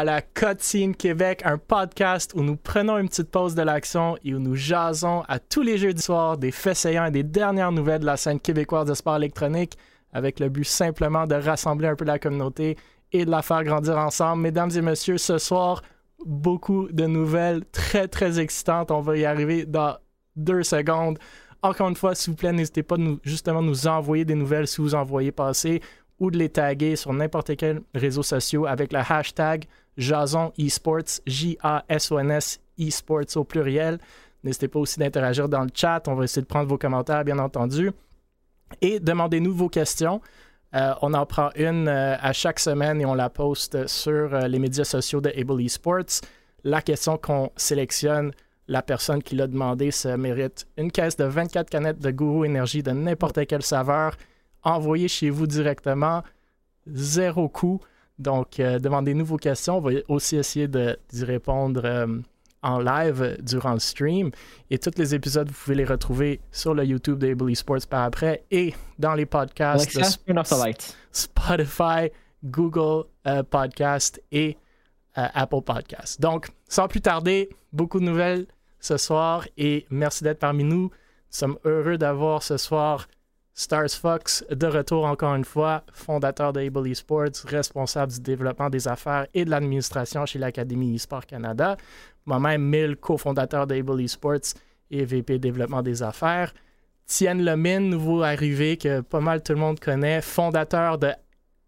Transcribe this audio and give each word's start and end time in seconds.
à 0.00 0.04
la 0.04 0.22
Cutscene 0.22 0.94
Québec, 0.94 1.42
un 1.44 1.58
podcast 1.58 2.32
où 2.34 2.42
nous 2.42 2.56
prenons 2.56 2.96
une 2.96 3.10
petite 3.10 3.30
pause 3.30 3.54
de 3.54 3.60
l'action 3.60 4.16
et 4.24 4.34
où 4.34 4.38
nous 4.38 4.54
jasons 4.54 5.24
à 5.28 5.38
tous 5.38 5.60
les 5.60 5.76
jeux 5.76 5.92
du 5.92 6.00
soir 6.00 6.38
des 6.38 6.52
faits 6.52 6.78
saillants 6.78 7.04
et 7.04 7.10
des 7.10 7.22
dernières 7.22 7.70
nouvelles 7.70 8.00
de 8.00 8.06
la 8.06 8.16
scène 8.16 8.40
québécoise 8.40 8.88
de 8.88 8.94
sport 8.94 9.16
électronique 9.16 9.76
avec 10.14 10.40
le 10.40 10.48
but 10.48 10.64
simplement 10.64 11.26
de 11.26 11.34
rassembler 11.34 11.86
un 11.86 11.96
peu 11.96 12.06
la 12.06 12.18
communauté 12.18 12.78
et 13.12 13.26
de 13.26 13.30
la 13.30 13.42
faire 13.42 13.62
grandir 13.62 13.98
ensemble. 13.98 14.40
Mesdames 14.40 14.70
et 14.74 14.80
messieurs, 14.80 15.18
ce 15.18 15.36
soir, 15.36 15.82
beaucoup 16.24 16.88
de 16.90 17.04
nouvelles 17.04 17.62
très 17.70 18.08
très 18.08 18.40
excitantes. 18.40 18.90
On 18.90 19.02
va 19.02 19.18
y 19.18 19.26
arriver 19.26 19.66
dans 19.66 19.98
deux 20.34 20.62
secondes. 20.62 21.18
Encore 21.60 21.90
une 21.90 21.96
fois, 21.96 22.14
s'il 22.14 22.30
vous 22.30 22.36
plaît, 22.38 22.52
n'hésitez 22.52 22.82
pas 22.82 22.96
nous, 22.96 23.18
justement 23.22 23.60
nous 23.60 23.86
envoyer 23.86 24.24
des 24.24 24.34
nouvelles 24.34 24.66
si 24.66 24.80
vous 24.80 24.94
en 24.94 25.04
voyez 25.04 25.30
passer 25.30 25.82
ou 26.18 26.30
de 26.30 26.38
les 26.38 26.48
taguer 26.48 26.96
sur 26.96 27.12
n'importe 27.12 27.54
quel 27.58 27.82
réseau 27.94 28.22
social 28.22 28.66
avec 28.66 28.94
le 28.94 29.00
hashtag 29.00 29.66
Jason 29.96 30.52
Esports, 30.58 31.20
J-A-S-O-N-S, 31.26 32.60
Esports 32.78 33.36
au 33.36 33.44
pluriel. 33.44 33.98
N'hésitez 34.42 34.68
pas 34.68 34.78
aussi 34.78 34.98
d'interagir 34.98 35.48
dans 35.48 35.62
le 35.62 35.70
chat. 35.74 36.06
On 36.08 36.14
va 36.14 36.24
essayer 36.24 36.42
de 36.42 36.46
prendre 36.46 36.68
vos 36.68 36.78
commentaires, 36.78 37.24
bien 37.24 37.38
entendu. 37.38 37.92
Et 38.80 39.00
demandez-nous 39.00 39.54
vos 39.54 39.68
questions. 39.68 40.20
Euh, 40.74 40.94
on 41.02 41.14
en 41.14 41.26
prend 41.26 41.50
une 41.56 41.88
euh, 41.88 42.16
à 42.20 42.32
chaque 42.32 42.60
semaine 42.60 43.00
et 43.00 43.04
on 43.04 43.14
la 43.14 43.28
poste 43.28 43.88
sur 43.88 44.32
euh, 44.34 44.46
les 44.46 44.60
médias 44.60 44.84
sociaux 44.84 45.20
de 45.20 45.32
Able 45.36 45.60
Esports. 45.62 46.22
La 46.62 46.80
question 46.80 47.18
qu'on 47.18 47.50
sélectionne, 47.56 48.30
la 48.68 48.82
personne 48.82 49.20
qui 49.20 49.34
l'a 49.34 49.48
demandé 49.48 49.90
se 49.90 50.08
mérite 50.08 50.68
une 50.76 50.92
caisse 50.92 51.16
de 51.16 51.24
24 51.24 51.68
canettes 51.68 51.98
de 51.98 52.10
Gourou 52.12 52.44
Énergie 52.44 52.84
de 52.84 52.92
n'importe 52.92 53.44
quelle 53.46 53.62
saveur 53.62 54.16
envoyée 54.62 55.08
chez 55.08 55.30
vous 55.30 55.48
directement, 55.48 56.22
zéro 56.86 57.48
coût. 57.48 57.80
Donc, 58.20 58.56
demandez-nous 58.58 59.24
vos 59.24 59.36
questions. 59.36 59.78
On 59.78 59.80
va 59.80 59.90
aussi 60.08 60.36
essayer 60.36 60.68
d'y 60.68 61.24
répondre 61.24 62.22
en 62.62 62.78
live 62.78 63.38
durant 63.42 63.72
le 63.72 63.78
stream. 63.78 64.30
Et 64.70 64.78
tous 64.78 64.96
les 64.96 65.14
épisodes, 65.14 65.48
vous 65.48 65.54
pouvez 65.54 65.76
les 65.76 65.84
retrouver 65.84 66.40
sur 66.52 66.74
le 66.74 66.84
YouTube 66.84 67.18
d'Able 67.18 67.50
Esports 67.50 67.86
par 67.88 68.04
après 68.04 68.44
et 68.50 68.74
dans 68.98 69.14
les 69.14 69.26
podcasts 69.26 69.96
de 69.96 70.02
Spotify, 71.12 72.10
Google 72.44 73.06
euh, 73.26 73.42
Podcast 73.42 74.22
et 74.32 74.56
euh, 75.18 75.26
Apple 75.34 75.62
Podcast. 75.62 76.20
Donc, 76.20 76.48
sans 76.68 76.88
plus 76.88 77.00
tarder, 77.00 77.50
beaucoup 77.72 78.00
de 78.00 78.04
nouvelles 78.04 78.46
ce 78.78 78.96
soir 78.96 79.46
et 79.56 79.86
merci 79.90 80.24
d'être 80.24 80.38
parmi 80.38 80.64
nous. 80.64 80.84
Nous 80.84 80.90
sommes 81.36 81.58
heureux 81.64 81.98
d'avoir 81.98 82.42
ce 82.42 82.56
soir 82.56 83.08
Stars 83.60 83.90
Fox 83.90 84.42
de 84.50 84.66
retour 84.66 85.04
encore 85.04 85.34
une 85.34 85.44
fois, 85.44 85.84
fondateur 85.92 86.54
de 86.54 86.60
Able 86.60 86.88
Esports, 86.88 87.44
responsable 87.44 88.10
du 88.10 88.20
développement 88.20 88.70
des 88.70 88.88
affaires 88.88 89.26
et 89.34 89.44
de 89.44 89.50
l'administration 89.50 90.24
chez 90.24 90.38
l'Académie 90.38 90.94
eSport 90.94 91.26
Canada 91.26 91.76
moi-même 92.24 92.62
Mill, 92.62 92.96
cofondateur 92.96 93.66
d'Able 93.66 94.00
Esports 94.00 94.54
et 94.90 95.04
VP 95.04 95.38
développement 95.38 95.82
des 95.82 96.02
affaires. 96.02 96.54
Tienne 97.04 97.44
Lemine, 97.44 97.90
nouveau 97.90 98.22
arrivé 98.22 98.78
que 98.78 99.02
pas 99.02 99.20
mal 99.20 99.42
tout 99.42 99.52
le 99.52 99.58
monde 99.58 99.78
connaît, 99.78 100.22
fondateur 100.22 100.96
de 100.96 101.12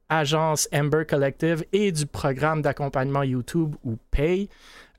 agence 0.09 0.69
Ember 0.73 1.05
Collective 1.07 1.63
et 1.73 1.93
du 1.93 2.07
programme 2.07 2.63
d'accompagnement 2.63 3.23
YouTube 3.23 3.75
ou 3.85 3.99
Pay, 4.11 4.49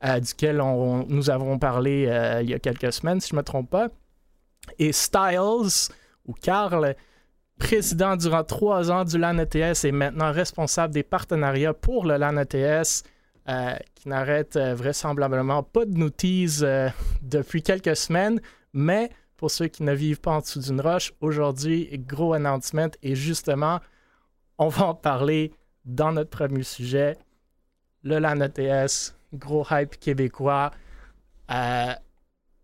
euh, 0.05 0.19
duquel 0.19 0.57
nous 0.57 1.29
avons 1.31 1.57
parlé 1.57 2.05
euh, 2.07 2.41
il 2.43 2.51
y 2.51 2.53
a 2.53 2.59
quelques 2.59 2.93
semaines, 2.93 3.19
si 3.19 3.29
je 3.29 3.35
ne 3.35 3.39
me 3.39 3.43
trompe 3.43 3.71
pas. 3.71 3.87
Et 4.77 4.91
Styles, 4.91 5.89
ou 6.25 6.34
Carl, 6.34 6.95
président 7.57 8.16
durant 8.16 8.44
trois 8.44 8.91
ans 8.91 9.03
du 9.03 9.17
LAN 9.17 9.38
ETS 9.38 9.85
et 9.85 9.91
maintenant 9.91 10.31
responsable 10.31 10.94
des 10.94 11.03
partenariats 11.03 11.73
pour 11.73 12.06
le 12.06 12.17
LAN 12.17 12.38
ETS 12.38 13.03
euh, 13.50 13.75
qui 13.95 14.07
n'arrête 14.07 14.56
euh, 14.56 14.73
vraisemblablement 14.73 15.63
pas 15.63 15.85
de 15.85 15.97
nous 15.97 16.12
euh, 16.62 16.89
depuis 17.22 17.62
quelques 17.62 17.95
semaines, 17.95 18.39
mais 18.72 19.09
pour 19.35 19.51
ceux 19.51 19.67
qui 19.67 19.83
ne 19.83 19.94
vivent 19.94 20.22
pas 20.22 20.31
en 20.31 20.39
dessous 20.39 20.59
d'une 20.59 20.79
roche, 20.79 21.13
aujourd'hui, 21.19 21.89
gros 22.07 22.33
announcement. 22.33 22.89
Et 23.01 23.16
justement, 23.16 23.81
on 24.57 24.69
va 24.69 24.85
en 24.85 24.95
parler 24.95 25.51
dans 25.83 26.13
notre 26.13 26.29
premier 26.29 26.63
sujet, 26.63 27.17
le 28.03 28.19
LAN 28.19 28.39
ETS, 28.39 29.13
gros 29.33 29.66
hype 29.69 30.00
québécois. 30.00 30.72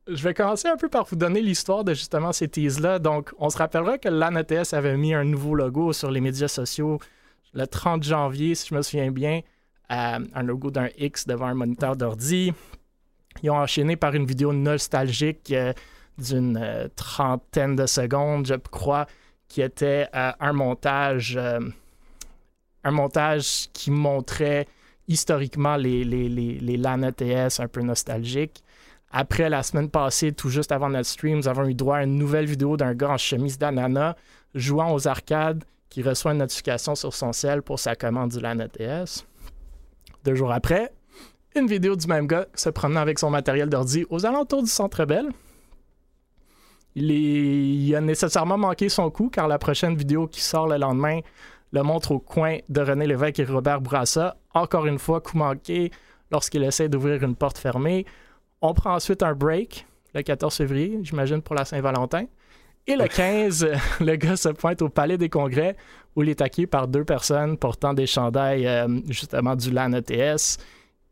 Je 0.09 0.23
vais 0.23 0.33
commencer 0.33 0.67
un 0.67 0.77
peu 0.77 0.89
par 0.89 1.05
vous 1.05 1.15
donner 1.15 1.41
l'histoire 1.41 1.83
de 1.83 1.93
justement 1.93 2.31
ces 2.31 2.47
teases-là. 2.47 2.99
Donc, 2.99 3.31
on 3.37 3.49
se 3.49 3.57
rappellera 3.57 3.97
que 3.97 4.09
LAN 4.09 4.35
ETS 4.35 4.73
avait 4.73 4.97
mis 4.97 5.13
un 5.13 5.23
nouveau 5.23 5.55
logo 5.55 5.93
sur 5.93 6.11
les 6.11 6.21
médias 6.21 6.47
sociaux 6.47 6.99
le 7.53 7.65
30 7.65 8.03
janvier, 8.03 8.55
si 8.55 8.67
je 8.69 8.75
me 8.75 8.81
souviens 8.81 9.11
bien 9.11 9.41
un 9.89 10.43
logo 10.43 10.69
d'un 10.69 10.89
X 10.97 11.25
devant 11.25 11.47
un 11.47 11.55
moniteur 11.55 11.95
d'ordi. 11.95 12.53
Ils 13.41 13.49
ont 13.49 13.57
enchaîné 13.57 13.95
par 13.95 14.13
une 14.13 14.25
vidéo 14.25 14.53
nostalgique 14.53 15.51
euh, 15.51 15.73
d'une 16.17 16.57
euh, 16.57 16.87
trentaine 16.95 17.75
de 17.75 17.85
secondes, 17.85 18.45
je 18.45 18.55
crois, 18.55 19.07
qui 19.47 19.61
était 19.61 20.07
euh, 20.13 20.31
un 20.39 20.53
montage 20.53 21.39
un 22.85 22.91
montage 22.91 23.69
qui 23.73 23.91
montrait 23.91 24.65
historiquement 25.07 25.75
les, 25.75 26.05
les, 26.05 26.29
les, 26.29 26.85
un 26.85 27.67
peu 27.67 27.81
nostalgiques. 27.81 28.63
Après, 29.11 29.49
la 29.49 29.63
semaine 29.63 29.89
passée, 29.89 30.31
tout 30.31 30.49
juste 30.49 30.71
avant 30.71 30.89
notre 30.89 31.09
stream, 31.09 31.37
nous 31.37 31.47
avons 31.47 31.65
eu 31.65 31.73
droit 31.73 31.97
à 31.97 32.03
une 32.03 32.17
nouvelle 32.17 32.45
vidéo 32.45 32.77
d'un 32.77 32.93
gars 32.93 33.09
en 33.09 33.17
chemise 33.17 33.57
d'anana 33.57 34.15
jouant 34.53 34.93
aux 34.93 35.07
arcades 35.07 35.63
qui 35.89 36.03
reçoit 36.03 36.31
une 36.31 36.37
notification 36.37 36.93
sur 36.95 37.13
son 37.13 37.33
ciel 37.33 37.63
pour 37.63 37.79
sa 37.79 37.95
commande 37.95 38.31
du 38.31 38.39
LAN 38.39 38.59
ETS. 38.59 39.25
Deux 40.23 40.35
jours 40.35 40.51
après, 40.51 40.93
une 41.55 41.65
vidéo 41.65 41.95
du 41.95 42.05
même 42.07 42.27
gars 42.27 42.45
se 42.53 42.69
promenant 42.69 43.01
avec 43.01 43.17
son 43.17 43.31
matériel 43.31 43.69
d'ordi 43.69 44.05
aux 44.09 44.25
alentours 44.25 44.61
du 44.61 44.69
Centre 44.69 45.05
Bell. 45.05 45.29
Il, 46.95 47.95
a 47.95 48.01
nécessairement 48.01 48.57
manqué 48.57 48.89
son 48.89 49.09
coup 49.09 49.29
car 49.29 49.47
la 49.47 49.57
prochaine 49.57 49.95
vidéo 49.95 50.27
qui 50.27 50.41
sort 50.41 50.67
le 50.67 50.77
lendemain 50.77 51.21
le 51.71 51.83
montre 51.83 52.11
au 52.11 52.19
coin 52.19 52.57
de 52.67 52.81
René 52.81 53.07
Lévesque 53.07 53.39
et 53.39 53.45
Robert 53.45 53.79
Bourassa. 53.81 54.37
Encore 54.53 54.85
une 54.87 54.99
fois, 54.99 55.21
coup 55.21 55.37
manqué 55.37 55.91
lorsqu'il 56.31 56.63
essaie 56.63 56.89
d'ouvrir 56.89 57.23
une 57.23 57.35
porte 57.35 57.57
fermée. 57.57 58.05
On 58.61 58.73
prend 58.73 58.93
ensuite 58.95 59.23
un 59.23 59.33
break 59.33 59.85
le 60.13 60.21
14 60.21 60.55
février, 60.55 60.99
j'imagine 61.03 61.41
pour 61.41 61.55
la 61.55 61.65
Saint-Valentin. 61.65 62.25
Et 62.87 62.95
le 62.95 63.07
15, 63.07 63.67
le 63.99 64.15
gars 64.15 64.35
se 64.35 64.49
pointe 64.49 64.81
au 64.81 64.89
Palais 64.89 65.17
des 65.17 65.29
Congrès 65.29 65.75
où 66.15 66.23
il 66.23 66.29
est 66.29 66.41
acquis 66.41 66.65
par 66.65 66.87
deux 66.87 67.05
personnes 67.05 67.57
portant 67.57 67.93
des 67.93 68.07
chandails 68.07 68.65
euh, 68.65 68.87
justement 69.07 69.55
du 69.55 69.71
LAN 69.71 69.93
ETS 69.93 70.57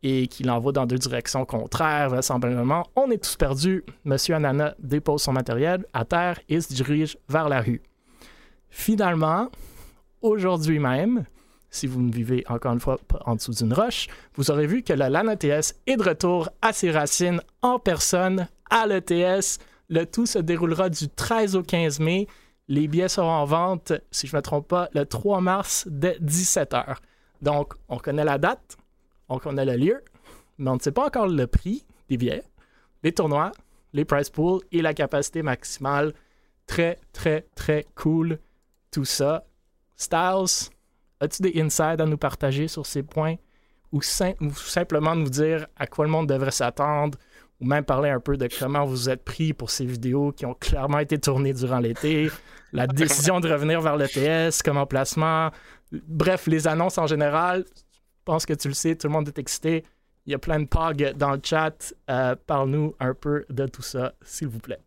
et 0.02 0.26
qui 0.26 0.42
l'envoient 0.42 0.72
dans 0.72 0.86
deux 0.86 0.98
directions 0.98 1.44
contraires, 1.44 2.10
vraisemblablement. 2.10 2.84
On 2.96 3.10
est 3.10 3.22
tous 3.22 3.36
perdus. 3.36 3.84
Monsieur 4.04 4.34
Anana 4.34 4.74
dépose 4.78 5.22
son 5.22 5.32
matériel 5.32 5.84
à 5.92 6.04
terre 6.04 6.40
et 6.48 6.60
se 6.60 6.72
dirige 6.72 7.16
vers 7.28 7.48
la 7.48 7.60
rue. 7.60 7.82
Finalement, 8.70 9.48
aujourd'hui 10.20 10.78
même, 10.78 11.24
si 11.70 11.86
vous 11.86 12.00
ne 12.00 12.12
vivez 12.12 12.44
encore 12.48 12.72
une 12.72 12.80
fois 12.80 12.98
en 13.26 13.34
dessous 13.34 13.52
d'une 13.52 13.72
roche, 13.72 14.08
vous 14.34 14.50
aurez 14.50 14.66
vu 14.66 14.82
que 14.82 14.92
le 14.92 15.08
LAN 15.08 15.28
ETS 15.28 15.74
est 15.86 15.96
de 15.96 16.02
retour 16.02 16.48
à 16.62 16.72
ses 16.72 16.90
racines 16.90 17.40
en 17.62 17.78
personne 17.78 18.48
à 18.70 18.86
l'ETS 18.86 19.58
le 19.88 20.04
tout 20.04 20.26
se 20.26 20.38
déroulera 20.38 20.90
du 20.90 21.08
13 21.08 21.56
au 21.56 21.62
15 21.62 22.00
mai. 22.00 22.26
Les 22.68 22.88
billets 22.88 23.08
seront 23.08 23.30
en 23.30 23.44
vente, 23.46 23.92
si 24.10 24.26
je 24.26 24.36
ne 24.36 24.38
me 24.38 24.42
trompe 24.42 24.68
pas, 24.68 24.88
le 24.92 25.06
3 25.06 25.40
mars 25.40 25.88
dès 25.90 26.18
17h. 26.18 26.96
Donc, 27.40 27.72
on 27.88 27.96
connaît 27.96 28.24
la 28.24 28.36
date, 28.36 28.76
on 29.28 29.38
connaît 29.38 29.64
le 29.64 29.76
lieu, 29.76 30.04
mais 30.58 30.70
on 30.70 30.74
ne 30.74 30.80
sait 30.80 30.92
pas 30.92 31.06
encore 31.06 31.28
le 31.28 31.46
prix 31.46 31.84
des 32.10 32.18
billets, 32.18 32.44
les 33.02 33.12
tournois, 33.12 33.52
les 33.94 34.04
price 34.04 34.28
pools 34.28 34.60
et 34.72 34.82
la 34.82 34.92
capacité 34.92 35.42
maximale. 35.42 36.12
Très, 36.66 36.98
très, 37.14 37.46
très 37.54 37.86
cool 37.94 38.38
tout 38.90 39.06
ça. 39.06 39.46
Styles, 39.96 40.70
as-tu 41.20 41.42
des 41.42 41.60
insides 41.60 42.00
à 42.00 42.06
nous 42.06 42.18
partager 42.18 42.68
sur 42.68 42.86
ces 42.86 43.02
points 43.02 43.36
ou, 43.92 43.98
ou 43.98 44.54
simplement 44.54 45.14
nous 45.14 45.30
dire 45.30 45.66
à 45.76 45.86
quoi 45.86 46.04
le 46.04 46.10
monde 46.10 46.28
devrait 46.28 46.50
s'attendre 46.50 47.18
ou 47.60 47.66
même 47.66 47.84
parler 47.84 48.10
un 48.10 48.20
peu 48.20 48.36
de 48.36 48.48
comment 48.58 48.84
vous 48.84 49.10
êtes 49.10 49.24
pris 49.24 49.52
pour 49.52 49.70
ces 49.70 49.84
vidéos 49.84 50.32
qui 50.32 50.46
ont 50.46 50.54
clairement 50.54 51.00
été 51.00 51.18
tournées 51.18 51.52
durant 51.52 51.80
l'été, 51.80 52.30
la 52.72 52.86
décision 52.86 53.40
de 53.40 53.50
revenir 53.50 53.80
vers 53.80 53.96
l'ETS 53.96 54.62
comme 54.62 54.76
emplacement, 54.76 55.50
bref, 55.90 56.46
les 56.46 56.68
annonces 56.68 56.98
en 56.98 57.06
général. 57.06 57.64
Je 57.74 58.24
pense 58.24 58.46
que 58.46 58.52
tu 58.52 58.68
le 58.68 58.74
sais, 58.74 58.94
tout 58.94 59.08
le 59.08 59.12
monde 59.12 59.28
est 59.28 59.38
excité. 59.38 59.84
Il 60.26 60.32
y 60.32 60.34
a 60.34 60.38
plein 60.38 60.60
de 60.60 60.66
pogs 60.66 61.14
dans 61.16 61.32
le 61.32 61.40
chat. 61.42 61.94
Euh, 62.10 62.36
parle-nous 62.46 62.94
un 63.00 63.14
peu 63.14 63.46
de 63.48 63.66
tout 63.66 63.82
ça, 63.82 64.12
s'il 64.22 64.48
vous 64.48 64.58
plaît. 64.58 64.80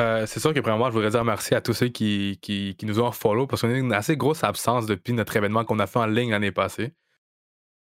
Euh, 0.00 0.24
c'est 0.26 0.40
sûr 0.40 0.54
que 0.54 0.60
vraiment, 0.60 0.86
je 0.86 0.92
voudrais 0.92 1.10
dire 1.10 1.24
merci 1.24 1.54
à 1.54 1.60
tous 1.60 1.74
ceux 1.74 1.88
qui, 1.88 2.38
qui, 2.40 2.76
nous 2.84 3.00
ont 3.00 3.12
follow 3.12 3.46
parce 3.46 3.62
qu'on 3.62 3.68
a 3.68 3.76
une 3.76 3.92
assez 3.92 4.16
grosse 4.16 4.42
absence 4.44 4.86
depuis 4.86 5.12
notre 5.12 5.36
événement 5.36 5.64
qu'on 5.64 5.78
a 5.78 5.86
fait 5.86 5.98
en 5.98 6.06
ligne 6.06 6.30
l'année 6.30 6.52
passée. 6.52 6.94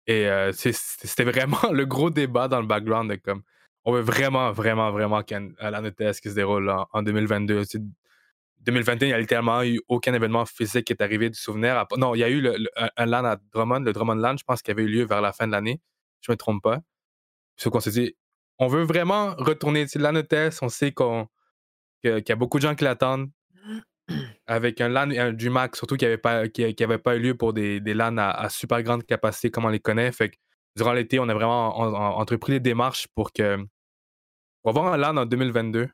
Et 0.05 0.27
euh, 0.27 0.51
c'était 0.53 1.23
vraiment 1.23 1.59
le 1.71 1.85
gros 1.85 2.09
débat 2.09 2.47
dans 2.49 2.59
le 2.59 2.67
background 2.67 3.09
de 3.09 3.15
comme 3.15 3.43
on 3.85 3.93
veut 3.93 4.01
vraiment, 4.01 4.51
vraiment, 4.51 4.91
vraiment 4.91 5.23
qu'un 5.23 5.49
LAN 5.61 5.85
ETS 5.85 6.19
qui 6.21 6.29
se 6.29 6.35
déroule 6.35 6.69
en, 6.91 7.03
2022. 7.03 7.63
2021, 8.61 9.07
il 9.07 9.09
n'y 9.09 9.13
a 9.13 9.19
littéralement 9.19 9.63
eu 9.63 9.79
aucun 9.87 10.13
événement 10.13 10.45
physique 10.45 10.85
qui 10.85 10.93
est 10.93 11.01
arrivé 11.01 11.29
du 11.29 11.39
souvenir. 11.39 11.85
Non, 11.97 12.15
il 12.15 12.19
y 12.19 12.23
a 12.23 12.29
eu 12.29 12.45
un 12.97 13.05
LAN 13.05 13.23
à 13.23 13.37
Drummond, 13.53 13.79
le 13.79 13.93
Drummond 13.93 14.15
LAN, 14.15 14.35
je 14.37 14.43
pense, 14.43 14.61
qui 14.61 14.71
avait 14.71 14.83
eu 14.83 14.87
lieu 14.87 15.05
vers 15.05 15.21
la 15.21 15.31
fin 15.31 15.47
de 15.47 15.53
l'année. 15.53 15.79
je 16.21 16.31
me 16.31 16.35
trompe 16.35 16.61
pas. 16.61 16.79
Ce 17.55 17.69
qu'on 17.69 17.79
s'est 17.79 17.91
dit, 17.91 18.15
on 18.57 18.67
veut 18.67 18.83
vraiment 18.83 19.33
retourner 19.37 19.85
la. 19.95 20.11
On 20.61 20.69
sait 20.69 20.91
qu'on 20.91 21.29
qu'il 22.03 22.23
y 22.27 22.31
a 22.31 22.35
beaucoup 22.35 22.57
de 22.57 22.63
gens 22.63 22.75
qui 22.75 22.83
l'attendent. 22.83 23.29
Avec 24.47 24.81
un 24.81 24.89
LAN, 24.89 25.11
un 25.11 25.33
DreamHack, 25.33 25.75
surtout 25.75 25.95
qui 25.95 26.05
n'avait 26.05 26.17
pas, 26.17 26.47
qui, 26.47 26.83
avait 26.83 26.97
pas 26.97 27.15
eu 27.15 27.19
lieu 27.19 27.35
pour 27.35 27.53
des, 27.53 27.79
des 27.79 27.93
LAN 27.93 28.17
à, 28.17 28.49
super 28.49 28.81
grande 28.81 29.05
capacité 29.05 29.51
comme 29.51 29.65
on 29.65 29.69
les 29.69 29.79
connaît. 29.79 30.11
Fait 30.11 30.29
que 30.29 30.35
durant 30.75 30.93
l'été, 30.93 31.19
on 31.19 31.29
a 31.29 31.33
vraiment 31.33 31.77
entrepris 32.17 32.53
les 32.53 32.59
démarches 32.59 33.07
pour 33.15 33.31
que. 33.31 33.57
Va 34.65 34.71
avoir 34.71 34.93
un 34.93 34.97
LAN 34.97 35.15
en 35.17 35.25
2022, 35.25 35.87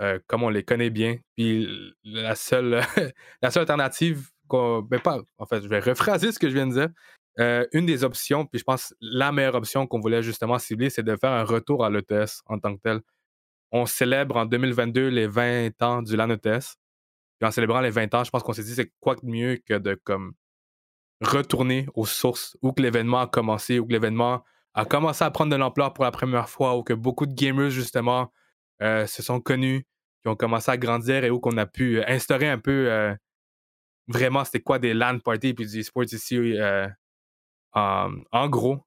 euh, 0.00 0.18
comme 0.26 0.44
on 0.44 0.48
les 0.48 0.62
connaît 0.62 0.90
bien. 0.90 1.18
Puis 1.36 1.68
la 2.04 2.34
seule, 2.34 2.80
la 3.42 3.50
seule 3.50 3.62
alternative 3.62 4.30
qu'on. 4.48 4.82
Ben 4.82 5.00
pas, 5.00 5.20
en 5.38 5.46
fait, 5.46 5.62
je 5.62 5.68
vais 5.68 5.80
rephraser 5.80 6.32
ce 6.32 6.38
que 6.38 6.48
je 6.48 6.54
viens 6.54 6.66
de 6.66 6.72
dire. 6.72 6.88
Euh, 7.38 7.66
une 7.72 7.86
des 7.86 8.04
options, 8.04 8.44
puis 8.44 8.58
je 8.58 8.64
pense 8.64 8.94
la 9.00 9.32
meilleure 9.32 9.54
option 9.54 9.86
qu'on 9.86 10.00
voulait 10.00 10.22
justement 10.22 10.58
cibler, 10.58 10.90
c'est 10.90 11.02
de 11.02 11.16
faire 11.16 11.32
un 11.32 11.44
retour 11.44 11.84
à 11.84 11.90
l'ETS 11.90 12.42
en 12.46 12.58
tant 12.58 12.76
que 12.76 12.80
tel. 12.82 13.00
On 13.72 13.86
célèbre 13.86 14.36
en 14.36 14.44
2022 14.44 15.08
les 15.08 15.26
20 15.26 15.82
ans 15.82 16.02
du 16.02 16.14
LAN 16.14 16.30
ETS. 16.30 16.76
Puis 17.38 17.48
en 17.48 17.50
célébrant 17.50 17.80
les 17.80 17.90
20 17.90 18.14
ans, 18.14 18.22
je 18.22 18.30
pense 18.30 18.42
qu'on 18.42 18.52
s'est 18.52 18.62
dit 18.62 18.74
c'est 18.74 18.92
quoi 19.00 19.16
de 19.16 19.26
mieux 19.26 19.56
que 19.56 19.74
de 19.74 19.98
retourner 21.22 21.86
aux 21.94 22.06
sources 22.06 22.56
où 22.62 22.72
que 22.72 22.82
l'événement 22.82 23.20
a 23.20 23.26
commencé, 23.26 23.78
où 23.78 23.86
que 23.86 23.92
l'événement 23.92 24.44
a 24.74 24.84
commencé 24.84 25.24
à 25.24 25.30
prendre 25.30 25.50
de 25.50 25.56
l'ampleur 25.56 25.94
pour 25.94 26.04
la 26.04 26.10
première 26.10 26.48
fois, 26.48 26.76
où 26.76 26.82
que 26.82 26.92
beaucoup 26.92 27.26
de 27.26 27.34
gamers 27.34 27.70
justement 27.70 28.32
euh, 28.82 29.06
se 29.06 29.22
sont 29.22 29.40
connus, 29.40 29.86
qui 30.22 30.28
ont 30.28 30.36
commencé 30.36 30.70
à 30.70 30.76
grandir 30.76 31.24
et 31.24 31.30
où 31.30 31.40
qu'on 31.40 31.56
a 31.56 31.66
pu 31.66 31.98
euh, 31.98 32.04
instaurer 32.06 32.48
un 32.48 32.58
peu 32.58 33.16
vraiment 34.08 34.44
c'était 34.44 34.60
quoi 34.60 34.78
des 34.78 34.92
LAN 34.92 35.18
parties 35.20 35.54
puis 35.54 35.66
du 35.66 35.82
sports 35.82 36.04
ici 36.04 36.58
en, 37.72 38.48
gros. 38.48 38.84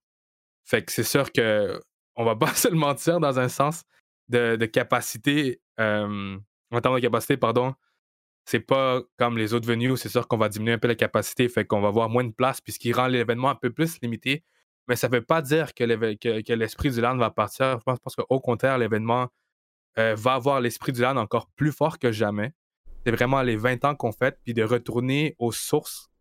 Fait 0.64 0.84
que 0.84 0.92
c'est 0.92 1.04
sûr 1.04 1.32
que 1.32 1.80
on 2.16 2.24
va 2.24 2.36
pas 2.36 2.54
se 2.54 2.68
le 2.68 2.76
mentir 2.76 3.20
dans 3.20 3.40
un 3.40 3.50
sens 3.50 3.84
de, 4.30 4.66
capacité, 4.66 5.62
en 5.78 6.82
termes 6.82 6.96
de 6.96 7.00
capacité, 7.00 7.38
pardon. 7.38 7.74
C'est 8.46 8.60
pas 8.60 9.02
comme 9.18 9.38
les 9.38 9.54
autres 9.56 9.68
venues, 9.68 9.98
c'est 9.98 10.10
sûr 10.10 10.28
qu'on 10.28 10.38
va 10.38 10.50
diminuer 10.50 10.74
un 10.74 10.78
peu 10.78 10.88
la 10.88 10.96
capacité, 10.96 11.50
fait 11.50 11.66
qu'on 11.66 11.82
va 11.82 11.88
avoir 11.88 12.10
moins 12.10 12.24
de 12.24 12.32
place, 12.32 12.62
puisqu'il 12.62 12.94
rend 12.94 13.08
l'événement 13.08 13.50
un 13.50 13.56
peu 13.56 13.72
plus 13.72 14.00
limité. 14.02 14.44
Mais 14.88 14.96
ça 14.96 15.08
veut 15.08 15.24
pas 15.24 15.42
dire 15.42 15.74
que 15.74 15.84
l'esprit 16.54 16.92
du 16.92 17.02
LAN 17.02 17.18
va 17.18 17.32
partir. 17.32 17.80
Je 17.80 17.84
pense, 17.84 18.16
qu'au 18.16 18.40
contraire, 18.40 18.78
l'événement 18.78 19.30
euh, 19.98 20.14
va 20.16 20.36
avoir 20.36 20.62
l'esprit 20.62 20.92
du 20.92 21.02
LAN 21.02 21.18
encore 21.18 21.50
plus 21.56 21.72
fort 21.72 21.98
que 21.98 22.12
jamais. 22.12 22.54
C'est 23.04 23.12
vraiment 23.12 23.42
les 23.42 23.56
20 23.56 23.84
ans 23.86 23.96
qu'on 23.96 24.12
fait, 24.12 24.38
puis 24.44 24.54
de 24.54 24.64
retourner 24.64 25.36
aux 25.40 25.52
sources 25.52 26.12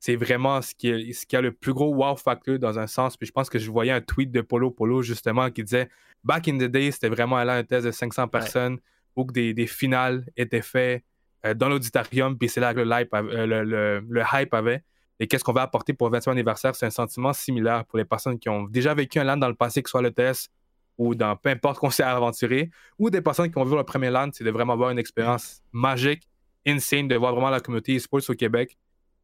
c'est 0.00 0.16
vraiment 0.16 0.62
ce 0.62 0.74
qui, 0.74 1.12
ce 1.12 1.26
qui 1.26 1.36
a 1.36 1.40
le 1.40 1.52
plus 1.52 1.72
gros 1.72 1.92
wow 1.94 2.16
factor 2.16 2.58
dans 2.58 2.78
un 2.78 2.86
sens. 2.86 3.16
Puis 3.16 3.26
je 3.26 3.32
pense 3.32 3.50
que 3.50 3.58
je 3.58 3.70
voyais 3.70 3.92
un 3.92 4.00
tweet 4.00 4.30
de 4.30 4.40
Polo 4.40 4.70
Polo 4.70 5.02
justement 5.02 5.50
qui 5.50 5.64
disait 5.64 5.88
Back 6.24 6.48
in 6.48 6.58
the 6.58 6.64
day, 6.64 6.90
c'était 6.90 7.08
vraiment 7.08 7.42
là 7.44 7.54
un 7.54 7.64
test 7.64 7.86
de 7.86 7.90
500 7.90 8.28
personnes 8.28 8.78
où 9.16 9.24
des, 9.24 9.54
des 9.54 9.66
finales 9.66 10.24
étaient 10.36 10.62
faites 10.62 11.04
euh, 11.44 11.54
dans 11.54 11.68
l'auditorium, 11.68 12.36
puis 12.36 12.48
c'est 12.48 12.60
là 12.60 12.74
que 12.74 12.80
le, 12.80 12.90
hype, 12.92 13.14
euh, 13.14 13.46
le, 13.46 14.00
le, 14.00 14.22
hype 14.32 14.54
avait. 14.54 14.82
Et 15.20 15.26
qu'est-ce 15.26 15.42
qu'on 15.42 15.52
va 15.52 15.62
apporter 15.62 15.92
pour 15.92 16.10
le 16.10 16.18
20e 16.18 16.30
anniversaire? 16.30 16.74
C'est 16.76 16.86
un 16.86 16.90
sentiment 16.90 17.32
similaire 17.32 17.84
pour 17.84 17.98
les 17.98 18.04
personnes 18.04 18.38
qui 18.38 18.48
ont 18.48 18.64
déjà 18.64 18.94
vécu 18.94 19.18
un 19.18 19.24
LAN 19.24 19.36
dans 19.36 19.48
le 19.48 19.54
passé, 19.54 19.82
que 19.82 19.88
ce 19.88 19.92
soit 19.92 20.02
le 20.02 20.12
test 20.12 20.52
ou 20.96 21.14
dans 21.14 21.36
peu 21.36 21.48
importe 21.48 21.78
qu'on 21.78 21.90
s'est 21.90 22.02
aventuré, 22.02 22.70
ou 22.98 23.08
des 23.08 23.20
personnes 23.20 23.50
qui 23.50 23.58
ont 23.58 23.64
vu 23.64 23.76
le 23.76 23.84
premier 23.84 24.10
LAN, 24.10 24.30
c'est 24.32 24.42
de 24.42 24.50
vraiment 24.50 24.72
avoir 24.72 24.90
une 24.90 24.98
expérience 24.98 25.62
magique, 25.72 26.28
insane, 26.66 27.06
de 27.06 27.14
voir 27.14 27.32
vraiment 27.32 27.50
la 27.50 27.60
communauté 27.60 27.96
e-sports 27.96 28.28
au 28.28 28.34
Québec 28.34 28.76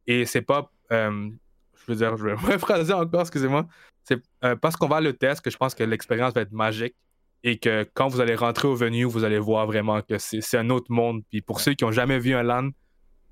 et 0.07 0.25
c'est 0.25 0.41
pas. 0.41 0.71
Euh, 0.91 1.29
je 1.73 1.91
veux 1.91 1.97
dire, 1.97 2.17
je 2.17 2.23
vais 2.25 2.35
me 2.53 2.57
phraser 2.57 2.93
encore, 2.93 3.21
excusez-moi. 3.21 3.67
C'est 4.03 4.21
euh, 4.43 4.55
parce 4.55 4.75
qu'on 4.75 4.87
va 4.87 5.01
le 5.01 5.13
test 5.13 5.41
que 5.41 5.49
je 5.49 5.57
pense 5.57 5.75
que 5.75 5.83
l'expérience 5.83 6.33
va 6.33 6.41
être 6.41 6.51
magique? 6.51 6.95
Et 7.43 7.59
que 7.59 7.87
quand 7.93 8.07
vous 8.07 8.21
allez 8.21 8.33
rentrer 8.33 8.67
au 8.67 8.75
venue, 8.75 9.03
vous 9.03 9.23
allez 9.23 9.37
voir 9.37 9.67
vraiment 9.67 10.01
que 10.01 10.17
c'est 10.17 10.57
un 10.57 10.71
autre 10.71 10.91
monde. 10.91 11.21
Puis 11.29 11.41
pour 11.41 11.59
ceux 11.59 11.75
qui 11.75 11.83
n'ont 11.83 11.91
jamais 11.91 12.17
vu 12.17 12.33
un 12.33 12.41
LAN, 12.41 12.69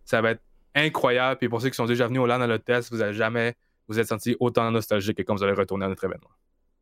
ça 0.05 0.21
va 0.21 0.31
être 0.31 0.43
incroyable. 0.75 1.39
Puis 1.39 1.49
pour 1.49 1.61
ceux 1.61 1.69
qui 1.69 1.75
sont 1.75 1.87
déjà 1.87 2.05
venus 2.05 2.21
au 2.21 2.27
LAN 2.27 2.39
à 2.41 2.45
le 2.45 2.59
test, 2.59 2.91
vous 2.91 2.99
n'allez 2.99 3.13
jamais 3.13 3.55
vous 3.87 3.99
êtes 3.99 4.07
senti 4.07 4.35
autant 4.39 4.69
nostalgique 4.71 5.17
que 5.17 5.23
quand 5.23 5.35
vous 5.35 5.43
allez 5.43 5.53
retourner 5.53 5.85
à 5.85 5.89
notre 5.89 6.03
événement. 6.03 6.29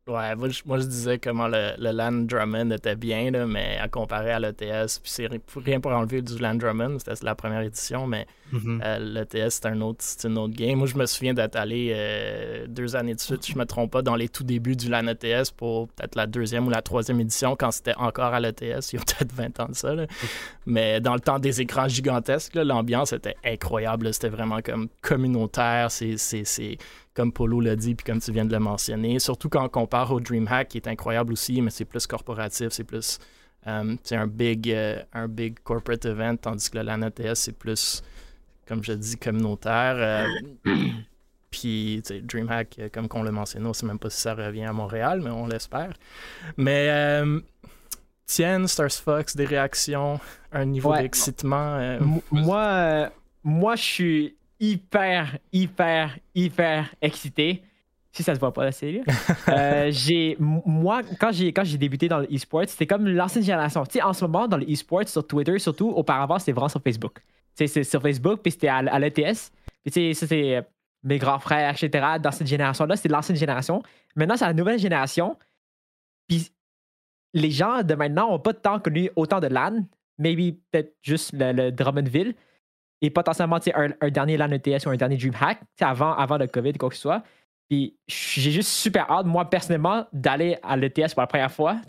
Ouais, 0.08 0.34
moi 0.34 0.48
je, 0.48 0.84
disais 0.84 1.20
comment 1.20 1.46
le, 1.46 1.74
le 1.78 1.92
Land 1.92 2.24
Drummond 2.26 2.72
était 2.72 2.96
bien, 2.96 3.30
là, 3.30 3.46
mais 3.46 3.78
à 3.80 3.86
comparer 3.86 4.32
à 4.32 4.40
l'ETS, 4.40 4.98
puis 4.98 5.12
c'est 5.12 5.28
rien 5.54 5.78
pour 5.78 5.92
enlever 5.92 6.22
du 6.22 6.38
Land 6.38 6.56
Drummond, 6.56 6.98
c'était 6.98 7.24
la 7.24 7.36
première 7.36 7.60
édition, 7.60 8.08
mais 8.08 8.26
mm-hmm. 8.52 8.80
euh, 8.82 8.98
l'ETS 8.98 9.50
c'est 9.50 9.66
un 9.66 9.80
autre, 9.80 10.04
une 10.24 10.38
autre 10.38 10.54
game. 10.54 10.76
Moi 10.76 10.88
je 10.88 10.96
me 10.96 11.06
souviens 11.06 11.34
d'être 11.34 11.54
allé 11.54 11.92
euh, 11.94 12.66
deux 12.66 12.96
années 12.96 13.14
de 13.14 13.20
suite, 13.20 13.46
je 13.46 13.56
me 13.56 13.64
trompe 13.64 13.92
pas, 13.92 14.02
dans 14.02 14.16
les 14.16 14.28
tout 14.28 14.42
débuts 14.42 14.74
du 14.74 14.88
LAN 14.88 15.06
ETS 15.06 15.52
pour 15.56 15.86
peut-être 15.90 16.16
la 16.16 16.26
deuxième 16.26 16.66
ou 16.66 16.70
la 16.70 16.82
troisième 16.82 17.20
édition 17.20 17.54
quand 17.54 17.70
c'était 17.70 17.94
encore 17.94 18.34
à 18.34 18.40
l'ETS, 18.40 18.92
il 18.92 18.96
y 18.96 18.98
a 18.98 19.04
peut-être 19.04 19.32
20 19.32 19.60
ans 19.60 19.68
de 19.68 19.74
ça. 19.76 19.94
Mais 20.66 21.00
dans 21.00 21.14
le 21.14 21.20
temps 21.20 21.38
des 21.38 21.60
écrans 21.60 21.86
gigantesques, 21.86 22.56
l'ambiance 22.56 23.12
était 23.12 23.36
incroyable, 23.44 24.12
c'était 24.12 24.30
vraiment 24.30 24.62
comme 24.62 24.88
communautaire, 25.00 25.92
c'est 25.92 26.16
comme 27.14 27.32
Polo 27.32 27.60
l'a 27.60 27.76
dit, 27.76 27.94
puis 27.94 28.04
comme 28.04 28.20
tu 28.20 28.32
viens 28.32 28.44
de 28.44 28.52
le 28.52 28.58
mentionner. 28.58 29.18
Surtout 29.18 29.48
quand 29.48 29.64
on 29.64 29.68
compare 29.68 30.12
au 30.12 30.20
DreamHack, 30.20 30.68
qui 30.68 30.78
est 30.78 30.88
incroyable 30.88 31.32
aussi, 31.32 31.60
mais 31.60 31.70
c'est 31.70 31.84
plus 31.84 32.06
corporatif, 32.06 32.68
c'est 32.70 32.84
plus. 32.84 33.18
Euh, 33.66 33.96
c'est 34.02 34.16
un 34.16 34.26
big, 34.26 34.70
euh, 34.70 35.00
un 35.12 35.28
big 35.28 35.58
corporate 35.60 36.04
event, 36.04 36.36
tandis 36.36 36.70
que 36.70 36.78
le 36.78 36.84
LAN 36.84 37.08
c'est 37.34 37.56
plus, 37.56 38.02
comme 38.66 38.82
je 38.82 38.92
dis, 38.92 39.16
communautaire. 39.16 39.94
Euh, 39.96 40.26
puis, 41.50 42.02
DreamHack, 42.02 42.90
comme 42.92 43.08
qu'on 43.08 43.22
l'a 43.22 43.30
mentionné, 43.30 43.66
on 43.66 43.68
ne 43.68 43.74
sait 43.74 43.86
même 43.86 43.98
pas 43.98 44.10
si 44.10 44.20
ça 44.20 44.34
revient 44.34 44.64
à 44.64 44.72
Montréal, 44.72 45.20
mais 45.22 45.30
on 45.30 45.46
l'espère. 45.46 45.92
Mais, 46.56 47.22
tiens, 48.26 48.66
Stars 48.66 48.92
Fox, 48.92 49.36
des 49.36 49.44
réactions, 49.44 50.18
un 50.50 50.64
niveau 50.64 50.94
d'excitement. 50.96 51.98
moi, 52.30 53.10
moi, 53.44 53.76
je 53.76 53.82
suis 53.82 54.36
hyper, 54.62 55.38
hyper, 55.52 56.16
hyper 56.34 56.94
excité. 57.02 57.64
Si 58.12 58.22
ça 58.22 58.34
se 58.34 58.40
voit 58.40 58.52
pas 58.52 58.64
la 58.64 58.72
série. 58.72 59.02
Euh, 59.48 59.90
j'ai, 59.90 60.36
moi, 60.38 61.02
quand 61.18 61.32
j'ai, 61.32 61.52
quand 61.52 61.64
j'ai 61.64 61.76
débuté 61.76 62.08
dans 62.08 62.20
le 62.20 62.28
e-sport, 62.32 62.62
c'était 62.66 62.86
comme 62.86 63.06
l'ancienne 63.08 63.42
génération. 63.42 63.84
Tu 63.84 63.94
sais, 63.94 64.02
en 64.02 64.12
ce 64.12 64.24
moment, 64.24 64.46
dans 64.46 64.56
le 64.56 64.64
e-sport, 64.64 65.06
sur 65.08 65.26
Twitter, 65.26 65.58
surtout, 65.58 65.88
auparavant, 65.88 66.38
c'était 66.38 66.52
vraiment 66.52 66.68
sur 66.68 66.80
Facebook. 66.80 67.14
Tu 67.14 67.22
sais, 67.54 67.66
c'est 67.66 67.84
sur 67.84 68.00
Facebook, 68.00 68.40
puis 68.40 68.52
c'était 68.52 68.68
à, 68.68 68.98
l'ETS. 68.98 69.50
Puis 69.82 69.92
tu 69.92 70.14
sais, 70.14 70.26
c'est 70.26 70.56
euh, 70.56 70.62
mes 71.02 71.18
grands 71.18 71.40
frères, 71.40 71.74
etc. 71.74 72.06
Dans 72.22 72.30
cette 72.30 72.46
génération-là, 72.46 72.96
c'est 72.96 73.08
l'ancienne 73.08 73.36
génération. 73.36 73.82
Maintenant, 74.14 74.36
c'est 74.36 74.46
la 74.46 74.54
nouvelle 74.54 74.78
génération. 74.78 75.36
Puis 76.28 76.50
les 77.34 77.50
gens 77.50 77.82
de 77.82 77.94
maintenant 77.94 78.30
n'ont 78.30 78.38
pas 78.38 78.54
temps 78.54 78.78
connu 78.78 79.10
autant 79.16 79.40
de 79.40 79.48
LAN. 79.48 79.84
Maybe 80.18 80.56
peut-être 80.70 80.94
juste 81.02 81.32
le, 81.32 81.52
le 81.52 81.72
Drummondville 81.72 82.34
et 83.02 83.10
potentiellement 83.10 83.58
un, 83.74 83.88
un 84.00 84.10
dernier 84.10 84.36
LAN 84.36 84.52
ETS 84.52 84.86
ou 84.86 84.90
un 84.90 84.96
dernier 84.96 85.16
DreamHack 85.16 85.60
avant, 85.80 86.14
avant 86.14 86.38
le 86.38 86.46
COVID, 86.46 86.74
quoi 86.74 86.88
que 86.88 86.94
ce 86.94 87.02
soit. 87.02 87.22
Puis 87.68 87.96
j'ai 88.06 88.50
juste 88.50 88.68
super 88.68 89.10
hâte, 89.10 89.26
moi, 89.26 89.48
personnellement, 89.48 90.06
d'aller 90.12 90.56
à 90.62 90.76
l'ETS 90.76 91.14
pour 91.14 91.22
la 91.22 91.26
première 91.26 91.50
fois. 91.50 91.80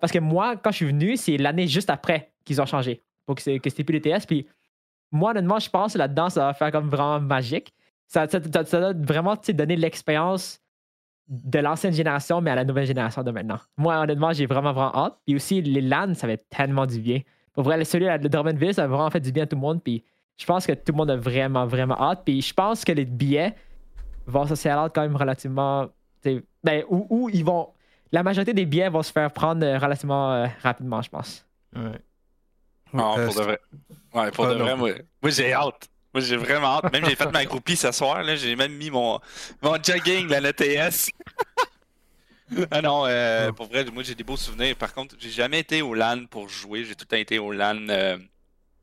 Parce 0.00 0.12
que 0.12 0.18
moi, 0.18 0.56
quand 0.56 0.70
je 0.70 0.76
suis 0.76 0.86
venu, 0.86 1.16
c'est 1.16 1.36
l'année 1.36 1.66
juste 1.66 1.90
après 1.90 2.32
qu'ils 2.44 2.60
ont 2.60 2.66
changé 2.66 3.02
pour 3.24 3.36
que, 3.36 3.42
c'était 3.42 3.84
plus 3.84 4.00
l'ETS. 4.00 4.26
Puis 4.26 4.48
moi, 5.12 5.30
honnêtement, 5.30 5.58
je 5.58 5.70
pense 5.70 5.92
que 5.92 5.98
là-dedans, 5.98 6.28
ça 6.28 6.46
va 6.46 6.54
faire 6.54 6.72
comme 6.72 6.88
vraiment 6.88 7.20
magique. 7.20 7.72
Ça, 8.06 8.26
ça, 8.26 8.40
ça, 8.64 8.92
vraiment 8.94 9.36
donner 9.50 9.76
l'expérience 9.76 10.60
de 11.28 11.58
l'ancienne 11.58 11.92
génération, 11.92 12.40
mais 12.40 12.50
à 12.50 12.54
la 12.54 12.64
nouvelle 12.64 12.86
génération 12.86 13.22
de 13.22 13.30
maintenant. 13.30 13.58
Moi, 13.76 13.98
honnêtement, 13.98 14.32
j'ai 14.32 14.46
vraiment, 14.46 14.72
vraiment 14.72 14.96
hâte. 14.96 15.18
Puis 15.26 15.36
aussi, 15.36 15.60
les 15.60 15.82
LAN, 15.82 16.14
ça 16.14 16.26
être 16.28 16.48
tellement 16.48 16.86
du 16.86 17.00
bien. 17.00 17.20
Pour 17.52 17.64
vrai, 17.64 17.84
celui 17.84 18.06
de 18.06 18.28
Drummondville, 18.28 18.72
ça 18.72 18.86
va 18.86 18.96
vraiment 18.96 19.10
faire 19.10 19.20
du 19.20 19.30
bien 19.30 19.42
à 19.42 19.46
tout 19.46 19.56
le 19.56 19.60
monde. 19.60 19.82
Puis 19.82 20.04
je 20.38 20.46
pense 20.46 20.66
que 20.66 20.72
tout 20.72 20.92
le 20.92 20.96
monde 20.96 21.10
a 21.10 21.16
vraiment, 21.16 21.66
vraiment 21.66 22.00
hâte. 22.00 22.22
Puis 22.24 22.40
je 22.40 22.54
pense 22.54 22.84
que 22.84 22.92
les 22.92 23.04
billets 23.04 23.54
vont 24.26 24.46
se 24.46 24.68
hâte 24.68 24.92
quand 24.94 25.02
même 25.02 25.16
relativement. 25.16 25.88
Ben, 26.62 26.84
où, 26.88 27.28
ils 27.32 27.44
vont. 27.44 27.68
La 28.12 28.22
majorité 28.22 28.54
des 28.54 28.64
billets 28.64 28.88
vont 28.88 29.02
se 29.02 29.12
faire 29.12 29.30
prendre 29.30 29.64
euh, 29.64 29.78
relativement 29.78 30.32
euh, 30.32 30.46
rapidement, 30.62 31.02
je 31.02 31.10
pense. 31.10 31.44
Ouais. 31.76 32.00
Non, 32.92 33.14
pour 33.14 33.34
de 33.34 33.42
vrai. 33.42 33.60
Ouais, 34.14 34.30
pour 34.30 34.46
de 34.46 34.54
vrai, 34.54 34.76
moi, 34.76 34.90
j'ai 35.24 35.52
hâte. 35.52 35.88
Moi, 36.14 36.22
j'ai 36.22 36.36
vraiment 36.36 36.78
hâte. 36.78 36.90
Même 36.90 37.04
j'ai 37.04 37.16
fait 37.16 37.30
ma 37.30 37.44
groupie 37.44 37.76
ce 37.76 37.92
soir. 37.92 38.24
J'ai 38.36 38.56
même 38.56 38.72
mis 38.72 38.90
mon, 38.90 39.20
mon 39.60 39.74
jogging, 39.82 40.26
la 40.28 40.40
NTS. 40.40 41.10
ah 42.70 42.80
non, 42.80 43.04
euh, 43.06 43.52
pour 43.52 43.66
vrai, 43.66 43.84
moi, 43.92 44.02
j'ai 44.02 44.14
des 44.14 44.24
beaux 44.24 44.38
souvenirs. 44.38 44.74
Par 44.76 44.94
contre, 44.94 45.16
j'ai 45.18 45.30
jamais 45.30 45.60
été 45.60 45.82
au 45.82 45.92
LAN 45.92 46.24
pour 46.30 46.48
jouer. 46.48 46.84
J'ai 46.84 46.94
tout 46.94 47.04
le 47.04 47.08
temps 47.08 47.16
été 47.16 47.38
au 47.38 47.52
LAN 47.52 47.86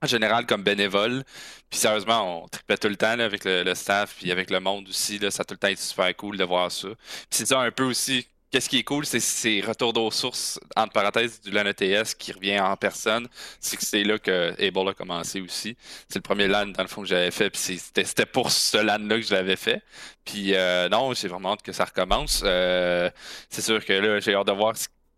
général 0.05 0.45
comme 0.45 0.63
bénévole. 0.63 1.23
Puis 1.69 1.79
sérieusement, 1.79 2.43
on 2.43 2.47
tripait 2.47 2.77
tout 2.77 2.89
le 2.89 2.95
temps 2.95 3.19
avec 3.19 3.43
le, 3.45 3.73
staff, 3.75 4.15
puis 4.17 4.31
avec 4.31 4.49
le 4.49 4.59
monde 4.59 4.87
aussi. 4.89 5.19
Ça 5.29 5.41
a 5.41 5.45
tout 5.45 5.53
le 5.53 5.59
temps 5.59 5.67
été 5.67 5.81
super 5.81 6.15
cool 6.15 6.37
de 6.37 6.43
voir 6.43 6.71
ça. 6.71 6.87
Puis 6.89 7.27
c'est 7.31 7.45
ça 7.47 7.59
un 7.59 7.71
peu 7.71 7.83
aussi 7.83 8.27
qu'est-ce 8.55 8.69
qui 8.69 8.77
est 8.77 8.83
cool, 8.83 9.05
c'est 9.05 9.19
ces 9.19 9.59
retours 9.59 9.91
d'aux 9.91 10.11
sources, 10.11 10.57
entre 10.77 10.93
parenthèses, 10.93 11.41
du 11.41 11.51
LAN 11.51 11.65
ETS 11.65 12.15
qui 12.17 12.31
revient 12.31 12.57
en 12.57 12.77
personne. 12.77 13.27
C'est 13.59 13.75
que 13.75 13.85
c'est 13.85 14.05
là 14.05 14.17
que 14.17 14.55
Able 14.65 14.87
a 14.87 14.93
commencé 14.93 15.41
aussi. 15.41 15.75
C'est 16.07 16.19
le 16.19 16.21
premier 16.21 16.47
LAN, 16.47 16.67
dans 16.67 16.81
le 16.81 16.87
fond, 16.87 17.01
que 17.01 17.07
j'avais 17.09 17.31
fait. 17.31 17.49
Puis 17.49 17.77
c'était 17.79 18.25
pour 18.25 18.51
ce 18.51 18.77
LAN-là 18.77 19.17
que 19.17 19.23
je 19.23 19.33
l'avais 19.33 19.57
fait. 19.57 19.81
Puis 20.23 20.55
euh, 20.55 20.87
non, 20.87 21.13
j'ai 21.13 21.27
vraiment 21.27 21.51
hâte 21.51 21.63
que 21.63 21.73
ça 21.73 21.83
recommence. 21.83 22.43
Euh, 22.45 23.09
c'est 23.49 23.61
sûr 23.61 23.83
que 23.83 23.91
là, 23.91 24.21
j'ai 24.21 24.35
hâte 24.35 24.47
de 24.47 24.53
voir. 24.53 24.73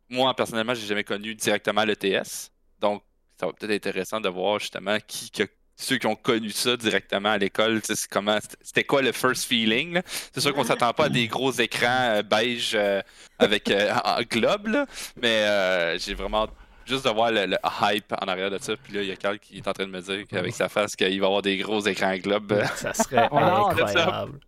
Moi, 0.09 0.33
personnellement, 0.33 0.73
j'ai 0.73 0.87
jamais 0.87 1.03
connu 1.03 1.35
directement 1.35 1.83
l'ETS. 1.83 2.49
Donc, 2.79 3.03
ça 3.39 3.45
va 3.45 3.53
peut-être 3.53 3.71
être 3.71 3.87
intéressant 3.87 4.19
de 4.19 4.29
voir 4.29 4.59
justement 4.59 4.97
qui, 5.05 5.29
que, 5.31 5.43
ceux 5.77 5.97
qui 5.97 6.07
ont 6.07 6.15
connu 6.15 6.49
ça 6.49 6.75
directement 6.75 7.29
à 7.29 7.37
l'école, 7.37 7.81
comment 8.09 8.39
c'était 8.61 8.83
quoi 8.83 9.01
le 9.01 9.11
first 9.11 9.45
feeling. 9.45 10.01
C'est 10.33 10.41
sûr 10.41 10.53
qu'on 10.53 10.63
s'attend 10.63 10.91
pas 10.93 11.05
à 11.05 11.09
des 11.09 11.27
gros 11.27 11.51
écrans 11.51 12.15
euh, 12.15 12.23
beige 12.23 12.71
euh, 12.73 13.01
avec 13.37 13.69
euh, 13.69 13.93
un 14.03 14.23
globe, 14.23 14.85
mais 15.21 15.97
j'ai 15.99 16.15
vraiment 16.15 16.47
juste 16.85 17.05
de 17.05 17.09
voir 17.11 17.31
le, 17.31 17.57
hype 17.81 18.11
en 18.19 18.27
arrière 18.27 18.49
de 18.49 18.57
ça. 18.57 18.73
Puis 18.75 18.93
là, 18.93 19.01
il 19.03 19.07
y 19.07 19.11
a 19.11 19.15
Carl 19.15 19.37
qui 19.37 19.57
est 19.57 19.67
en 19.67 19.73
train 19.73 19.85
de 19.85 19.91
me 19.91 20.01
dire 20.01 20.25
qu'avec 20.27 20.53
sa 20.53 20.67
face 20.67 20.95
qu'il 20.95 21.19
va 21.19 21.27
avoir 21.27 21.43
des 21.43 21.57
gros 21.57 21.81
écrans 21.81 22.15
globe. 22.17 22.59
Ça 22.75 22.93
serait 22.93 23.17
incroyable. 23.31 24.39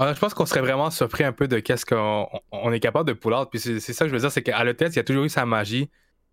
Ah, 0.00 0.12
je 0.14 0.20
pense 0.20 0.32
qu'on 0.32 0.46
serait 0.46 0.60
vraiment 0.60 0.90
surpris 0.90 1.24
un 1.24 1.32
peu 1.32 1.48
de 1.48 1.58
qu'est-ce 1.58 1.84
qu'on 1.84 2.72
est 2.72 2.80
capable 2.80 3.08
de 3.08 3.14
pull 3.14 3.32
out. 3.32 3.48
Puis 3.50 3.58
c'est 3.58 3.80
ça 3.80 4.04
que 4.04 4.10
je 4.10 4.14
veux 4.14 4.20
dire, 4.20 4.30
c'est 4.30 4.42
qu'à 4.42 4.62
l'ETS, 4.62 4.90
il 4.90 4.96
y 4.96 4.98
a 5.00 5.04
toujours 5.04 5.24
eu 5.24 5.28
sa 5.28 5.46
magie. 5.46 5.88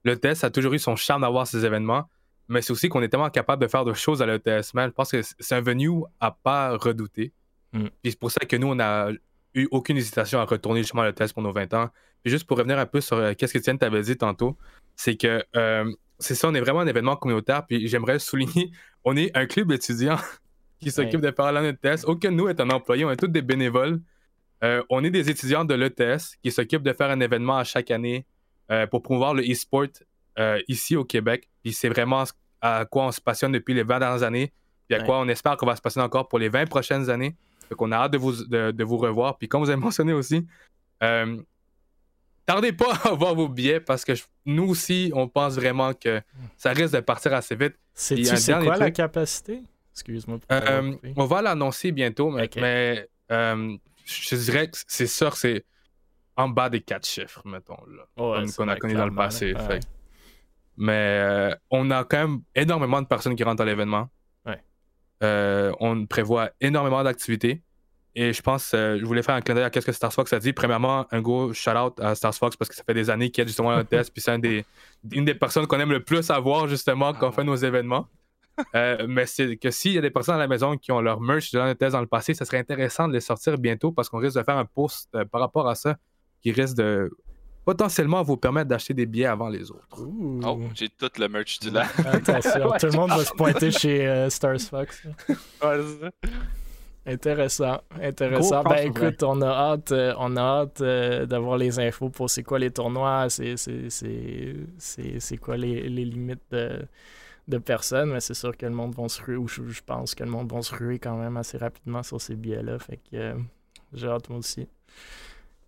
Le 0.06 0.18
test 0.18 0.46
a 0.46 0.50
toujours 0.50 0.74
eu 0.74 0.80
son 0.80 0.96
charme 0.96 1.24
d'avoir 1.24 1.46
ces 1.46 1.66
événements 1.66 2.08
mais 2.48 2.62
c'est 2.62 2.72
aussi 2.72 2.90
qu'on 2.90 3.02
est 3.02 3.10
tellement 3.10 3.30
capable 3.30 3.62
de 3.62 3.68
faire 3.68 3.86
de 3.86 3.94
choses 3.94 4.22
à 4.22 4.26
l'ETS. 4.26 4.72
Je 4.74 4.90
pense 4.90 5.12
que 5.12 5.22
c'est 5.22 5.56
un 5.56 5.62
venue 5.62 6.04
à 6.20 6.32
pas 6.32 6.78
redouter. 6.78 7.34
Mm. 7.74 7.88
Puis 8.02 8.12
c'est 8.12 8.20
pour 8.20 8.32
ça 8.32 8.46
que 8.46 8.56
nous, 8.56 8.68
on 8.68 8.76
n'a 8.76 9.10
eu 9.54 9.68
aucune 9.72 9.98
hésitation 9.98 10.40
à 10.40 10.46
retourner 10.46 10.82
justement 10.82 11.02
à 11.02 11.08
l'ETS 11.08 11.34
pour 11.34 11.42
nos 11.42 11.52
20 11.52 11.74
ans. 11.74 11.90
Puis 12.22 12.32
juste 12.32 12.46
pour 12.46 12.58
revenir 12.58 12.78
un 12.78 12.86
peu 12.86 13.02
sur 13.02 13.18
euh, 13.18 13.34
qu'est-ce 13.34 13.54
que 13.54 13.60
Tienne 13.60 13.78
t'avait 13.78 14.02
dit 14.02 14.18
tantôt, 14.18 14.58
c'est 14.96 15.16
que 15.16 15.44
euh, 15.56 15.92
c'est 16.20 16.36
ça, 16.36 16.48
on 16.48 16.54
est 16.54 16.62
vraiment 16.62 16.82
un 16.82 16.88
événement 16.88 17.16
communautaire. 17.16 17.66
Puis 17.66 17.88
j'aimerais 17.88 18.20
souligner, 18.20 18.72
on 19.04 19.16
est 19.16 19.36
un 19.36 19.46
club 19.46 19.72
étudiant 19.72 20.18
qui 20.80 20.92
s'occupe 20.92 21.22
de 21.22 21.32
faire 21.32 21.52
l'ETS. 21.52 22.06
Aucun 22.06 22.32
de 22.32 22.38
nous 22.38 22.48
est 22.48 22.60
un 22.60 22.70
employé, 22.70 23.06
on 23.06 23.12
est 23.12 23.18
tous 23.18 23.28
des 23.28 23.42
bénévoles. 23.42 24.02
Euh, 24.64 24.82
on 24.90 25.04
est 25.04 25.12
des 25.12 25.30
étudiants 25.30 25.66
de 25.66 25.74
l'ETS 25.74 26.38
qui 26.42 26.52
s'occupent 26.52 26.84
de 26.84 26.94
faire 26.94 27.10
un 27.10 27.20
événement 27.20 27.58
à 27.58 27.64
chaque 27.64 27.92
année 27.92 28.26
pour 28.90 29.02
promouvoir 29.02 29.34
le 29.34 29.44
e-sport 29.44 29.88
euh, 30.38 30.62
ici 30.68 30.98
au 30.98 31.06
Québec. 31.06 31.48
Puis 31.64 31.72
c'est 31.72 31.88
vraiment 31.88 32.26
à 32.60 32.86
quoi 32.86 33.06
on 33.06 33.12
se 33.12 33.22
passionne 33.22 33.54
depuis 33.54 33.74
les 33.74 33.84
20 33.84 34.00
dernières 34.00 34.24
années, 34.24 34.52
puis 34.88 35.00
à 35.00 35.04
quoi 35.04 35.18
on 35.20 35.28
espère 35.30 35.56
qu'on 35.56 35.66
va 35.66 35.78
se 35.78 35.82
passionner 35.82 36.06
encore 36.06 36.28
pour 36.28 36.40
les 36.40 36.50
20 36.50 36.66
prochaines 36.66 37.10
années. 37.10 37.38
Donc 37.70 37.82
on 37.82 37.90
a 37.94 37.96
hâte 37.96 38.12
de 38.12 38.18
vous, 38.18 38.44
de, 38.44 38.84
vous 38.84 38.98
revoir. 38.98 39.38
Puis 39.38 39.48
comme 39.48 39.64
vous 39.64 39.70
avez 39.70 39.82
mentionné 39.82 40.12
aussi, 40.12 40.46
euh, 41.04 41.42
tardez 42.46 42.74
pas 42.74 42.94
à 43.06 43.12
voir 43.12 43.34
vos 43.34 43.48
billets 43.48 43.80
parce 43.80 44.04
que 44.04 44.12
nous 44.46 44.68
aussi, 44.68 45.10
on 45.16 45.30
pense 45.30 45.56
vraiment 45.56 45.94
que 45.94 46.22
ça 46.58 46.72
risque 46.72 46.96
de 46.96 47.00
partir 47.00 47.34
assez 47.34 47.56
vite. 47.56 47.76
C'est 47.94 48.22
quoi 48.62 48.76
la 48.76 48.92
capacité? 48.92 49.62
Excuse-moi. 49.94 50.40
Euh, 50.52 50.96
on 51.16 51.26
va 51.26 51.42
l'annoncer 51.42 51.94
bientôt, 51.94 52.30
mais, 52.30 53.08
je 53.30 54.36
dirais 54.36 54.68
que 54.68 54.78
c'est 54.86 55.08
sûr, 55.08 55.38
c'est 55.38 55.64
en 56.38 56.50
bas 56.50 56.70
des 56.70 56.82
quatre 56.82 57.08
chiffres, 57.08 57.42
mettons, 57.46 57.78
là, 57.88 58.44
qu'on 58.56 58.68
a 58.68 58.76
connu 58.76 58.94
dans 58.94 59.06
le 59.06 59.16
passé. 59.16 59.54
Mais 60.78 61.20
euh, 61.22 61.56
on 61.70 61.90
a 61.92 62.04
quand 62.04 62.18
même 62.18 62.42
énormément 62.54 63.02
de 63.02 63.08
personnes 63.08 63.36
qui 63.36 63.44
rentrent 63.44 63.62
à 63.62 63.66
l'événement. 63.66 64.10
Euh, 65.24 65.72
on 65.80 66.06
prévoit 66.06 66.52
énormément 66.60 67.02
d'activités. 67.02 67.64
Et 68.16 68.34
je 68.34 68.42
pense, 68.42 68.74
euh, 68.74 68.98
je 69.00 69.06
voulais 69.06 69.24
faire 69.24 69.36
un 69.36 69.42
clin 69.42 69.56
d'œil 69.56 69.64
à 69.64 69.72
ce 69.74 69.80
que 69.80 69.94
Star 69.94 70.12
Fox 70.12 70.34
a 70.34 70.40
dit. 70.40 70.52
Premièrement, 70.52 71.08
un 71.10 71.22
gros 71.22 71.54
shout-out 71.54 71.98
à 72.02 72.16
Star 72.16 72.36
Fox 72.36 72.58
parce 72.58 72.68
que 72.68 72.76
ça 72.76 72.84
fait 72.84 72.94
des 72.94 73.10
années 73.10 73.32
qu'il 73.32 73.42
y 73.42 73.46
a 73.46 73.48
justement 73.48 73.72
un 73.72 73.86
test. 73.86 74.12
puis 74.12 74.22
c'est 74.22 74.36
une 75.12 75.26
des 75.26 75.36
personnes 75.36 75.68
qu'on 75.68 75.80
aime 75.80 75.92
le 75.92 76.04
plus 76.04 76.30
avoir 76.30 76.68
justement 76.68 77.14
quand 77.14 77.30
on 77.30 77.32
fait 77.32 77.46
nos 77.46 77.56
événements. 77.56 78.10
mais 78.74 79.26
c'est 79.26 79.56
que 79.56 79.72
s'il 79.72 79.94
y 79.94 79.98
a 79.98 80.02
des 80.02 80.12
personnes 80.12 80.36
à 80.36 80.40
la 80.40 80.50
maison 80.50 80.76
qui 80.76 80.92
ont 80.92 81.00
leur 81.00 81.22
merch 81.22 81.54
de 81.54 81.74
test 81.74 81.94
dans 81.94 82.02
le 82.02 82.08
passé, 82.08 82.34
ça 82.34 82.44
serait 82.44 82.60
intéressant 82.60 83.08
de 83.08 83.14
les 83.14 83.22
sortir 83.22 83.58
bientôt 83.58 83.94
parce 83.94 84.10
qu'on 84.10 84.20
risque 84.20 84.38
de 84.38 84.44
faire 84.44 84.58
un 84.58 84.66
post 84.66 85.10
par 85.32 85.40
rapport 85.40 85.70
à 85.70 85.76
ça 85.76 85.96
qui 86.46 86.52
risque 86.52 86.78
de 86.78 87.10
potentiellement 87.66 88.22
vous 88.22 88.38
permettre 88.38 88.70
d'acheter 88.70 88.94
des 88.94 89.08
billets 89.08 89.26
avant 89.26 89.50
les 89.50 89.72
autres. 89.72 89.98
Oh, 89.98 90.60
j'ai 90.76 90.90
tout 90.90 91.10
le 91.18 91.28
merch 91.28 91.58
du 91.58 91.72
là. 91.72 91.88
Attention, 92.06 92.72
tout 92.80 92.86
le 92.86 92.96
monde 92.96 93.10
va 93.10 93.26
se 93.26 93.34
pointer 93.34 93.72
chez 93.82 94.06
euh, 94.06 94.30
Stars 94.30 94.62
Fox. 94.62 95.08
Intéressant, 97.08 97.82
intéressant. 98.00 98.62
Ben 98.62 98.88
écoute, 98.88 99.24
on 99.24 99.42
a 99.42 99.48
hâte, 99.48 99.92
euh, 99.92 100.14
on 100.20 100.38
a 100.38 100.42
hâte 100.42 100.82
euh, 100.82 101.26
d'avoir 101.26 101.58
les 101.58 101.80
infos 101.80 102.10
pour 102.10 102.30
c'est 102.30 102.44
quoi 102.44 102.60
les 102.60 102.70
tournois, 102.70 103.28
c'est 103.30 103.58
quoi 105.42 105.58
les, 105.58 105.90
les 105.90 106.06
limites 106.06 106.44
de, 106.52 106.86
de, 107.48 107.58
personnes, 107.58 108.12
mais 108.12 108.20
c'est 108.20 108.36
sûr 108.36 108.56
que 108.56 108.68
le 108.68 108.72
monde 108.72 108.94
va 108.96 109.10
se 109.10 109.20
ruer, 109.24 109.38
ou 109.38 109.48
je, 109.48 109.82
pense 109.84 110.14
que 110.14 110.24
le 110.24 110.30
monde 110.30 110.52
va 110.52 110.62
se 110.62 110.76
ruer 110.76 111.00
quand 111.00 111.18
même 111.18 111.38
assez 111.38 111.58
rapidement 111.58 112.04
sur 112.04 112.22
ces 112.22 112.36
billets-là, 112.36 112.78
fait 112.78 113.00
que 113.12 113.34
j'ai 113.94 114.08
hâte 114.08 114.30
moi 114.30 114.38
aussi. 114.38 114.68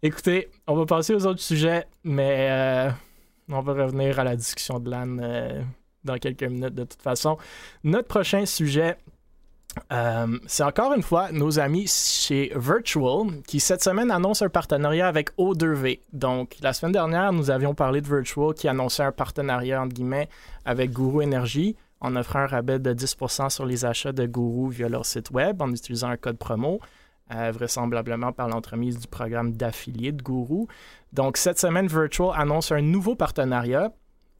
Écoutez, 0.03 0.51
on 0.67 0.75
va 0.75 0.85
passer 0.85 1.15
aux 1.15 1.25
autres 1.25 1.41
sujets, 1.41 1.87
mais 2.03 2.47
euh, 2.51 2.91
on 3.49 3.61
va 3.61 3.73
revenir 3.73 4.19
à 4.19 4.23
la 4.23 4.35
discussion 4.35 4.79
de 4.79 4.91
LAN 4.91 5.17
euh, 5.19 5.63
dans 6.03 6.17
quelques 6.17 6.43
minutes 6.43 6.75
de 6.75 6.83
toute 6.83 7.01
façon. 7.01 7.37
Notre 7.83 8.07
prochain 8.07 8.45
sujet, 8.45 8.95
euh, 9.91 10.37
c'est 10.45 10.61
encore 10.61 10.93
une 10.93 11.01
fois 11.01 11.31
nos 11.31 11.59
amis 11.59 11.87
chez 11.87 12.51
Virtual 12.55 13.41
qui 13.47 13.59
cette 13.59 13.81
semaine 13.81 14.11
annoncent 14.11 14.45
un 14.45 14.49
partenariat 14.49 15.07
avec 15.07 15.35
O2V. 15.35 16.01
Donc 16.13 16.57
la 16.61 16.73
semaine 16.73 16.91
dernière, 16.91 17.33
nous 17.33 17.49
avions 17.49 17.73
parlé 17.73 17.99
de 17.99 18.07
Virtual 18.07 18.53
qui 18.53 18.67
annonçait 18.67 19.03
un 19.03 19.11
partenariat 19.11 19.81
entre 19.81 19.95
guillemets 19.95 20.29
avec 20.63 20.91
Guru 20.91 21.23
Energy 21.23 21.75
en 22.01 22.15
offrant 22.15 22.41
un 22.41 22.45
rabais 22.45 22.77
de 22.77 22.93
10% 22.93 23.49
sur 23.49 23.65
les 23.65 23.83
achats 23.83 24.11
de 24.11 24.27
Guru 24.27 24.69
via 24.69 24.89
leur 24.89 25.07
site 25.07 25.31
web 25.31 25.59
en 25.59 25.71
utilisant 25.71 26.09
un 26.09 26.17
code 26.17 26.37
promo. 26.37 26.79
Euh, 27.33 27.51
vraisemblablement 27.51 28.31
par 28.31 28.47
l'entremise 28.47 28.99
du 28.99 29.07
programme 29.07 29.51
d'affiliés 29.51 30.13
de 30.13 30.23
Guru. 30.23 30.65
Donc, 31.11 31.35
cette 31.35 31.59
semaine, 31.59 31.87
Virtual 31.87 32.31
annonce 32.33 32.71
un 32.71 32.79
nouveau 32.79 33.15
partenariat, 33.15 33.91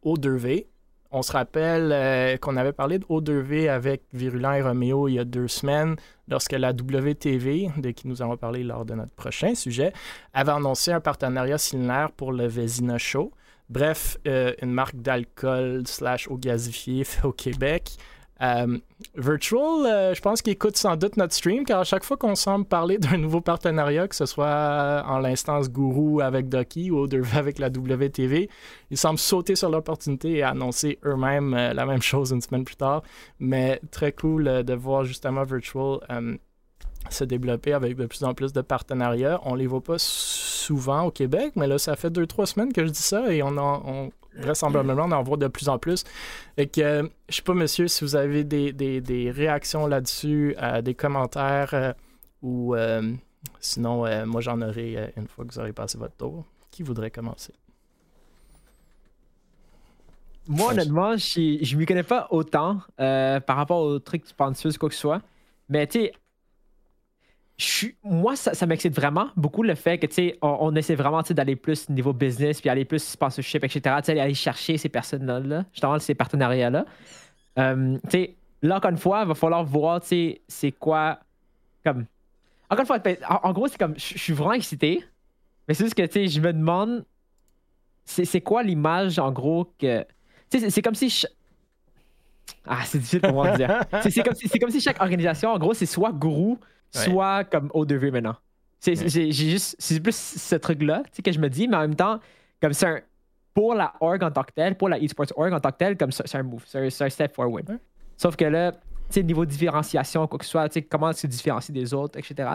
O2V. 0.06 0.67
On 1.12 1.22
se 1.22 1.34
rappelle 1.34 1.91
euh, 1.91 2.38
qu'on 2.38 2.56
avait 2.56 2.72
parlé 2.72 3.00
de 3.00 3.03
O2V 3.06 3.70
avec 3.70 4.03
Virulent 4.13 4.53
et 4.53 4.62
Roméo 4.62 5.10
il 5.10 5.15
y 5.15 5.20
a 5.20 5.25
deux 5.25 5.50
semaines, 5.50 5.98
lorsque 6.29 6.53
la 6.53 6.72
WTV, 6.72 7.72
de 7.75 7.91
qui 7.91 8.08
nous 8.08 8.22
allons 8.22 8.38
parler 8.38 8.63
lors 8.63 8.86
de 8.86 8.94
notre 8.94 9.12
prochain 9.12 9.53
sujet, 9.53 9.91
avait 10.34 10.53
annoncé 10.53 10.94
un 10.94 11.01
partenariat 11.01 11.58
similaire 11.58 12.12
pour 12.12 12.32
le 12.32 12.48
Vézina 12.48 12.98
Show. 12.98 13.34
Bref, 13.70 14.17
euh, 14.27 14.53
une 14.62 14.72
marque 14.72 14.96
d'alcool 14.96 15.84
slash 15.88 16.29
eau 16.29 16.38
gazifiée 16.38 17.03
au 17.25 17.34
Québec. 17.34 17.98
Euh, 18.41 18.77
Virtual, 19.15 19.86
euh, 19.86 20.13
je 20.13 20.22
pense 20.22 20.41
qu'il 20.41 20.53
écoute 20.53 20.77
sans 20.77 20.96
doute 20.96 21.17
notre 21.17 21.34
stream, 21.34 21.65
car 21.65 21.79
à 21.79 21.84
chaque 21.84 22.03
fois 22.03 22.17
qu'on 22.17 22.36
semble 22.36 22.65
parler 22.65 22.98
d'un 23.00 23.17
nouveau 23.17 23.41
partenariat, 23.41 24.08
que 24.08 24.15
ce 24.15 24.25
soit 24.25 25.03
en 25.08 25.20
l'instance 25.20 25.70
Guru 25.70 26.22
avec 26.22 26.50
Ducky 26.50 26.91
ou 26.91 27.08
avec 27.34 27.60
la 27.60 27.67
WTV, 27.67 28.50
ils 28.91 28.98
semblent 28.98 29.20
sauter 29.20 29.56
sur 29.56 29.70
l'opportunité 29.70 30.38
et 30.38 30.44
annoncer 30.44 31.00
eux-mêmes 31.06 31.53
euh, 31.53 31.74
la 31.74 31.86
même 31.86 32.01
chose 32.01 32.32
une 32.32 32.41
semaine 32.41 32.63
plus 32.63 32.75
tard. 32.75 33.03
Mais 33.39 33.82
très 33.91 34.12
cool 34.12 34.63
de 34.63 34.74
voir 34.74 35.03
justement 35.03 35.44
Virtual 35.44 36.00
se 37.10 37.24
développer 37.24 37.74
avec 37.74 37.96
de 37.96 38.06
plus 38.06 38.24
en 38.24 38.34
plus 38.34 38.53
de 38.53 38.62
partenariats. 38.62 39.39
On 39.44 39.56
les 39.56 39.67
voit 39.67 39.84
pas 39.84 39.98
souvent 39.98 41.03
au 41.03 41.12
Québec, 41.12 41.53
mais 41.56 41.67
là, 41.67 41.77
ça 41.77 41.96
fait 41.96 42.10
deux, 42.10 42.27
trois 42.27 42.46
semaines 42.46 42.74
que 42.74 42.86
je 42.86 42.91
dis 42.91 43.01
ça 43.01 43.32
et 43.32 43.41
on, 43.44 43.58
en, 43.58 44.10
vraisemblablement, 44.38 45.06
on 45.06 45.12
en 45.12 45.24
voit 45.24 45.38
de 45.38 45.48
plus 45.48 45.70
en 45.70 45.77
plus. 45.77 46.03
Et 46.58 46.67
que, 46.67 46.82
euh, 46.82 47.08
je 47.29 47.36
sais 47.36 47.41
pas, 47.41 47.53
monsieur, 47.53 47.88
si 47.88 48.03
vous 48.03 48.15
avez 48.15 48.44
des, 48.44 49.32
réactions 49.36 49.88
là-dessus, 49.88 50.56
euh, 50.62 50.82
des 50.82 50.94
commentaires, 50.94 51.74
euh, 51.74 51.94
ou 52.41 52.75
sinon, 53.60 54.06
moi, 54.25 54.41
j'en 54.41 54.62
aurai 54.62 55.13
une 55.17 55.27
fois 55.27 55.46
que 55.46 55.53
vous 55.53 55.60
aurez 55.60 55.74
passé 55.74 55.98
votre 55.98 56.15
tour. 56.15 56.46
Qui 56.72 56.84
voudrait 56.84 57.10
commencer? 57.12 57.53
Moi, 60.48 60.72
honnêtement, 60.72 61.17
je 61.17 61.74
ne 61.74 61.79
m'y 61.79 61.86
connais 61.86 62.03
pas 62.03 62.27
autant 62.29 62.82
par 62.98 63.58
rapport 63.58 63.82
aux 63.82 64.00
trucs 64.00 64.27
sponsors, 64.27 64.77
quoi 64.79 64.89
que 64.89 64.96
ce 64.96 65.01
soit. 65.01 65.22
Mais 65.70 65.88
tu 65.88 66.00
sais, 66.00 66.13
moi, 68.04 68.36
ça, 68.36 68.66
m'excite 68.68 68.94
vraiment 68.94 69.30
beaucoup 69.36 69.64
le 69.64 69.74
fait 69.74 69.98
que, 69.98 70.06
tu 70.06 70.14
sais, 70.14 70.38
on, 70.42 70.76
essaie 70.76 70.94
vraiment 70.94 71.22
d'aller 71.22 71.56
plus 71.56 71.90
niveau 71.90 72.14
business, 72.14 72.62
puis 72.62 72.70
aller 72.70 72.86
plus 72.86 73.04
sponsorship, 73.04 73.64
etc., 73.64 73.96
aller 74.08 74.34
chercher 74.36 74.78
ces 74.78 74.90
personnes-là, 74.90 75.66
justement, 75.72 75.98
ces 75.98 76.14
partenariats-là. 76.14 76.86
Euh, 77.58 77.98
tu 78.04 78.10
sais, 78.12 78.36
là, 78.62 78.78
encore 78.78 78.92
une 78.92 78.98
fois, 78.98 79.22
il 79.24 79.28
va 79.28 79.34
falloir 79.34 79.64
voir, 79.64 80.02
tu 80.02 80.08
sais, 80.08 80.42
c'est 80.48 80.72
quoi, 80.72 81.20
comme... 81.84 82.06
Encore 82.70 82.82
une 82.82 82.88
fois, 82.88 83.00
ben, 83.00 83.18
en, 83.28 83.52
gros, 83.54 83.68
c'est 83.68 83.80
comme, 83.80 83.96
je 83.98 84.18
suis 84.18 84.34
vraiment 84.34 84.54
excité, 84.54 85.04
mais 85.68 85.74
c'est 85.74 85.84
juste 85.84 85.96
que, 85.96 86.06
tu 86.06 86.12
sais, 86.12 86.28
je 86.28 86.40
me 86.40 86.54
demande, 86.54 87.06
c'est 88.06 88.42
quoi 88.42 88.62
l'image, 88.62 89.18
en 89.18 89.32
gros, 89.32 89.66
que... 89.80 90.06
Tu 90.52 90.60
sais, 90.60 90.70
c'est 90.70 90.82
comme 90.84 90.96
si... 90.96 91.26
Ah, 92.68 92.82
c'est 92.86 93.00
difficile 93.00 93.22
pour 93.22 93.34
moi 93.34 93.52
de 93.52 93.58
dire. 93.58 93.82
c'est 94.04 94.22
comme, 94.22 94.36
si, 94.36 94.48
comme 94.60 94.70
si 94.70 94.80
chaque 94.80 95.02
organisation, 95.02 95.50
en 95.50 95.58
gros, 95.58 95.74
c'est 95.74 95.86
soit 95.86 96.12
gourou, 96.12 96.60
soit 96.91 97.44
comme 97.46 97.67
O2V 97.70 98.12
maintenant. 98.12 98.36
C'est 98.79 99.32
juste, 99.32 99.75
c'est 99.79 100.00
plus 100.00 100.15
ce 100.15 100.56
truc-là 100.56 101.03
que 101.24 101.32
je 101.32 101.39
me 101.39 101.50
dis, 101.50 101.67
mais 101.67 101.77
en 101.77 101.82
même 101.82 101.96
temps, 101.96 102.20
comme 102.62 102.74
c'est 102.74 102.88
un. 102.88 103.00
Pour 103.53 103.74
la 103.74 103.94
org 104.01 104.22
en 104.22 104.29
tant 104.29 104.44
que 104.44 104.51
tel, 104.53 104.77
pour 104.77 104.88
la 104.88 105.00
esports 105.00 105.34
org 105.36 105.51
en 105.51 105.60
tant 105.60 105.72
que 105.72 105.77
tel, 105.77 105.98
comme 105.98 106.12
c'est 106.12 106.36
un 106.36 106.44
move, 106.44 106.63
c'est 106.67 107.01
un, 107.01 107.10
step 107.10 107.34
forward. 107.34 107.79
Sauf 108.15 108.36
que 108.36 108.46
là, 108.46 108.72
sais, 109.10 109.24
niveau 109.24 109.46
différenciation, 109.46 110.27
quoi 110.27 110.38
que 110.39 110.46
ce 110.46 110.51
soit, 110.51 110.89
comment 110.89 111.12
se 111.13 111.27
différencier 111.27 111.74
des 111.74 111.94
autres, 111.94 112.20
etc. 112.20 112.50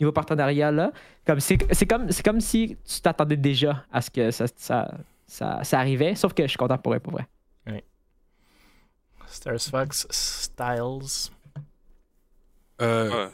Niveau 0.00 0.12
partenariat, 0.12 0.70
là, 0.70 0.92
comme 1.26 1.40
c'est, 1.40 1.58
comme, 1.86 2.10
c'est 2.10 2.22
comme 2.22 2.40
si 2.40 2.76
tu 2.84 3.00
t'attendais 3.00 3.36
déjà 3.36 3.84
à 3.92 4.00
ce 4.00 4.10
que 4.10 4.30
ça, 4.30 4.46
ça, 4.56 5.64
ça, 5.64 5.78
arrivait, 5.78 6.14
sauf 6.14 6.32
que 6.32 6.44
je 6.44 6.48
suis 6.48 6.58
content 6.58 6.78
pour 6.78 6.94
eux, 6.94 7.00
pour 7.00 7.14
vrai. 7.14 7.26
Oui. 7.66 7.82
Stars 9.26 9.60
Fox, 9.60 10.06
Styles. 10.10 11.30
Euh, 12.80 13.28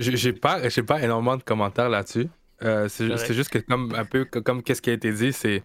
j'ai 0.00 0.32
pas, 0.32 0.68
j'ai 0.68 0.82
pas 0.82 1.02
énormément 1.02 1.36
de 1.36 1.42
commentaires 1.42 1.88
là-dessus. 1.88 2.28
Euh, 2.62 2.88
c'est 2.88 3.34
juste 3.34 3.50
que 3.50 3.58
comme 3.58 3.94
un 3.94 4.04
peu 4.04 4.24
comme 4.24 4.62
qu'est-ce 4.62 4.82
qui 4.82 4.90
a 4.90 4.94
été 4.94 5.12
dit, 5.12 5.32
c'est 5.32 5.62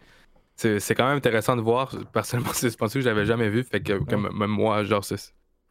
c'est 0.56 0.96
quand 0.96 1.08
même 1.08 1.18
intéressant 1.18 1.56
de 1.56 1.62
voir. 1.62 1.94
Personnellement, 2.14 2.54
c'est 2.54 2.70
ce 2.70 2.78
que 2.78 3.02
j'avais 3.02 3.26
jamais 3.26 3.50
vu. 3.50 3.64
Fait 3.64 3.82
que, 3.82 3.94
même 3.94 4.50
moi, 4.50 4.84
genre, 4.84 5.04
je 5.04 5.16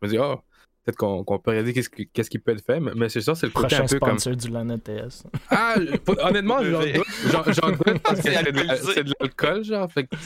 me 0.02 0.08
dis, 0.08 0.18
oh, 0.18 0.40
peut-être 0.84 0.96
qu'on 0.96 1.24
peut 1.24 1.50
regarder 1.50 1.72
qu'est-ce 1.72 1.88
qui, 2.30 2.38
peut 2.38 2.52
être 2.52 2.64
fait. 2.64 2.80
Mais, 2.80 3.08
c'est 3.08 3.22
ça, 3.22 3.34
c'est 3.34 3.46
le 3.46 3.52
côté 3.52 3.76
un 3.76 3.86
peu 3.86 3.98
comme. 3.98 4.16
du 4.18 4.48
LAN 4.48 4.78
TS. 4.78 5.24
Ah, 5.50 5.76
honnêtement, 6.22 6.58
j'en 6.62 7.70
doute. 7.70 7.98
parce 8.02 8.20
que 8.20 8.30
c'est 8.30 9.04
de 9.04 9.12
l'alcool, 9.20 9.64
genre. 9.64 9.90
Fait 9.90 10.04
que, 10.04 10.16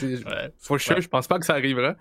for 0.57 0.79
sure, 0.79 1.01
je 1.01 1.07
pense 1.07 1.27
pas 1.27 1.39
que 1.39 1.45
ça 1.45 1.53
arrivera. 1.53 1.95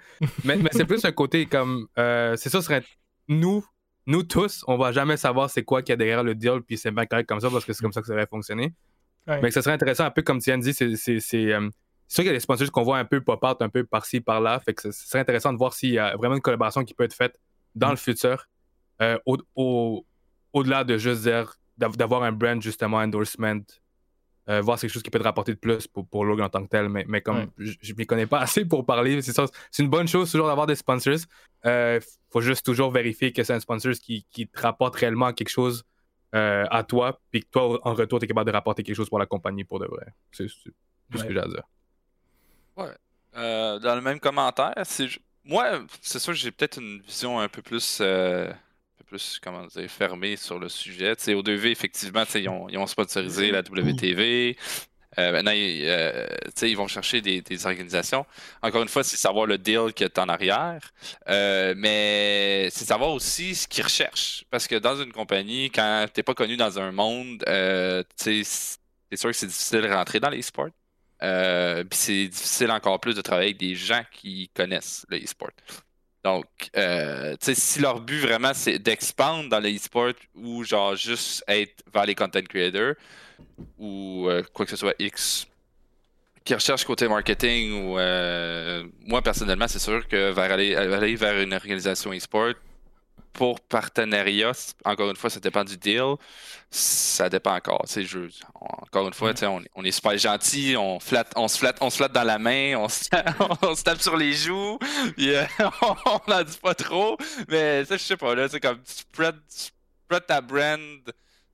mais, 0.45 0.57
mais 0.57 0.71
c'est 0.73 0.85
plus 0.85 1.04
un 1.04 1.12
côté 1.12 1.47
comme. 1.47 1.87
Euh, 1.99 2.35
c'est 2.37 2.50
ça, 2.50 2.61
serait. 2.61 2.83
Nous, 3.28 3.64
nous 4.09 4.23
tous, 4.23 4.65
on 4.67 4.79
va 4.79 4.91
jamais 4.91 5.19
savoir 5.19 5.50
c'est 5.50 5.65
quoi 5.65 5.83
qu'il 5.83 5.93
y 5.93 5.95
a 5.95 5.97
derrière 5.97 6.25
le 6.25 6.35
deal, 6.35 6.62
puis 6.67 6.79
c'est 6.79 6.91
bien 6.91 7.05
correct 7.05 7.29
comme 7.29 7.41
ça 7.41 7.50
parce 7.50 7.67
que 7.67 7.75
c'est 7.75 7.83
comme 7.83 7.93
ça 7.93 8.00
que 8.00 8.07
ça 8.07 8.15
va 8.15 8.27
fonctionner. 8.27 8.75
Mais 9.27 9.50
ça 9.50 9.61
serait 9.61 9.75
intéressant, 9.75 10.05
un 10.07 10.11
peu 10.11 10.23
comme 10.23 10.38
Tian 10.38 10.57
dit, 10.57 10.73
c'est 10.73 10.87
euh, 10.87 10.97
c'est 10.97 11.21
sûr 11.21 12.23
qu'il 12.23 12.27
y 12.27 12.29
a 12.31 12.33
des 12.33 12.41
sponsors 12.41 12.73
qu'on 12.73 12.85
voit 12.85 12.97
un 12.97 13.05
peu 13.05 13.21
pop-out, 13.21 13.61
un 13.61 13.69
peu 13.69 13.85
par-ci, 13.85 14.23
par-là. 14.23 14.59
Fait 14.61 14.73
que 14.73 14.91
ce 14.91 14.93
serait 14.93 15.19
intéressant 15.19 15.53
de 15.53 15.59
voir 15.59 15.75
s'il 15.75 15.91
y 15.91 15.99
a 15.99 16.17
vraiment 16.17 16.37
une 16.37 16.41
collaboration 16.41 16.83
qui 16.85 16.95
peut 16.95 17.05
être 17.05 17.12
faite 17.12 17.38
dans 17.75 17.88
mm. 17.88 17.91
le 17.91 17.97
futur, 17.97 18.49
euh, 19.03 19.19
au, 19.27 20.07
au-delà 20.55 20.85
de 20.85 20.97
juste 20.97 21.23
dire 21.23 21.55
d'avoir 21.77 22.23
un 22.23 22.33
brand 22.33 22.62
justement 22.62 22.97
endorsement 22.97 23.61
euh, 24.49 24.62
voir 24.62 24.81
quelque 24.81 24.90
chose 24.90 25.02
qui 25.02 25.11
peut 25.11 25.19
te 25.19 25.25
rapporter 25.25 25.52
de 25.52 25.59
plus 25.59 25.87
pour, 25.87 26.07
pour 26.07 26.23
en 26.23 26.49
tant 26.49 26.64
que 26.64 26.69
tel. 26.69 26.88
Mais, 26.88 27.05
mais 27.07 27.21
comme 27.21 27.50
je 27.59 27.93
ne 27.93 27.99
m'y 27.99 28.07
connais 28.07 28.26
pas 28.26 28.40
assez 28.40 28.64
pour 28.64 28.87
parler, 28.87 29.21
c'est 29.21 29.33
ça. 29.33 29.45
C'est 29.71 29.83
une 29.83 29.90
bonne 29.90 30.09
chose 30.09 30.31
toujours 30.31 30.47
d'avoir 30.47 30.67
des 30.67 30.75
sponsors. 30.75 31.19
Il 31.64 31.69
euh, 31.69 32.00
faut 32.31 32.40
juste 32.40 32.64
toujours 32.64 32.90
vérifier 32.90 33.33
que 33.33 33.43
c'est 33.43 33.52
un 33.52 33.61
sponsor 33.61 33.93
qui, 33.93 34.25
qui, 34.31 34.47
te 34.47 34.61
rapporte 34.61 34.97
réellement 34.97 35.33
quelque 35.33 35.50
chose 35.50 35.85
euh, 36.35 36.64
à 36.71 36.83
toi, 36.83 37.21
puis 37.31 37.40
que 37.40 37.49
toi, 37.50 37.78
en 37.87 37.95
retour, 37.95 38.19
tu 38.19 38.25
es 38.25 38.28
capable 38.28 38.50
de 38.50 38.55
rapporter 38.55 38.83
quelque 38.83 38.97
chose 38.97 39.09
pour 39.09 39.19
la 39.19 39.26
compagnie 39.26 39.64
pour 39.64 39.81
de 39.81 39.87
vrai. 39.87 40.07
C'est 40.33 40.47
tout 40.47 41.19
ce 41.19 41.25
que 41.25 41.33
j'ai 41.33 41.40
à 41.40 41.49
dire. 41.49 41.64
Ouais. 42.76 42.95
dans 43.35 43.95
le 43.95 44.00
même 44.00 44.21
commentaire, 44.21 44.75
c'est 44.85 45.09
moi, 45.45 45.81
c'est 46.02 46.19
sûr 46.19 46.33
que 46.33 46.38
j'ai 46.38 46.50
peut-être 46.50 46.78
une 46.78 47.00
vision 47.00 47.40
un 47.40 47.49
peu 47.49 47.62
plus 47.62 48.02
plus, 49.09 49.41
comment 49.43 49.67
dire, 49.67 49.91
fermé 49.91 50.37
sur 50.37 50.59
le 50.59 50.69
sujet. 50.69 51.17
T'sais, 51.17 51.35
au 51.35 51.43
2V, 51.43 51.67
effectivement, 51.71 52.25
ils 52.35 52.49
ont, 52.49 52.69
ils 52.69 52.79
ont 52.79 52.87
sponsorisé 52.87 53.50
la 53.50 53.61
WTV. 53.61 54.57
Euh, 55.19 55.33
maintenant, 55.33 55.53
euh, 55.55 56.27
ils 56.62 56.77
vont 56.77 56.87
chercher 56.87 57.21
des, 57.21 57.67
organisations. 57.67 58.25
Encore 58.62 58.83
une 58.83 58.88
fois, 58.88 59.03
c'est 59.03 59.17
savoir 59.17 59.47
le 59.47 59.59
deal 59.59 59.93
qui 59.95 60.05
est 60.05 60.19
en 60.19 60.29
arrière. 60.29 60.81
Euh, 61.29 61.75
mais 61.77 62.69
c'est 62.71 62.85
savoir 62.85 63.11
aussi 63.11 63.55
ce 63.55 63.67
qu'ils 63.67 63.85
recherchent. 63.85 64.45
Parce 64.50 64.67
que 64.67 64.77
dans 64.77 64.97
une 64.97 65.12
compagnie, 65.12 65.71
quand 65.71 66.07
tu 66.12 66.21
n'es 66.21 66.23
pas 66.23 66.35
connu 66.35 66.57
dans 66.57 66.79
un 66.79 66.93
monde, 66.93 67.43
c'est 68.17 68.45
sûr 68.45 69.30
que 69.30 69.37
c'est 69.37 69.47
difficile 69.47 69.82
de 69.82 69.89
rentrer 69.89 70.21
dans 70.21 70.30
les 70.30 70.43
sports. 70.43 70.71
Puis 71.21 71.99
c'est 71.99 72.28
difficile 72.28 72.71
encore 72.71 73.00
plus 73.00 73.17
de 73.17 73.23
travailler 73.23 73.49
avec 73.49 73.59
des 73.59 73.75
gens 73.75 74.02
qui 74.13 74.50
connaissent 74.54 75.04
le 75.09 75.19
e-sport. 75.19 75.50
Donc, 76.28 76.71
euh, 76.76 77.36
si 77.41 77.80
leur 77.80 78.00
but 78.00 78.21
vraiment 78.21 78.52
c'est 78.52 78.78
d'expandre 78.78 79.49
dans 79.49 79.60
les 79.60 79.76
e 79.76 80.14
ou 80.34 80.62
genre 80.62 80.95
juste 80.95 81.43
être 81.49 81.82
vers 81.93 82.04
les 82.04 82.14
content 82.14 82.43
creators 82.43 82.95
ou 83.78 84.26
euh, 84.28 84.43
quoi 84.52 84.67
que 84.67 84.71
ce 84.71 84.76
soit 84.76 84.95
X 84.99 85.47
qui 86.45 86.54
recherche 86.54 86.84
côté 86.84 87.08
marketing 87.08 87.73
ou 87.82 87.99
euh, 87.99 88.84
moi 89.06 89.23
personnellement 89.23 89.69
c'est 89.69 89.78
sûr 89.78 90.06
que 90.06 90.30
vers 90.32 90.52
aller, 90.52 90.76
aller 90.76 91.17
vers 91.17 91.41
une 91.41 91.54
organisation 91.54 92.12
e-sport 92.12 92.54
pour 93.32 93.60
partenariat, 93.60 94.52
encore 94.84 95.10
une 95.10 95.17
fois, 95.17 95.30
ça 95.30 95.41
dépend 95.41 95.64
du 95.64 95.76
deal. 95.76 96.14
Ça 96.71 97.28
dépend 97.28 97.54
encore. 97.54 97.84
Je, 97.88 98.28
encore 98.52 99.06
une 99.06 99.14
fois, 99.14 99.32
on, 99.43 99.62
on, 99.75 99.84
est 99.84 99.91
super 99.91 100.19
gentil, 100.19 100.76
on, 100.76 101.00
flatte, 101.00 101.32
on, 101.36 101.49
se 101.49 101.58
flatte, 101.58 101.78
on 101.80 101.88
se 101.88 101.97
flatte 101.97 102.12
dans 102.12 102.25
la 102.25 102.38
main, 102.38 102.76
on 102.76 102.88
se, 102.88 103.08
on 103.62 103.75
se 103.75 103.82
tape 103.82 104.02
sur 104.02 104.17
les 104.17 104.32
joues, 104.32 104.78
euh, 105.19 105.47
on 105.82 106.21
n'en 106.28 106.43
dit 106.43 106.58
pas 106.60 106.75
trop. 106.75 107.17
Mais 107.49 107.84
je 107.84 107.97
sais 107.97 108.17
pas, 108.17 108.34
là, 108.34 108.49
c'est 108.49 108.60
comme 108.60 108.80
spread, 108.84 109.36
spread 109.49 110.26
ta 110.26 110.41
brand 110.41 110.80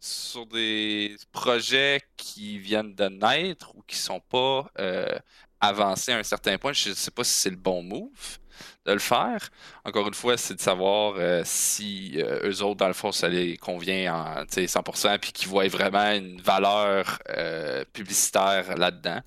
sur 0.00 0.46
des 0.46 1.16
projets 1.32 2.02
qui 2.16 2.58
viennent 2.58 2.94
de 2.94 3.08
naître 3.08 3.74
ou 3.74 3.82
qui 3.86 3.96
sont 3.96 4.20
pas 4.20 4.70
euh, 4.78 5.18
avancés 5.60 6.12
à 6.12 6.18
un 6.18 6.22
certain 6.22 6.58
point. 6.58 6.72
Je 6.72 6.92
sais 6.92 7.10
pas 7.10 7.24
si 7.24 7.32
c'est 7.32 7.50
le 7.50 7.56
bon 7.56 7.82
move 7.82 8.38
de 8.86 8.92
le 8.92 8.98
faire. 8.98 9.48
Encore 9.84 10.06
une 10.08 10.14
fois, 10.14 10.36
c'est 10.36 10.54
de 10.54 10.60
savoir 10.60 11.14
euh, 11.16 11.42
si 11.44 12.14
euh, 12.16 12.48
eux 12.50 12.62
autres, 12.62 12.76
dans 12.76 12.88
le 12.88 12.94
fond, 12.94 13.12
ça 13.12 13.28
les 13.28 13.56
convient 13.56 14.14
en 14.14 14.44
100% 14.44 15.18
puis 15.18 15.32
qu'ils 15.32 15.48
voient 15.48 15.68
vraiment 15.68 16.10
une 16.12 16.40
valeur 16.40 17.18
euh, 17.30 17.84
publicitaire 17.92 18.76
là-dedans. 18.76 19.20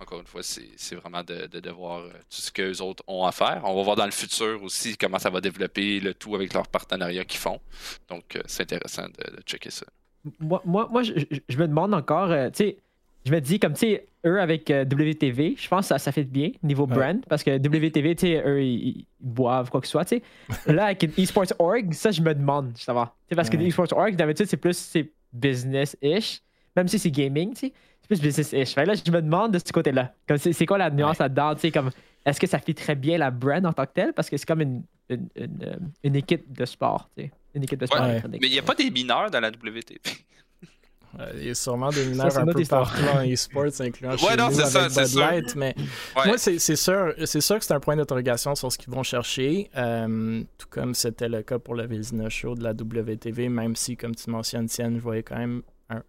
Encore 0.00 0.20
une 0.20 0.26
fois, 0.26 0.40
c'est 0.42 0.94
vraiment 0.94 1.22
de, 1.22 1.46
de, 1.46 1.70
voir 1.70 2.04
tout 2.04 2.40
ce 2.40 2.50
qu'eux 2.50 2.80
autres 2.80 3.04
ont 3.06 3.26
à 3.26 3.32
faire. 3.32 3.60
On 3.64 3.76
va 3.76 3.82
voir 3.82 3.96
dans 3.96 4.06
le 4.06 4.10
futur 4.12 4.62
aussi 4.62 4.96
comment 4.96 5.18
ça 5.18 5.28
va 5.28 5.42
développer 5.42 6.00
le 6.00 6.14
tout 6.14 6.34
avec 6.34 6.54
leurs 6.54 6.68
partenariats 6.68 7.26
qu'ils 7.26 7.38
font. 7.38 7.60
Donc, 8.08 8.38
c'est 8.46 8.62
intéressant 8.62 9.08
de, 9.08 9.42
checker 9.42 9.68
ça. 9.70 9.84
Moi, 10.38 11.02
je 11.02 11.58
me 11.58 11.68
demande 11.68 11.92
encore, 11.92 12.30
tu 12.52 12.64
sais, 12.64 12.78
je 13.26 13.32
me 13.32 13.40
dis, 13.40 13.58
comme 13.58 13.74
tu 13.74 13.80
sais, 13.80 14.06
eux 14.24 14.40
avec 14.40 14.70
euh, 14.70 14.84
WTV, 14.84 15.54
je 15.56 15.68
pense 15.68 15.86
que 15.86 15.88
ça, 15.88 15.98
ça 15.98 16.12
fait 16.12 16.24
bien 16.24 16.50
niveau 16.62 16.86
brand 16.86 17.24
parce 17.28 17.42
que 17.42 17.56
WTV, 17.56 18.14
tu 18.14 18.26
sais, 18.26 18.42
eux, 18.44 18.62
ils, 18.62 19.06
boivent 19.20 19.70
quoi 19.70 19.80
que 19.80 19.86
ce 19.86 19.92
soit, 19.92 20.04
tu 20.04 20.22
sais. 20.66 20.72
Là, 20.72 20.86
avec 20.86 21.18
eSports 21.18 21.52
Org, 21.58 21.92
ça, 21.92 22.10
je 22.10 22.22
me 22.22 22.34
demande, 22.34 22.72
ça 22.76 22.94
va. 22.94 23.14
parce 23.34 23.50
que 23.50 23.56
eSports 23.58 23.92
Org, 23.92 24.16
d'habitude, 24.16 24.46
c'est 24.46 24.56
plus 24.56 24.96
business-ish, 25.32 26.40
même 26.74 26.88
si 26.88 26.98
c'est 26.98 27.10
gaming, 27.10 27.52
tu 27.52 27.66
sais. 27.66 27.72
C'est 28.00 28.08
plus 28.08 28.20
business-ish. 28.20 28.76
Là, 28.76 28.94
je 28.94 29.10
me 29.10 29.20
demande 29.20 29.52
de 29.52 29.58
ce 29.58 29.72
côté-là. 29.72 30.14
Comme 30.26 30.38
c'est 30.38 30.66
quoi 30.66 30.78
la 30.78 30.90
nuance 30.90 31.18
là-dedans, 31.18 31.54
tu 31.54 31.62
sais, 31.62 31.70
comme 31.70 31.90
est-ce 32.24 32.40
que 32.40 32.46
ça 32.46 32.58
fait 32.58 32.74
très 32.74 32.94
bien 32.94 33.18
la 33.18 33.30
brand 33.30 33.64
en 33.66 33.72
tant 33.72 33.84
que 33.84 33.92
telle? 33.92 34.12
Parce 34.12 34.30
que 34.30 34.36
c'est 34.36 34.46
comme 34.46 34.60
une, 34.60 34.82
une, 35.08 35.28
une, 36.02 36.16
équipe 36.16 36.52
de 36.52 36.64
sport, 36.64 37.10
tu 37.16 37.24
sais. 37.24 37.30
Une 37.54 37.64
équipe 37.64 37.80
de 37.80 37.86
sport. 37.86 38.06
mais 38.28 38.38
il 38.42 38.50
n'y 38.50 38.58
a 38.58 38.62
pas 38.62 38.74
des 38.74 38.90
mineurs 38.90 39.30
dans 39.30 39.40
la 39.40 39.48
WTV. 39.48 40.00
Il 41.34 41.46
y 41.46 41.50
a 41.50 41.54
sûrement 41.54 41.90
des 41.90 42.06
mineurs 42.06 42.36
un 42.38 42.46
peu 42.46 42.62
partout 42.64 43.02
en 43.14 43.24
e-sports, 43.24 43.80
incluant 43.80 44.16
chez 44.16 44.36
nous 44.36 44.42
avec 44.42 44.90
Bud 44.94 45.18
Light, 45.18 45.56
mais 45.56 45.74
moi, 46.26 46.38
c'est 46.38 46.58
sûr, 46.58 47.14
sûr 47.24 47.58
que 47.58 47.64
c'est 47.64 47.74
un 47.74 47.80
point 47.80 47.96
d'interrogation 47.96 48.54
sur 48.54 48.70
ce 48.70 48.78
qu'ils 48.78 48.92
vont 48.92 49.02
chercher, 49.02 49.70
euh, 49.76 50.42
tout 50.58 50.68
comme 50.70 50.94
c'était 50.94 51.28
le 51.28 51.42
cas 51.42 51.58
pour 51.58 51.74
le 51.74 51.86
Vézina 51.86 52.28
Show 52.28 52.54
de 52.54 52.62
la 52.62 52.70
WTV, 52.70 53.48
même 53.48 53.76
si, 53.76 53.96
comme 53.96 54.14
tu 54.14 54.30
mentionnes, 54.30 54.66
Tienne, 54.66 54.96
je 54.96 55.02
voyais 55.02 55.22
quand 55.22 55.38
même 55.38 55.62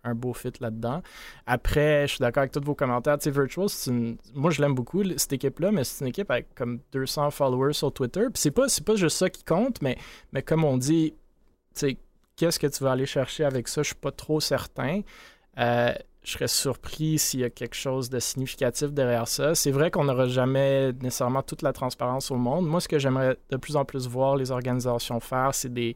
un, 0.04 0.16
beau 0.16 0.34
fit 0.34 0.52
là-dedans. 0.60 1.02
Après, 1.46 2.04
je 2.08 2.14
suis 2.14 2.20
d'accord 2.20 2.42
avec 2.42 2.52
tous 2.52 2.64
vos 2.64 2.76
commentaires. 2.76 3.18
Tu 3.18 3.26
sais, 3.26 3.32
Virtual, 3.32 3.68
une... 3.88 4.18
moi, 4.34 4.52
je 4.52 4.62
l'aime 4.62 4.76
beaucoup, 4.76 5.04
cette 5.18 5.34
équipe-là, 5.34 5.72
mais 5.72 5.84
c'est 5.84 6.04
une 6.04 6.10
équipe 6.10 6.30
avec 6.30 6.54
comme 6.56 6.80
200 6.92 7.32
followers 7.32 7.74
sur 7.74 7.92
Twitter. 7.92 8.26
Puis 8.32 8.42
c'est 8.42 8.52
pas, 8.52 8.68
pas 8.86 8.96
juste 8.96 9.18
ça 9.18 9.30
qui 9.30 9.44
compte, 9.44 9.82
mais, 9.82 9.98
mais 10.32 10.42
comme 10.42 10.64
on 10.64 10.78
dit, 10.78 11.14
tu 11.74 11.80
sais, 11.80 11.98
qu'est-ce 12.36 12.60
que 12.60 12.68
tu 12.68 12.84
vas 12.84 12.92
aller 12.92 13.06
chercher 13.06 13.44
avec 13.46 13.68
ça, 13.68 13.82
je 13.84 13.88
suis 13.88 13.96
pas 13.96 14.12
trop 14.12 14.40
certain. 14.40 15.02
Euh, 15.58 15.94
je 16.24 16.32
serais 16.34 16.48
surpris 16.48 17.18
s'il 17.18 17.40
y 17.40 17.44
a 17.44 17.50
quelque 17.50 17.76
chose 17.76 18.10
de 18.10 18.20
significatif 18.20 18.92
derrière 18.92 19.28
ça. 19.28 19.56
C'est 19.56 19.72
vrai 19.72 19.90
qu'on 19.90 20.04
n'aura 20.04 20.28
jamais 20.28 20.94
nécessairement 20.94 21.42
toute 21.42 21.64
la 21.64 21.74
transparence 21.74 22.30
au 22.30 22.36
monde. 22.36 22.68
Moi, 22.68 22.80
ce 22.80 22.88
que 22.88 23.00
j'aimerais 23.00 23.38
de 23.50 23.58
plus 23.58 23.76
en 23.76 23.86
plus 23.86 24.08
voir 24.08 24.36
les 24.36 24.52
organisations 24.52 25.20
faire, 25.20 25.54
c'est 25.54 25.74
des, 25.74 25.96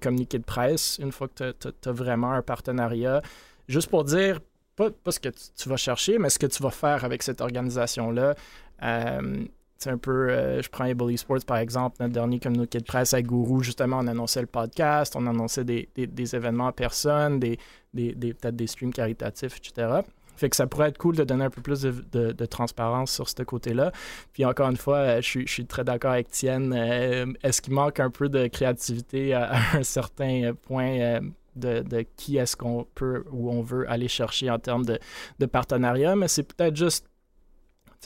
communiqués 0.00 0.38
de 0.38 0.44
presse 0.44 0.98
une 1.00 1.12
fois 1.12 1.28
que 1.28 1.52
tu 1.52 1.88
as, 1.88 1.92
vraiment 1.92 2.32
un 2.32 2.42
partenariat. 2.42 3.20
Juste 3.68 3.90
pour 3.90 4.04
dire, 4.04 4.40
pas, 4.76 4.90
ce 5.08 5.20
que 5.20 5.28
tu, 5.28 5.68
vas 5.68 5.76
chercher, 5.76 6.18
mais 6.18 6.30
ce 6.30 6.38
que 6.38 6.46
tu 6.46 6.62
vas 6.62 6.70
faire 6.70 7.04
avec 7.04 7.22
cette 7.22 7.42
organisation-là. 7.42 8.34
Euh, 8.82 9.44
c'est 9.78 9.90
un 9.90 9.98
peu, 9.98 10.30
euh, 10.30 10.62
je 10.62 10.68
prends 10.68 10.84
Able 10.84 11.12
Esports 11.12 11.44
par 11.46 11.58
exemple, 11.58 11.96
notre 12.00 12.14
dernier 12.14 12.38
communiqué 12.40 12.78
de 12.78 12.84
presse 12.84 13.12
avec 13.12 13.26
Guru, 13.26 13.62
justement, 13.62 13.98
on 14.00 14.06
annonçait 14.06 14.40
le 14.40 14.46
podcast, 14.46 15.14
on 15.16 15.26
annonçait 15.26 15.64
des, 15.64 15.88
événements 16.34 16.68
en 16.68 16.72
personne, 16.72 17.38
des, 17.38 17.58
peut-être 17.94 18.56
des 18.56 18.66
streams 18.66 18.92
caritatifs, 18.92 19.58
etc. 19.58 20.00
Fait 20.36 20.50
que 20.50 20.56
ça 20.56 20.66
pourrait 20.66 20.88
être 20.88 20.98
cool 20.98 21.16
de 21.16 21.24
donner 21.24 21.44
un 21.44 21.50
peu 21.50 21.62
plus 21.62 21.82
de, 21.82 22.46
transparence 22.46 23.10
sur 23.10 23.28
ce 23.28 23.42
côté-là. 23.42 23.92
Puis 24.32 24.44
encore 24.44 24.68
une 24.68 24.76
fois, 24.76 24.98
euh, 24.98 25.20
je, 25.22 25.46
suis 25.46 25.66
très 25.66 25.84
d'accord 25.84 26.12
avec 26.12 26.28
Tienne. 26.28 26.74
Euh, 26.76 27.26
est-ce 27.42 27.62
qu'il 27.62 27.72
manque 27.72 28.00
un 28.00 28.10
peu 28.10 28.28
de 28.28 28.46
créativité 28.46 29.34
à, 29.34 29.52
un 29.74 29.82
certain 29.82 30.52
point? 30.62 31.20
de, 31.56 32.04
qui 32.16 32.36
est-ce 32.36 32.54
qu'on 32.54 32.86
peut 32.94 33.24
ou 33.32 33.50
on 33.50 33.62
veut 33.62 33.90
aller 33.90 34.08
chercher 34.08 34.50
en 34.50 34.58
termes 34.58 34.84
de, 34.84 34.98
de 35.38 35.46
partenariat, 35.46 36.14
mais 36.14 36.28
c'est 36.28 36.42
peut-être 36.42 36.76
juste 36.76 37.06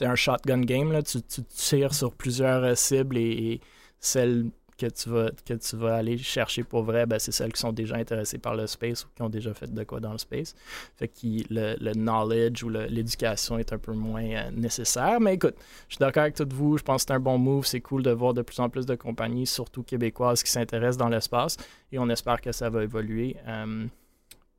un 0.01 0.15
shotgun 0.15 0.61
game. 0.61 0.91
Là. 0.91 1.01
Tu, 1.03 1.19
tires 1.21 1.93
sur 1.93 2.13
plusieurs 2.13 2.63
euh, 2.63 2.75
cibles 2.75 3.17
et, 3.17 3.61
celles 3.99 4.45
que 4.77 4.87
tu 4.87 5.09
vas, 5.09 5.29
que 5.45 5.53
tu 5.53 5.75
vas 5.75 5.95
aller 5.97 6.17
chercher 6.17 6.63
pour 6.63 6.81
vrai, 6.81 7.05
ben, 7.05 7.19
c'est 7.19 7.31
celles 7.31 7.53
qui 7.53 7.59
sont 7.59 7.71
déjà 7.71 7.97
intéressées 7.97 8.39
par 8.39 8.55
le 8.55 8.65
space 8.65 9.05
ou 9.05 9.09
qui 9.15 9.21
ont 9.21 9.29
déjà 9.29 9.53
fait 9.53 9.71
de 9.71 9.83
quoi 9.83 9.99
dans 9.99 10.11
le 10.11 10.17
space. 10.17 10.55
Fait 10.95 11.07
que 11.07 11.27
le, 11.51 11.75
le 11.79 11.91
knowledge 11.93 12.63
ou 12.63 12.69
l'éducation 12.69 13.59
est 13.59 13.71
un 13.73 13.77
peu 13.77 13.93
moins 13.93 14.23
euh, 14.23 14.51
nécessaire. 14.51 15.19
Mais 15.19 15.35
écoute, 15.35 15.55
je 15.87 15.95
suis 15.95 15.99
d'accord 15.99 16.23
avec 16.23 16.35
tout 16.35 16.47
vous. 16.49 16.77
Je 16.77 16.83
pense 16.83 17.03
que 17.03 17.09
c'est 17.09 17.13
un 17.13 17.19
bon 17.19 17.37
move. 17.37 17.65
C'est 17.67 17.81
cool 17.81 18.01
de 18.01 18.11
voir 18.11 18.33
de 18.33 18.41
plus 18.41 18.59
en 18.59 18.69
plus 18.69 18.87
de 18.87 18.95
compagnies, 18.95 19.45
surtout 19.45 19.83
québécoises, 19.83 20.41
qui 20.41 20.49
s'intéressent 20.49 20.97
dans 20.97 21.09
l'espace. 21.09 21.57
Et 21.91 21.99
on 21.99 22.09
espère 22.09 22.41
que 22.41 22.51
ça 22.51 22.69
va 22.71 22.83
évoluer. 22.83 23.37
Euh, 23.47 23.85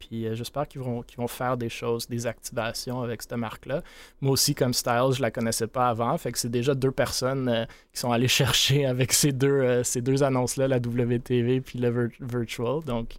puis 0.09 0.27
euh, 0.27 0.35
j'espère 0.35 0.67
qu'ils 0.67 0.81
vont, 0.81 1.05
vont 1.17 1.29
faire 1.29 1.57
des 1.57 1.69
choses, 1.69 2.09
des 2.09 2.27
activations 2.27 3.03
avec 3.03 3.23
cette 3.23 3.35
marque-là. 3.35 3.83
Moi 4.21 4.33
aussi, 4.33 4.55
comme 4.55 4.75
Styles, 4.75 5.13
je 5.13 5.23
la 5.23 5.31
connaissais 5.31 5.69
pas 5.69 5.89
avant. 5.89 6.17
Fait 6.19 6.33
que 6.33 6.39
c'est 6.39 6.51
déjà 6.51 6.75
deux 6.75 6.91
personnes 6.91 7.49
euh, 7.49 7.65
qui 7.93 8.01
sont 8.01 8.11
allées 8.11 8.29
chercher 8.43 8.85
avec 8.85 9.13
ces 9.13 9.33
deux, 9.33 9.49
euh, 9.49 9.85
ces 9.85 10.01
deux 10.01 10.23
annonces-là, 10.23 10.67
la 10.67 10.79
WTV 10.79 11.61
puis 11.61 11.79
le 11.79 12.11
Virtual. 12.21 12.83
Donc 12.85 13.11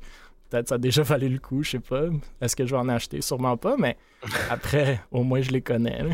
peut-être 0.49 0.69
ça 0.69 0.75
a 0.75 0.77
déjà 0.77 1.03
valu 1.03 1.29
le 1.29 1.39
coup, 1.39 1.63
je 1.63 1.71
sais 1.71 1.79
pas. 1.79 2.03
Est-ce 2.41 2.55
que 2.55 2.65
je 2.65 2.71
vais 2.75 2.81
en 2.81 2.89
acheter? 2.89 3.21
Sûrement 3.21 3.55
pas, 3.55 3.75
mais 3.77 3.97
après, 4.49 5.01
au 5.11 5.23
moins 5.23 5.41
je 5.41 5.51
les 5.51 5.61
connais. 5.61 6.03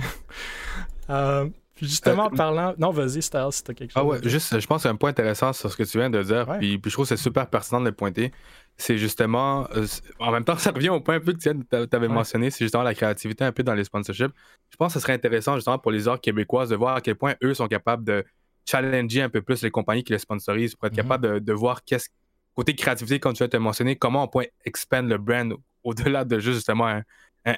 Justement, 1.81 2.25
en 2.25 2.29
parlant. 2.29 2.73
Non, 2.77 2.91
vas-y, 2.91 3.21
Styles, 3.21 3.51
si 3.51 3.63
tu 3.63 3.71
as 3.71 3.73
quelque 3.73 3.91
ah 3.95 4.01
chose. 4.01 4.09
Ah 4.19 4.23
ouais, 4.23 4.29
juste, 4.29 4.59
je 4.59 4.67
pense 4.67 4.77
que 4.77 4.81
c'est 4.83 4.89
un 4.89 4.95
point 4.95 5.09
intéressant 5.09 5.53
sur 5.53 5.71
ce 5.71 5.77
que 5.77 5.83
tu 5.83 5.97
viens 5.97 6.09
de 6.09 6.21
dire. 6.23 6.45
Puis, 6.59 6.77
puis, 6.77 6.89
je 6.89 6.95
trouve 6.95 7.05
que 7.05 7.15
c'est 7.15 7.21
super 7.21 7.47
pertinent 7.47 7.79
de 7.79 7.85
le 7.85 7.91
pointer 7.91 8.31
c'est 8.79 8.97
justement, 8.97 9.67
euh, 9.75 9.85
en 10.19 10.31
même 10.31 10.45
temps, 10.45 10.57
ça 10.57 10.71
revient 10.71 10.89
au 10.89 11.01
point 11.01 11.15
un 11.15 11.19
peu 11.19 11.33
que 11.33 11.37
tu 11.37 11.95
avais 11.95 12.07
mentionné, 12.07 12.49
c'est 12.49 12.65
justement 12.65 12.83
la 12.83 12.95
créativité 12.95 13.43
un 13.43 13.51
peu 13.51 13.61
dans 13.61 13.75
les 13.75 13.83
sponsorships. 13.83 14.31
Je 14.69 14.77
pense 14.77 14.93
que 14.93 14.99
ce 14.99 15.03
serait 15.03 15.13
intéressant 15.13 15.55
justement 15.55 15.77
pour 15.77 15.91
les 15.91 16.07
orgs 16.07 16.21
québécoises 16.21 16.69
de 16.69 16.75
voir 16.75 16.95
à 16.95 17.01
quel 17.01 17.15
point 17.15 17.35
eux 17.43 17.53
sont 17.53 17.67
capables 17.67 18.03
de 18.05 18.23
challenger 18.65 19.21
un 19.21 19.29
peu 19.29 19.41
plus 19.41 19.61
les 19.61 19.71
compagnies 19.71 20.03
qui 20.03 20.13
les 20.13 20.19
sponsorisent 20.19 20.75
pour 20.75 20.87
être 20.87 20.93
mhm. 20.93 20.97
capables 20.97 21.41
de, 21.41 21.53
voir 21.53 21.83
qu'est-ce 21.83 22.09
côté 22.55 22.73
créativité, 22.73 23.19
comme 23.19 23.33
tu 23.33 23.43
as 23.43 23.59
mentionné, 23.59 23.95
comment 23.95 24.23
on 24.23 24.27
peut 24.27 24.47
expand 24.65 25.07
le 25.07 25.17
brand 25.17 25.53
au-delà 25.83 26.23
de 26.23 26.39
juste 26.39 26.55
justement 26.55 26.87
un, 26.87 27.03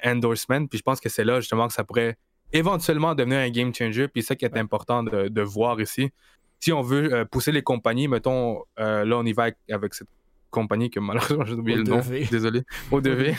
endorsement. 0.04 0.66
Puis 0.66 0.78
je 0.78 0.82
pense 0.82 1.00
que 1.00 1.08
c'est 1.08 1.24
là 1.24 1.40
justement 1.40 1.68
que 1.68 1.74
ça 1.74 1.84
pourrait 1.84 2.16
éventuellement 2.52 3.14
devenir 3.14 3.38
un 3.38 3.50
game 3.50 3.74
changer. 3.74 4.08
Puis 4.08 4.22
ça 4.22 4.36
qui 4.36 4.44
est 4.44 4.56
important 4.56 5.02
de, 5.02 5.42
voir 5.42 5.80
ici. 5.80 6.10
Si 6.60 6.72
on 6.72 6.82
veut 6.82 7.12
euh, 7.12 7.24
pousser 7.24 7.50
les 7.50 7.62
compagnies, 7.62 8.06
mettons, 8.06 8.62
euh, 8.78 9.04
là 9.04 9.16
on 9.18 9.24
y 9.24 9.32
va 9.32 9.48
avec 9.70 9.94
cette 9.94 10.08
compagnie 10.50 10.90
que 10.90 11.00
malheureusement 11.00 11.44
j'ai 11.46 11.54
oublié 11.54 11.78
le 11.78 11.82
nom, 11.82 12.00
désolé, 12.30 12.62
ODV. 12.90 13.34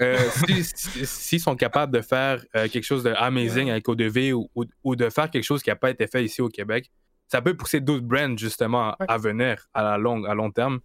Euh, 0.00 0.18
s'ils 0.32 1.40
sont 1.40 1.56
capables 1.56 1.92
de 1.92 2.02
faire 2.02 2.44
quelque 2.52 2.82
chose 2.82 3.02
d'amazing 3.02 3.70
avec 3.70 3.88
ODV 3.88 4.32
ou, 4.34 4.48
ou, 4.84 4.94
de 4.96 5.10
faire 5.10 5.30
quelque 5.30 5.42
chose 5.42 5.62
qui 5.62 5.70
n'a 5.70 5.76
pas 5.76 5.90
été 5.90 6.06
fait 6.06 6.24
ici 6.24 6.40
au 6.40 6.48
Québec, 6.48 6.90
ça 7.26 7.42
peut 7.42 7.56
pousser 7.56 7.80
d'autres 7.80 8.06
brands 8.06 8.36
justement 8.36 8.94
à 9.00 9.18
venir 9.18 9.66
à 9.74 9.82
la 9.82 9.98
longue, 9.98 10.26
à 10.26 10.34
long 10.34 10.50
terme. 10.50 10.78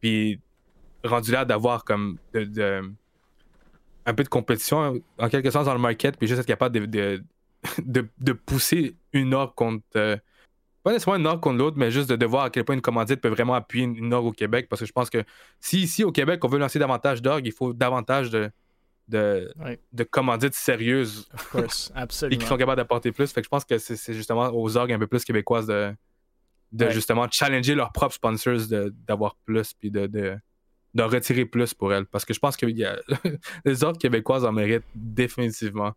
Puis 0.00 0.40
rendu 1.04 1.30
là 1.30 1.44
d'avoir 1.44 1.84
comme 1.84 2.18
de, 2.34 2.82
un 4.06 4.14
peu 4.14 4.22
de 4.22 4.28
compétition 4.28 5.00
en 5.18 5.28
quelque 5.28 5.50
sens 5.50 5.66
dans 5.66 5.74
le 5.74 5.80
market, 5.80 6.16
puis 6.16 6.26
juste 6.26 6.40
être 6.40 6.46
capable 6.46 6.78
de, 6.78 6.86
de, 6.86 8.08
de 8.18 8.32
pousser 8.32 8.96
une 9.12 9.34
offre 9.34 9.54
contre 9.54 9.84
euh, 9.96 10.16
pas 10.86 10.92
nécessairement 10.92 11.18
une 11.18 11.26
orgue 11.26 11.40
contre 11.40 11.58
l'autre, 11.58 11.76
mais 11.76 11.90
juste 11.90 12.12
de, 12.12 12.26
voir 12.26 12.44
à 12.44 12.50
quel 12.50 12.64
point 12.64 12.76
une 12.76 12.80
commandite 12.80 13.20
peut 13.20 13.28
vraiment 13.28 13.54
appuyer 13.54 13.86
une, 13.86 14.14
orgue 14.14 14.26
au 14.26 14.32
Québec. 14.32 14.68
Parce 14.70 14.78
que 14.78 14.86
je 14.86 14.92
pense 14.92 15.10
que 15.10 15.24
si 15.58 15.80
ici 15.80 16.04
au 16.04 16.12
Québec, 16.12 16.44
on 16.44 16.48
veut 16.48 16.60
lancer 16.60 16.78
davantage 16.78 17.20
d'orgues, 17.22 17.44
il 17.44 17.52
faut 17.52 17.72
davantage 17.72 18.30
de, 18.30 18.52
de, 19.08 19.52
de 19.92 20.04
commandites 20.04 20.54
sérieuses. 20.54 21.28
Of 21.34 21.50
course, 21.50 21.92
absolument. 21.92 22.36
et 22.36 22.38
qui 22.38 22.46
sont 22.46 22.56
capables 22.56 22.76
d'apporter 22.76 23.10
plus. 23.10 23.32
Fait 23.32 23.40
que 23.40 23.46
je 23.46 23.48
pense 23.48 23.64
que 23.64 23.78
c'est 23.78 24.14
justement 24.14 24.48
aux 24.54 24.76
orgues 24.76 24.92
un 24.92 24.98
peu 25.00 25.08
plus 25.08 25.24
québécoises 25.24 25.66
de, 25.66 25.92
de 26.70 26.90
justement 26.90 27.26
challenger 27.28 27.74
leurs 27.74 27.90
propres 27.90 28.14
sponsors 28.14 28.60
d'avoir 29.08 29.34
plus 29.44 29.74
puis 29.74 29.90
de, 29.90 30.38
de, 30.96 31.02
retirer 31.02 31.44
plus 31.44 31.74
pour 31.74 31.92
elles. 31.92 32.06
Parce 32.06 32.24
que 32.24 32.34
je 32.34 32.38
pense 32.38 32.56
que 32.56 32.66
les 33.64 33.84
orgues 33.84 33.98
québécoises 33.98 34.44
en 34.44 34.52
méritent 34.52 34.84
définitivement 34.94 35.92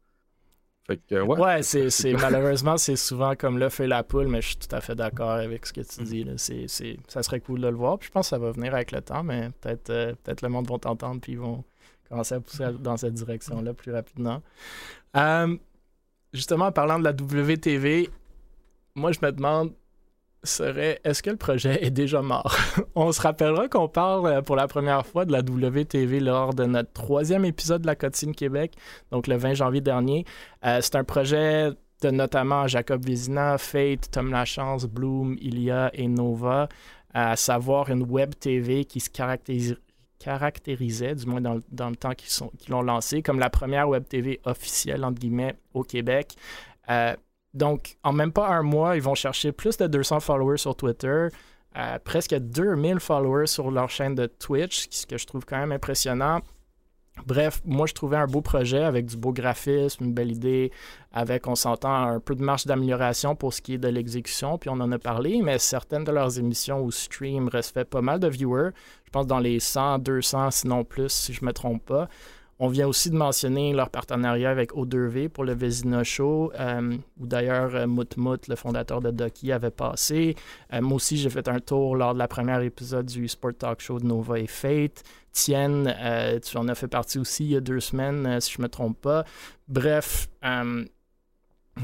ouais, 1.11 1.63
c'est, 1.63 2.13
malheureusement, 2.13 2.77
c'est 2.77 2.95
souvent 2.95 3.35
comme 3.35 3.57
là 3.57 3.69
fait 3.69 3.87
la 3.87 4.03
poule, 4.03 4.27
mais 4.27 4.41
je 4.41 4.49
suis 4.49 4.57
tout 4.57 4.75
à 4.75 4.81
fait 4.81 4.95
d'accord 4.95 5.31
avec 5.31 5.65
ce 5.65 5.73
que 5.73 5.81
tu 5.81 6.03
dis. 6.03 6.23
Là. 6.23 6.33
C'est, 6.37 6.67
ça 7.07 7.23
serait 7.23 7.39
cool 7.39 7.61
de 7.61 7.67
le 7.67 7.75
voir. 7.75 7.99
Puis 7.99 8.07
je 8.07 8.11
pense 8.11 8.27
que 8.27 8.29
ça 8.29 8.39
va 8.39 8.51
venir 8.51 8.73
avec 8.73 8.91
le 8.91 9.01
temps, 9.01 9.23
mais 9.23 9.49
peut-être, 9.61 9.89
euh, 9.89 10.13
peut-être 10.23 10.41
le 10.41 10.49
monde 10.49 10.69
va 10.69 10.77
t'entendre 10.77 11.21
puis 11.21 11.33
ils 11.33 11.39
vont 11.39 11.63
commencer 12.07 12.35
à 12.35 12.39
pousser 12.39 12.65
dans 12.79 12.97
cette 12.97 13.13
direction-là 13.13 13.73
plus 13.73 13.91
rapidement. 13.91 14.41
Euh, 15.15 15.55
justement, 16.33 16.65
en 16.65 16.71
parlant 16.71 16.99
de 16.99 17.03
la 17.03 17.11
WTV, 17.11 18.09
moi 18.95 19.11
je 19.11 19.19
me 19.21 19.31
demande 19.31 19.73
serait 20.43 20.99
est-ce 21.03 21.21
que 21.21 21.29
le 21.29 21.37
projet 21.37 21.83
est 21.83 21.91
déjà 21.91 22.21
mort? 22.21 22.55
On 22.95 23.11
se 23.11 23.21
rappellera 23.21 23.67
qu'on 23.67 23.87
parle 23.87 24.27
euh, 24.27 24.41
pour 24.41 24.55
la 24.55 24.67
première 24.67 25.05
fois 25.05 25.25
de 25.25 25.31
la 25.31 25.39
WTV 25.39 26.19
lors 26.19 26.53
de 26.53 26.65
notre 26.65 26.91
troisième 26.93 27.45
épisode 27.45 27.81
de 27.81 27.87
la 27.87 27.95
Cotine 27.95 28.33
Québec, 28.33 28.75
donc 29.11 29.27
le 29.27 29.37
20 29.37 29.55
janvier 29.55 29.81
dernier. 29.81 30.25
Euh, 30.65 30.79
c'est 30.81 30.95
un 30.95 31.03
projet 31.03 31.71
de 32.01 32.11
notamment 32.11 32.67
Jacob 32.67 33.03
Vizina, 33.05 33.57
Fate, 33.57 34.11
Tom 34.11 34.31
Lachance, 34.31 34.85
Bloom, 34.85 35.35
Ilia 35.41 35.91
et 35.93 36.07
Nova, 36.07 36.69
à 37.13 37.35
savoir 37.35 37.89
une 37.89 38.03
web 38.03 38.33
TV 38.39 38.85
qui 38.85 38.99
se 38.99 39.09
caractérisait, 40.19 41.15
du 41.15 41.25
moins 41.25 41.41
dans, 41.41 41.55
le 41.89 41.95
temps 41.95 42.13
qu'ils 42.13 42.69
l'ont 42.69 42.81
lancé, 42.81 43.21
comme 43.21 43.39
la 43.39 43.49
première 43.49 43.89
web 43.89 44.05
TV 44.07 44.39
officielle, 44.45 45.03
entre 45.03 45.19
guillemets, 45.19 45.55
au 45.73 45.83
Québec. 45.83 46.35
Euh, 46.89 47.15
donc, 47.59 47.97
en 48.03 48.13
même 48.13 48.31
pas 48.31 48.47
un 48.47 48.63
mois, 48.63 48.95
ils 48.95 49.01
vont 49.01 49.15
chercher 49.15 49.51
plus 49.51 49.77
de 49.77 49.85
200 49.85 50.21
followers 50.21 50.57
sur 50.57 50.75
Twitter, 50.75 51.27
presque 52.03 52.33
2000 52.33 52.99
followers 52.99 53.47
sur 53.47 53.69
leur 53.69 53.89
chaîne 53.89 54.15
de 54.15 54.25
Twitch, 54.25 54.87
ce 54.89 55.05
que 55.05 55.17
je 55.17 55.27
trouve 55.27 55.45
quand 55.45 55.57
même 55.57 55.73
impressionnant. 55.73 56.39
Bref, 57.25 57.61
moi 57.65 57.85
je 57.85 57.93
trouvais 57.93 58.15
un 58.15 58.27
beau 58.27 58.39
projet 58.39 58.81
avec 58.81 59.05
du 59.05 59.17
beau 59.17 59.33
graphisme, 59.33 60.05
une 60.05 60.13
belle 60.13 60.31
idée, 60.31 60.71
avec, 61.11 61.47
on 61.47 61.55
s'entend, 61.55 61.93
un 61.93 62.21
peu 62.21 62.33
de 62.33 62.41
marge 62.41 62.65
d'amélioration 62.65 63.35
pour 63.35 63.53
ce 63.53 63.61
qui 63.61 63.73
est 63.73 63.77
de 63.77 63.89
l'exécution, 63.89 64.57
puis 64.57 64.69
on 64.69 64.79
en 64.79 64.89
a 64.93 64.99
parlé, 64.99 65.41
mais 65.43 65.59
certaines 65.59 66.05
de 66.05 66.13
leurs 66.13 66.39
émissions 66.39 66.81
ou 66.81 66.91
streams 66.91 67.49
restaient 67.49 67.83
pas 67.83 68.01
mal 68.01 68.21
de 68.21 68.29
viewers, 68.29 68.69
je 69.03 69.09
pense 69.11 69.27
dans 69.27 69.39
les 69.39 69.59
100, 69.59 69.99
200, 69.99 70.51
sinon 70.51 70.85
plus, 70.85 71.09
si 71.11 71.33
je 71.33 71.41
ne 71.41 71.47
me 71.47 71.53
trompe 71.53 71.83
pas. 71.85 72.07
On 72.61 72.67
vient 72.67 72.87
aussi 72.87 73.09
de 73.09 73.15
mentionner 73.15 73.71
leur 73.71 73.89
partenariat 73.89 74.49
avec 74.49 74.73
O2V 74.73 75.29
pour 75.29 75.45
le 75.45 75.53
Vézina 75.53 76.03
Show, 76.03 76.51
euh, 76.59 76.97
où 77.17 77.25
d'ailleurs 77.25 77.73
euh, 77.73 77.87
Moutmout, 77.87 78.49
le 78.49 78.57
fondateur 78.57 78.99
de 78.99 79.11
Ducky, 79.11 79.53
avait 79.53 79.71
passé. 79.71 80.35
Euh, 80.73 80.81
moi 80.81 80.95
aussi, 80.95 81.15
j'ai 81.15 81.29
fait 81.29 81.47
un 81.47 81.59
tour 81.59 81.95
lors 81.95 82.13
de 82.13 82.19
la 82.19 82.27
première 82.27 82.59
épisode 82.61 83.05
du 83.05 83.29
Sport 83.29 83.53
Talk 83.57 83.79
Show 83.79 83.99
de 83.99 84.05
Nova 84.05 84.39
et 84.39 84.47
Fate. 84.47 85.03
Tienne, 85.31 85.95
tu 86.43 86.57
en 86.57 86.67
as 86.67 86.75
fait 86.75 86.87
partie 86.87 87.19
aussi 87.19 87.45
il 87.45 87.51
y 87.51 87.55
a 87.55 87.61
deux 87.61 87.79
semaines, 87.79 88.41
si 88.41 88.53
je 88.53 88.57
ne 88.57 88.63
me 88.63 88.67
trompe 88.67 88.99
pas. 88.99 89.23
Bref, 89.67 90.27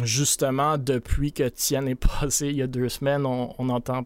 justement, 0.03 0.77
depuis 0.79 1.31
que 1.31 1.47
Tienne 1.47 1.87
est 1.87 1.95
passé 2.21 2.47
il 2.47 2.55
y 2.55 2.63
a 2.63 2.67
deux 2.67 2.89
semaines, 2.89 3.25
on 3.25 3.69
entend 3.69 4.05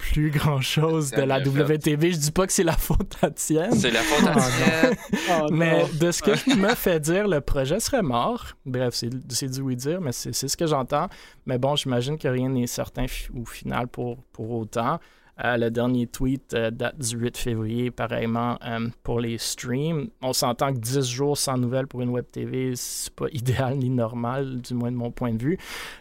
plus 0.00 0.30
grand 0.30 0.60
chose 0.62 1.10
de 1.10 1.20
la 1.20 1.40
WTV. 1.40 2.12
Je 2.12 2.16
dis 2.16 2.30
pas 2.30 2.46
que 2.46 2.52
c'est 2.52 2.64
la 2.64 2.76
faute 2.76 3.16
à 3.20 3.30
Tienne. 3.30 3.74
C'est 3.74 3.90
la 3.90 4.00
faute 4.00 4.26
à 4.26 4.34
ah, 4.34 4.40
Tienne. 4.40 4.96
Oh, 5.42 5.46
mais 5.52 5.84
de 6.00 6.10
ce 6.10 6.22
que 6.22 6.34
je 6.34 6.56
me 6.56 6.74
fais 6.74 6.98
dire, 6.98 7.28
le 7.28 7.42
projet 7.42 7.78
serait 7.80 8.02
mort. 8.02 8.46
Bref, 8.64 8.94
c'est 8.94 9.50
du 9.50 9.60
oui 9.60 9.76
dire, 9.76 10.00
mais 10.00 10.12
c'est 10.12 10.32
ce 10.32 10.56
que 10.56 10.66
j'entends. 10.66 11.08
Mais 11.44 11.58
bon, 11.58 11.76
j'imagine 11.76 12.16
que 12.16 12.28
rien 12.28 12.48
n'est 12.48 12.66
certain 12.66 13.04
au 13.34 13.44
final 13.44 13.88
pour, 13.88 14.16
pour 14.32 14.50
autant. 14.52 14.98
Euh, 15.44 15.56
le 15.56 15.70
dernier 15.70 16.06
tweet 16.06 16.52
euh, 16.52 16.70
date 16.70 16.98
du 16.98 17.16
8 17.16 17.36
février, 17.36 17.90
pareillement 17.90 18.58
euh, 18.64 18.88
pour 19.02 19.20
les 19.20 19.38
streams. 19.38 20.08
On 20.20 20.34
s'entend 20.34 20.72
que 20.72 20.78
10 20.78 21.08
jours 21.08 21.38
sans 21.38 21.56
nouvelles 21.56 21.86
pour 21.86 22.02
une 22.02 22.10
web 22.10 22.26
TV, 22.30 22.72
c'est 22.74 23.14
pas 23.14 23.26
idéal 23.32 23.76
ni 23.78 23.88
normal, 23.90 24.60
du 24.60 24.74
moins 24.74 24.90
de 24.90 24.96
mon 24.96 25.10
point 25.10 25.32
de 25.32 25.42
vue. 25.42 25.58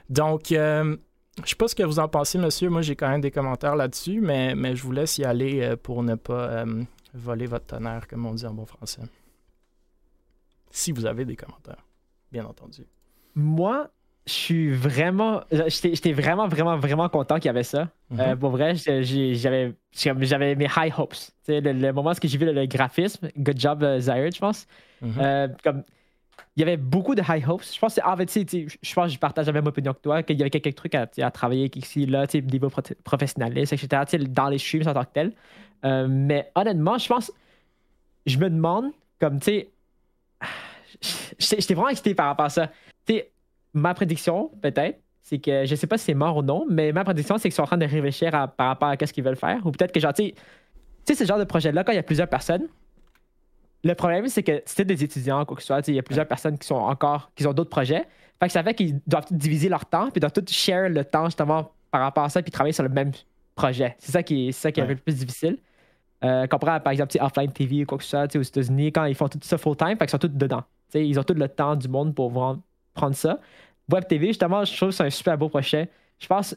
Donc, 0.09 0.53
je 1.43 1.49
sais 1.49 1.55
pas 1.55 1.67
ce 1.67 1.75
que 1.75 1.83
vous 1.83 1.99
en 1.99 2.07
pensez, 2.07 2.37
monsieur. 2.37 2.69
Moi, 2.69 2.81
j'ai 2.81 2.95
quand 2.95 3.09
même 3.09 3.21
des 3.21 3.31
commentaires 3.31 3.75
là-dessus, 3.75 4.21
mais, 4.21 4.55
mais 4.55 4.75
je 4.75 4.83
vous 4.83 4.91
laisse 4.91 5.17
y 5.17 5.25
aller 5.25 5.61
euh, 5.61 5.75
pour 5.75 6.03
ne 6.03 6.15
pas 6.15 6.49
euh, 6.49 6.83
voler 7.13 7.45
votre 7.45 7.65
tonnerre, 7.65 8.07
comme 8.07 8.25
on 8.25 8.33
dit 8.33 8.45
en 8.45 8.53
bon 8.53 8.65
français. 8.65 9.01
Si 10.71 10.91
vous 10.91 11.05
avez 11.05 11.25
des 11.25 11.35
commentaires, 11.35 11.83
bien 12.31 12.45
entendu. 12.45 12.85
Moi, 13.35 13.89
je 14.25 14.33
suis 14.33 14.71
vraiment. 14.71 15.41
J'étais 15.51 16.13
vraiment, 16.13 16.47
vraiment, 16.47 16.77
vraiment 16.77 17.09
content 17.09 17.35
qu'il 17.35 17.45
y 17.45 17.49
avait 17.49 17.63
ça. 17.63 17.89
Mhm. 18.09 18.19
Euh, 18.19 18.35
pour 18.35 18.51
vrai, 18.51 18.75
j'avais 18.75 19.73
j'avais 19.91 20.55
mes 20.55 20.67
high 20.77 20.93
hopes. 20.97 21.15
Le, 21.47 21.59
le, 21.59 21.91
moment 21.91 22.11
où 22.11 22.27
j'ai 22.27 22.37
vu 22.37 22.45
le, 22.45 22.65
graphisme, 22.65 23.29
good 23.37 23.59
job, 23.59 23.83
Zaire, 23.99 24.29
je 24.31 24.39
pense. 24.39 24.67
Mhm. 25.01 25.55
comme 25.63 25.83
il 26.59 26.63
y 26.63 26.63
avait 26.63 26.77
beaucoup 26.77 27.15
de 27.15 27.21
high 27.21 27.47
hopes. 27.47 27.63
Je 27.63 27.79
pense 27.79 27.95
que, 27.95 28.01
je 28.01 28.93
pense 28.93 29.13
je 29.13 29.17
partage 29.17 29.45
la 29.45 29.53
même 29.53 29.67
opinion 29.67 29.93
que 29.93 29.99
toi, 29.99 30.23
qu'il 30.23 30.37
y 30.37 30.41
avait 30.41 30.49
quelques 30.49 30.75
trucs 30.75 30.93
à, 30.93 31.07
à 31.21 31.31
travailler 31.31 31.71
ici, 31.73 32.05
là, 32.05 32.25
niveau 32.51 32.69
professionnaliste, 33.05 33.71
etc., 33.71 34.25
dans 34.27 34.49
les 34.49 34.57
streams 34.57 34.85
en 34.85 34.93
tant 34.93 35.05
que 35.05 35.13
tel. 35.13 35.33
Euh, 35.85 36.07
mais 36.09 36.51
honnêtement, 36.55 36.97
je 36.97 37.07
pense 37.07 37.31
je 38.25 38.37
me 38.37 38.49
demande, 38.49 38.91
comme, 39.21 39.39
tu 39.39 39.45
sais, 39.45 39.69
j'étais 41.39 41.73
vraiment 41.73 41.89
excité 41.89 42.13
par 42.13 42.25
rapport 42.25 42.47
à 42.47 42.49
ça. 42.49 42.69
Tu 43.05 43.21
ma 43.73 43.93
prédiction, 43.93 44.51
peut-être, 44.61 44.99
c'est 45.21 45.39
que 45.39 45.63
je 45.65 45.75
sais 45.75 45.87
pas 45.87 45.97
si 45.97 46.05
c'est 46.05 46.13
mort 46.13 46.35
ou 46.35 46.41
non, 46.41 46.65
mais 46.69 46.91
ma 46.91 47.05
prédiction, 47.05 47.37
c'est 47.37 47.47
qu'ils 47.47 47.55
sont 47.55 47.63
en 47.63 47.67
train 47.67 47.77
de 47.77 47.85
réfléchir 47.85 48.31
par 48.57 48.67
rapport 48.67 48.89
à 48.89 48.97
ce 49.05 49.13
qu'ils 49.13 49.23
veulent 49.23 49.37
faire. 49.37 49.65
Ou 49.65 49.71
peut-être 49.71 49.93
que, 49.93 50.01
genre, 50.01 50.13
tu 50.13 50.33
sais, 51.05 51.15
ce 51.15 51.23
genre 51.23 51.39
de 51.39 51.45
projet-là, 51.45 51.85
quand 51.85 51.93
il 51.93 51.95
y 51.95 51.99
a 51.99 52.03
plusieurs 52.03 52.27
personnes, 52.27 52.67
le 53.83 53.93
problème, 53.95 54.27
c'est 54.27 54.43
que 54.43 54.61
c'était 54.65 54.85
des 54.85 55.03
étudiants, 55.03 55.45
quoi 55.45 55.55
que 55.55 55.61
ce 55.61 55.67
soit, 55.67 55.87
il 55.87 55.95
y 55.95 55.99
a 55.99 56.03
plusieurs 56.03 56.27
personnes 56.27 56.57
qui 56.57 56.67
sont 56.67 56.75
encore, 56.75 57.31
qui 57.35 57.45
ont 57.47 57.53
d'autres 57.53 57.69
projets. 57.69 58.05
Fait 58.39 58.47
que 58.47 58.51
ça 58.51 58.63
fait 58.63 58.73
qu'ils 58.73 58.99
doivent 59.07 59.27
diviser 59.31 59.69
leur 59.69 59.85
temps, 59.85 60.09
puis 60.11 60.19
doivent 60.19 60.33
tous 60.33 60.51
share 60.51 60.89
le 60.89 61.03
temps 61.05 61.25
justement 61.25 61.71
par 61.91 62.01
rapport 62.01 62.23
à 62.23 62.29
ça, 62.29 62.41
puis 62.41 62.51
travailler 62.51 62.73
sur 62.73 62.83
le 62.83 62.89
même 62.89 63.11
projet. 63.55 63.95
C'est 63.99 64.11
ça 64.11 64.23
qui 64.23 64.49
est, 64.49 64.51
ça 64.51 64.71
qui 64.71 64.79
est 64.79 64.83
un 64.83 64.87
peu 64.87 64.95
plus 64.95 65.15
difficile. 65.15 65.57
Euh, 66.21 66.47
comparé 66.47 66.81
par 66.81 66.91
exemple 66.91 67.15
offline 67.21 67.49
TV 67.49 67.83
ou 67.83 67.85
quoi 67.85 67.97
que 67.97 68.03
ce 68.03 68.09
soit 68.09 68.35
aux 68.35 68.41
États-Unis, 68.41 68.91
quand 68.91 69.05
ils 69.05 69.15
font 69.15 69.29
tout 69.29 69.39
ça 69.41 69.57
full-time, 69.57 69.91
fait 69.91 69.99
qu'ils 69.99 70.09
sont 70.09 70.17
tous 70.17 70.27
dedans. 70.27 70.63
ils 70.93 71.17
ont 71.17 71.23
tout 71.23 71.33
le 71.33 71.47
temps 71.47 71.77
du 71.77 71.87
monde 71.87 72.13
pour 72.13 72.31
prendre 72.93 73.15
ça. 73.15 73.39
Web 73.89 74.05
TV, 74.07 74.27
justement, 74.27 74.65
je 74.65 74.75
trouve 74.75 74.89
que 74.89 74.95
c'est 74.95 75.05
un 75.05 75.09
super 75.09 75.37
beau 75.37 75.49
projet. 75.49 75.89
Je 76.19 76.27
pense, 76.27 76.55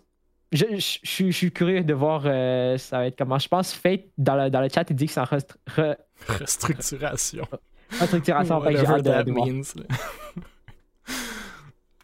je, 0.53 0.67
je, 1.03 1.31
suis 1.31 1.51
curieux 1.51 1.83
de 1.83 1.95
voir 1.95 2.25
euh, 2.27 2.77
ça 2.79 2.99
va 2.99 3.07
être 3.07 3.17
comment. 3.17 3.39
Je 3.39 3.49
pense 3.49 3.73
Fate, 3.73 4.03
dans 4.19 4.37
le, 4.37 4.51
dans 4.51 4.61
le 4.61 4.69
chat, 4.69 4.85
il 4.91 4.97
dit 4.97 5.07
que 5.07 5.13
c'est 5.13 5.21
en 5.21 5.25
restructuration. 5.25 7.49
restructuration, 7.99 8.61
fait 8.61 8.75
que 8.75 8.81
j'ai 8.81 8.87
hâte 8.87 9.05
de, 9.05 9.31
means, 9.31 9.63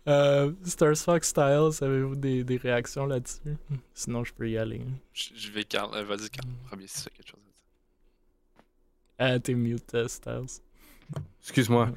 euh, 0.09 0.53
Stars 0.65 0.97
Fox 0.97 1.29
Styles, 1.29 1.83
avez-vous 1.83 2.17
des, 2.17 2.43
des, 2.45 2.57
réactions 2.57 3.05
là-dessus? 3.07 3.59
Sinon, 3.95 4.25
je 4.25 4.33
peux 4.33 4.49
y 4.49 4.57
aller. 4.57 4.81
Je, 5.13 5.51
vais 5.51 5.65
Carl. 5.65 5.95
Euh, 5.95 6.05
vas-y, 6.05 6.31
Carl. 6.31 6.49
Premier, 6.69 6.87
si 6.87 7.01
c'est 7.01 7.11
quelque 7.11 7.29
chose 7.29 7.41
ah, 9.21 9.41
t'es 9.41 9.55
mute, 9.55 9.95
euh, 9.95 10.07
Styles. 10.07 10.63
Excuse-moi. 11.43 11.89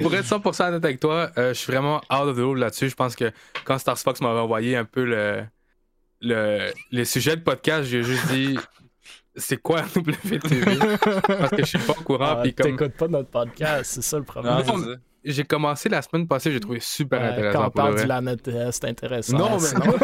pour 0.00 0.14
être 0.14 0.26
100% 0.26 0.68
honnête 0.68 0.84
avec 0.84 0.98
toi, 0.98 1.30
euh, 1.38 1.54
je 1.54 1.58
suis 1.58 1.72
vraiment 1.72 1.98
out 2.10 2.26
of 2.26 2.36
the 2.36 2.40
loop 2.40 2.56
là-dessus. 2.56 2.88
Je 2.88 2.96
pense 2.96 3.14
que 3.14 3.30
quand 3.64 3.78
Stars 3.78 3.98
Fox 3.98 4.20
m'avait 4.20 4.40
envoyé 4.40 4.76
un 4.76 4.84
peu 4.84 5.04
le, 5.04 5.44
le, 6.20 6.72
les 6.90 7.04
sujets 7.04 7.36
de 7.36 7.42
podcast, 7.42 7.84
j'ai 7.88 8.02
juste 8.02 8.26
dit 8.28 8.58
c'est 9.36 9.58
quoi 9.58 9.82
WTV 9.96 10.78
Parce 11.28 11.50
que 11.50 11.60
je 11.60 11.64
suis 11.64 11.78
pas 11.78 11.92
au 11.92 12.02
courant. 12.02 12.38
Ah, 12.38 12.42
comme... 12.42 12.76
T'écoutes 12.76 12.96
pas 12.96 13.08
notre 13.08 13.30
podcast, 13.30 13.92
c'est 13.94 14.02
ça 14.02 14.18
le 14.18 14.24
problème 14.24 14.98
j'ai 15.24 15.44
commencé 15.44 15.88
la 15.88 16.02
semaine 16.02 16.26
passée, 16.26 16.52
j'ai 16.52 16.60
trouvé 16.60 16.80
super 16.80 17.22
intéressant. 17.22 17.58
Quand 17.58 17.66
on 17.66 17.70
parle 17.70 18.00
du 18.00 18.06
LANET, 18.06 18.36
c'est 18.72 18.84
intéressant. 18.86 19.38
Non, 19.38 19.58
mais 19.58 19.72
non. 19.86 19.94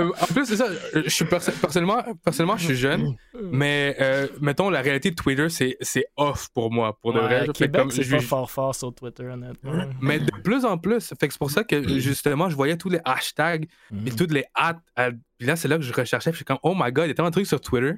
en 0.20 0.26
plus, 0.26 0.46
c'est 0.46 0.56
ça. 0.56 0.66
Je 0.94 1.08
suis 1.08 1.24
personnellement, 1.24 2.02
personnellement, 2.24 2.56
je 2.56 2.66
suis 2.66 2.76
jeune, 2.76 3.14
mais 3.40 3.96
euh, 4.00 4.28
mettons, 4.40 4.70
la 4.70 4.80
réalité 4.80 5.10
de 5.10 5.16
Twitter, 5.16 5.48
c'est 5.48 6.06
off 6.16 6.48
pour 6.54 6.70
moi, 6.70 6.96
pour 7.00 7.12
de 7.12 7.20
vrai. 7.20 7.46
Québec, 7.52 7.86
c'est 7.90 8.08
pas 8.08 8.20
fort 8.20 8.50
fort 8.50 8.74
sur 8.74 8.94
Twitter, 8.94 9.24
honnêtement. 9.24 9.72
Mais 10.00 10.18
de 10.18 10.30
plus 10.42 10.64
en 10.64 10.78
plus, 10.78 11.08
fait 11.08 11.26
que 11.26 11.32
c'est 11.32 11.38
pour 11.38 11.50
ça 11.50 11.64
que 11.64 11.98
justement, 11.98 12.48
je 12.50 12.56
voyais 12.56 12.76
tous 12.76 12.90
les 12.90 13.00
hashtags 13.04 13.64
et 13.64 14.10
mm. 14.10 14.16
toutes 14.16 14.32
les 14.32 14.44
hats. 14.54 14.80
Puis 15.38 15.46
là, 15.46 15.56
c'est 15.56 15.68
là 15.68 15.76
que 15.76 15.82
je 15.82 15.92
recherchais. 15.92 16.30
Puis 16.30 16.36
je 16.36 16.38
suis 16.38 16.44
comme, 16.44 16.58
oh 16.62 16.74
my 16.76 16.92
god, 16.92 17.06
il 17.06 17.08
y 17.08 17.10
a 17.12 17.14
tellement 17.14 17.30
de 17.30 17.34
trucs 17.34 17.46
sur 17.46 17.60
Twitter. 17.60 17.94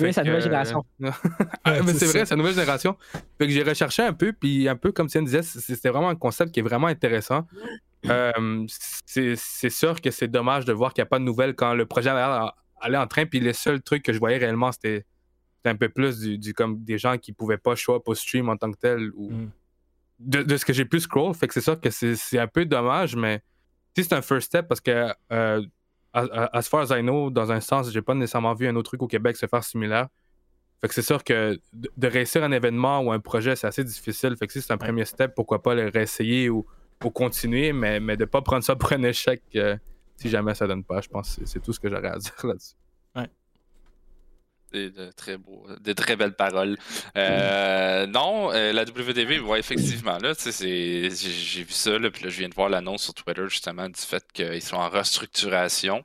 Oui, 0.00 0.12
sa 0.12 0.22
nouvelle 0.22 0.42
génération. 0.42 0.84
Ah, 1.64 1.82
mais 1.84 1.92
c'est 1.94 2.06
vrai, 2.06 2.26
sa 2.26 2.36
nouvelle 2.36 2.54
génération. 2.54 2.96
Fait 3.38 3.46
que 3.46 3.52
j'ai 3.52 3.62
recherché 3.62 4.02
un 4.02 4.12
peu, 4.12 4.32
puis 4.32 4.68
un 4.68 4.76
peu 4.76 4.92
comme 4.92 5.08
Tiens 5.08 5.22
disait, 5.22 5.42
c'était 5.42 5.90
vraiment 5.90 6.08
un 6.08 6.16
concept 6.16 6.52
qui 6.52 6.60
est 6.60 6.62
vraiment 6.62 6.86
intéressant. 6.86 7.46
Euh, 8.06 8.66
c'est 9.06 9.70
sûr 9.70 10.00
que 10.00 10.10
c'est 10.10 10.28
dommage 10.28 10.64
de 10.64 10.72
voir 10.72 10.94
qu'il 10.94 11.02
n'y 11.02 11.06
a 11.06 11.10
pas 11.10 11.18
de 11.18 11.24
nouvelles 11.24 11.54
quand 11.54 11.74
le 11.74 11.86
projet 11.86 12.10
allait 12.10 12.98
en 12.98 13.06
train, 13.06 13.26
puis 13.26 13.40
les 13.40 13.52
seuls 13.52 13.82
trucs 13.82 14.02
que 14.02 14.12
je 14.12 14.18
voyais 14.18 14.38
réellement, 14.38 14.72
c'était 14.72 15.04
un 15.64 15.76
peu 15.76 15.88
plus 15.88 16.20
du, 16.20 16.54
comme 16.54 16.82
des 16.82 16.98
gens 16.98 17.18
qui 17.18 17.32
pouvaient 17.32 17.58
pas 17.58 17.74
show 17.74 17.96
up 17.96 18.02
au 18.06 18.14
stream 18.14 18.48
en 18.48 18.56
tant 18.56 18.70
que 18.70 18.78
tel, 18.78 19.10
ou 19.14 19.30
mm. 19.30 19.50
de, 20.20 20.56
ce 20.56 20.64
que 20.64 20.72
j'ai 20.72 20.84
pu 20.84 21.00
scroll. 21.00 21.34
Fait 21.34 21.48
que 21.48 21.54
c'est 21.54 21.60
sûr 21.60 21.80
que 21.80 21.90
c'est 21.90 22.38
un 22.38 22.46
peu 22.46 22.64
dommage, 22.64 23.16
mais 23.16 23.42
si 23.96 24.04
c'est 24.04 24.14
un 24.14 24.22
first 24.22 24.46
step, 24.46 24.68
parce 24.68 24.80
que 24.80 25.12
euh, 25.32 25.62
as 26.12 26.68
far 26.68 26.80
as 26.80 26.96
I 26.96 27.02
know, 27.02 27.30
dans 27.30 27.52
un 27.52 27.60
sens, 27.60 27.90
j'ai 27.90 28.02
pas 28.02 28.14
nécessairement 28.14 28.54
vu 28.54 28.66
un 28.66 28.76
autre 28.76 28.90
truc 28.90 29.02
au 29.02 29.06
Québec 29.06 29.36
se 29.36 29.46
faire 29.46 29.64
similaire. 29.64 30.08
Fait 30.80 30.88
que 30.88 30.94
c'est 30.94 31.02
sûr 31.02 31.24
que 31.24 31.58
de, 31.72 32.06
réussir 32.06 32.44
un 32.44 32.52
événement 32.52 33.00
ou 33.00 33.10
un 33.10 33.18
projet, 33.18 33.56
c'est 33.56 33.66
assez 33.66 33.82
difficile. 33.82 34.36
Fait 34.36 34.46
que 34.46 34.52
si 34.52 34.62
c'est 34.62 34.72
un 34.72 34.78
premier 34.78 35.04
step, 35.04 35.34
pourquoi 35.34 35.60
pas 35.60 35.74
le 35.74 35.88
réessayer 35.88 36.48
ou, 36.50 36.66
continuer, 37.14 37.72
mais, 37.72 38.00
mais 38.00 38.16
de 38.16 38.24
pas 38.24 38.42
prendre 38.42 38.64
ça 38.64 38.74
pour 38.76 38.92
un 38.92 39.02
échec 39.02 39.42
euh, 39.54 39.76
si 40.16 40.28
jamais 40.28 40.54
ça 40.54 40.66
donne 40.66 40.84
pas. 40.84 41.00
Je 41.00 41.08
pense 41.08 41.36
que 41.36 41.46
c'est 41.46 41.60
tout 41.60 41.72
ce 41.72 41.80
que 41.80 41.88
j'aurais 41.88 42.08
à 42.08 42.18
dire 42.18 42.32
là-dessus. 42.44 42.74
Des, 44.72 44.90
de 44.90 45.10
très 45.12 45.38
beaux, 45.38 45.66
de 45.80 45.92
très 45.94 46.16
belles 46.16 46.34
paroles. 46.36 46.76
Euh, 47.16 48.06
non, 48.08 48.52
euh, 48.52 48.72
la 48.72 48.82
WTV, 48.82 49.40
ouais, 49.40 49.58
effectivement, 49.60 50.18
là, 50.18 50.34
j'ai, 50.44 51.10
j'ai 51.10 51.62
vu 51.62 51.72
ça, 51.72 51.98
là, 51.98 52.10
puis 52.10 52.24
là, 52.24 52.28
je 52.28 52.38
viens 52.38 52.50
de 52.50 52.54
voir 52.54 52.68
l'annonce 52.68 53.04
sur 53.04 53.14
Twitter, 53.14 53.44
justement, 53.48 53.88
du 53.88 54.00
fait 54.00 54.24
qu'ils 54.32 54.62
sont 54.62 54.76
en 54.76 54.90
restructuration. 54.90 56.04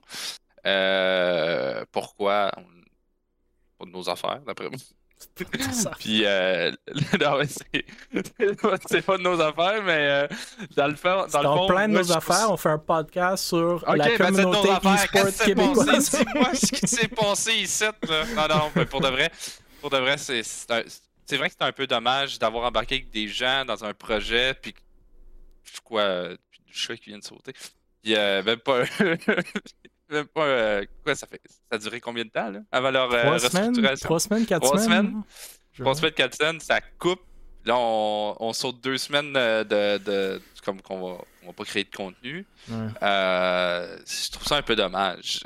Euh, 0.66 1.84
pourquoi? 1.92 2.52
Pas 3.78 3.86
de 3.86 3.92
nos 3.92 4.10
affaires, 4.10 4.42
d'après 4.46 4.70
moi. 4.70 4.80
Puis, 6.00 6.26
euh, 6.26 6.72
c'est 8.88 9.02
pas 9.06 9.18
de 9.18 9.24
nos 9.24 9.40
affaires, 9.42 9.84
mais 9.84 10.08
euh, 10.08 10.28
dans 10.76 10.88
le 10.88 10.96
fond. 10.96 11.26
Dans 11.32 11.42
le 11.42 11.60
fond, 11.60 11.68
plein 11.68 11.88
de 11.88 11.94
nos 11.94 12.12
affaires, 12.12 12.52
on 12.52 12.58
fait 12.58 12.70
un 12.70 12.78
podcast 12.78 13.46
sur 13.46 13.84
la 13.90 14.06
ben, 14.06 14.18
communauté 14.18 14.70
e-sport 14.70 15.46
québécoise. 15.46 16.10
Ce 16.54 16.72
qui 16.72 16.88
s'est 16.88 17.08
passé 17.08 17.54
ici. 17.54 17.84
Là. 17.84 18.26
Non, 18.36 18.48
non, 18.56 18.72
mais 18.76 18.86
pour 18.86 19.02
de 19.02 19.08
vrai, 19.08 19.32
pour 19.82 19.90
de 19.90 19.98
vrai, 19.98 20.18
c'est 20.18 20.44
c'est 21.26 21.38
vrai 21.38 21.50
que 21.50 21.56
c'est 21.58 21.66
un 21.66 21.72
peu 21.72 21.88
dommage 21.88 22.38
d'avoir 22.40 22.66
embarqué 22.66 22.96
avec 22.96 23.10
des 23.12 23.28
gens 23.28 23.66
dans 23.66 23.84
un 23.84 23.94
projet, 23.94 24.54
puis 24.54 24.76
quoi, 25.84 26.30
puis 26.52 26.62
du 26.66 26.74
chat 26.74 26.98
qui 26.98 27.10
vient 27.10 27.20
de 27.20 27.24
sauter. 27.24 27.54
Puis 28.02 28.16
euh, 28.16 28.44
même 28.44 28.60
pas. 28.60 28.84
Euh, 30.12 30.86
quoi, 31.04 31.16
ça 31.16 31.28
fait. 31.28 31.42
Ça 31.48 31.76
a 31.76 31.78
duré 31.78 32.00
combien 32.00 32.26
de 32.26 32.30
temps, 32.30 32.50
là? 32.50 32.60
Avant 32.72 32.92
leur 32.92 33.12
euh, 33.12 33.22
trois 33.22 33.40
semaines, 33.40 33.98
trois 33.98 34.20
semaines, 34.20 34.46
quatre 34.46 34.62
trois 34.64 34.80
semaines. 34.80 35.24
Trois 35.78 35.96
semaines, 35.96 36.12
quatre 36.14 36.36
semaines, 36.36 36.60
ça 36.60 36.82
coupe. 37.00 37.22
Là, 37.66 37.76
on, 37.78 38.36
on 38.40 38.54
saute 38.54 38.82
deux 38.82 38.98
semaines 38.98 39.34
de. 39.34 39.98
de, 39.98 40.42
comme 40.64 40.82
qu'on 40.82 41.00
va, 41.00 41.18
on 41.44 41.48
va 41.48 41.54
pas 41.54 41.64
créer 41.66 41.84
de 41.84 41.96
contenu. 41.96 42.46
Euh, 42.72 43.98
je 44.06 44.32
trouve 44.32 44.48
ça 44.48 44.58
un 44.58 44.62
peu 44.62 44.76
dommage. 44.76 45.42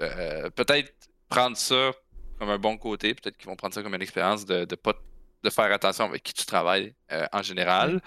peut-être 0.55 0.93
prendre 1.29 1.57
ça 1.57 1.91
comme 2.39 2.49
un 2.49 2.59
bon 2.59 2.77
côté. 2.77 3.13
Peut-être 3.13 3.37
qu'ils 3.37 3.47
vont 3.47 3.55
prendre 3.55 3.73
ça 3.73 3.81
comme 3.81 3.95
une 3.95 4.01
expérience 4.01 4.45
de, 4.45 4.65
de 4.65 4.75
pas 4.75 4.93
de 5.43 5.49
faire 5.51 5.71
attention 5.71 6.05
avec 6.05 6.23
qui 6.23 6.33
tu 6.33 6.45
travailles 6.45 6.93
en 7.31 7.41
général. 7.43 8.01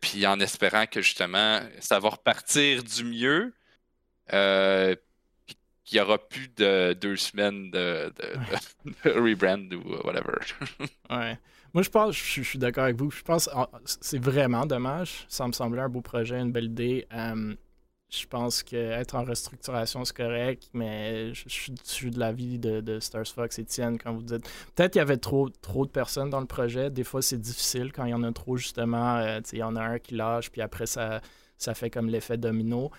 puis 0.00 0.26
en 0.26 0.40
espérant 0.40 0.86
que 0.86 1.02
justement, 1.02 1.60
ça 1.78 1.98
va 1.98 2.08
repartir 2.10 2.82
du 2.82 3.04
mieux. 3.04 3.54
Euh, 4.32 4.94
qu'il 5.90 5.98
n'y 5.98 6.06
aura 6.06 6.18
plus 6.18 6.48
de 6.56 6.92
deux 6.92 7.16
semaines 7.16 7.70
de, 7.72 8.12
rebrand 9.04 9.72
ou 9.74 10.06
whatever. 10.06 10.38
ouais. 11.10 11.36
Moi, 11.74 11.82
je 11.82 11.90
pense, 11.90 12.16
je, 12.16 12.42
suis 12.42 12.58
d'accord 12.60 12.84
avec 12.84 12.96
vous. 12.96 13.10
Je 13.10 13.22
pense 13.22 13.46
que 13.48 13.52
c'est 13.84 14.22
vraiment 14.22 14.66
dommage. 14.66 15.26
Ça 15.28 15.46
me 15.48 15.52
semblait 15.52 15.82
un 15.82 15.88
beau 15.88 16.00
projet, 16.00 16.38
une 16.38 16.52
belle 16.52 16.66
idée. 16.66 17.06
Euh, 17.12 17.54
je 18.08 18.26
pense 18.26 18.62
qu'être 18.62 19.16
en 19.16 19.24
restructuration, 19.24 20.04
c'est 20.04 20.16
correct, 20.16 20.68
mais 20.72 21.34
je, 21.34 21.44
suis 21.84 22.10
de 22.10 22.18
l'avis 22.18 22.58
de, 22.58 23.00
Stars 23.00 23.26
Fox 23.26 23.58
Etienne 23.58 23.98
quand 23.98 24.12
vous 24.12 24.22
dites. 24.22 24.48
Peut-être 24.74 24.92
qu'il 24.92 25.00
y 25.00 25.02
avait 25.02 25.16
trop, 25.16 25.48
trop 25.48 25.86
de 25.86 25.90
personnes 25.90 26.30
dans 26.30 26.40
le 26.40 26.46
projet. 26.46 26.90
Des 26.90 27.04
fois, 27.04 27.20
c'est 27.20 27.40
difficile 27.40 27.92
quand 27.92 28.04
il 28.04 28.10
y 28.10 28.14
en 28.14 28.22
a 28.22 28.32
trop, 28.32 28.56
justement. 28.56 29.16
Euh, 29.16 29.40
il 29.52 29.58
y 29.58 29.62
en 29.64 29.74
a 29.74 29.82
un 29.82 29.98
qui 29.98 30.14
lâche, 30.14 30.50
puis 30.50 30.60
après, 30.60 30.86
ça, 30.86 31.20
ça 31.56 31.74
fait 31.74 31.90
comme 31.90 32.08
l'effet 32.08 32.36
domino. 32.36 32.90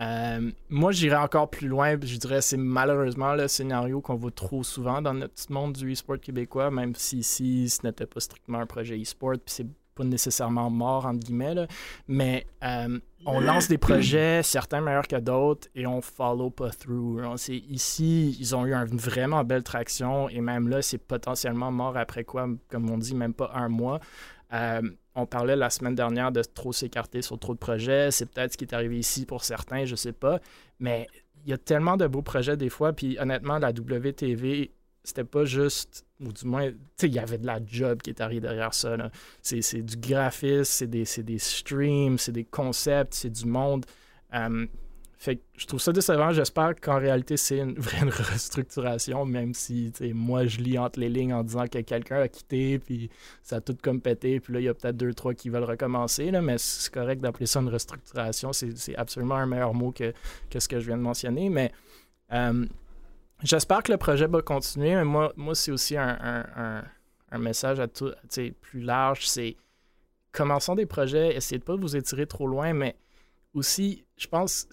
Euh, 0.00 0.50
moi, 0.68 0.92
j'irais 0.92 1.16
encore 1.16 1.50
plus 1.50 1.68
loin. 1.68 1.96
Je 2.00 2.16
dirais 2.16 2.42
c'est 2.42 2.56
malheureusement 2.56 3.34
le 3.34 3.48
scénario 3.48 4.00
qu'on 4.00 4.16
voit 4.16 4.30
trop 4.30 4.62
souvent 4.62 5.00
dans 5.00 5.14
notre 5.14 5.34
monde 5.50 5.72
du 5.72 5.92
e-sport 5.92 6.20
québécois, 6.20 6.70
même 6.70 6.94
si 6.94 7.18
ici, 7.18 7.68
ce 7.68 7.86
n'était 7.86 8.06
pas 8.06 8.20
strictement 8.20 8.58
un 8.60 8.66
projet 8.66 9.00
e-sport, 9.00 9.32
puis 9.32 9.54
c'est 9.54 9.66
pas 9.94 10.04
nécessairement 10.04 10.70
mort, 10.70 11.06
entre 11.06 11.20
guillemets. 11.20 11.66
Mais 12.06 12.46
euh, 12.62 12.98
on 13.24 13.40
lance 13.40 13.66
des 13.68 13.78
projets, 13.78 14.42
certains 14.42 14.80
meilleurs 14.80 15.08
que 15.08 15.16
d'autres, 15.16 15.68
et 15.74 15.86
on 15.86 16.02
follow 16.02 16.50
pas 16.50 16.70
through. 16.70 17.22
Ici, 17.48 18.36
ils 18.38 18.54
ont 18.54 18.66
eu 18.66 18.74
une 18.74 18.98
vraiment 18.98 19.42
belle 19.42 19.62
traction, 19.62 20.28
et 20.28 20.40
même 20.40 20.68
là, 20.68 20.82
c'est 20.82 20.98
potentiellement 20.98 21.72
mort 21.72 21.96
après 21.96 22.24
quoi, 22.24 22.46
comme 22.68 22.90
on 22.90 22.98
dit, 22.98 23.14
même 23.14 23.34
pas 23.34 23.50
un 23.54 23.68
mois. 23.68 23.98
Euh, 24.52 24.82
on 25.16 25.26
parlait 25.26 25.56
la 25.56 25.70
semaine 25.70 25.94
dernière 25.94 26.30
de 26.30 26.42
trop 26.42 26.72
s'écarter 26.72 27.22
sur 27.22 27.38
trop 27.38 27.54
de 27.54 27.58
projets. 27.58 28.10
C'est 28.10 28.26
peut-être 28.26 28.52
ce 28.52 28.58
qui 28.58 28.64
est 28.64 28.74
arrivé 28.74 28.98
ici 28.98 29.24
pour 29.24 29.42
certains, 29.42 29.86
je 29.86 29.96
sais 29.96 30.12
pas. 30.12 30.40
Mais 30.78 31.08
il 31.44 31.50
y 31.50 31.52
a 31.54 31.58
tellement 31.58 31.96
de 31.96 32.06
beaux 32.06 32.22
projets 32.22 32.56
des 32.56 32.68
fois. 32.68 32.92
Puis 32.92 33.18
honnêtement, 33.18 33.58
la 33.58 33.70
WTV, 33.70 34.70
c'était 35.02 35.24
pas 35.24 35.46
juste, 35.46 36.04
ou 36.20 36.32
du 36.32 36.44
moins, 36.44 36.70
il 37.02 37.14
y 37.14 37.18
avait 37.18 37.38
de 37.38 37.46
la 37.46 37.60
job 37.64 38.02
qui 38.02 38.10
est 38.10 38.20
arrivée 38.20 38.42
derrière 38.42 38.74
ça. 38.74 38.94
C'est 39.40 39.82
du 39.82 39.96
graphisme, 39.96 40.64
c'est 40.64 40.86
des, 40.86 41.04
des, 41.22 41.38
streams, 41.38 42.18
c'est 42.18 42.32
des 42.32 42.44
concepts, 42.44 43.14
c'est 43.14 43.30
du 43.30 43.46
monde. 43.46 43.86
Euh, 44.34 44.66
fait 45.18 45.36
que 45.36 45.42
je 45.56 45.66
trouve 45.66 45.80
ça 45.80 45.92
décevant. 45.92 46.30
J'espère 46.32 46.74
qu'en 46.78 46.98
réalité, 46.98 47.36
c'est 47.38 47.58
une 47.58 47.78
vraie 47.78 48.02
restructuration, 48.08 49.24
même 49.24 49.54
si 49.54 49.92
moi, 50.12 50.46
je 50.46 50.58
lis 50.58 50.78
entre 50.78 51.00
les 51.00 51.08
lignes 51.08 51.32
en 51.32 51.42
disant 51.42 51.66
que 51.66 51.80
quelqu'un 51.80 52.20
a 52.20 52.28
quitté, 52.28 52.78
puis 52.78 53.10
ça 53.42 53.56
a 53.56 53.60
tout 53.60 53.76
comme 53.82 54.00
pété, 54.00 54.40
puis 54.40 54.52
là, 54.52 54.60
il 54.60 54.64
y 54.64 54.68
a 54.68 54.74
peut-être 54.74 54.96
deux, 54.96 55.14
trois 55.14 55.32
qui 55.32 55.48
veulent 55.48 55.64
recommencer, 55.64 56.30
là, 56.30 56.42
mais 56.42 56.58
c'est 56.58 56.92
correct 56.92 57.22
d'appeler 57.22 57.46
ça 57.46 57.60
une 57.60 57.68
restructuration. 57.68 58.52
C'est 58.52 58.94
absolument 58.96 59.36
un 59.36 59.46
meilleur 59.46 59.72
mot 59.72 59.90
que, 59.90 60.12
que, 60.50 60.60
ce 60.60 60.68
que 60.68 60.80
je 60.80 60.86
viens 60.86 60.98
de 60.98 61.02
mentionner. 61.02 61.48
Mais 61.48 61.72
euh, 62.32 62.66
j'espère 63.42 63.82
que 63.82 63.92
le 63.92 63.98
projet 63.98 64.26
va 64.26 64.42
continuer, 64.42 64.94
mais 64.96 65.04
moi, 65.04 65.32
moi 65.36 65.54
c'est 65.54 65.70
aussi 65.70 65.96
un, 65.96 66.18
un, 67.30 67.38
message 67.38 67.80
à 67.80 67.88
tout, 67.88 68.12
plus 68.60 68.80
large. 68.80 69.26
C'est 69.26 69.56
commençons 70.30 70.74
des 70.74 70.86
projets, 70.86 71.34
essayez 71.34 71.58
de 71.58 71.64
pas 71.64 71.76
vous 71.76 71.96
étirer 71.96 72.26
trop 72.26 72.46
loin, 72.46 72.74
mais 72.74 72.96
aussi, 73.54 74.04
je 74.16 74.26
pense, 74.26 74.68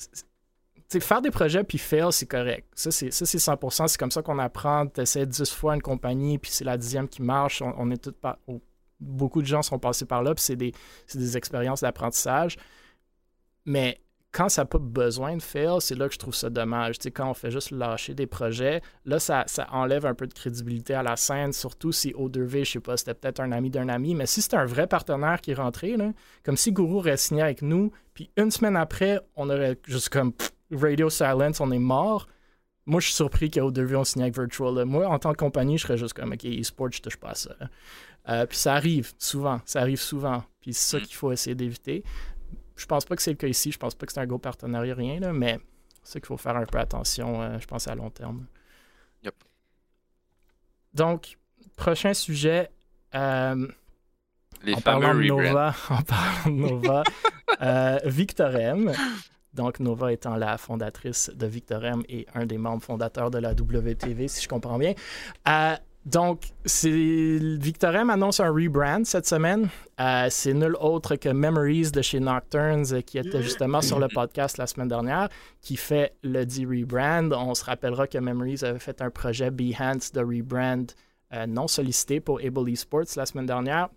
faire 0.99 1.21
des 1.21 1.31
projets 1.31 1.63
puis 1.63 1.77
fail, 1.77 2.11
c'est 2.11 2.25
correct. 2.25 2.67
Ça, 2.75 2.91
c'est 2.91 3.09
100%. 3.09 3.87
C'est 3.87 3.97
comme 3.97 4.11
ça 4.11 4.21
qu'on 4.21 4.39
apprend. 4.39 4.87
Tu 4.87 5.01
essaies 5.01 5.25
10 5.25 5.51
fois 5.51 5.75
une 5.75 5.81
compagnie, 5.81 6.37
puis 6.37 6.51
c'est 6.51 6.65
la 6.65 6.77
dixième 6.77 7.07
qui 7.07 7.21
marche. 7.21 7.61
On, 7.61 7.91
est 7.91 7.97
toutes 7.97 8.17
beaucoup 8.99 9.41
de 9.41 9.47
gens 9.47 9.61
sont 9.61 9.79
passés 9.79 10.05
par 10.05 10.23
là, 10.23 10.33
puis 10.33 10.43
c'est 10.43 10.55
des, 10.55 10.73
des 11.13 11.37
expériences 11.37 11.81
d'apprentissage. 11.81 12.57
Mais 13.65 13.99
quand 14.33 14.49
ça 14.49 14.63
n'a 14.63 14.65
pas 14.65 14.79
besoin 14.79 15.37
de 15.37 15.41
fail, 15.41 15.79
c'est 15.79 15.95
là 15.95 16.07
que 16.07 16.13
je 16.15 16.19
trouve 16.19 16.33
ça 16.33 16.49
dommage. 16.49 16.97
quand 17.13 17.29
on 17.29 17.33
fait 17.35 17.51
juste 17.51 17.69
lâcher 17.71 18.15
des 18.15 18.25
projets, 18.25 18.81
là, 19.05 19.19
ça, 19.19 19.43
ça, 19.47 19.67
enlève 19.71 20.05
un 20.05 20.15
peu 20.15 20.25
de 20.25 20.33
crédibilité 20.33 20.95
à 20.95 21.03
la 21.03 21.15
scène, 21.15 21.53
surtout 21.53 21.91
si 21.91 22.11
O2V, 22.13 22.65
je 22.65 22.71
sais 22.71 22.79
pas, 22.79 22.97
c'était 22.97 23.13
peut-être 23.13 23.39
un 23.39 23.51
ami 23.51 23.69
d'un 23.69 23.89
ami, 23.89 24.15
mais 24.15 24.25
si 24.25 24.41
c'était 24.41 24.57
un 24.57 24.65
vrai 24.65 24.87
partenaire 24.87 25.39
qui 25.39 25.51
est 25.51 25.55
rentré, 25.55 25.95
là, 25.97 26.11
comme 26.43 26.57
si 26.57 26.71
Guru 26.71 26.95
aurait 26.95 27.17
signé 27.17 27.43
avec 27.43 27.61
nous, 27.61 27.91
puis 28.15 28.31
une 28.35 28.49
semaine 28.49 28.75
après, 28.75 29.19
on 29.35 29.49
aurait 29.49 29.77
juste 29.85 30.09
comme 30.09 30.33
Radio 30.75 31.09
Silence, 31.09 31.59
on 31.59 31.71
est 31.71 31.79
mort. 31.79 32.27
Moi, 32.85 32.99
je 32.99 33.05
suis 33.05 33.15
surpris 33.15 33.49
qu'O2V 33.49 33.95
on 33.95 34.03
signé 34.03 34.25
avec 34.25 34.37
Virtual. 34.37 34.83
Moi, 34.85 35.07
en 35.07 35.17
tant 35.17 35.31
que 35.31 35.37
compagnie, 35.37 35.77
je 35.77 35.83
serais 35.83 35.97
juste 35.97 36.13
comme, 36.13 36.33
OK, 36.33 36.45
e-sport, 36.45 36.91
je 36.91 37.01
touche 37.01 37.17
pas 37.17 37.29
à 37.29 37.35
ça. 37.35 37.55
Euh, 38.29 38.45
puis 38.45 38.57
ça 38.57 38.73
arrive 38.73 39.13
souvent, 39.17 39.61
ça 39.65 39.81
arrive 39.81 39.99
souvent. 39.99 40.43
Puis 40.61 40.73
c'est 40.73 40.97
ça 40.97 40.97
mm. 40.97 41.07
qu'il 41.07 41.15
faut 41.15 41.31
essayer 41.31 41.55
d'éviter 41.55 42.03
je 42.75 42.85
pense 42.85 43.05
pas 43.05 43.15
que 43.15 43.21
c'est 43.21 43.31
le 43.31 43.37
cas 43.37 43.47
ici. 43.47 43.71
Je 43.71 43.77
pense 43.77 43.95
pas 43.95 44.05
que 44.05 44.13
c'est 44.13 44.19
un 44.19 44.25
gros 44.25 44.39
partenariat, 44.39 44.95
rien, 44.95 45.19
là, 45.19 45.33
mais 45.33 45.59
c'est 46.03 46.19
qu'il 46.19 46.27
faut 46.27 46.37
faire 46.37 46.55
un 46.55 46.65
peu 46.65 46.79
attention, 46.79 47.41
euh, 47.41 47.59
je 47.59 47.65
pense, 47.65 47.87
à 47.87 47.95
long 47.95 48.09
terme. 48.09 48.45
Yep. 49.23 49.35
Donc, 50.93 51.37
prochain 51.75 52.13
sujet. 52.13 52.69
Euh, 53.15 53.67
Les 54.63 54.75
en, 54.75 54.81
parlant 54.81 55.15
de 55.15 55.23
Nova, 55.23 55.75
en 55.89 56.01
parlant 56.01 56.45
de 56.45 56.51
Nova, 56.51 57.03
euh, 57.61 57.99
Victorem. 58.05 58.91
Donc, 59.53 59.79
Nova 59.79 60.11
étant 60.11 60.35
la 60.35 60.57
fondatrice 60.57 61.31
de 61.33 61.45
Victorem 61.45 62.03
et 62.09 62.25
un 62.33 62.45
des 62.45 62.57
membres 62.57 62.83
fondateurs 62.83 63.31
de 63.31 63.37
la 63.37 63.51
WTV, 63.51 64.27
si 64.27 64.43
je 64.43 64.47
comprends 64.47 64.77
bien. 64.77 64.93
Euh, 65.47 65.75
donc, 66.05 66.51
Victorem 66.65 68.09
annonce 68.09 68.41
un 68.41 68.49
rebrand 68.51 69.05
cette 69.05 69.25
semaine. 69.25 69.69
Euh, 70.01 70.27
c'est 70.29 70.53
nul 70.53 70.75
autre 70.81 71.15
que 71.15 71.29
Memories 71.29 71.91
de 71.91 72.01
chez 72.01 72.19
Nocturnes, 72.19 72.85
euh, 72.91 73.01
qui 73.01 73.17
était 73.17 73.41
justement 73.41 73.81
sur 73.81 73.99
le 73.99 74.09
podcast 74.09 74.57
la 74.57 74.67
semaine 74.67 74.89
dernière, 74.89 75.29
qui 75.61 75.77
fait 75.77 76.13
le 76.23 76.45
dit 76.45 76.65
rebrand. 76.65 77.31
On 77.31 77.53
se 77.53 77.63
rappellera 77.63 78.07
que 78.07 78.17
Memories 78.17 78.65
avait 78.65 78.79
fait 78.79 79.01
un 79.01 79.09
projet 79.09 79.49
Behance 79.49 80.11
de 80.11 80.19
rebrand 80.19 80.87
euh, 81.33 81.47
non 81.47 81.67
sollicité 81.67 82.19
pour 82.19 82.41
Able 82.41 82.69
Esports 82.69 83.15
la 83.15 83.25
semaine 83.25 83.45
dernière. 83.45 83.89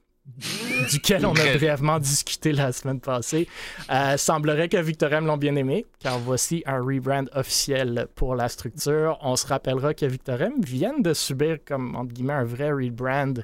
Duquel 0.91 1.27
on 1.27 1.35
a 1.35 1.57
brièvement 1.57 1.99
discuté 1.99 2.53
la 2.53 2.73
semaine 2.73 3.01
passée. 3.01 3.49
Euh, 3.91 4.17
semblerait 4.17 4.69
que 4.69 4.77
Victorem 4.77 5.27
l'ont 5.27 5.37
bien 5.37 5.57
aimé, 5.57 5.87
car 5.99 6.19
voici 6.19 6.63
un 6.67 6.81
rebrand 6.81 7.27
officiel 7.35 8.07
pour 8.15 8.35
la 8.35 8.49
structure. 8.49 9.19
On 9.23 9.37
se 9.37 9.47
rappellera 9.47 9.95
que 9.95 10.07
Victorem 10.07 10.61
vient 10.61 10.99
de 10.99 11.15
subir, 11.15 11.59
comme 11.65 11.97
entre 11.97 12.13
guillemets, 12.13 12.35
un 12.35 12.45
vrai 12.45 12.71
rebrand 12.71 13.35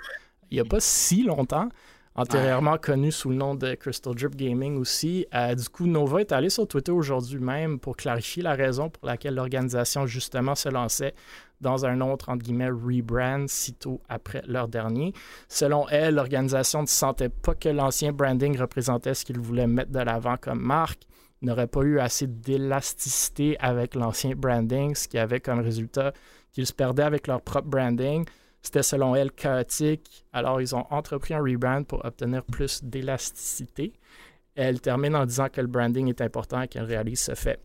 il 0.51 0.57
n'y 0.57 0.61
a 0.61 0.65
pas 0.65 0.81
si 0.81 1.23
longtemps 1.23 1.71
antérieurement 2.15 2.77
connu 2.77 3.11
sous 3.11 3.31
le 3.31 3.37
nom 3.37 3.55
de 3.55 3.75
Crystal 3.75 4.15
Drip 4.15 4.37
Gaming 4.37 4.77
aussi. 4.77 5.27
Euh, 5.35 5.55
du 5.55 5.69
coup, 5.69 5.87
Nova 5.87 6.21
est 6.21 6.33
allé 6.33 6.51
sur 6.51 6.69
Twitter 6.69 6.93
aujourd'hui 6.93 7.41
même 7.41 7.79
pour 7.79 7.97
clarifier 7.97 8.43
la 8.43 8.55
raison 8.55 8.91
pour 8.91 9.07
laquelle 9.07 9.35
l'organisation 9.35 10.07
justement 10.07 10.55
se 10.55 10.69
lançait 10.69 11.15
dans 11.63 11.87
un 11.87 12.01
autre, 12.01 12.29
entre 12.29 12.45
guillemets, 12.45 12.69
rebrand 12.69 13.49
sitôt 13.49 14.01
après 14.09 14.43
leur 14.47 14.69
dernier. 14.69 15.15
Selon 15.49 15.89
elle, 15.89 16.17
l'organisation 16.17 16.83
ne 16.83 16.87
sentait 16.87 17.29
pas 17.31 17.55
que 17.55 17.71
l'ancien 17.71 18.13
branding 18.13 18.59
représentait 18.59 19.15
ce 19.15 19.25
qu'ils 19.25 19.41
voulaient 19.41 19.67
mettre 19.67 19.93
de 19.93 20.01
l'avant 20.01 20.37
comme 20.37 20.61
marque 20.61 21.03
n'aurait 21.43 21.67
pas 21.67 21.83
eu 21.83 21.99
assez 21.99 22.27
d'élasticité 22.27 23.57
avec 23.59 23.95
l'ancien 23.95 24.35
branding, 24.35 24.95
ce 24.95 25.09
qui 25.09 25.19
avait 25.19 25.41
comme 25.41 25.61
résultat 25.61 26.13
qu'ils 26.53 26.67
se 26.67 26.73
perdaient 26.73 27.03
avec 27.03 27.27
leur 27.27 27.43
propre 27.43 27.69
branding. 27.69 28.25
C'était 28.63 28.83
selon 28.83 29.17
elle 29.17 29.33
chaotique, 29.33 30.25
alors 30.33 30.61
ils 30.61 30.75
ont 30.75 30.87
entrepris 30.91 31.35
un 31.35 31.43
rebrand 31.43 31.83
pour 31.83 32.05
obtenir 32.05 32.45
plus 32.45 32.83
d'élasticité. 32.85 33.93
Elle 34.55 34.81
termine 34.81 35.17
en 35.17 35.27
disant 35.27 35.49
que 35.49 35.61
le 35.61 35.67
branding 35.67 36.09
est 36.09 36.21
important 36.21 36.63
et 36.63 36.69
qu'elle 36.69 36.85
réalise 36.85 37.21
ce 37.21 37.35
fait. 37.35 37.61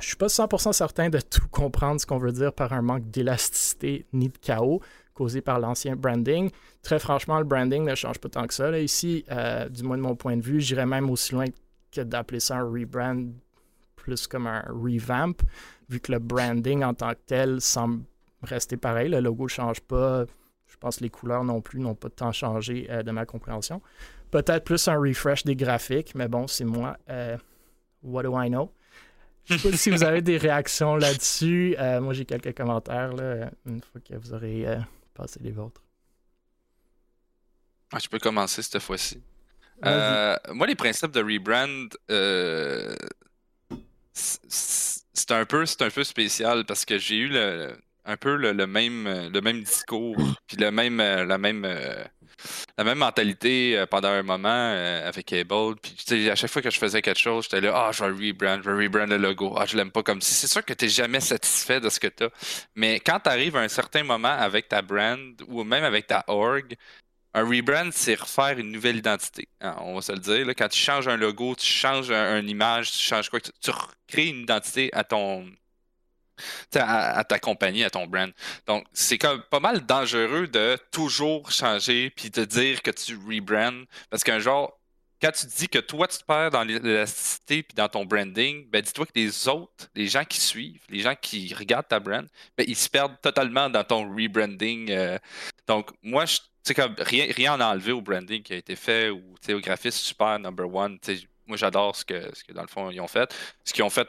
Je 0.00 0.06
suis 0.06 0.16
pas 0.16 0.28
100% 0.28 0.72
certain 0.72 1.08
de 1.08 1.18
tout 1.18 1.48
comprendre 1.50 2.00
ce 2.00 2.06
qu'on 2.06 2.18
veut 2.18 2.30
dire 2.30 2.52
par 2.52 2.72
un 2.72 2.82
manque 2.82 3.10
d'élasticité 3.10 4.06
ni 4.12 4.28
de 4.28 4.38
chaos 4.38 4.80
causé 5.12 5.40
par 5.40 5.58
l'ancien 5.58 5.96
branding. 5.96 6.50
Très 6.82 7.00
franchement, 7.00 7.38
le 7.38 7.44
branding 7.44 7.84
ne 7.84 7.96
change 7.96 8.18
pas 8.18 8.28
tant 8.28 8.46
que 8.46 8.54
ça. 8.54 8.78
Ici, 8.78 9.24
euh, 9.32 9.68
du 9.68 9.82
moins 9.82 9.96
de 9.96 10.02
mon 10.02 10.14
point 10.14 10.36
de 10.36 10.42
vue, 10.42 10.60
j'irais 10.60 10.86
même 10.86 11.10
aussi 11.10 11.34
loin 11.34 11.46
que 11.90 12.02
d'appeler 12.02 12.38
ça 12.38 12.58
un 12.58 12.70
rebrand 12.70 13.26
plus 13.96 14.28
comme 14.28 14.46
un 14.46 14.62
revamp, 14.68 15.34
vu 15.88 15.98
que 15.98 16.12
le 16.12 16.20
branding 16.20 16.84
en 16.84 16.94
tant 16.94 17.10
que 17.10 17.20
tel 17.26 17.60
semble 17.60 18.04
rester 18.44 18.76
pareil. 18.76 19.08
Le 19.08 19.18
logo 19.18 19.44
ne 19.44 19.48
change 19.48 19.80
pas. 19.80 20.24
Je 20.68 20.76
pense 20.76 20.98
que 20.98 21.02
les 21.02 21.10
couleurs 21.10 21.42
non 21.42 21.60
plus 21.60 21.80
n'ont 21.80 21.96
pas 21.96 22.08
tant 22.08 22.30
changé 22.30 22.86
euh, 22.88 23.02
de 23.02 23.10
ma 23.10 23.26
compréhension. 23.26 23.82
Peut-être 24.30 24.64
plus 24.64 24.86
un 24.86 24.96
refresh 24.96 25.42
des 25.42 25.56
graphiques, 25.56 26.14
mais 26.14 26.28
bon, 26.28 26.46
c'est 26.46 26.64
moi. 26.64 26.96
Euh, 27.08 27.36
what 28.04 28.22
do 28.22 28.40
I 28.40 28.48
know? 28.48 28.70
Je 29.48 29.56
sais 29.56 29.70
pas 29.70 29.76
si 29.76 29.90
vous 29.90 30.02
avez 30.02 30.22
des 30.22 30.36
réactions 30.36 30.96
là-dessus. 30.96 31.74
Euh, 31.78 32.00
moi, 32.00 32.14
j'ai 32.14 32.24
quelques 32.24 32.56
commentaires 32.56 33.12
là, 33.14 33.50
une 33.66 33.80
fois 33.80 34.00
que 34.00 34.14
vous 34.14 34.34
aurez 34.34 34.66
passé 35.14 35.40
les 35.42 35.52
vôtres. 35.52 35.82
Ah, 37.92 37.98
je 37.98 38.08
peux 38.08 38.18
commencer 38.18 38.62
cette 38.62 38.82
fois-ci. 38.82 39.22
moi, 39.82 40.66
les 40.66 40.74
principes 40.74 41.12
de 41.12 41.22
rebrand, 41.22 41.88
c'est 44.12 45.30
un 45.30 45.44
peu, 45.44 45.64
un 45.80 45.90
peu 45.90 46.04
spécial 46.04 46.64
parce 46.64 46.84
que 46.84 46.98
j'ai 46.98 47.16
eu 47.16 47.28
le, 47.28 47.76
un 48.08 48.16
peu 48.16 48.36
le, 48.36 48.66
même, 48.66 49.06
euh, 49.06 49.28
le 49.28 49.40
même 49.40 49.62
discours, 49.62 50.16
puis 50.46 50.56
le 50.56 50.70
même, 50.70 50.98
euh, 50.98 51.24
la, 51.24 51.36
même, 51.36 51.64
euh, 51.66 52.02
la 52.76 52.84
même 52.84 52.98
mentalité 52.98 53.84
pendant 53.90 54.08
un 54.08 54.22
moment 54.22 54.72
avec 55.04 55.32
Able. 55.32 55.76
Puis 55.76 56.30
à 56.30 56.34
chaque 56.34 56.50
fois 56.50 56.62
que 56.62 56.70
je 56.70 56.78
faisais 56.78 57.02
quelque 57.02 57.20
chose, 57.20 57.44
j'étais 57.44 57.60
là, 57.60 57.72
ah, 57.74 57.92
je 57.92 58.04
vais 58.04 58.28
rebrand, 58.28 58.60
je 58.62 58.70
vais 58.70 58.84
rebrand 58.84 59.06
le 59.06 59.16
logo, 59.16 59.54
ah, 59.56 59.66
je 59.66 59.76
l'aime 59.76 59.90
pas 59.90 60.02
comme 60.02 60.20
si. 60.20 60.34
C'est 60.34 60.46
sûr 60.48 60.64
que 60.64 60.72
tu 60.72 60.84
n'es 60.84 60.90
jamais 60.90 61.20
satisfait 61.20 61.80
de 61.80 61.88
ce 61.88 62.00
que 62.00 62.08
tu 62.08 62.24
as. 62.24 62.30
Mais 62.74 63.00
quand 63.00 63.20
tu 63.20 63.28
arrives 63.28 63.56
à 63.56 63.60
un 63.60 63.68
certain 63.68 64.02
moment 64.02 64.28
avec 64.28 64.68
ta 64.68 64.82
brand 64.82 65.20
ou 65.48 65.64
même 65.64 65.84
avec 65.84 66.06
ta 66.06 66.24
org, 66.28 66.74
un 67.34 67.44
rebrand, 67.44 67.90
c'est 67.92 68.14
refaire 68.14 68.58
une 68.58 68.72
nouvelle 68.72 68.96
identité. 68.96 69.48
Hein, 69.60 69.76
on 69.80 69.94
va 69.94 70.02
se 70.02 70.12
le 70.12 70.18
dire. 70.18 70.46
quand 70.56 70.68
tu 70.68 70.78
changes 70.80 71.08
un 71.08 71.16
logo, 71.16 71.54
tu 71.54 71.66
changes 71.66 72.10
une 72.10 72.48
image, 72.48 72.90
tu 72.92 72.98
changes 72.98 73.28
quoi, 73.28 73.40
tu, 73.40 73.50
tu 73.60 73.70
recrées 73.70 74.28
une 74.28 74.42
identité 74.42 74.90
à 74.92 75.04
ton, 75.04 75.46
à, 76.74 77.24
ta 77.24 77.38
compagnie, 77.38 77.84
à 77.84 77.90
ton 77.90 78.06
brand. 78.06 78.32
Donc, 78.66 78.84
c'est 78.92 79.18
comme 79.18 79.42
pas 79.50 79.60
mal 79.60 79.84
dangereux 79.84 80.46
de 80.48 80.78
toujours 80.90 81.50
changer 81.50 82.10
puis 82.10 82.30
de 82.30 82.44
dire 82.44 82.82
que 82.82 82.90
tu 82.90 83.16
rebrand 83.16 83.84
parce 84.10 84.24
qu'un 84.24 84.38
genre, 84.38 84.78
quand 85.20 85.32
tu 85.32 85.46
dis 85.46 85.68
que 85.68 85.80
toi, 85.80 86.06
tu 86.06 86.18
te 86.18 86.24
perds 86.24 86.50
dans 86.50 86.62
l'élasticité 86.62 87.62
puis 87.62 87.74
dans 87.74 87.88
ton 87.88 88.04
branding, 88.04 88.68
ben 88.70 88.82
dis-toi 88.82 89.06
que 89.06 89.12
les 89.16 89.48
autres, 89.48 89.88
les 89.94 90.06
gens 90.06 90.24
qui 90.24 90.40
suivent, 90.40 90.82
les 90.88 91.00
gens 91.00 91.14
qui 91.20 91.52
regardent 91.54 91.88
ta 91.88 91.98
brand, 91.98 92.26
ben, 92.56 92.64
ils 92.68 92.76
se 92.76 92.88
perdent 92.88 93.20
totalement 93.20 93.68
dans 93.68 93.82
ton 93.82 94.08
rebranding. 94.14 94.90
Euh. 94.90 95.18
donc, 95.66 95.90
moi, 96.02 96.24
je 96.24 96.38
comme 96.74 96.94
rien, 96.98 97.26
rien 97.34 97.54
en 97.54 97.60
enlevé 97.60 97.92
au 97.92 98.00
branding 98.00 98.42
qui 98.42 98.52
a 98.52 98.56
été 98.56 98.76
fait 98.76 99.10
ou 99.10 99.22
au 99.48 99.60
graphisme 99.60 99.98
super 99.98 100.38
number 100.38 100.72
one. 100.72 100.98
Moi, 101.46 101.56
j'adore 101.56 101.96
ce 101.96 102.04
que, 102.04 102.34
ce 102.34 102.44
que, 102.44 102.52
dans 102.52 102.62
le 102.62 102.68
fond, 102.68 102.90
ils 102.90 103.00
ont 103.00 103.08
fait. 103.08 103.34
Ce 103.64 103.72
qu'ils 103.72 103.84
ont 103.84 103.90
fait 103.90 104.08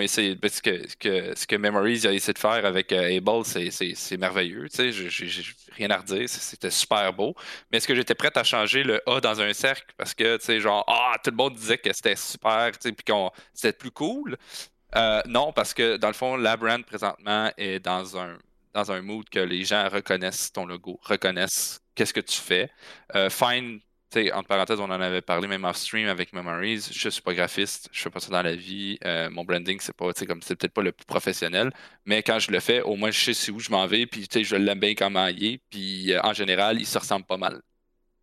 essayé, 0.00 0.34
ben, 0.34 0.50
ce 0.50 0.62
que, 0.62 0.88
ce 0.88 1.46
que, 1.46 1.56
Memories 1.56 2.06
a 2.06 2.12
essayé 2.12 2.32
de 2.32 2.38
faire 2.38 2.64
avec 2.64 2.92
euh, 2.92 3.16
Able, 3.16 3.44
c'est 3.44 4.16
merveilleux. 4.16 4.68
J'ai 4.72 5.42
rien 5.76 5.90
à 5.90 5.98
redire, 5.98 6.28
c'était 6.28 6.70
super 6.70 7.12
beau. 7.12 7.34
Mais 7.70 7.78
est-ce 7.78 7.88
que 7.88 7.94
j'étais 7.94 8.14
prêt 8.14 8.30
à 8.34 8.44
changer 8.44 8.82
le 8.82 9.00
A 9.08 9.20
dans 9.20 9.40
un 9.40 9.52
cercle? 9.52 9.92
Parce 9.96 10.14
que, 10.14 10.36
tu 10.36 10.44
sais, 10.44 10.60
genre, 10.60 10.84
ah, 10.86 11.16
tout 11.22 11.30
le 11.30 11.36
monde 11.36 11.54
disait 11.54 11.78
que 11.78 11.92
c'était 11.92 12.16
super, 12.16 12.70
puis 12.72 12.94
qu'on 13.06 13.30
c'était 13.54 13.76
plus 13.76 13.90
cool? 13.90 14.36
Euh, 14.96 15.22
non, 15.26 15.52
parce 15.52 15.74
que 15.74 15.96
dans 15.96 16.08
le 16.08 16.14
fond, 16.14 16.36
la 16.36 16.56
brand 16.56 16.84
présentement 16.84 17.50
est 17.56 17.80
dans 17.80 18.16
un, 18.18 18.38
dans 18.74 18.90
un 18.92 19.02
mood 19.02 19.28
que 19.28 19.40
les 19.40 19.64
gens 19.64 19.88
reconnaissent 19.88 20.52
ton 20.52 20.66
logo, 20.66 20.98
reconnaissent 21.02 21.80
qu'est-ce 21.94 22.14
que 22.14 22.20
tu 22.20 22.38
fais. 22.38 22.70
Euh, 23.14 23.28
fine 23.30 23.80
sais, 24.10 24.32
entre 24.32 24.48
parenthèses, 24.48 24.80
on 24.80 24.84
en 24.84 25.00
avait 25.00 25.20
parlé 25.20 25.48
même 25.48 25.64
off-stream 25.64 26.08
avec 26.08 26.32
Memories. 26.32 26.90
Je 26.92 27.08
suis 27.08 27.22
pas 27.22 27.34
graphiste, 27.34 27.88
je 27.92 28.02
fais 28.02 28.10
pas 28.10 28.20
ça 28.20 28.30
dans 28.30 28.42
la 28.42 28.54
vie. 28.54 28.98
Euh, 29.04 29.28
mon 29.30 29.44
branding, 29.44 29.78
c'est 29.80 29.96
pas, 29.96 30.10
c'est 30.14 30.26
peut-être 30.26 30.72
pas 30.72 30.82
le 30.82 30.92
plus 30.92 31.06
professionnel, 31.06 31.70
mais 32.04 32.22
quand 32.22 32.38
je 32.38 32.50
le 32.50 32.60
fais, 32.60 32.80
au 32.82 32.96
moins 32.96 33.10
je 33.10 33.32
sais 33.32 33.52
où 33.52 33.58
je 33.58 33.70
m'en 33.70 33.86
vais, 33.86 34.06
puis 34.06 34.26
je 34.30 34.56
l'aime 34.56 34.80
bien 34.80 34.94
comment 34.94 35.26
il 35.26 35.44
est, 35.44 35.60
puis 35.70 36.12
euh, 36.12 36.20
en 36.22 36.32
général, 36.32 36.80
il 36.80 36.86
se 36.86 36.98
ressemble 36.98 37.26
pas 37.26 37.36
mal. 37.36 37.60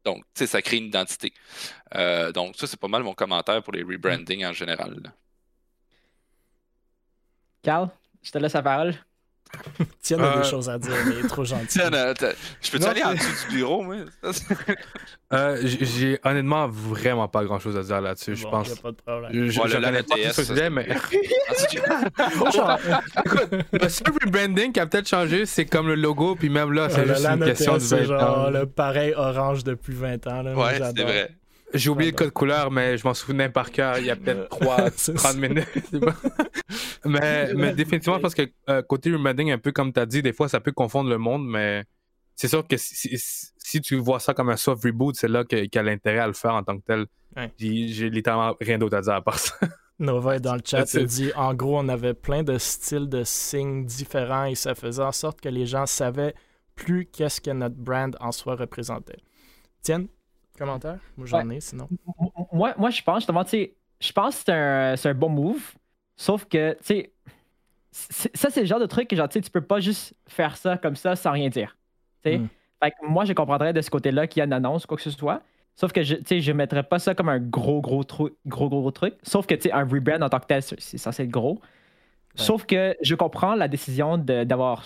Donc, 0.03 0.23
tu 0.35 0.39
sais, 0.39 0.47
ça 0.47 0.61
crée 0.61 0.77
une 0.77 0.85
identité. 0.85 1.33
Euh, 1.95 2.31
donc, 2.31 2.55
ça, 2.55 2.67
c'est 2.67 2.79
pas 2.79 2.87
mal 2.87 3.01
mon 3.01 3.15
commentaire 3.15 3.63
pour 3.63 3.73
les 3.73 3.81
rebranding 3.81 4.45
en 4.45 4.53
général. 4.53 5.13
Carl, 7.63 7.89
je 8.21 8.31
te 8.31 8.37
laisse 8.37 8.53
la 8.53 8.61
parole. 8.61 8.93
Tiens, 10.01 10.19
a 10.19 10.35
des 10.35 10.39
euh, 10.39 10.43
choses 10.43 10.69
à 10.69 10.77
dire, 10.77 10.93
mais 11.07 11.15
il 11.19 11.25
est 11.25 11.27
trop 11.27 11.43
gentil. 11.43 11.65
Tiens, 11.67 11.89
je 11.89 12.71
peux-tu 12.71 12.85
aller 12.85 13.03
en 13.03 13.13
dessous 13.13 13.49
du 13.49 13.55
bureau, 13.55 13.81
moi? 13.81 13.95
euh, 15.33 15.57
j'ai 15.63 16.19
honnêtement 16.23 16.67
vraiment 16.67 17.27
pas 17.27 17.43
grand-chose 17.43 17.77
à 17.77 17.83
dire 17.83 18.01
là-dessus, 18.01 18.35
je 18.35 18.47
pense. 18.47 18.69
Y 18.69 18.73
a 18.73 18.75
pas 18.75 18.91
de 18.91 18.97
problème. 18.97 19.31
Je, 19.33 19.49
je, 19.49 19.77
le, 19.77 20.03
pas 20.03 20.15
tout 20.15 20.43
ce 20.43 20.69
mais... 20.69 20.85
Écoute, 23.25 23.49
le 23.71 23.89
seul 23.89 24.13
rebranding 24.23 24.71
qui 24.71 24.79
a 24.79 24.85
peut-être 24.85 25.07
changé, 25.07 25.45
c'est 25.45 25.65
comme 25.65 25.87
le 25.87 25.95
logo, 25.95 26.35
puis 26.35 26.49
même 26.49 26.71
là, 26.71 26.89
c'est 26.89 27.07
juste 27.07 27.25
une 27.25 27.43
question 27.43 27.73
de 27.73 27.79
20 27.79 27.85
C'est 27.85 28.05
genre 28.05 28.51
le 28.51 28.65
pareil 28.65 29.13
orange 29.15 29.63
depuis 29.63 29.93
20 29.93 30.27
ans. 30.27 30.41
Là, 30.43 30.55
ouais, 30.55 30.79
c'est 30.95 31.03
vrai. 31.03 31.31
J'ai 31.73 31.89
oublié 31.89 32.11
le 32.11 32.17
code 32.17 32.31
couleur, 32.31 32.71
mais 32.71 32.97
je 32.97 33.05
m'en 33.05 33.13
souvenais 33.13 33.49
par 33.49 33.71
cœur 33.71 33.97
il 33.97 34.05
y 34.05 34.11
a 34.11 34.15
peut-être 34.15 34.49
3, 34.49 34.91
30 34.91 35.35
minutes. 35.37 35.67
mais, 37.05 37.53
mais 37.53 37.73
définitivement, 37.73 38.19
parce 38.19 38.35
que 38.35 38.43
euh, 38.69 38.81
côté 38.81 39.11
rebranding, 39.11 39.51
un 39.51 39.57
peu 39.57 39.71
comme 39.71 39.91
tu 39.91 39.99
as 39.99 40.05
dit, 40.05 40.21
des 40.21 40.33
fois, 40.33 40.47
ça 40.47 40.59
peut 40.59 40.71
confondre 40.71 41.09
le 41.09 41.17
monde, 41.17 41.45
mais 41.47 41.83
c'est 42.35 42.47
sûr 42.47 42.67
que 42.67 42.75
si, 42.77 43.81
tu 43.81 43.95
vois 43.97 44.19
ça 44.19 44.33
comme 44.33 44.49
un 44.49 44.57
soft 44.57 44.83
reboot, 44.83 45.15
c'est 45.15 45.27
là 45.27 45.43
qu'il 45.43 45.69
y 45.73 45.77
a 45.77 45.83
l'intérêt 45.83 46.19
à 46.19 46.27
le 46.27 46.33
faire 46.33 46.53
en 46.53 46.63
tant 46.63 46.77
que 46.77 46.83
tel. 46.85 47.05
J'ai 47.57 48.09
littéralement 48.09 48.55
rien 48.61 48.77
d'autre 48.77 48.97
à 48.97 49.01
dire 49.01 49.13
à 49.13 49.21
part 49.21 49.39
ça. 49.39 49.55
Nova 49.99 50.35
est 50.35 50.41
dans 50.41 50.55
le 50.55 50.61
chat, 50.63 50.93
il 50.93 51.05
dit 51.05 51.31
en 51.35 51.53
gros, 51.53 51.79
on 51.79 51.87
avait 51.87 52.13
plein 52.13 52.43
de 52.43 52.57
styles 52.57 53.07
de 53.07 53.23
signes 53.23 53.85
différents 53.85 54.45
et 54.45 54.55
ça 54.55 54.75
faisait 54.75 55.01
en 55.01 55.13
sorte 55.13 55.39
que 55.39 55.47
les 55.47 55.65
gens 55.65 55.85
savaient 55.85 56.35
plus 56.75 57.05
qu'est-ce 57.05 57.39
que 57.39 57.51
notre 57.51 57.77
brand 57.77 58.15
en 58.19 58.33
soi 58.33 58.55
représentait. 58.55 59.19
Tiens, 59.81 60.05
Commentaire? 60.57 60.99
Moi, 61.17 61.27
j'en 61.27 61.49
ai, 61.49 61.59
sinon. 61.59 61.89
Moi, 62.51 62.73
moi, 62.77 62.89
je 62.89 63.01
pense, 63.01 63.17
justement, 63.17 63.43
tu 63.43 63.49
sais, 63.51 63.75
je 63.99 64.11
pense 64.11 64.37
que 64.37 64.43
c'est 64.45 64.51
un, 64.51 65.11
un, 65.11 65.13
bon 65.13 65.29
move. 65.29 65.73
Sauf 66.15 66.45
que, 66.45 66.73
tu 66.73 66.83
sais, 66.83 67.13
ça, 67.91 68.49
c'est 68.49 68.61
le 68.61 68.65
genre 68.65 68.79
de 68.79 68.85
truc 68.85 69.07
que, 69.07 69.15
genre, 69.15 69.29
tu 69.29 69.33
sais, 69.33 69.41
tu 69.41 69.51
peux 69.51 69.61
pas 69.61 69.79
juste 69.79 70.13
faire 70.27 70.57
ça 70.57 70.77
comme 70.77 70.95
ça 70.95 71.15
sans 71.15 71.31
rien 71.31 71.49
dire. 71.49 71.77
Tu 72.23 72.31
sais? 72.31 72.37
Hmm. 72.37 72.47
Fait 72.83 72.91
que 72.91 73.05
moi, 73.05 73.25
je 73.25 73.33
comprendrais 73.33 73.73
de 73.73 73.81
ce 73.81 73.89
côté-là 73.89 74.27
qu'il 74.27 74.39
y 74.39 74.41
a 74.41 74.45
une 74.45 74.53
annonce 74.53 74.85
quoi 74.85 74.97
que 74.97 75.03
ce 75.03 75.11
soit. 75.11 75.41
Sauf 75.75 75.91
que, 75.91 75.99
tu 75.99 76.23
sais, 76.25 76.39
je 76.39 76.51
mettrais 76.51 76.83
pas 76.83 76.99
ça 76.99 77.15
comme 77.15 77.29
un 77.29 77.39
gros, 77.39 77.81
gros, 77.81 78.03
truc, 78.03 78.33
gros, 78.45 78.69
gros, 78.69 78.91
truc. 78.91 79.15
Sauf 79.23 79.45
que, 79.45 79.55
tu 79.55 79.63
sais, 79.63 79.71
un 79.71 79.85
rebrand 79.85 80.21
en 80.21 80.29
tant 80.29 80.39
que 80.39 80.45
tel, 80.45 80.61
c'est 80.61 80.97
censé 80.97 81.23
être 81.23 81.29
gros. 81.29 81.59
Sauf 82.35 82.65
que 82.65 82.95
je 83.01 83.15
comprends 83.15 83.55
la 83.55 83.67
décision 83.67 84.17
d'avoir 84.17 84.83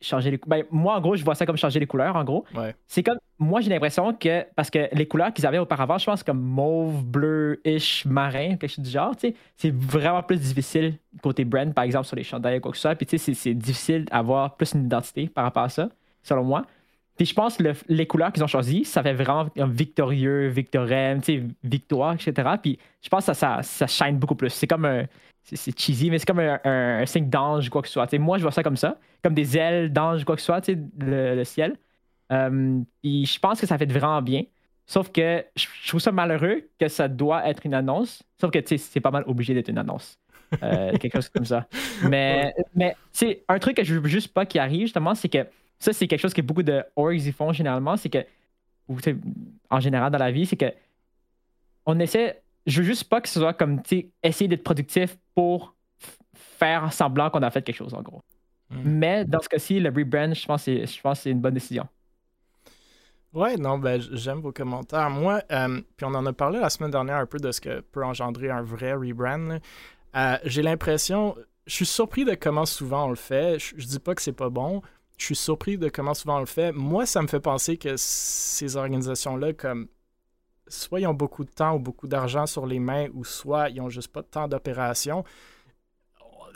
changé 0.00 0.30
les 0.30 0.38
couleurs. 0.38 0.60
Ben, 0.60 0.66
moi, 0.70 0.96
en 0.96 1.00
gros, 1.00 1.16
je 1.16 1.24
vois 1.24 1.34
ça 1.34 1.46
comme 1.46 1.56
changer 1.56 1.80
les 1.80 1.86
couleurs, 1.86 2.16
en 2.16 2.24
gros. 2.24 2.44
C'est 2.86 3.02
comme. 3.02 3.18
Moi, 3.38 3.60
j'ai 3.60 3.70
l'impression 3.70 4.14
que. 4.14 4.44
Parce 4.54 4.70
que 4.70 4.88
les 4.92 5.06
couleurs 5.06 5.32
qu'ils 5.32 5.46
avaient 5.46 5.58
auparavant, 5.58 5.98
je 5.98 6.06
pense 6.06 6.22
comme 6.22 6.40
mauve, 6.40 7.04
bleu-ish, 7.04 8.04
marin, 8.06 8.56
quelque 8.56 8.68
chose 8.68 8.84
du 8.84 8.90
genre, 8.90 9.14
c'est 9.56 9.74
vraiment 9.74 10.22
plus 10.22 10.40
difficile 10.40 10.94
côté 11.22 11.44
brand, 11.44 11.72
par 11.72 11.84
exemple, 11.84 12.06
sur 12.06 12.16
les 12.16 12.24
chandails 12.24 12.58
ou 12.58 12.60
quoi 12.60 12.70
que 12.70 12.76
ce 12.76 12.82
soit. 12.82 12.94
Puis, 12.94 13.06
tu 13.06 13.18
sais, 13.18 13.34
c'est 13.34 13.54
difficile 13.54 14.04
d'avoir 14.06 14.56
plus 14.56 14.72
une 14.74 14.84
identité 14.84 15.28
par 15.28 15.44
rapport 15.44 15.64
à 15.64 15.68
ça, 15.68 15.88
selon 16.22 16.44
moi. 16.44 16.64
Puis 17.16 17.26
je 17.26 17.34
pense 17.34 17.56
que 17.56 17.72
les 17.88 18.06
couleurs 18.06 18.32
qu'ils 18.32 18.42
ont 18.42 18.48
choisies, 18.48 18.84
ça 18.84 19.00
fait 19.02 19.12
vraiment 19.12 19.48
un 19.56 19.68
victorieux, 19.68 20.48
victorem, 20.48 21.20
victoire, 21.62 22.14
etc. 22.14 22.32
Puis 22.60 22.78
je 23.00 23.08
pense 23.08 23.26
que 23.26 23.34
ça, 23.34 23.62
ça, 23.62 23.62
ça 23.62 23.86
shine 23.86 24.18
beaucoup 24.18 24.34
plus. 24.34 24.50
C'est 24.50 24.66
comme 24.66 24.84
un, 24.84 25.04
c'est 25.44 25.78
cheesy, 25.78 26.10
mais 26.10 26.18
c'est 26.18 26.26
comme 26.26 26.40
un, 26.40 27.06
signe 27.06 27.28
d'ange, 27.28 27.68
quoi 27.68 27.82
que 27.82 27.88
ce 27.88 27.94
soit. 27.94 28.12
moi, 28.18 28.38
je 28.38 28.42
vois 28.42 28.52
ça 28.52 28.62
comme 28.62 28.76
ça, 28.76 28.98
comme 29.22 29.34
des 29.34 29.56
ailes 29.56 29.92
d'ange, 29.92 30.24
quoi 30.24 30.36
que 30.36 30.40
ce 30.40 30.46
soit, 30.46 30.66
le, 30.68 31.34
le 31.34 31.44
ciel. 31.44 31.76
Euh, 32.32 32.80
je 33.02 33.38
pense 33.38 33.60
que 33.60 33.66
ça 33.66 33.76
fait 33.78 33.90
vraiment 33.90 34.22
bien. 34.22 34.44
Sauf 34.86 35.10
que 35.10 35.44
je 35.56 35.66
trouve 35.88 36.00
ça 36.00 36.12
malheureux 36.12 36.68
que 36.78 36.88
ça 36.88 37.08
doit 37.08 37.48
être 37.48 37.64
une 37.64 37.74
annonce. 37.74 38.22
Sauf 38.38 38.50
que 38.50 38.58
c'est 38.76 39.00
pas 39.00 39.10
mal 39.10 39.24
obligé 39.26 39.54
d'être 39.54 39.68
une 39.68 39.78
annonce. 39.78 40.18
Euh, 40.62 40.92
quelque 40.98 41.14
chose 41.14 41.28
comme 41.28 41.44
ça. 41.44 41.66
Mais, 42.02 42.54
mais 42.74 42.96
un 43.48 43.58
truc 43.58 43.76
que 43.76 43.84
je 43.84 43.94
veux 43.94 44.08
juste 44.08 44.32
pas 44.32 44.46
qui 44.46 44.58
arrive, 44.58 44.82
justement, 44.82 45.14
c'est 45.14 45.28
que 45.28 45.46
ça, 45.78 45.92
c'est 45.92 46.06
quelque 46.06 46.20
chose 46.20 46.34
que 46.34 46.42
beaucoup 46.42 46.62
de 46.62 46.82
orgs 46.96 47.14
y 47.14 47.32
font 47.32 47.52
généralement. 47.52 47.96
C'est 47.96 48.10
que, 48.10 48.24
ou 48.88 48.98
en 49.70 49.80
général 49.80 50.12
dans 50.12 50.18
la 50.18 50.30
vie, 50.30 50.46
c'est 50.46 50.56
que 50.56 50.72
on 51.86 51.98
essaie 51.98 52.42
je 52.66 52.80
veux 52.80 52.86
juste 52.86 53.04
pas 53.04 53.20
que 53.20 53.28
ce 53.28 53.40
soit 53.40 53.54
comme, 53.54 53.82
tu 53.82 54.10
essayer 54.22 54.48
d'être 54.48 54.64
productif 54.64 55.16
pour 55.34 55.74
faire 56.32 56.92
semblant 56.92 57.30
qu'on 57.30 57.42
a 57.42 57.50
fait 57.50 57.62
quelque 57.62 57.76
chose, 57.76 57.94
en 57.94 58.02
gros. 58.02 58.22
Hmm. 58.70 58.82
Mais 58.84 59.24
dans 59.24 59.40
ce 59.40 59.48
cas-ci, 59.48 59.80
le 59.80 59.90
rebrand, 59.90 60.34
je 60.34 60.46
pense 60.46 60.64
que 60.64 61.14
c'est 61.14 61.30
une 61.30 61.40
bonne 61.40 61.54
décision. 61.54 61.86
Ouais, 63.32 63.56
non, 63.56 63.78
ben 63.78 64.00
j'aime 64.12 64.40
vos 64.40 64.52
commentaires. 64.52 65.10
Moi, 65.10 65.42
euh, 65.50 65.80
puis 65.96 66.06
on 66.06 66.14
en 66.14 66.24
a 66.24 66.32
parlé 66.32 66.60
la 66.60 66.70
semaine 66.70 66.92
dernière 66.92 67.16
un 67.16 67.26
peu 67.26 67.38
de 67.38 67.50
ce 67.50 67.60
que 67.60 67.80
peut 67.80 68.04
engendrer 68.04 68.48
un 68.48 68.62
vrai 68.62 68.92
rebrand. 68.94 69.58
Euh, 70.14 70.38
j'ai 70.44 70.62
l'impression, 70.62 71.34
je 71.66 71.74
suis 71.74 71.86
surpris 71.86 72.24
de 72.24 72.34
comment 72.34 72.64
souvent 72.64 73.06
on 73.06 73.10
le 73.10 73.16
fait. 73.16 73.58
Je, 73.58 73.74
je 73.76 73.86
dis 73.86 73.98
pas 73.98 74.14
que 74.14 74.22
c'est 74.22 74.32
pas 74.32 74.50
bon. 74.50 74.82
Je 75.16 75.24
suis 75.24 75.36
surpris 75.36 75.78
de 75.78 75.88
comment 75.88 76.14
souvent 76.14 76.36
on 76.36 76.40
le 76.40 76.46
fait. 76.46 76.70
Moi, 76.72 77.06
ça 77.06 77.22
me 77.22 77.26
fait 77.26 77.40
penser 77.40 77.76
que 77.76 77.96
ces 77.96 78.76
organisations-là, 78.76 79.52
comme 79.52 79.88
soit 80.68 81.00
ils 81.00 81.06
ont 81.06 81.14
beaucoup 81.14 81.44
de 81.44 81.50
temps 81.50 81.76
ou 81.76 81.78
beaucoup 81.78 82.06
d'argent 82.06 82.46
sur 82.46 82.66
les 82.66 82.78
mains, 82.78 83.08
ou 83.14 83.24
soit 83.24 83.70
ils 83.70 83.80
ont 83.80 83.90
juste 83.90 84.08
pas 84.08 84.22
de 84.22 84.26
temps 84.26 84.48
d'opération. 84.48 85.24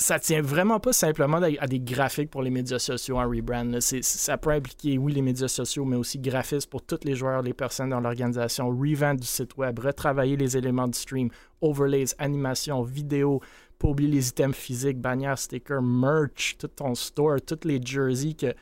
Ça 0.00 0.20
tient 0.20 0.42
vraiment 0.42 0.78
pas 0.78 0.92
simplement 0.92 1.38
à 1.38 1.66
des 1.66 1.80
graphiques 1.80 2.30
pour 2.30 2.42
les 2.42 2.50
médias 2.50 2.78
sociaux 2.78 3.18
en 3.18 3.28
rebrand. 3.28 3.80
Ça 3.80 4.38
peut 4.38 4.50
impliquer, 4.50 4.96
oui, 4.96 5.12
les 5.12 5.22
médias 5.22 5.48
sociaux, 5.48 5.84
mais 5.84 5.96
aussi 5.96 6.20
graphisme 6.20 6.70
pour 6.70 6.82
tous 6.82 7.00
les 7.02 7.16
joueurs, 7.16 7.42
les 7.42 7.52
personnes 7.52 7.90
dans 7.90 7.98
l'organisation, 7.98 8.68
revamp 8.68 9.16
du 9.16 9.26
site 9.26 9.56
web, 9.56 9.80
retravailler 9.80 10.36
les 10.36 10.56
éléments 10.56 10.86
du 10.86 10.96
stream, 10.96 11.30
overlays, 11.60 12.14
animations, 12.18 12.82
vidéos, 12.82 13.40
pas 13.78 13.88
oublier 13.88 14.10
les 14.10 14.28
items 14.28 14.56
physiques, 14.56 15.00
bannières, 15.00 15.38
stickers, 15.38 15.82
merch, 15.82 16.56
tout 16.58 16.68
ton 16.68 16.94
store, 16.94 17.40
toutes 17.44 17.64
les 17.64 17.80
jerseys 17.84 18.34
que 18.34 18.54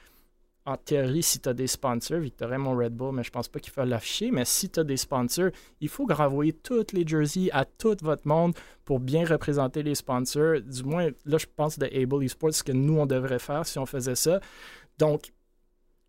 en 0.67 0.77
théorie, 0.77 1.23
si 1.23 1.39
tu 1.39 1.49
as 1.49 1.55
des 1.55 1.69
sponsors, 1.69 2.19
Victor 2.19 2.51
mon 2.59 2.77
Red 2.77 2.93
Bull, 2.93 3.15
mais 3.15 3.23
je 3.23 3.31
pense 3.31 3.49
pas 3.49 3.61
qu'il 3.61 3.73
faut 3.73 3.85
l'afficher, 3.85 4.33
mais 4.33 4.45
si 4.45 4.69
tu 4.69 4.81
as 4.81 4.85
des 4.85 4.97
sponsors, 4.97 5.51
il 5.81 5.89
faut 5.89 6.07
renvoyer 6.07 6.53
toutes 6.53 6.93
les 6.93 7.07
jerseys 7.07 7.51
à 7.53 7.65
tout 7.65 7.97
votre 8.03 8.27
monde 8.27 8.53
pour 8.85 8.99
bien 8.99 9.25
représenter 9.25 9.85
les 9.85 9.95
sponsors. 9.95 10.61
Du 10.61 10.83
moins, 10.83 11.09
là, 11.25 11.39
je 11.39 11.47
pense 11.55 11.79
de 11.79 11.87
Able 11.87 12.25
Esports, 12.25 12.55
ce 12.55 12.65
que 12.65 12.73
nous, 12.73 12.99
on 12.99 13.07
devrait 13.07 13.39
faire 13.39 13.65
si 13.65 13.79
on 13.79 13.87
faisait 13.87 14.17
ça. 14.17 14.41
Donc, 14.99 15.33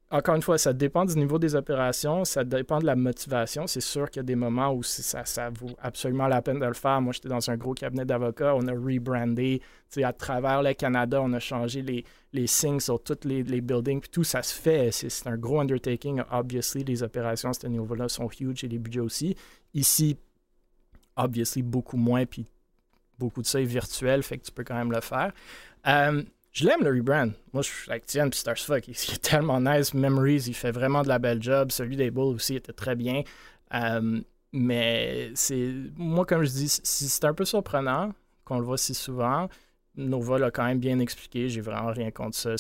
encore 0.10 0.36
une 0.36 0.42
fois, 0.42 0.58
ça 0.58 0.72
dépend 0.72 1.04
du 1.04 1.18
niveau 1.18 1.38
des 1.38 1.56
opérations, 1.56 2.24
ça 2.24 2.46
dépend 2.46 2.80
de 2.80 2.86
la 2.86 2.96
motivation. 2.96 3.68
C'est 3.68 3.82
sûr 3.82 4.10
qu'il 4.10 4.22
y 4.22 4.22
a 4.22 4.24
des 4.24 4.36
moments 4.36 4.74
où 4.74 4.82
ça, 4.82 5.50
vaut 5.50 5.76
absolument 5.82 6.28
la 6.28 6.42
peine 6.42 6.60
de 6.60 6.66
le 6.66 6.74
faire. 6.74 7.02
Moi, 7.02 7.12
j'étais 7.12 7.28
dans 7.28 7.50
un 7.50 7.58
gros 7.58 7.74
cabinet 7.74 8.06
d'avocats, 8.06 8.56
on 8.56 8.66
a 8.68 8.72
rebrandé 8.72 9.62
à 10.02 10.14
travers 10.14 10.64
le 10.64 10.74
Canada, 10.74 11.22
on 11.22 11.34
a 11.34 11.40
changé 11.40 11.82
les, 11.82 12.06
les 12.32 12.48
signes 12.48 12.80
sur 12.80 13.04
tous 13.04 13.26
les, 13.26 13.44
les 13.44 13.60
buildings, 13.60 14.00
puis 14.00 14.10
tout 14.10 14.24
ça 14.24 14.42
se 14.44 14.54
fait. 14.54 14.92
C'est 14.92 15.28
un 15.28 15.36
gros 15.36 15.60
undertaking. 15.60 16.22
Obviously, 16.32 16.86
les 16.86 17.04
opérations 17.04 17.50
à 17.50 17.54
ce 17.54 17.68
niveau-là 17.68 18.08
sont 18.08 18.30
huge 18.40 18.64
et 18.64 18.70
les 18.70 18.80
budgets 18.80 19.02
aussi. 19.02 19.36
Ici, 19.74 20.18
obviously, 21.18 21.64
beaucoup 21.64 21.98
moins, 21.98 22.26
puis 22.26 22.46
beaucoup 23.20 23.42
de 23.42 23.48
ça 23.48 23.60
est 23.60 23.66
virtuel, 23.66 24.24
fait 24.24 24.38
que 24.38 24.46
tu 24.46 24.52
peux 24.54 24.64
quand 24.64 24.76
même 24.76 24.92
le 24.92 25.02
faire. 25.02 25.34
Euh, 25.86 26.24
je 26.58 26.66
l'aime 26.66 26.84
le 26.84 26.90
rebrand. 26.90 27.32
Moi, 27.54 27.62
je 27.62 27.70
suis 27.70 28.02
Tian 28.08 28.30
puis 28.30 28.40
Starsfuck. 28.40 28.88
Il, 28.88 28.92
est 28.92 29.22
tellement 29.22 29.62
nice. 29.62 29.94
Memories, 29.94 30.46
il 30.48 30.56
fait 30.56 30.72
vraiment 30.72 31.04
de 31.04 31.08
la 31.08 31.20
belle 31.20 31.42
job. 31.42 31.72
Celui 31.72 31.96
des 31.96 32.10
Bulls 32.10 32.34
aussi 32.36 32.56
était 32.56 32.74
très 32.74 32.96
bien. 32.96 33.22
Euh, 33.76 34.20
mais 34.54 35.30
c'est. 35.36 35.72
Moi, 35.96 36.26
comme 36.26 36.44
je 36.44 36.50
dis, 36.50 36.68
c'est 36.68 37.26
un 37.26 37.34
peu 37.36 37.46
surprenant 37.46 38.12
qu'on 38.44 38.58
le 38.58 38.66
voit 38.66 38.80
si 38.80 38.96
souvent. 38.96 39.50
Nova 39.98 40.38
l'a 40.38 40.52
quand 40.52 40.64
même 40.64 40.78
bien 40.78 41.00
expliqué. 41.00 41.50
J'ai 41.50 41.62
vraiment 41.62 41.92
rien 41.92 42.12
contre 42.12 42.36
ça. 42.36 42.56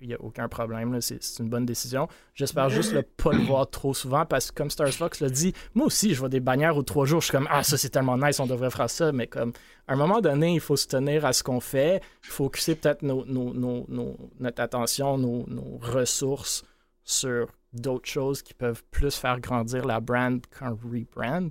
Il 0.00 0.08
n'y 0.08 0.14
a 0.14 0.20
aucun 0.20 0.48
problème. 0.48 0.98
C'est 1.00 1.20
une 1.38 1.48
bonne 1.48 1.66
décision. 1.66 2.08
J'espère 2.34 2.70
juste 2.70 2.94
ne 2.94 3.02
pas 3.02 3.32
le 3.32 3.44
voir 3.44 3.68
trop 3.68 3.92
souvent 3.92 4.24
parce 4.24 4.50
que, 4.50 4.56
comme 4.56 4.70
Star 4.70 4.88
Fox 4.88 5.20
l'a 5.20 5.28
dit, 5.28 5.52
moi 5.74 5.86
aussi, 5.86 6.14
je 6.14 6.18
vois 6.18 6.30
des 6.30 6.40
bannières 6.40 6.76
ou 6.76 6.82
trois 6.82 7.04
jours. 7.04 7.20
Je 7.20 7.26
suis 7.26 7.32
comme 7.32 7.48
Ah, 7.50 7.62
ça, 7.62 7.76
c'est 7.76 7.90
tellement 7.90 8.16
nice, 8.16 8.40
on 8.40 8.46
devrait 8.46 8.70
faire 8.70 8.88
ça. 8.88 9.12
Mais 9.12 9.26
comme, 9.26 9.52
à 9.86 9.92
un 9.92 9.96
moment 9.96 10.20
donné, 10.20 10.54
il 10.54 10.60
faut 10.60 10.76
se 10.76 10.88
tenir 10.88 11.26
à 11.26 11.32
ce 11.32 11.42
qu'on 11.42 11.60
fait. 11.60 12.02
Faut 12.22 12.44
focuser 12.44 12.74
peut-être 12.74 13.02
notre 13.02 14.60
attention, 14.60 15.18
nos, 15.18 15.78
ressources 15.82 16.64
sur 17.04 17.48
d'autres 17.74 18.08
choses 18.08 18.42
qui 18.42 18.54
peuvent 18.54 18.82
plus 18.90 19.14
faire 19.14 19.40
grandir 19.40 19.84
la 19.84 20.00
brand 20.00 20.40
qu'un 20.46 20.70
rebrand. 20.70 21.50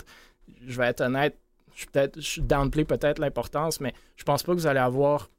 Je 0.65 0.77
vais 0.77 0.87
être 0.87 1.01
honnête, 1.01 1.37
je 1.75 1.85
peut-être 1.85 2.19
je 2.19 2.41
downplay 2.41 2.85
peut-être 2.85 3.19
l'importance, 3.19 3.79
mais 3.79 3.93
je 4.15 4.23
pense 4.23 4.43
pas 4.43 4.53
que 4.53 4.57
vous 4.57 4.67
allez 4.67 4.79
avoir 4.79 5.29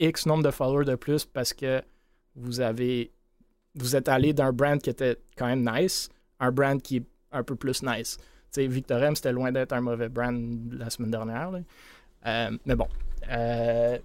X 0.00 0.26
nombre 0.26 0.44
de 0.44 0.50
followers 0.50 0.84
de 0.84 0.94
plus 0.94 1.24
parce 1.24 1.52
que 1.52 1.82
vous 2.36 2.60
avez 2.60 3.10
vous 3.74 3.96
êtes 3.96 4.08
allé 4.08 4.32
d'un 4.32 4.52
brand 4.52 4.80
qui 4.80 4.90
était 4.90 5.16
quand 5.36 5.46
même 5.46 5.68
nice, 5.68 6.08
un 6.40 6.50
brand 6.50 6.80
qui 6.80 6.96
est 6.96 7.04
un 7.32 7.42
peu 7.42 7.54
plus 7.54 7.82
nice. 7.82 8.16
Tu 8.16 8.24
sais, 8.62 8.66
Victorem, 8.66 9.14
c'était 9.14 9.32
loin 9.32 9.52
d'être 9.52 9.72
un 9.72 9.80
mauvais 9.80 10.08
brand 10.08 10.72
la 10.72 10.90
semaine 10.90 11.10
dernière. 11.10 11.50
Euh, 12.26 12.58
mais 12.64 12.74
bon, 12.74 12.88
euh, 13.30 13.98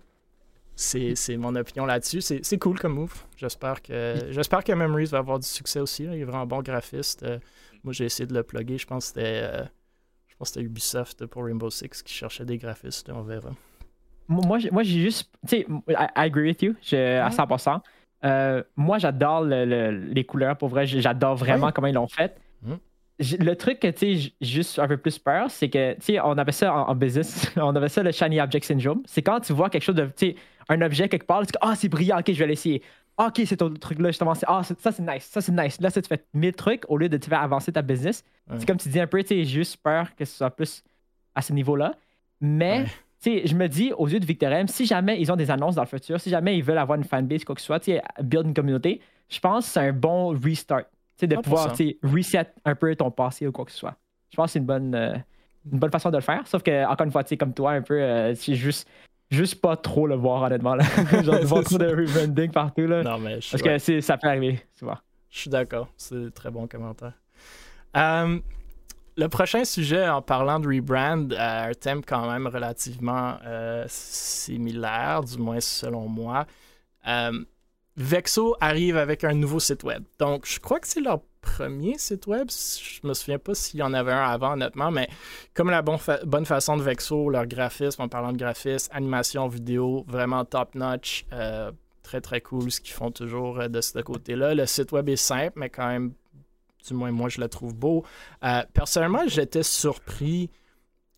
c'est 0.75 1.37
mon 1.37 1.55
opinion 1.55 1.85
là-dessus. 1.85 2.21
C'est 2.21 2.57
cool 2.59 2.79
comme 2.79 2.93
move. 2.93 3.23
J'espère 3.37 3.81
que 3.81 4.27
j'espère 4.31 4.63
que 4.63 4.73
Memories 4.73 5.05
va 5.05 5.19
avoir 5.19 5.39
du 5.39 5.47
succès 5.47 5.79
aussi. 5.79 6.03
Il 6.03 6.13
est 6.13 6.23
vraiment 6.23 6.45
bon 6.45 6.61
graphiste. 6.61 7.23
Euh, 7.23 7.39
moi, 7.83 7.93
j'ai 7.93 8.05
essayé 8.05 8.27
de 8.27 8.33
le 8.33 8.43
plugger. 8.43 8.77
Je 8.77 8.85
pense 8.85 9.11
que 9.11 9.21
c'était 9.21 9.65
je 10.33 10.37
pense 10.37 10.49
c'était 10.49 10.65
Ubisoft 10.65 11.25
pour 11.27 11.45
Rainbow 11.45 11.69
Six 11.69 12.03
qui 12.03 12.13
cherchait 12.13 12.45
des 12.45 12.57
graphistes. 12.57 13.09
On 13.13 13.21
verra. 13.21 13.51
Moi, 14.27 14.57
j'ai 14.59 15.01
juste. 15.01 15.29
Tu 15.47 15.57
sais, 15.57 15.67
I, 15.89 16.07
agree 16.15 16.49
with 16.49 16.61
you 16.61 16.75
à 16.91 17.29
100%. 17.29 18.61
moi, 18.75 18.97
j'adore 18.97 19.43
les 19.43 20.25
couleurs. 20.25 20.57
Pour 20.57 20.69
vrai, 20.69 20.85
j'adore 20.85 21.35
vraiment 21.35 21.71
comment 21.71 21.87
ils 21.87 21.93
l'ont 21.93 22.07
fait. 22.07 22.37
Hum 22.65 22.79
le 23.19 23.53
truc 23.53 23.79
que 23.79 23.87
tu 23.87 24.19
sais, 24.19 24.33
juste 24.41 24.79
un 24.79 24.87
peu 24.87 24.97
plus 24.97 25.19
peur, 25.19 25.49
c'est 25.49 25.69
que 25.69 25.93
tu 25.93 26.01
sais, 26.01 26.19
on 26.19 26.37
avait 26.37 26.51
ça 26.51 26.73
en, 26.73 26.95
business, 26.95 27.51
on 27.57 27.75
avait 27.75 27.89
ça 27.89 28.03
le 28.03 28.11
shiny 28.11 28.41
object 28.41 28.65
syndrome. 28.65 29.03
C'est 29.05 29.21
quand 29.21 29.39
tu 29.39 29.53
vois 29.53 29.69
quelque 29.69 29.83
chose 29.83 29.95
de, 29.95 30.05
tu 30.05 30.27
sais, 30.27 30.35
un 30.69 30.81
objet 30.81 31.09
quelque 31.09 31.25
part, 31.25 31.41
tu 31.41 31.47
dis 31.47 31.59
ah 31.61 31.75
c'est 31.75 31.89
brillant, 31.89 32.19
ok 32.19 32.31
je 32.31 32.39
vais 32.39 32.47
l'essayer. 32.47 32.81
Ah, 33.17 33.27
ok 33.27 33.43
c'est 33.45 33.57
ton 33.57 33.71
truc 33.73 33.99
là 33.99 34.09
justement, 34.09 34.33
ah 34.47 34.63
ça 34.63 34.91
c'est 34.91 35.03
nice, 35.03 35.25
ça 35.25 35.41
c'est 35.41 35.51
nice. 35.51 35.79
Là 35.79 35.89
ça 35.89 36.01
tu 36.01 36.07
fais 36.07 36.23
mille 36.33 36.53
trucs 36.53 36.83
au 36.89 36.97
lieu 36.97 37.09
de 37.09 37.17
te 37.17 37.25
faire 37.25 37.41
avancer 37.41 37.71
ta 37.71 37.81
business. 37.81 38.23
C'est 38.57 38.65
comme 38.65 38.77
tu 38.77 38.89
dis 38.89 38.99
un 38.99 39.07
peu, 39.07 39.21
tu 39.21 39.29
sais, 39.29 39.45
juste 39.45 39.77
peur 39.77 40.15
que 40.15 40.25
ce 40.25 40.35
soit 40.35 40.49
plus 40.51 40.83
à 41.35 41.41
ce 41.41 41.53
niveau-là. 41.53 41.93
Mais 42.41 42.85
tu 42.85 42.91
sais, 43.31 43.47
je 43.47 43.55
me 43.55 43.67
dis 43.67 43.93
aux 43.93 44.07
yeux 44.07 44.19
de 44.19 44.25
Victor 44.25 44.51
M, 44.51 44.67
si 44.67 44.85
jamais 44.85 45.19
ils 45.21 45.31
ont 45.31 45.35
des 45.35 45.49
annonces 45.49 45.75
dans 45.75 45.83
le 45.83 45.87
futur, 45.87 46.19
si 46.19 46.29
jamais 46.29 46.57
ils 46.57 46.63
veulent 46.63 46.77
avoir 46.77 46.97
une 46.97 47.05
fanbase 47.05 47.43
quoi 47.45 47.55
que 47.55 47.61
ce 47.61 47.67
soit, 47.67 47.79
tu 47.79 47.91
sais, 47.91 48.01
build 48.21 48.47
une 48.47 48.53
communauté, 48.53 48.99
je 49.29 49.39
pense 49.39 49.65
que 49.65 49.71
c'est 49.71 49.79
un 49.79 49.93
bon 49.93 50.37
restart 50.37 50.83
de 51.21 51.35
pouvoir 51.37 51.73
reset 52.03 52.47
un 52.65 52.75
peu 52.75 52.95
ton 52.95 53.11
passé 53.11 53.47
ou 53.47 53.51
quoi 53.51 53.65
que 53.65 53.71
ce 53.71 53.77
soit. 53.77 53.95
Je 54.29 54.35
pense 54.35 54.47
que 54.47 54.51
c'est 54.53 54.59
une 54.59 54.65
bonne, 54.65 54.95
euh, 54.95 55.15
une 55.71 55.79
bonne 55.79 55.91
façon 55.91 56.09
de 56.09 56.17
le 56.17 56.21
faire. 56.21 56.45
Sauf 56.47 56.63
que, 56.63 56.85
encore 56.85 57.05
une 57.05 57.11
fois, 57.11 57.23
comme 57.23 57.53
toi, 57.53 57.71
un 57.73 57.81
peu, 57.81 58.01
euh, 58.01 58.35
c'est 58.35 58.55
juste, 58.55 58.89
juste 59.33 59.61
pas 59.61 59.75
trop 59.75 60.07
le 60.07 60.15
voir, 60.15 60.43
honnêtement. 60.43 60.75
Là. 60.75 60.83
Genre, 61.23 61.39
de 61.39 61.45
voir 61.45 61.63
trop 61.63 61.77
de 61.77 61.87
rebranding 61.87 62.51
partout. 62.51 62.87
Là. 62.87 63.03
Non, 63.03 63.19
mais 63.19 63.39
Parce 63.51 63.61
que 63.61 64.01
ça 64.01 64.17
peut 64.17 64.27
arriver, 64.27 64.61
souvent. 64.73 64.97
Je 65.29 65.39
suis 65.39 65.49
d'accord. 65.49 65.87
C'est 65.97 66.15
un 66.15 66.29
très 66.29 66.51
bon 66.51 66.67
commentaire. 66.67 67.13
Euh, 67.97 68.39
le 69.17 69.27
prochain 69.27 69.63
sujet, 69.63 70.07
en 70.07 70.21
parlant 70.21 70.59
de 70.59 70.67
rebrand, 70.67 71.31
un 71.37 71.71
thème 71.73 72.03
quand 72.03 72.31
même 72.31 72.47
relativement 72.47 73.37
similaire, 73.87 75.23
du 75.23 75.37
moins 75.37 75.59
selon 75.59 76.07
moi. 76.07 76.45
Vexo 77.95 78.55
arrive 78.59 78.97
avec 78.97 79.23
un 79.23 79.33
nouveau 79.33 79.59
site 79.59 79.83
web. 79.83 80.03
Donc, 80.19 80.47
je 80.47 80.59
crois 80.59 80.79
que 80.79 80.87
c'est 80.87 81.01
leur 81.01 81.19
premier 81.43 81.97
site 81.97 82.25
web. 82.25 82.49
Je 82.49 83.05
me 83.07 83.13
souviens 83.13 83.37
pas 83.37 83.53
s'il 83.53 83.79
y 83.79 83.83
en 83.83 83.93
avait 83.93 84.11
un 84.11 84.23
avant, 84.23 84.53
honnêtement, 84.53 84.89
mais 84.89 85.07
comme 85.53 85.69
la 85.69 85.81
bonne 85.81 86.45
façon 86.45 86.77
de 86.77 86.81
Vexo, 86.81 87.29
leur 87.29 87.45
graphisme, 87.45 88.01
en 88.01 88.07
parlant 88.07 88.31
de 88.31 88.37
graphisme, 88.37 88.89
animation, 88.93 89.47
vidéo, 89.47 90.05
vraiment 90.07 90.45
top-notch, 90.45 91.25
euh, 91.33 91.71
très 92.01 92.21
très 92.21 92.41
cool 92.41 92.71
ce 92.71 92.81
qu'ils 92.81 92.93
font 92.93 93.11
toujours 93.11 93.59
euh, 93.59 93.67
de 93.67 93.81
ce 93.81 93.99
côté-là. 93.99 94.55
Le 94.55 94.65
site 94.65 94.91
web 94.91 95.09
est 95.09 95.15
simple, 95.15 95.53
mais 95.57 95.69
quand 95.69 95.87
même, 95.87 96.13
du 96.87 96.93
moins 96.93 97.11
moi, 97.11 97.29
je 97.29 97.39
le 97.39 97.49
trouve 97.49 97.75
beau. 97.75 98.03
Euh, 98.43 98.63
personnellement, 98.73 99.27
j'étais 99.27 99.63
surpris 99.63 100.49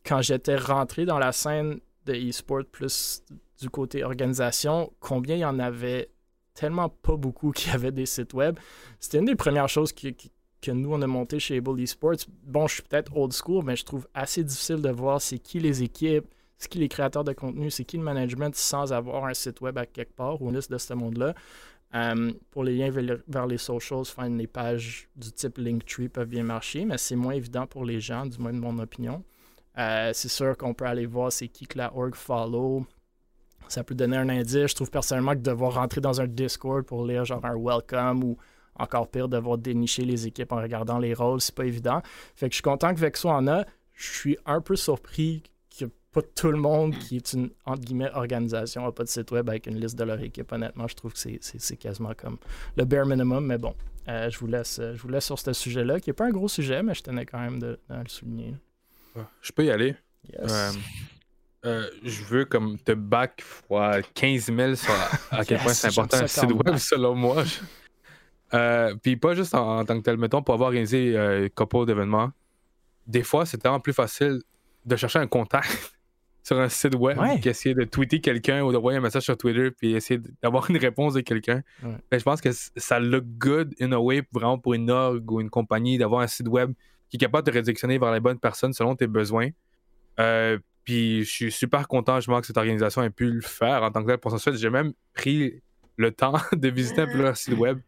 quand 0.06 0.22
j'étais 0.22 0.56
rentré 0.58 1.06
dans 1.06 1.20
la 1.20 1.32
scène 1.32 1.80
de 2.06 2.14
e-sport 2.14 2.66
plus 2.72 3.24
du 3.62 3.70
côté 3.70 4.04
organisation, 4.04 4.92
combien 5.00 5.36
il 5.36 5.40
y 5.40 5.46
en 5.46 5.60
avait 5.60 6.10
tellement 6.56 6.90
pas 6.90 7.16
beaucoup 7.16 7.52
qui 7.56 7.70
avaient 7.70 7.92
des 7.92 8.06
sites 8.06 8.34
web. 8.34 8.58
C'était 9.00 9.20
une 9.20 9.26
des 9.26 9.36
premières 9.36 9.70
choses 9.70 9.94
que 9.94 10.72
nous, 10.72 10.94
on 10.94 11.02
a 11.02 11.08
monté 11.08 11.40
chez 11.40 11.58
Able 11.58 11.80
Esports. 11.80 12.26
Bon, 12.44 12.68
je 12.68 12.76
suis 12.76 12.84
peut-être 12.84 13.16
old 13.16 13.34
school, 13.34 13.64
mais 13.64 13.76
je 13.76 13.86
trouve 13.86 14.08
assez 14.14 14.44
difficile 14.44 14.82
de 14.82 14.90
voir 14.90 15.22
c'est 15.22 15.38
qui 15.38 15.60
les 15.60 15.84
équipes, 15.84 16.26
c'est 16.58 16.70
qui 16.70 16.80
les 16.80 16.88
créateurs 16.88 17.24
de 17.24 17.34
contenu, 17.34 17.70
c'est 17.70 17.86
qui 17.86 17.98
le 17.98 18.04
management 18.04 18.56
sans 18.56 18.92
avoir 18.92 19.26
un 19.26 19.34
site 19.34 19.62
web 19.62 19.78
à 19.78 19.86
quelque 19.86 20.16
part 20.16 20.42
ou 20.42 20.50
une 20.50 20.56
liste 20.56 20.72
de 20.72 20.78
ce 20.78 20.94
monde-là. 20.94 21.36
Euh, 21.94 22.34
pour 22.52 22.64
les 22.64 22.76
liens 22.76 22.90
vers 23.28 23.48
les 23.48 23.58
socials, 23.58 24.06
faire 24.06 24.28
les 24.28 24.48
pages 24.48 25.08
du 25.16 25.32
type 25.32 25.58
Linktree 25.58 26.10
peuvent 26.10 26.28
bien 26.28 26.44
marcher, 26.44 26.84
mais 26.84 26.98
c'est 26.98 27.16
moins 27.16 27.34
évident 27.34 27.68
pour 27.68 27.86
les 27.86 28.02
gens, 28.02 28.26
du 28.26 28.38
moins 28.38 28.52
de 28.52 28.60
mon 28.60 28.80
opinion. 28.80 29.24
Euh, 29.78 30.12
c'est 30.14 30.30
sûr 30.30 30.58
qu'on 30.58 30.74
peut 30.74 30.86
aller 30.86 31.06
voir 31.06 31.32
c'est 31.32 31.48
qui 31.48 31.68
que 31.68 31.78
la 31.78 31.96
org 31.96 32.16
follow, 32.16 32.86
ça 33.68 33.84
peut 33.84 33.96
donner 33.96 34.18
un 34.18 34.30
indice. 34.30 34.68
Je 34.68 34.76
trouve 34.76 34.92
personnellement 34.92 35.34
que 35.34 35.40
devoir 35.40 35.76
rentrer 35.76 36.02
dans 36.02 36.22
un 36.22 36.28
Discord 36.28 36.86
pour 36.86 37.06
lire 37.06 37.26
genre 37.26 37.44
un 37.46 37.56
welcome 37.58 38.24
ou 38.24 38.38
encore 38.78 39.10
pire, 39.10 39.28
devoir 39.28 39.58
dénicher 39.58 40.04
les 40.04 40.28
équipes 40.28 40.52
en 40.52 40.58
regardant 40.58 41.00
les 41.00 41.14
rôles, 41.14 41.42
c'est 41.42 41.56
pas 41.56 41.66
évident. 41.66 42.02
Fait 42.36 42.48
que 42.48 42.54
je 42.54 42.58
suis 42.58 42.64
content 42.64 42.94
que 42.94 43.00
Vexo 43.00 43.30
en 43.30 43.48
a. 43.48 43.64
Je 43.94 44.12
suis 44.12 44.38
un 44.46 44.60
peu 44.60 44.76
surpris 44.76 45.44
que 45.78 45.86
pas 46.12 46.22
tout 46.22 46.52
le 46.52 46.58
monde 46.58 46.94
qui 46.98 47.18
est 47.18 47.34
une 47.34 47.50
entre 47.66 47.82
guillemets 47.82 48.12
organisation 48.14 48.84
n'a 48.84 48.92
pas 48.92 49.04
de 49.04 49.10
site 49.10 49.32
web 49.32 49.50
avec 49.50 49.68
une 49.68 49.80
liste 49.80 49.98
de 49.98 50.04
leur 50.04 50.20
équipe. 50.20 50.52
Honnêtement, 50.52 50.88
je 50.88 50.96
trouve 50.96 51.14
que 51.14 51.20
c'est 51.42 51.78
quasiment 51.78 52.14
comme 52.16 52.38
le 52.76 52.84
bare 52.84 53.06
minimum, 53.06 53.46
mais 53.46 53.58
bon. 53.58 53.74
Euh, 54.08 54.30
je, 54.30 54.38
vous 54.38 54.48
laisse, 54.48 54.80
je 54.80 55.02
vous 55.02 55.08
laisse 55.08 55.26
sur 55.26 55.40
ce 55.40 55.52
sujet-là, 55.52 56.00
qui 56.00 56.10
n'est 56.10 56.14
pas 56.14 56.26
un 56.26 56.32
gros 56.32 56.48
sujet, 56.48 56.84
mais 56.84 56.94
je 56.94 57.02
tenais 57.02 57.26
quand 57.26 57.40
même 57.40 57.60
de, 57.60 57.80
le 57.90 58.08
souligner. 58.08 58.54
Je 59.42 59.52
peux 59.52 59.66
y 59.66 59.72
aller. 59.72 59.96
Yes. 60.30 60.52
Euh, 60.52 60.72
euh, 61.66 61.90
je 62.04 62.24
veux 62.24 62.46
comme 62.46 62.78
te 62.78 62.92
back 62.92 63.42
fois 63.42 64.02
15 64.14 64.54
000 64.56 64.76
sur 64.76 64.94
à, 65.32 65.44
quel 65.44 65.58
point 65.62 65.74
c'est 65.74 65.88
important 65.88 66.18
un 66.18 66.28
site 66.28 66.52
web, 66.52 66.78
selon 66.78 67.16
moi. 67.16 67.44
Euh, 68.54 68.96
puis 69.02 69.18
pas 69.18 69.34
juste 69.34 69.56
en, 69.56 69.84
tant 69.84 69.98
que 69.98 70.04
tel, 70.04 70.18
mettons, 70.18 70.44
pour 70.44 70.54
avoir 70.54 70.68
organisé 70.68 71.18
euh, 71.18 71.50
couple 71.54 71.86
d'événements, 71.86 72.32
des 73.08 73.24
fois, 73.24 73.46
c'est 73.46 73.58
tellement 73.58 73.80
plus 73.80 73.94
facile 73.94 74.42
de 74.86 74.96
chercher 74.96 75.20
un 75.20 75.28
contact 75.28 75.94
sur 76.44 76.60
un 76.60 76.70
site 76.70 76.94
web 76.94 77.18
qu'essayer 77.42 77.74
de 77.74 77.84
tweeter 77.84 78.22
quelqu'un 78.22 78.62
ou 78.62 78.72
d'envoyer 78.72 79.00
un 79.00 79.02
message 79.02 79.24
sur 79.24 79.36
Twitter 79.36 79.72
puis 79.72 79.96
essayer 79.96 80.20
d'avoir 80.44 80.70
une 80.70 80.78
réponse 80.78 81.16
de 81.16 81.22
quelqu'un. 81.22 81.64
je 82.12 82.24
pense 82.24 82.40
que 82.40 82.50
ça 82.52 83.00
look 83.00 83.26
good 83.40 83.74
in 83.82 83.92
a 83.92 83.98
way 83.98 84.22
vraiment 84.32 84.60
pour 84.60 84.76
une 84.76 84.92
org 84.92 85.32
ou 85.32 85.42
une 85.42 85.50
compagnie 85.50 85.98
d'avoir 85.98 86.22
un 86.22 86.28
site 86.28 86.48
web 86.48 86.72
qui 87.10 87.18
est 87.18 87.20
capable 87.20 87.48
de 87.48 87.58
redirectionner 87.58 87.98
vers 87.98 88.12
les 88.12 88.20
bonnes 88.20 88.40
personnes 88.40 88.74
selon 88.74 88.96
tes 88.96 89.08
besoins. 89.08 89.50
Euh, 90.20 90.60
puis 90.86 91.24
je 91.24 91.30
suis 91.30 91.52
super 91.52 91.88
content 91.88 92.18
justement 92.18 92.40
que 92.40 92.48
cette 92.48 92.58
organisation 92.58 93.04
ait 93.04 93.10
pu 93.10 93.32
le 93.32 93.42
faire 93.42 93.84
en 93.84 93.92
tant 93.92 94.04
que 94.04 94.08
tel. 94.08 94.18
Pour 94.20 94.40
ça, 94.40 94.52
j'ai 94.54 94.70
même 94.70 94.94
pris 95.14 95.62
le 95.98 96.12
temps 96.12 96.36
de 96.54 96.70
visiter 96.70 97.02
un 97.02 97.08
peu 97.08 97.22
leur 97.22 97.36
site 97.36 97.58
web. 97.58 97.80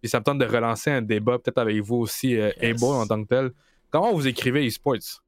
Puis 0.00 0.08
ça 0.08 0.20
me 0.20 0.24
tente 0.24 0.38
de 0.38 0.46
relancer 0.46 0.90
un 0.90 1.02
débat 1.02 1.38
peut-être 1.38 1.58
avec 1.58 1.80
vous 1.80 1.96
aussi, 1.96 2.36
euh, 2.36 2.52
en 2.82 3.06
tant 3.06 3.22
que 3.22 3.28
tel. 3.28 3.50
Comment 3.90 4.12
vous 4.12 4.26
écrivez 4.26 4.64
esports? 4.64 5.22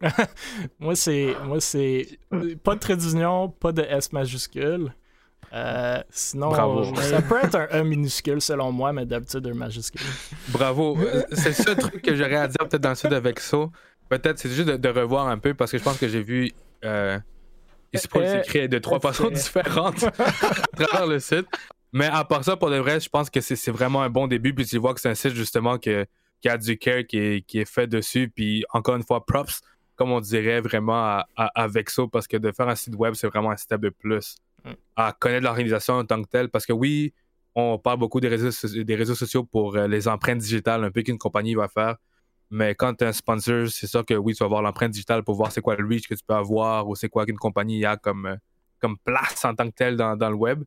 moi, 0.78 0.96
c'est. 0.96 1.34
Moi, 1.44 1.60
c'est. 1.60 2.18
Pas 2.62 2.74
de 2.74 2.80
trait 2.80 2.96
d'union, 2.96 3.50
pas 3.50 3.72
de 3.72 3.82
S 3.82 4.12
majuscule. 4.12 4.94
Euh, 5.52 6.00
sinon, 6.10 6.54
ça 6.94 7.22
peut 7.22 7.38
être 7.42 7.56
un 7.56 7.80
E 7.80 7.82
minuscule 7.82 8.40
selon 8.40 8.70
moi, 8.70 8.92
mais 8.92 9.04
d'habitude 9.04 9.46
un 9.46 9.54
majuscule. 9.54 10.00
Bravo. 10.48 10.96
Euh, 10.96 11.24
c'est 11.32 11.68
le 11.68 11.74
truc 11.74 12.02
que 12.02 12.14
j'aurais 12.14 12.36
à 12.36 12.48
dire 12.48 12.68
peut-être 12.68 12.82
dans 12.82 12.90
le 12.90 12.94
site 12.94 13.12
avec 13.12 13.40
ça. 13.40 13.68
Peut-être, 14.10 14.40
c'est 14.40 14.50
juste 14.50 14.68
de, 14.68 14.88
revoir 14.88 15.28
un 15.28 15.38
peu 15.38 15.54
parce 15.54 15.70
que 15.70 15.78
je 15.78 15.84
pense 15.84 15.96
que 15.96 16.08
j'ai 16.08 16.20
vu 16.20 16.50
euh, 16.84 17.16
eSports 17.92 18.22
écrit 18.22 18.68
de 18.68 18.78
trois 18.78 18.98
façons 18.98 19.30
différentes 19.30 20.02
à 20.18 20.84
travers 20.84 21.06
le 21.06 21.20
site. 21.20 21.46
Mais 21.92 22.06
à 22.06 22.24
part 22.24 22.42
ça, 22.42 22.56
pour 22.56 22.70
de 22.70 22.76
vrai, 22.76 22.98
je 22.98 23.08
pense 23.08 23.30
que 23.30 23.40
c'est 23.40 23.70
vraiment 23.70 24.02
un 24.02 24.10
bon 24.10 24.26
début. 24.26 24.52
Puis 24.52 24.66
tu 24.66 24.78
vois 24.78 24.94
que 24.94 25.00
c'est 25.00 25.08
un 25.08 25.14
site 25.14 25.34
justement 25.34 25.78
que, 25.78 26.04
qui 26.40 26.48
a 26.48 26.58
du 26.58 26.76
care 26.76 27.06
qui 27.06 27.18
est, 27.18 27.46
qui 27.46 27.60
est 27.60 27.64
fait 27.64 27.86
dessus. 27.86 28.28
Puis 28.34 28.64
encore 28.72 28.96
une 28.96 29.04
fois, 29.04 29.24
props, 29.24 29.60
comme 29.94 30.10
on 30.10 30.20
dirait 30.20 30.60
vraiment 30.60 31.04
à, 31.04 31.26
à, 31.36 31.68
Vexo, 31.68 32.08
parce 32.08 32.26
que 32.26 32.36
de 32.36 32.50
faire 32.50 32.68
un 32.68 32.74
site 32.74 32.96
web, 32.96 33.14
c'est 33.14 33.28
vraiment 33.28 33.52
un 33.52 33.56
step 33.56 33.80
de 33.80 33.90
plus 33.90 34.38
mm. 34.64 34.70
à 34.96 35.12
connaître 35.12 35.44
l'organisation 35.44 35.94
en 35.94 36.04
tant 36.04 36.20
que 36.20 36.28
telle. 36.28 36.48
Parce 36.48 36.66
que 36.66 36.72
oui, 36.72 37.14
on 37.54 37.78
parle 37.78 38.00
beaucoup 38.00 38.18
des 38.18 38.28
réseaux, 38.28 38.50
des 38.82 38.96
réseaux 38.96 39.14
sociaux 39.14 39.44
pour 39.44 39.76
euh, 39.76 39.86
les 39.86 40.08
empreintes 40.08 40.38
digitales, 40.38 40.82
un 40.82 40.90
peu 40.90 41.02
qu'une 41.02 41.18
compagnie 41.18 41.54
va 41.54 41.68
faire. 41.68 41.94
Mais 42.50 42.74
quand 42.74 42.94
tu 42.94 43.04
es 43.04 43.06
un 43.06 43.12
sponsor, 43.12 43.68
c'est 43.68 43.86
sûr 43.86 44.04
que 44.04 44.14
oui, 44.14 44.34
tu 44.34 44.40
vas 44.40 44.46
avoir 44.46 44.60
l'empreinte 44.60 44.90
digitale 44.90 45.22
pour 45.22 45.36
voir 45.36 45.52
c'est 45.52 45.60
quoi 45.60 45.76
le 45.76 45.86
reach 45.86 46.08
que 46.08 46.14
tu 46.14 46.24
peux 46.26 46.34
avoir 46.34 46.88
ou 46.88 46.96
c'est 46.96 47.08
quoi 47.08 47.24
qu'une 47.24 47.38
compagnie 47.38 47.84
a 47.84 47.96
comme, 47.96 48.26
euh, 48.26 48.36
comme 48.80 48.98
place 48.98 49.44
en 49.44 49.54
tant 49.54 49.66
que 49.66 49.74
telle 49.74 49.96
dans, 49.96 50.16
le 50.16 50.34
web. 50.34 50.64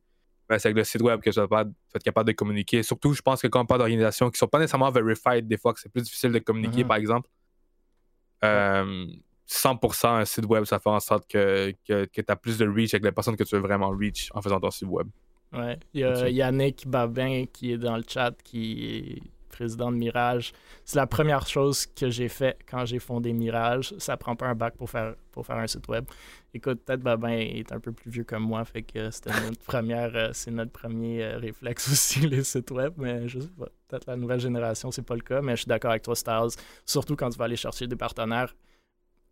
Ben, 0.48 0.58
c'est 0.58 0.68
avec 0.68 0.78
le 0.78 0.84
site 0.84 1.02
web 1.02 1.20
que 1.20 1.30
tu 1.30 1.40
vas 1.40 1.64
être 1.94 2.02
capable 2.02 2.28
de 2.28 2.32
communiquer. 2.32 2.82
Surtout, 2.82 3.12
je 3.12 3.20
pense 3.20 3.42
que 3.42 3.48
quand 3.48 3.60
on 3.60 3.66
parle 3.66 3.80
d'organisations 3.80 4.30
qui 4.30 4.38
sont 4.38 4.46
pas 4.46 4.58
nécessairement 4.58 4.90
verified, 4.90 5.46
des 5.46 5.58
fois 5.58 5.74
que 5.74 5.80
c'est 5.80 5.90
plus 5.90 6.02
difficile 6.02 6.32
de 6.32 6.38
communiquer, 6.38 6.84
mm-hmm. 6.84 6.86
par 6.86 6.96
exemple. 6.96 7.28
100% 8.42 8.46
euh, 8.46 10.08
un 10.20 10.24
site 10.24 10.44
web, 10.46 10.64
ça 10.64 10.78
fait 10.78 10.90
en 10.90 11.00
sorte 11.00 11.26
que, 11.26 11.72
que, 11.86 12.04
tu 12.04 12.24
as 12.28 12.36
plus 12.36 12.58
de 12.58 12.66
reach 12.66 12.92
avec 12.92 13.04
les 13.04 13.12
personnes 13.12 13.36
que 13.36 13.44
tu 13.44 13.54
veux 13.54 13.62
vraiment 13.62 13.88
reach 13.88 14.30
en 14.34 14.42
faisant 14.42 14.60
ton 14.60 14.70
site 14.70 14.88
web. 14.88 15.08
Ouais. 15.52 15.78
Il 15.94 16.00
y 16.00 16.04
a 16.04 16.28
Yannick 16.28 16.86
Babin 16.86 17.44
qui 17.50 17.72
est 17.72 17.78
dans 17.78 17.96
le 17.96 18.04
chat 18.06 18.34
qui 18.42 19.22
président 19.54 19.90
de 19.90 19.96
Mirage. 19.96 20.52
C'est 20.84 20.96
la 20.96 21.06
première 21.06 21.46
chose 21.46 21.86
que 21.86 22.10
j'ai 22.10 22.28
fait 22.28 22.58
quand 22.68 22.84
j'ai 22.84 22.98
fondé 22.98 23.32
Mirage. 23.32 23.94
Ça 23.98 24.16
prend 24.16 24.36
pas 24.36 24.46
un 24.46 24.54
bac 24.54 24.74
pour 24.76 24.90
faire, 24.90 25.14
pour 25.32 25.46
faire 25.46 25.56
un 25.56 25.66
site 25.66 25.86
web. 25.88 26.04
Écoute, 26.52 26.80
peut-être 26.84 27.00
Babin 27.00 27.30
est 27.30 27.72
un 27.72 27.80
peu 27.80 27.92
plus 27.92 28.10
vieux 28.10 28.24
que 28.24 28.36
moi, 28.36 28.64
fait 28.64 28.82
que 28.82 29.10
c'était 29.10 29.30
notre 29.30 29.58
première, 29.66 30.14
euh, 30.14 30.30
c'est 30.32 30.50
notre 30.50 30.72
premier 30.72 31.22
euh, 31.22 31.38
réflexe 31.38 31.88
aussi, 31.92 32.20
les 32.20 32.44
sites 32.44 32.70
web, 32.70 32.92
mais 32.96 33.28
je 33.28 33.40
sais 33.40 33.48
pas. 33.58 33.66
Peut-être 33.88 34.06
la 34.06 34.16
nouvelle 34.16 34.40
génération, 34.40 34.90
c'est 34.90 35.02
pas 35.02 35.14
le 35.14 35.22
cas, 35.22 35.40
mais 35.40 35.52
je 35.52 35.62
suis 35.62 35.68
d'accord 35.68 35.90
avec 35.92 36.02
toi, 36.02 36.14
Styles. 36.14 36.60
Surtout 36.84 37.16
quand 37.16 37.30
tu 37.30 37.38
vas 37.38 37.46
aller 37.46 37.56
chercher 37.56 37.86
des 37.86 37.96
partenaires. 37.96 38.54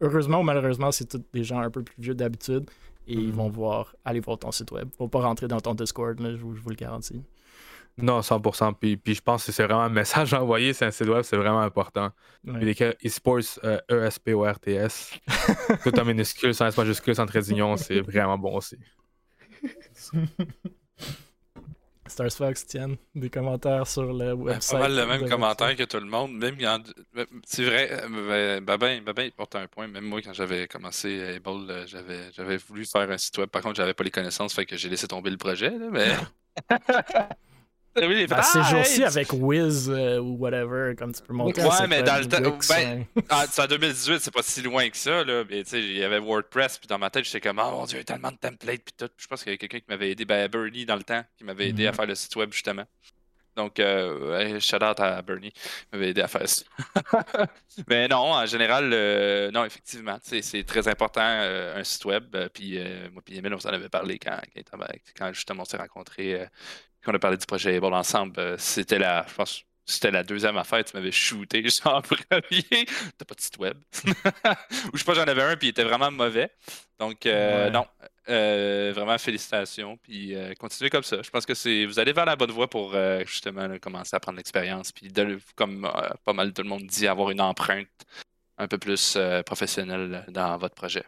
Heureusement 0.00 0.40
ou 0.40 0.42
malheureusement, 0.42 0.90
c'est 0.90 1.06
tous 1.06 1.22
des 1.32 1.44
gens 1.44 1.60
un 1.60 1.70
peu 1.70 1.82
plus 1.82 1.94
vieux 1.98 2.14
d'habitude 2.14 2.68
et 3.06 3.14
ils 3.14 3.28
mhm. 3.28 3.32
vont 3.32 3.48
voir, 3.48 3.94
aller 4.04 4.20
voir 4.20 4.38
ton 4.38 4.52
site 4.52 4.70
web. 4.72 4.88
Ils 4.92 4.98
vont 4.98 5.08
pas 5.08 5.20
rentrer 5.20 5.48
dans 5.48 5.60
ton 5.60 5.74
Discord, 5.74 6.16
je, 6.20 6.36
vous, 6.36 6.68
le 6.68 6.74
garantis. 6.74 7.22
Non, 7.98 8.20
100%. 8.20 8.74
Puis, 8.80 8.96
puis 8.96 9.14
je 9.14 9.20
pense 9.20 9.44
que 9.44 9.52
c'est 9.52 9.64
vraiment 9.64 9.82
un 9.82 9.88
message 9.88 10.32
à 10.34 10.42
envoyer, 10.42 10.72
c'est 10.72 10.86
un 10.86 10.90
site 10.90 11.08
web, 11.08 11.22
c'est 11.22 11.36
vraiment 11.36 11.60
important. 11.60 12.10
Ouais. 12.44 12.54
Puis 12.54 12.64
l'écrit 12.64 12.94
eSports, 13.02 13.58
E-S-P-O-R-T-S, 13.90 15.12
euh, 15.28 15.74
e 15.74 15.76
tout 15.82 15.98
en 15.98 16.04
minuscule, 16.04 16.54
sans 16.54 16.66
S 16.66 16.76
majuscule, 16.76 17.14
sans 17.14 17.26
trait 17.26 17.42
d'union, 17.42 17.76
c'est 17.76 18.00
vraiment 18.00 18.38
bon 18.38 18.56
aussi. 18.56 18.78
Stars 22.06 22.32
Fox, 22.32 22.66
tiennent 22.66 22.96
des 23.14 23.30
commentaires 23.30 23.86
sur 23.86 24.12
le 24.12 24.34
website. 24.34 24.72
Pas 24.72 24.88
mal 24.88 24.96
le 24.96 25.06
même 25.06 25.28
commentaire 25.28 25.76
que 25.76 25.84
tout 25.84 25.98
le 25.98 26.06
monde. 26.06 26.32
Même 26.32 26.56
C'est 27.44 27.64
vrai, 27.64 27.90
euh, 27.92 28.60
Babin, 28.60 29.00
Babin, 29.00 29.24
il 29.24 29.32
porte 29.32 29.54
un 29.54 29.66
point. 29.66 29.86
Même 29.86 30.04
moi, 30.04 30.20
quand 30.20 30.34
j'avais 30.34 30.66
commencé 30.66 31.36
Able, 31.36 31.70
euh, 31.70 31.86
j'avais, 31.86 32.32
j'avais 32.32 32.56
voulu 32.56 32.84
faire 32.84 33.08
un 33.08 33.18
site 33.18 33.38
web. 33.38 33.48
Par 33.48 33.62
contre, 33.62 33.76
j'avais 33.76 33.94
pas 33.94 34.04
les 34.04 34.10
connaissances, 34.10 34.52
fait 34.52 34.66
que 34.66 34.76
j'ai 34.76 34.88
laissé 34.88 35.06
tomber 35.06 35.30
le 35.30 35.38
projet. 35.38 35.72
mais... 35.90 36.08
Oui, 37.94 38.26
ces 38.42 38.62
jours-ci, 38.62 39.04
avec 39.04 39.32
Wiz 39.32 39.90
euh, 39.90 40.18
ou 40.18 40.36
whatever, 40.36 40.94
comme 40.96 41.12
tu 41.12 41.22
peux 41.22 41.34
monter. 41.34 41.62
Ouais, 41.62 41.86
mais 41.88 42.02
dans 42.02 42.18
le 42.18 42.26
temps. 42.26 42.58
Ben, 42.68 43.04
en 43.30 43.66
2018, 43.66 44.20
c'est 44.20 44.32
pas 44.32 44.42
si 44.42 44.62
loin 44.62 44.88
que 44.88 44.96
ça. 44.96 45.22
Là. 45.24 45.44
Mais, 45.48 45.60
il 45.60 45.98
y 45.98 46.04
avait 46.04 46.18
WordPress, 46.18 46.78
puis 46.78 46.86
dans 46.86 46.98
ma 46.98 47.10
tête, 47.10 47.24
j'étais 47.24 47.40
comme, 47.40 47.60
oh 47.62 47.70
mon 47.70 47.84
dieu, 47.84 47.98
il 47.98 48.00
y 48.00 48.02
a 48.02 48.04
tellement 48.04 48.30
de 48.30 48.36
templates, 48.36 48.82
puis 48.82 48.94
tout. 48.96 49.10
je 49.16 49.26
pense 49.26 49.42
qu'il 49.42 49.50
y 49.50 49.52
avait 49.52 49.58
quelqu'un 49.58 49.80
qui 49.80 49.86
m'avait 49.88 50.10
aidé, 50.10 50.24
ben, 50.24 50.48
Bernie, 50.48 50.86
dans 50.86 50.96
le 50.96 51.02
temps, 51.02 51.22
qui 51.36 51.44
m'avait 51.44 51.68
aidé 51.68 51.86
à 51.86 51.90
mm-hmm. 51.90 51.94
faire 51.94 52.06
le 52.06 52.14
site 52.14 52.34
web, 52.36 52.52
justement. 52.52 52.86
Donc, 53.56 53.78
euh, 53.80 54.58
shout 54.60 54.82
out 54.82 54.98
à 55.00 55.20
Bernie, 55.20 55.52
qui 55.52 55.62
m'avait 55.92 56.10
aidé 56.10 56.22
à 56.22 56.28
faire 56.28 56.48
ça. 56.48 56.64
mais 57.86 58.08
non, 58.08 58.32
en 58.32 58.46
général, 58.46 58.90
euh, 58.92 59.50
non, 59.50 59.64
effectivement, 59.64 60.18
c'est 60.22 60.64
très 60.64 60.88
important 60.88 61.20
euh, 61.22 61.78
un 61.78 61.84
site 61.84 62.04
web. 62.06 62.34
puis 62.54 62.78
moi, 63.12 63.22
puis 63.24 63.36
Emile, 63.36 63.54
on 63.54 63.60
s'en 63.60 63.68
avait 63.68 63.90
parlé 63.90 64.18
quand, 64.18 64.40
quand, 65.18 65.32
justement 65.34 65.62
on 65.62 65.66
s'est 65.66 65.76
rencontrés 65.76 66.48
quand 67.02 67.12
on 67.12 67.14
a 67.14 67.18
parlé 67.18 67.36
du 67.36 67.46
projet 67.46 67.76
Able 67.76 67.94
ensemble, 67.94 68.38
euh, 68.38 68.56
c'était 68.58 68.98
la, 68.98 69.26
je 69.28 69.34
pense, 69.34 69.64
c'était 69.84 70.10
la 70.10 70.22
deuxième 70.22 70.56
affaire, 70.56 70.84
tu 70.84 70.96
m'avais 70.96 71.12
shooté 71.12 71.62
juste 71.64 71.86
en 71.86 72.00
premier. 72.00 72.86
T'as 73.18 73.24
pas 73.26 73.34
de 73.34 73.40
site 73.40 73.58
web. 73.58 73.76
Ou 74.06 74.08
je 74.94 74.98
sais 74.98 75.04
pas, 75.04 75.14
j'en 75.14 75.22
avais 75.22 75.42
un, 75.42 75.56
puis 75.56 75.68
il 75.68 75.70
était 75.70 75.84
vraiment 75.84 76.10
mauvais. 76.10 76.50
Donc, 76.98 77.26
euh, 77.26 77.70
non, 77.70 77.86
euh, 78.28 78.92
vraiment 78.94 79.18
félicitations, 79.18 79.96
puis 79.96 80.36
continuez 80.58 80.90
comme 80.90 81.02
ça. 81.02 81.20
Je 81.22 81.30
pense 81.30 81.44
que 81.44 81.54
c'est, 81.54 81.84
vous 81.86 81.98
allez 81.98 82.12
vers 82.12 82.26
la 82.26 82.36
bonne 82.36 82.52
voie 82.52 82.70
pour 82.70 82.94
justement 83.26 83.78
commencer 83.78 84.14
à 84.14 84.20
prendre 84.20 84.36
l'expérience, 84.36 84.92
puis 84.92 85.12
comme 85.56 85.90
pas 86.24 86.32
mal 86.32 86.52
tout 86.52 86.62
le 86.62 86.68
monde 86.68 86.86
dit, 86.86 87.08
avoir 87.08 87.30
une 87.30 87.40
empreinte 87.40 87.88
un 88.58 88.68
peu 88.68 88.78
plus 88.78 89.18
professionnelle 89.44 90.24
dans 90.28 90.56
votre 90.58 90.76
projet 90.76 91.04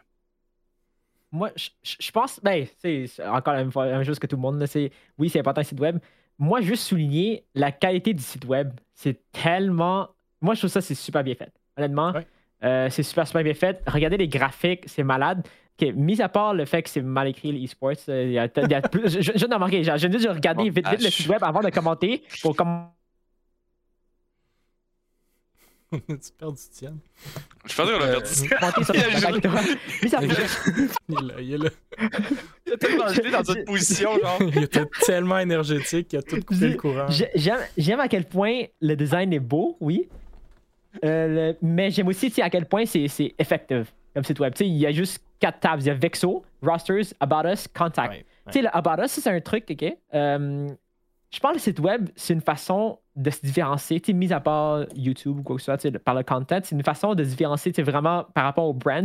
moi, 1.35 1.51
je, 1.83 2.11
pense, 2.11 2.39
ben, 2.41 2.65
c'est 2.79 3.07
encore 3.25 3.53
la 3.53 3.63
même, 3.63 3.71
la 3.75 3.85
même, 3.85 4.03
chose 4.03 4.19
que 4.19 4.27
tout 4.27 4.37
le 4.37 4.41
monde. 4.41 4.65
c'est, 4.65 4.91
oui, 5.17 5.29
c'est 5.29 5.39
important 5.39 5.61
le 5.61 5.65
site 5.65 5.79
web. 5.79 5.99
Moi, 6.39 6.61
juste 6.61 6.83
souligner 6.83 7.45
la 7.53 7.71
qualité 7.71 8.13
du 8.13 8.23
site 8.23 8.45
web. 8.45 8.71
C'est 8.93 9.19
tellement. 9.31 10.09
Moi, 10.41 10.53
je 10.53 10.61
trouve 10.61 10.69
ça, 10.69 10.81
c'est 10.81 10.95
super 10.95 11.23
bien 11.23 11.35
fait. 11.35 11.51
Honnêtement, 11.77 12.13
euh, 12.63 12.89
c'est 12.89 13.03
super, 13.03 13.27
super 13.27 13.43
bien 13.43 13.53
fait. 13.53 13.81
Regardez 13.85 14.17
les 14.17 14.27
graphiques, 14.27 14.83
c'est 14.87 15.03
malade. 15.03 15.45
Ok, 15.79 15.93
mis 15.93 16.21
à 16.21 16.29
part 16.29 16.53
le 16.53 16.63
fait 16.63 16.83
que 16.83 16.89
c'est 16.89 17.01
mal 17.01 17.27
écrit 17.27 17.51
l'e-sports, 17.51 17.91
euh, 18.07 18.29
y 18.31 18.39
a, 18.39 18.47
je, 18.47 19.19
je, 19.19 19.31
je, 19.35 19.45
remarqué, 19.45 19.83
j'ai 19.83 20.09
juste 20.09 20.29
regardé 20.29 20.69
vite, 20.69 20.87
vite 20.87 21.03
le 21.03 21.09
site 21.09 21.27
web 21.27 21.43
avant 21.43 21.59
de 21.59 21.69
commenter 21.69 22.23
pour 22.41 22.55
commenter 22.55 22.94
tu 26.07 26.31
perds 26.37 26.51
du 26.51 26.69
tien. 26.71 26.93
Je 27.65 27.75
pense 27.75 27.89
qu'on 27.89 27.95
a 27.95 28.07
perdu 28.07 28.33
du 28.33 30.07
Il 31.09 31.15
est 31.15 31.21
là, 31.21 31.33
il 31.39 31.53
est 31.53 31.57
là. 31.57 31.69
Il 32.65 32.73
a 32.73 32.77
tellement 32.77 33.07
gelé 33.09 33.31
dans 33.31 33.43
une 33.43 33.63
position, 33.65 34.19
genre. 34.19 34.39
il 34.41 34.63
était 34.63 34.85
tellement 35.05 35.39
énergétique 35.39 36.07
qu'il 36.09 36.19
a 36.19 36.21
tout 36.21 36.41
coupé 36.41 36.69
le 36.69 36.75
courant. 36.77 37.07
J'aime 37.07 37.99
à 37.99 38.07
quel 38.07 38.25
point 38.25 38.63
le 38.81 38.95
design 38.95 39.33
est 39.33 39.39
beau, 39.39 39.77
oui. 39.79 40.07
Euh, 41.03 41.53
mais 41.61 41.91
j'aime 41.91 42.07
aussi 42.07 42.31
à 42.41 42.49
quel 42.49 42.65
point 42.65 42.85
c'est 42.85 43.33
effectif 43.37 43.93
comme 44.13 44.23
site 44.23 44.39
web. 44.39 44.53
il 44.61 44.77
y 44.77 44.85
a 44.85 44.91
juste 44.91 45.21
quatre 45.39 45.59
tabs. 45.59 45.81
Il 45.81 45.87
y 45.87 45.89
a 45.89 45.93
Vexo, 45.93 46.43
Rosters, 46.61 47.13
About 47.19 47.47
Us, 47.49 47.67
Contact. 47.67 48.25
Tu 48.51 48.61
sais, 48.61 48.67
About 48.71 49.03
Us, 49.03 49.11
c'est 49.11 49.29
un 49.29 49.41
truc, 49.41 49.65
ok? 49.69 49.93
Euh, 50.13 50.69
je 51.35 51.41
pense 51.41 51.51
que 51.51 51.57
le 51.57 51.59
site 51.59 51.79
web, 51.81 52.07
c'est 52.15 52.33
une 52.33 52.39
façon 52.39 52.97
de 53.17 53.29
se 53.29 53.41
différencier, 53.41 54.01
mis 54.13 54.31
à 54.31 54.39
part 54.39 54.85
YouTube 54.95 55.39
ou 55.39 55.43
quoi 55.43 55.57
que 55.57 55.61
ce 55.61 55.65
soit, 55.65 55.99
par 55.99 56.15
le 56.15 56.23
content, 56.23 56.59
c'est 56.63 56.73
une 56.73 56.83
façon 56.83 57.13
de 57.13 57.25
se 57.25 57.29
différencier 57.29 57.73
vraiment 57.83 58.23
par 58.33 58.45
rapport 58.45 58.63
aux 58.63 58.73
brands. 58.73 59.03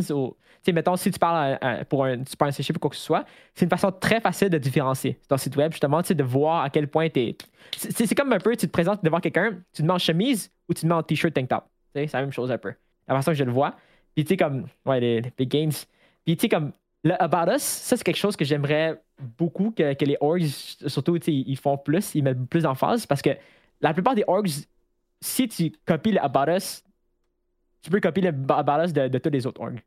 Mettons, 0.72 0.94
si 0.94 1.10
tu 1.10 1.18
parles 1.18 1.58
pour 1.88 2.04
un 2.04 2.24
sponsorship 2.24 2.76
ou 2.76 2.78
quoi 2.78 2.90
que 2.90 2.94
ce 2.96 3.02
soit, 3.02 3.24
c'est 3.52 3.64
une 3.64 3.70
façon 3.70 3.90
très 3.90 4.20
facile 4.20 4.48
de 4.48 4.58
différencier 4.58 5.18
ton 5.28 5.36
site 5.36 5.56
web, 5.56 5.72
justement, 5.72 6.02
de 6.02 6.22
voir 6.22 6.62
à 6.62 6.70
quel 6.70 6.86
point 6.86 7.08
tu 7.08 7.20
es. 7.20 7.36
C'est 7.76 8.14
comme 8.14 8.32
un 8.32 8.38
peu, 8.38 8.54
tu 8.54 8.68
te 8.68 8.72
présentes 8.72 9.02
devant 9.04 9.18
quelqu'un, 9.18 9.50
tu 9.72 9.82
te 9.82 9.86
mets 9.86 9.92
en 9.92 9.98
chemise 9.98 10.52
ou 10.68 10.74
tu 10.74 10.82
te 10.82 10.86
mets 10.86 10.94
en 10.94 11.02
t-shirt 11.02 11.34
tank 11.34 11.48
top. 11.48 11.64
C'est 11.96 12.12
la 12.12 12.20
même 12.20 12.32
chose 12.32 12.52
un 12.52 12.58
peu. 12.58 12.72
La 13.08 13.16
façon 13.16 13.32
que 13.32 13.38
je 13.38 13.42
le 13.42 13.50
vois. 13.50 13.74
Puis, 14.14 14.22
tu 14.24 14.28
sais, 14.28 14.36
comme, 14.36 14.66
ouais, 14.86 15.00
les, 15.00 15.22
les 15.36 15.46
gains. 15.48 15.70
Puis, 16.24 16.36
tu 16.36 16.42
sais, 16.42 16.48
comme, 16.48 16.70
le 17.02 17.20
About 17.20 17.52
Us, 17.52 17.62
ça, 17.62 17.96
c'est 17.96 18.04
quelque 18.04 18.16
chose 18.16 18.36
que 18.36 18.44
j'aimerais 18.44 19.00
beaucoup 19.38 19.70
que, 19.70 20.04
les 20.04 20.16
orgs, 20.20 20.46
surtout, 20.86 21.16
ils 21.26 21.58
font 21.58 21.76
plus, 21.76 22.14
ils 22.14 22.22
mettent 22.22 22.46
plus 22.46 22.62
d'emphase 22.62 23.06
parce 23.06 23.22
que 23.22 23.30
la 23.80 23.94
plupart 23.94 24.14
des 24.14 24.24
orgs, 24.26 24.48
si 25.20 25.48
tu 25.48 25.72
copies 25.84 26.12
le 26.12 26.22
About 26.22 26.50
Us, 26.52 26.82
tu 27.82 27.90
peux 27.90 28.00
copier 28.00 28.22
le 28.22 28.52
About 28.52 28.84
Us 28.84 28.92
de, 28.92 29.18
tous 29.18 29.30
les 29.30 29.46
autres 29.46 29.60
orgs. 29.60 29.80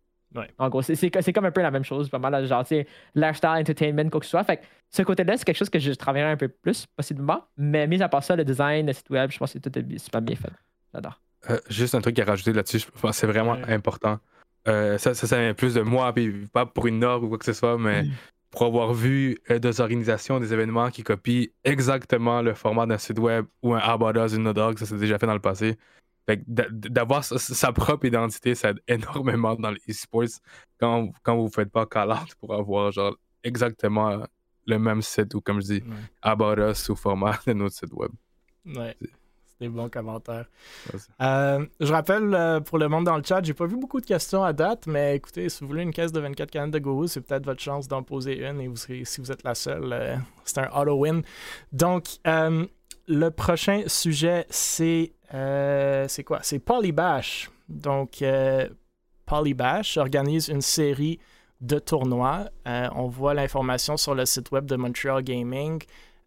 En 0.57 0.69
gros, 0.69 0.81
c'est 0.81 1.33
comme 1.33 1.45
un 1.45 1.51
peu 1.51 1.61
la 1.61 1.69
même 1.69 1.83
chose, 1.83 2.09
pas 2.09 2.17
mal, 2.17 2.45
genre, 2.47 2.63
tu 2.63 2.69
sais, 2.69 2.87
lifestyle, 3.13 3.49
entertainment, 3.51 4.09
quoi 4.09 4.19
que 4.19 4.25
ce 4.25 4.31
soit. 4.31 4.43
Fait 4.43 4.57
que 4.57 4.63
ce 4.89 5.03
côté-là, 5.03 5.37
c'est 5.37 5.45
quelque 5.45 5.57
chose 5.57 5.69
que 5.69 5.77
je 5.77 5.91
travaillerai 5.91 6.31
un 6.31 6.37
peu 6.37 6.47
plus, 6.47 6.87
possiblement. 6.87 7.45
Mais 7.55 7.85
mis 7.85 8.01
à 8.01 8.09
part 8.09 8.23
ça, 8.23 8.35
le 8.35 8.43
design, 8.43 8.87
le 8.87 8.93
site 8.93 9.09
web, 9.11 9.29
je 9.29 9.37
pense 9.37 9.53
que 9.53 9.59
tout 9.59 9.77
est 9.77 9.97
super 9.99 10.21
bien 10.21 10.35
fait. 10.35 10.51
J'adore. 10.91 11.19
Euh, 11.49 11.59
juste 11.69 11.93
un 11.93 12.01
truc 12.01 12.17
à 12.19 12.25
rajouter 12.25 12.53
là-dessus, 12.53 12.79
je 12.79 12.85
pense 12.87 13.11
que 13.11 13.15
c'est 13.15 13.27
vraiment 13.27 13.57
important. 13.67 14.19
Euh, 14.67 14.97
ça, 14.97 15.13
ça, 15.13 15.39
vient 15.39 15.53
plus 15.53 15.73
de 15.73 15.81
moi, 15.81 16.13
puis 16.13 16.47
pas 16.47 16.65
pour 16.65 16.87
une 16.87 16.99
norme 16.99 17.25
ou 17.25 17.29
quoi 17.29 17.37
que 17.37 17.45
ce 17.45 17.53
soit, 17.53 17.77
mais 17.77 18.05
pour 18.53 18.67
avoir 18.67 18.93
vu 18.93 19.39
euh, 19.49 19.57
des 19.57 19.81
organisations, 19.81 20.39
des 20.39 20.53
événements 20.53 20.91
qui 20.91 21.01
copient 21.01 21.47
exactement 21.63 22.43
le 22.43 22.53
format 22.53 22.85
d'un 22.85 22.99
site 22.99 23.17
web 23.17 23.45
ou 23.63 23.73
un 23.73 23.79
About 23.79 24.23
Us, 24.23 24.33
une 24.33 24.53
Dog, 24.53 24.77
ça 24.77 24.85
s'est 24.85 24.97
déjà 24.97 25.17
fait 25.17 25.25
dans 25.25 25.33
le 25.33 25.39
passé. 25.39 25.75
D'avoir 26.27 27.23
sa, 27.23 27.71
propre 27.73 28.05
identité, 28.05 28.53
ça 28.53 28.69
aide 28.69 28.79
énormément 28.87 29.55
dans 29.55 29.71
l'e-sports 29.71 30.39
quand, 30.79 31.09
quand 31.23 31.35
vous 31.35 31.45
ne 31.45 31.49
faites 31.49 31.71
pas 31.71 31.87
call 31.87 32.13
pour 32.39 32.53
avoir 32.53 32.91
genre 32.91 33.17
exactement 33.43 34.23
le 34.67 34.79
même 34.79 35.01
site 35.01 35.33
ou 35.33 35.41
comme 35.41 35.59
je 35.59 35.65
dis, 35.65 35.83
About 36.21 36.61
Us 36.61 36.77
sous 36.77 36.95
format 36.95 37.39
d'un 37.47 37.59
autre 37.59 37.75
site 37.75 37.91
web. 37.91 38.11
Ouais 38.67 38.95
des 39.59 39.69
bons 39.69 39.89
commentaires. 39.89 40.45
Euh, 41.21 41.65
je 41.79 41.91
rappelle 41.91 42.33
euh, 42.33 42.59
pour 42.59 42.77
le 42.77 42.87
monde 42.87 43.05
dans 43.05 43.17
le 43.17 43.23
chat, 43.23 43.43
j'ai 43.43 43.53
pas 43.53 43.65
vu 43.65 43.77
beaucoup 43.77 44.01
de 44.01 44.05
questions 44.05 44.43
à 44.43 44.53
date, 44.53 44.87
mais 44.87 45.15
écoutez, 45.15 45.49
si 45.49 45.61
vous 45.61 45.67
voulez 45.67 45.83
une 45.83 45.93
caisse 45.93 46.11
de 46.11 46.19
24 46.19 46.51
canettes 46.51 46.73
de 46.73 46.79
Go, 46.79 47.07
c'est 47.07 47.21
peut-être 47.21 47.45
votre 47.45 47.61
chance 47.61 47.87
d'en 47.87 48.03
poser 48.03 48.47
une 48.47 48.59
et 48.61 48.67
vous 48.67 48.75
serez, 48.75 49.05
si 49.05 49.21
vous 49.21 49.31
êtes 49.31 49.43
la 49.43 49.55
seule, 49.55 49.93
euh, 49.93 50.15
c'est 50.45 50.59
un 50.59 50.69
auto-win. 50.69 51.21
Donc, 51.71 52.05
le 53.05 53.29
prochain 53.29 53.83
sujet, 53.87 54.45
c'est 54.49 55.13
c'est 55.31 56.23
quoi? 56.23 56.39
C'est 56.43 56.59
Polybash. 56.59 57.49
Donc, 57.67 58.23
Polybash 59.25 59.97
organise 59.97 60.47
une 60.47 60.61
série 60.61 61.19
de 61.59 61.79
tournois. 61.79 62.49
on 62.65 63.07
voit 63.07 63.33
l'information 63.33 63.97
sur 63.97 64.15
le 64.15 64.25
site 64.25 64.51
web 64.51 64.65
de 64.65 64.75
Montreal 64.75 65.23
Gaming. 65.23 65.81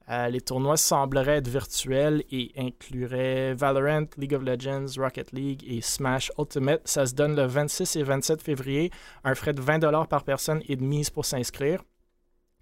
Euh, 0.09 0.29
les 0.29 0.41
tournois 0.41 0.77
sembleraient 0.77 1.39
être 1.39 1.49
virtuels 1.49 2.23
et 2.31 2.53
incluraient 2.57 3.55
Valorant, 3.55 4.07
League 4.17 4.35
of 4.35 4.43
Legends, 4.43 4.87
Rocket 4.99 5.33
League 5.33 5.65
et 5.67 5.81
Smash 5.81 6.31
Ultimate. 6.39 6.83
Ça 6.85 7.07
se 7.07 7.15
donne 7.15 7.35
le 7.35 7.47
26 7.47 7.97
et 7.97 8.03
27 8.05 8.41
février, 8.41 8.91
un 9.25 9.35
frais 9.35 9.53
de 9.53 9.61
20$ 9.61 10.07
par 10.07 10.23
personne 10.23 10.63
et 10.69 10.77
de 10.77 10.85
mise 10.85 11.11
pour 11.11 11.25
s'inscrire. 11.25 11.83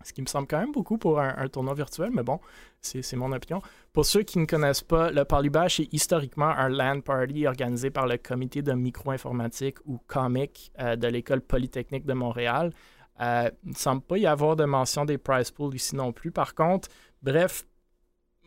Ce 0.04 0.12
qui 0.12 0.20
me 0.20 0.26
semble 0.26 0.46
quand 0.46 0.58
même 0.58 0.72
beaucoup 0.72 0.98
pour 0.98 1.18
un, 1.18 1.48
tournoi 1.48 1.72
virtuel, 1.72 2.10
mais 2.12 2.22
bon, 2.22 2.38
c'est 2.82 3.16
mon 3.16 3.32
opinion. 3.32 3.62
Pour 3.92 4.04
ceux 4.04 4.22
qui 4.22 4.38
ne 4.38 4.44
connaissent 4.44 4.82
pas, 4.82 5.10
le 5.10 5.24
Parlybash 5.24 5.80
est 5.80 5.92
historiquement 5.92 6.48
un 6.48 6.68
LAN 6.68 7.00
party 7.00 7.46
organisé 7.46 7.90
par 7.90 8.06
le 8.06 8.18
comité 8.18 8.60
de 8.60 8.72
micro-informatique 8.72 9.78
ou 9.86 9.98
COMIC 10.06 10.72
euh, 10.78 10.96
de 10.96 11.08
l'École 11.08 11.40
polytechnique 11.40 12.04
de 12.04 12.12
Montréal. 12.12 12.72
Euh, 13.20 13.48
il 13.64 13.70
ne 13.70 13.74
semble 13.74 14.02
pas 14.02 14.18
y 14.18 14.26
avoir 14.26 14.56
de 14.56 14.64
mention 14.64 15.04
des 15.04 15.18
prize 15.18 15.50
pools 15.50 15.74
ici 15.74 15.96
non 15.96 16.12
plus. 16.12 16.30
Par 16.30 16.54
contre, 16.54 16.88
Bref, 17.24 17.64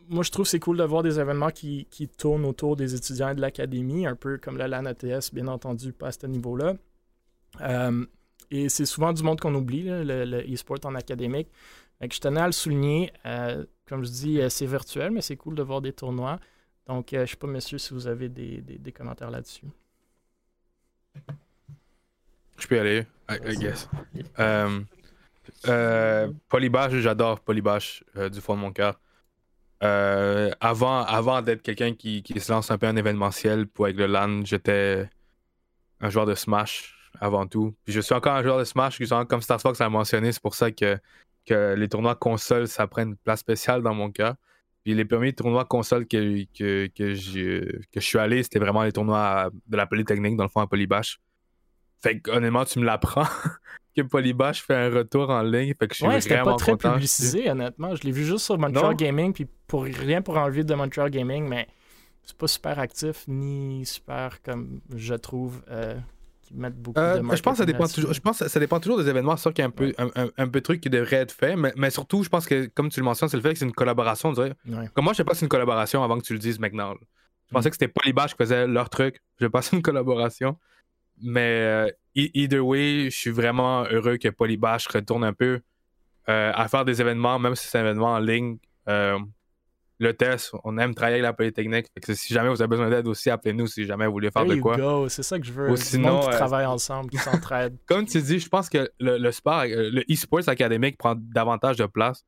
moi, 0.08 0.22
je 0.22 0.30
trouve 0.30 0.46
c'est 0.46 0.60
cool 0.60 0.78
de 0.78 0.84
voir 0.84 1.02
des 1.02 1.18
événements 1.18 1.50
qui, 1.50 1.86
tournent 2.16 2.44
autour 2.44 2.76
des 2.76 2.94
étudiants 2.94 3.34
de 3.34 3.40
l'académie, 3.40 4.06
un 4.06 4.14
peu 4.14 4.38
comme 4.38 4.56
la 4.56 4.68
LAN 4.68 4.86
ATS, 4.86 5.34
bien 5.34 5.48
entendu, 5.48 5.92
pas 5.92 6.06
à 6.06 6.12
ce 6.12 6.26
niveau-là. 6.26 6.74
Euh, 7.60 8.06
et 8.52 8.68
c'est 8.68 8.86
souvent 8.86 9.12
du 9.12 9.24
monde 9.24 9.40
qu'on 9.40 9.54
oublie, 9.56 9.82
le, 9.82 10.44
e-sport 10.54 10.78
en 10.84 10.94
académique. 10.94 11.48
je 12.00 12.20
tenais 12.20 12.40
à 12.40 12.46
le 12.46 12.52
souligner. 12.52 13.12
Euh, 13.26 13.66
comme 13.86 14.04
je 14.04 14.10
dis, 14.10 14.40
c'est 14.48 14.66
virtuel, 14.66 15.10
mais 15.10 15.22
c'est 15.22 15.36
cool 15.36 15.56
de 15.56 15.62
voir 15.62 15.80
des 15.80 15.92
tournois. 15.92 16.38
Donc, 16.86 17.08
je 17.10 17.18
ne 17.18 17.26
sais 17.26 17.36
pas, 17.36 17.48
messieurs, 17.48 17.78
si 17.78 17.92
vous 17.92 18.06
avez 18.06 18.28
des, 18.28 18.92
commentaires 18.92 19.30
là-dessus. 19.30 19.66
Je 22.58 22.66
peux 22.68 22.76
y 22.76 22.78
aller, 22.78 23.06
I, 23.28 23.56
guess. 23.56 23.88
Polybash, 26.48 26.92
j'adore 26.94 27.40
Polybash 27.40 28.04
du 28.32 28.40
fond 28.40 28.54
de 28.54 28.60
mon 28.60 28.72
cœur. 28.72 28.98
Euh, 29.84 30.50
avant 30.60 31.42
d'être 31.42 31.62
quelqu'un 31.62 31.94
qui, 31.94 32.22
se 32.36 32.50
lance 32.50 32.70
un 32.70 32.78
peu 32.78 32.88
en 32.88 32.96
événementiel 32.96 33.66
pour 33.68 33.84
avec 33.84 33.96
le 33.96 34.06
LAN, 34.06 34.44
j'étais 34.44 35.08
un 36.00 36.10
joueur 36.10 36.26
de 36.26 36.34
Smash 36.34 36.94
avant 37.20 37.46
tout. 37.46 37.74
Je 37.86 38.00
suis 38.00 38.14
encore 38.14 38.34
un 38.34 38.42
joueur 38.42 38.58
de 38.58 38.64
Smash, 38.64 38.98
comme 39.28 39.40
Star 39.40 39.60
Fox 39.60 39.80
a 39.80 39.88
mentionné, 39.88 40.32
c'est 40.32 40.42
pour 40.42 40.54
ça 40.54 40.70
que, 40.70 40.98
les 41.48 41.88
tournois 41.88 42.14
console, 42.14 42.68
ça 42.68 42.86
prend 42.86 43.02
une 43.02 43.16
place 43.16 43.40
spéciale 43.40 43.82
dans 43.82 43.94
mon 43.94 44.10
cœur. 44.10 44.34
Puis 44.84 44.94
les 44.94 45.04
premiers 45.04 45.32
tournois 45.32 45.64
console 45.64 46.06
que 46.06 46.44
je 46.58 48.00
suis 48.00 48.18
allé, 48.18 48.42
c'était 48.42 48.58
vraiment 48.58 48.82
les 48.82 48.92
tournois 48.92 49.50
de 49.66 49.76
la 49.76 49.86
Polytechnique, 49.86 50.36
dans 50.36 50.44
le 50.44 50.50
fond, 50.50 50.60
à 50.60 50.66
Polybash. 50.66 51.20
Fait 52.02 52.20
que 52.20 52.30
honnêtement, 52.30 52.64
tu 52.64 52.78
me 52.80 52.84
l'apprends. 52.84 53.26
que 54.02 54.08
Polybash 54.08 54.62
fait 54.62 54.74
un 54.74 54.90
retour 54.90 55.30
en 55.30 55.42
ligne. 55.42 55.74
Fait 55.78 55.88
que 55.88 55.94
je 55.94 55.98
suis 55.98 56.06
ouais, 56.06 56.20
c'était 56.20 56.42
pas 56.42 56.56
très 56.56 56.76
publicisé, 56.76 57.50
honnêtement. 57.50 57.94
Je 57.94 58.02
l'ai 58.02 58.12
vu 58.12 58.24
juste 58.24 58.44
sur 58.44 58.58
Montreal 58.58 58.94
Gaming, 58.94 59.32
puis 59.32 59.46
pour 59.66 59.84
rien 59.84 60.22
pour 60.22 60.36
enlever 60.36 60.64
de 60.64 60.74
Montreal 60.74 61.10
Gaming, 61.10 61.48
mais 61.48 61.68
c'est 62.22 62.36
pas 62.36 62.48
super 62.48 62.78
actif 62.78 63.24
ni 63.28 63.84
super 63.86 64.42
comme 64.42 64.80
je 64.94 65.14
trouve. 65.14 65.62
Euh, 65.70 65.94
qui 66.42 66.54
mettent 66.54 66.80
beaucoup 66.80 66.98
euh, 66.98 67.20
de 67.20 67.36
je 67.36 67.42
pense 67.42 67.52
que 67.52 67.58
ça 67.58 67.66
dépend 67.66 67.86
toujours. 67.86 68.12
Je 68.12 68.20
pense 68.20 68.46
ça 68.46 68.60
dépend 68.60 68.80
toujours 68.80 68.98
des 68.98 69.08
événements. 69.08 69.36
C'est 69.36 69.42
sûr 69.42 69.52
qu'il 69.52 69.62
y 69.62 69.66
a 69.66 69.68
un 69.68 69.70
peu, 69.70 69.92
un, 69.98 70.48
peu 70.48 70.60
de 70.60 70.64
trucs 70.64 70.80
qui 70.80 70.88
devraient 70.88 71.16
être 71.16 71.32
faits, 71.32 71.56
mais, 71.76 71.90
surtout, 71.90 72.22
je 72.22 72.28
pense 72.28 72.46
que, 72.46 72.66
comme 72.66 72.88
tu 72.88 73.00
le 73.00 73.04
mentionnes, 73.04 73.28
c'est 73.28 73.36
le 73.36 73.42
fait 73.42 73.52
que 73.52 73.58
c'est 73.58 73.66
une 73.66 73.72
collaboration. 73.72 74.32
Comme 74.32 75.04
moi, 75.04 75.12
je 75.12 75.18
sais 75.18 75.24
pas 75.24 75.34
si 75.34 75.40
c'est 75.40 75.46
une 75.46 75.50
collaboration 75.50 76.02
avant 76.02 76.16
que 76.18 76.24
tu 76.24 76.32
le 76.32 76.38
dises 76.38 76.58
maintenant. 76.58 76.94
Je 77.48 77.54
pensais 77.54 77.68
mm. 77.68 77.70
que 77.70 77.76
c'était 77.76 77.92
Polybash 77.92 78.32
qui 78.32 78.38
faisait 78.38 78.66
leur 78.66 78.88
truc. 78.88 79.20
Je 79.40 79.46
pas 79.46 79.60
une 79.72 79.82
collaboration. 79.82 80.56
Mais 81.22 81.62
euh, 81.62 81.90
e-, 82.16 82.30
either 82.34 82.60
way, 82.60 83.10
je 83.10 83.16
suis 83.16 83.30
vraiment 83.30 83.84
heureux 83.84 84.16
que 84.16 84.28
Polybash 84.28 84.86
retourne 84.88 85.24
un 85.24 85.32
peu 85.32 85.60
euh, 86.28 86.52
à 86.54 86.68
faire 86.68 86.84
des 86.84 87.00
événements, 87.00 87.38
même 87.38 87.54
si 87.54 87.66
c'est 87.66 87.78
un 87.78 87.82
événement 87.82 88.12
en 88.12 88.18
ligne. 88.18 88.58
Euh, 88.88 89.18
le 90.00 90.14
test, 90.14 90.52
on 90.62 90.78
aime 90.78 90.94
travailler 90.94 91.16
avec 91.16 91.24
la 91.24 91.32
Polytechnique. 91.32 91.86
si 92.12 92.32
jamais 92.32 92.48
vous 92.48 92.62
avez 92.62 92.68
besoin 92.68 92.88
d'aide 92.88 93.08
aussi, 93.08 93.30
appelez-nous 93.30 93.66
si 93.66 93.84
jamais 93.84 94.06
vous 94.06 94.12
voulez 94.12 94.30
faire 94.30 94.46
de 94.46 94.54
quoi. 94.56 94.76
C'est 95.08 95.24
ça 95.24 95.40
que 95.40 95.46
je 95.46 95.52
veux. 95.52 95.70
Ou 95.70 95.76
sinon, 95.76 96.20
qui 96.20 96.30
travaille 96.30 96.66
ensemble, 96.66 97.10
qui 97.10 97.18
s'entraide. 97.18 97.76
Comme 97.86 98.06
tu 98.06 98.22
dis, 98.22 98.38
je 98.38 98.48
pense 98.48 98.68
que 98.68 98.88
le, 99.00 99.30
sport, 99.32 99.64
le 99.66 100.02
e-sports 100.08 100.48
académique 100.48 100.98
prend 100.98 101.16
davantage 101.16 101.76
de 101.76 101.86
place. 101.86 102.24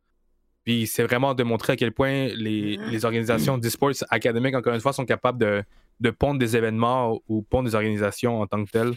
Puis 0.70 0.86
c'est 0.86 1.02
vraiment 1.02 1.34
de 1.34 1.42
montrer 1.42 1.72
à 1.72 1.76
quel 1.76 1.90
point 1.90 2.28
les, 2.28 2.76
les 2.76 3.04
organisations 3.04 3.58
d'e-sports 3.58 4.04
académiques, 4.08 4.54
encore 4.54 4.72
une 4.72 4.80
fois, 4.80 4.92
sont 4.92 5.04
capables 5.04 5.40
de, 5.40 5.64
de 5.98 6.10
pondre 6.10 6.38
des 6.38 6.56
événements 6.56 7.20
ou 7.26 7.42
pondre 7.42 7.68
des 7.68 7.74
organisations 7.74 8.40
en 8.40 8.46
tant 8.46 8.64
que 8.64 8.70
telles. 8.70 8.92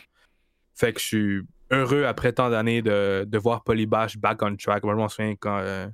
Fait 0.76 0.94
que 0.94 1.00
je 1.00 1.06
suis 1.08 1.42
heureux 1.72 2.04
après 2.04 2.32
tant 2.32 2.52
d'années 2.52 2.84
de, 2.84 3.26
de, 3.28 3.38
voir 3.40 3.64
Polybash 3.64 4.18
back 4.18 4.44
on 4.44 4.56
track. 4.56 4.84
Moi, 4.84 4.94
je 4.94 5.00
m'en 5.00 5.10
souviens 5.10 5.34
quand, 5.36 5.58
euh, 5.58 5.88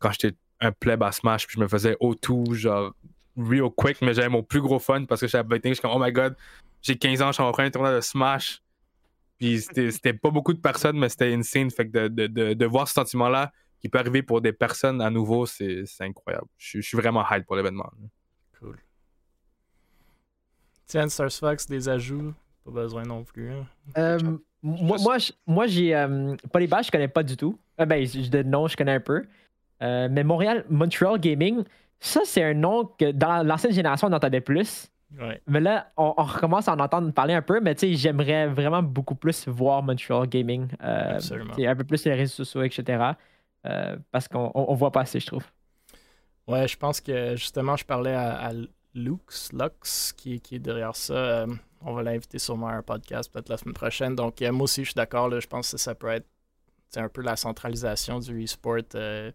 quand 0.00 0.10
j'étais 0.12 0.36
un 0.60 0.70
pleb 0.70 1.02
à 1.02 1.12
Smash, 1.12 1.46
puis 1.46 1.54
je 1.56 1.60
me 1.62 1.66
faisais 1.66 1.96
O2, 2.02 2.52
genre 2.52 2.92
real 3.38 3.70
quick, 3.74 4.02
mais 4.02 4.12
j'avais 4.12 4.28
mon 4.28 4.42
plus 4.42 4.60
gros 4.60 4.80
fun 4.80 5.06
parce 5.06 5.22
que 5.22 5.28
j'étais 5.28 5.60
je 5.64 5.72
suis 5.72 5.80
comme, 5.80 5.92
oh 5.94 5.98
my 5.98 6.12
god, 6.12 6.36
j'ai 6.82 6.98
15 6.98 7.22
ans, 7.22 7.28
je 7.28 7.32
suis 7.32 7.42
en 7.42 7.52
train 7.52 7.64
de 7.64 7.70
tournoi 7.70 7.96
de 7.96 8.02
Smash. 8.02 8.60
Puis 9.38 9.62
c'était 9.62 10.12
pas 10.12 10.28
beaucoup 10.28 10.52
de 10.52 10.60
personnes, 10.60 10.98
mais 10.98 11.08
c'était 11.08 11.32
insane. 11.32 11.70
Fait 11.70 11.88
que 11.88 12.08
de, 12.08 12.26
de, 12.26 12.52
de, 12.52 12.66
voir 12.66 12.86
ce 12.86 12.92
sentiment-là 12.92 13.50
qui 13.84 13.90
peut 13.90 13.98
arriver 13.98 14.22
pour 14.22 14.40
des 14.40 14.54
personnes 14.54 15.02
à 15.02 15.10
nouveau, 15.10 15.44
c'est 15.44 15.84
incroyable. 16.00 16.46
Je, 16.56 16.80
je 16.80 16.88
suis 16.88 16.96
vraiment 16.96 17.22
hype 17.30 17.44
pour 17.44 17.54
l'événement. 17.54 17.90
Cool. 18.58 18.78
Tiens, 20.86 21.06
Star 21.10 21.30
Fox, 21.30 21.66
des 21.66 21.86
ajouts, 21.86 22.32
pas 22.64 22.70
besoin 22.70 23.02
non 23.02 23.24
plus. 23.24 23.52
Hein. 23.52 23.66
Euh, 23.98 24.18
moi, 24.62 24.96
moi, 25.02 25.16
moi 25.46 25.66
j'ai. 25.66 25.94
Euh, 25.94 26.34
Polybash, 26.50 26.86
je 26.86 26.92
connais 26.92 27.08
pas 27.08 27.22
du 27.22 27.36
tout. 27.36 27.58
Euh, 27.78 27.84
ben, 27.84 28.02
de 28.02 28.42
nom, 28.42 28.66
je 28.68 28.74
connais 28.74 28.94
un 28.94 29.00
peu. 29.00 29.26
Euh, 29.82 30.08
mais 30.10 30.24
Montréal, 30.24 30.64
Montreal 30.70 31.20
Gaming, 31.20 31.62
ça, 32.00 32.22
c'est 32.24 32.42
un 32.42 32.54
nom 32.54 32.86
que 32.98 33.12
dans 33.12 33.46
l'ancienne 33.46 33.74
génération, 33.74 34.08
on 34.08 34.12
entendait 34.14 34.40
plus. 34.40 34.90
Mais 35.46 35.60
là, 35.60 35.92
on, 35.98 36.12
recommence 36.12 36.68
à 36.68 36.72
en 36.74 36.80
entendre 36.80 37.12
parler 37.12 37.34
un 37.34 37.42
peu, 37.42 37.60
mais 37.60 37.74
tu 37.74 37.86
sais, 37.86 37.94
j'aimerais 37.94 38.46
vraiment 38.46 38.82
beaucoup 38.82 39.14
plus 39.14 39.46
voir 39.46 39.82
Montreal 39.82 40.26
Gaming. 40.26 40.68
Absolument. 40.80 41.52
Un 41.58 41.76
peu 41.76 41.84
plus 41.84 42.02
les 42.06 42.14
réseaux 42.14 42.44
sociaux, 42.44 42.62
etc. 42.62 43.12
parce 44.10 44.28
qu'on 44.28 44.50
on, 44.54 44.74
voit 44.74 44.90
pas 44.90 45.02
assez, 45.02 45.20
je 45.20 45.26
trouve. 45.26 45.44
Ouais, 46.46 46.68
je 46.68 46.76
pense 46.76 47.00
que 47.00 47.36
justement, 47.36 47.76
je 47.76 47.84
parlais 47.84 48.14
à 48.14 48.52
Lux, 48.94 49.52
Lux 49.52 50.12
qui, 50.12 50.34
est 50.34 50.58
derrière 50.58 50.94
ça. 50.96 51.14
Euh, 51.14 51.46
on 51.82 51.92
va 51.92 52.02
l'inviter 52.02 52.38
sûrement 52.38 52.68
à 52.68 52.74
un 52.74 52.82
podcast 52.82 53.30
peut-être 53.32 53.48
la 53.48 53.56
semaine 53.56 53.74
prochaine. 53.74 54.14
Donc, 54.14 54.40
euh, 54.40 54.52
moi 54.52 54.64
aussi, 54.64 54.82
je 54.82 54.90
suis 54.90 54.94
d'accord. 54.94 55.30
Je 55.40 55.46
pense 55.46 55.72
que 55.72 55.76
ça 55.76 55.94
peut 55.94 56.08
être 56.08 56.26
un 56.96 57.08
peu 57.08 57.22
la 57.22 57.36
centralisation 57.36 58.20
du 58.20 58.44
e-sport 58.44 58.78
euh, 58.94 59.32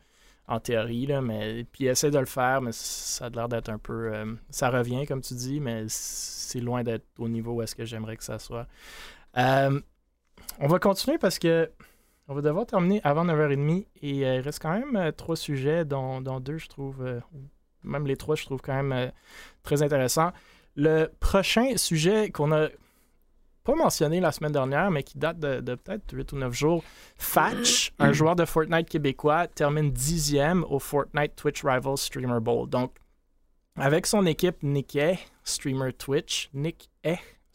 en 0.48 0.60
théorie. 0.60 1.08
Là, 1.08 1.22
mais, 1.22 1.66
puis, 1.66 1.86
essaie 1.86 2.10
de 2.10 2.20
le 2.20 2.26
faire, 2.26 2.62
mais 2.62 2.72
ça 2.72 3.26
a 3.26 3.30
l'air 3.30 3.50
d'être 3.50 3.70
un 3.70 3.78
peu. 3.78 4.12
ça 4.50 4.70
revient, 4.70 5.06
comme 5.06 5.22
tu 5.22 5.34
dis, 5.34 5.60
mais 5.60 5.86
c'est 5.90 6.62
loin 6.62 6.84
d'être 6.84 7.06
au 7.18 7.28
niveau 7.28 7.54
où 7.54 7.62
est-ce 7.62 7.76
que 7.76 7.86
j'aimerais 7.86 8.16
que 8.18 8.24
ça 8.24 8.40
soit. 8.40 8.66
on 9.36 10.68
va 10.68 10.80
continuer 10.80 11.18
parce 11.18 11.38
que. 11.38 11.70
On 12.32 12.36
va 12.36 12.42
devoir 12.42 12.68
terminer 12.68 13.02
avant 13.04 13.26
9h30 13.26 13.88
et 14.04 14.10
il 14.10 14.40
reste 14.42 14.62
quand 14.62 14.80
même 14.80 15.12
trois 15.14 15.36
sujets, 15.36 15.84
dont, 15.84 16.22
dont 16.22 16.40
deux, 16.40 16.60
je 16.60 16.68
trouve, 16.68 17.04
même 17.84 18.06
les 18.06 18.18
trois, 18.18 18.36
je 18.36 18.46
trouve 18.46 18.62
quand 18.62 18.76
même 18.76 18.92
euh, 18.92 19.08
très 19.64 19.82
intéressant. 19.82 20.32
Le 20.76 21.08
prochain 21.20 21.76
sujet 21.76 22.30
qu'on 22.30 22.52
a 22.52 22.68
pas 23.64 23.74
mentionné 23.74 24.20
la 24.20 24.32
semaine 24.32 24.52
dernière, 24.52 24.92
mais 24.92 25.02
qui 25.02 25.18
date 25.18 25.40
de, 25.40 25.74
peut-être 25.74 26.14
8 26.14 26.32
ou 26.34 26.38
9 26.38 26.54
jours, 26.54 26.84
Fatch, 27.18 27.94
un 27.98 28.14
joueur 28.14 28.36
de 28.36 28.46
Fortnite 28.46 28.88
québécois, 28.88 29.48
termine 29.48 29.92
dixième 29.92 30.64
au 30.66 30.78
Fortnite 30.78 31.36
Twitch 31.36 31.64
Rivals 31.64 31.98
Streamer 31.98 32.40
Bowl. 32.40 32.70
Donc, 32.70 32.96
avec 33.76 34.06
son 34.06 34.28
équipe 34.28 34.62
Nick 34.62 34.98
streamer 35.44 35.94
Twitch, 35.94 36.52
Nick 36.54 36.92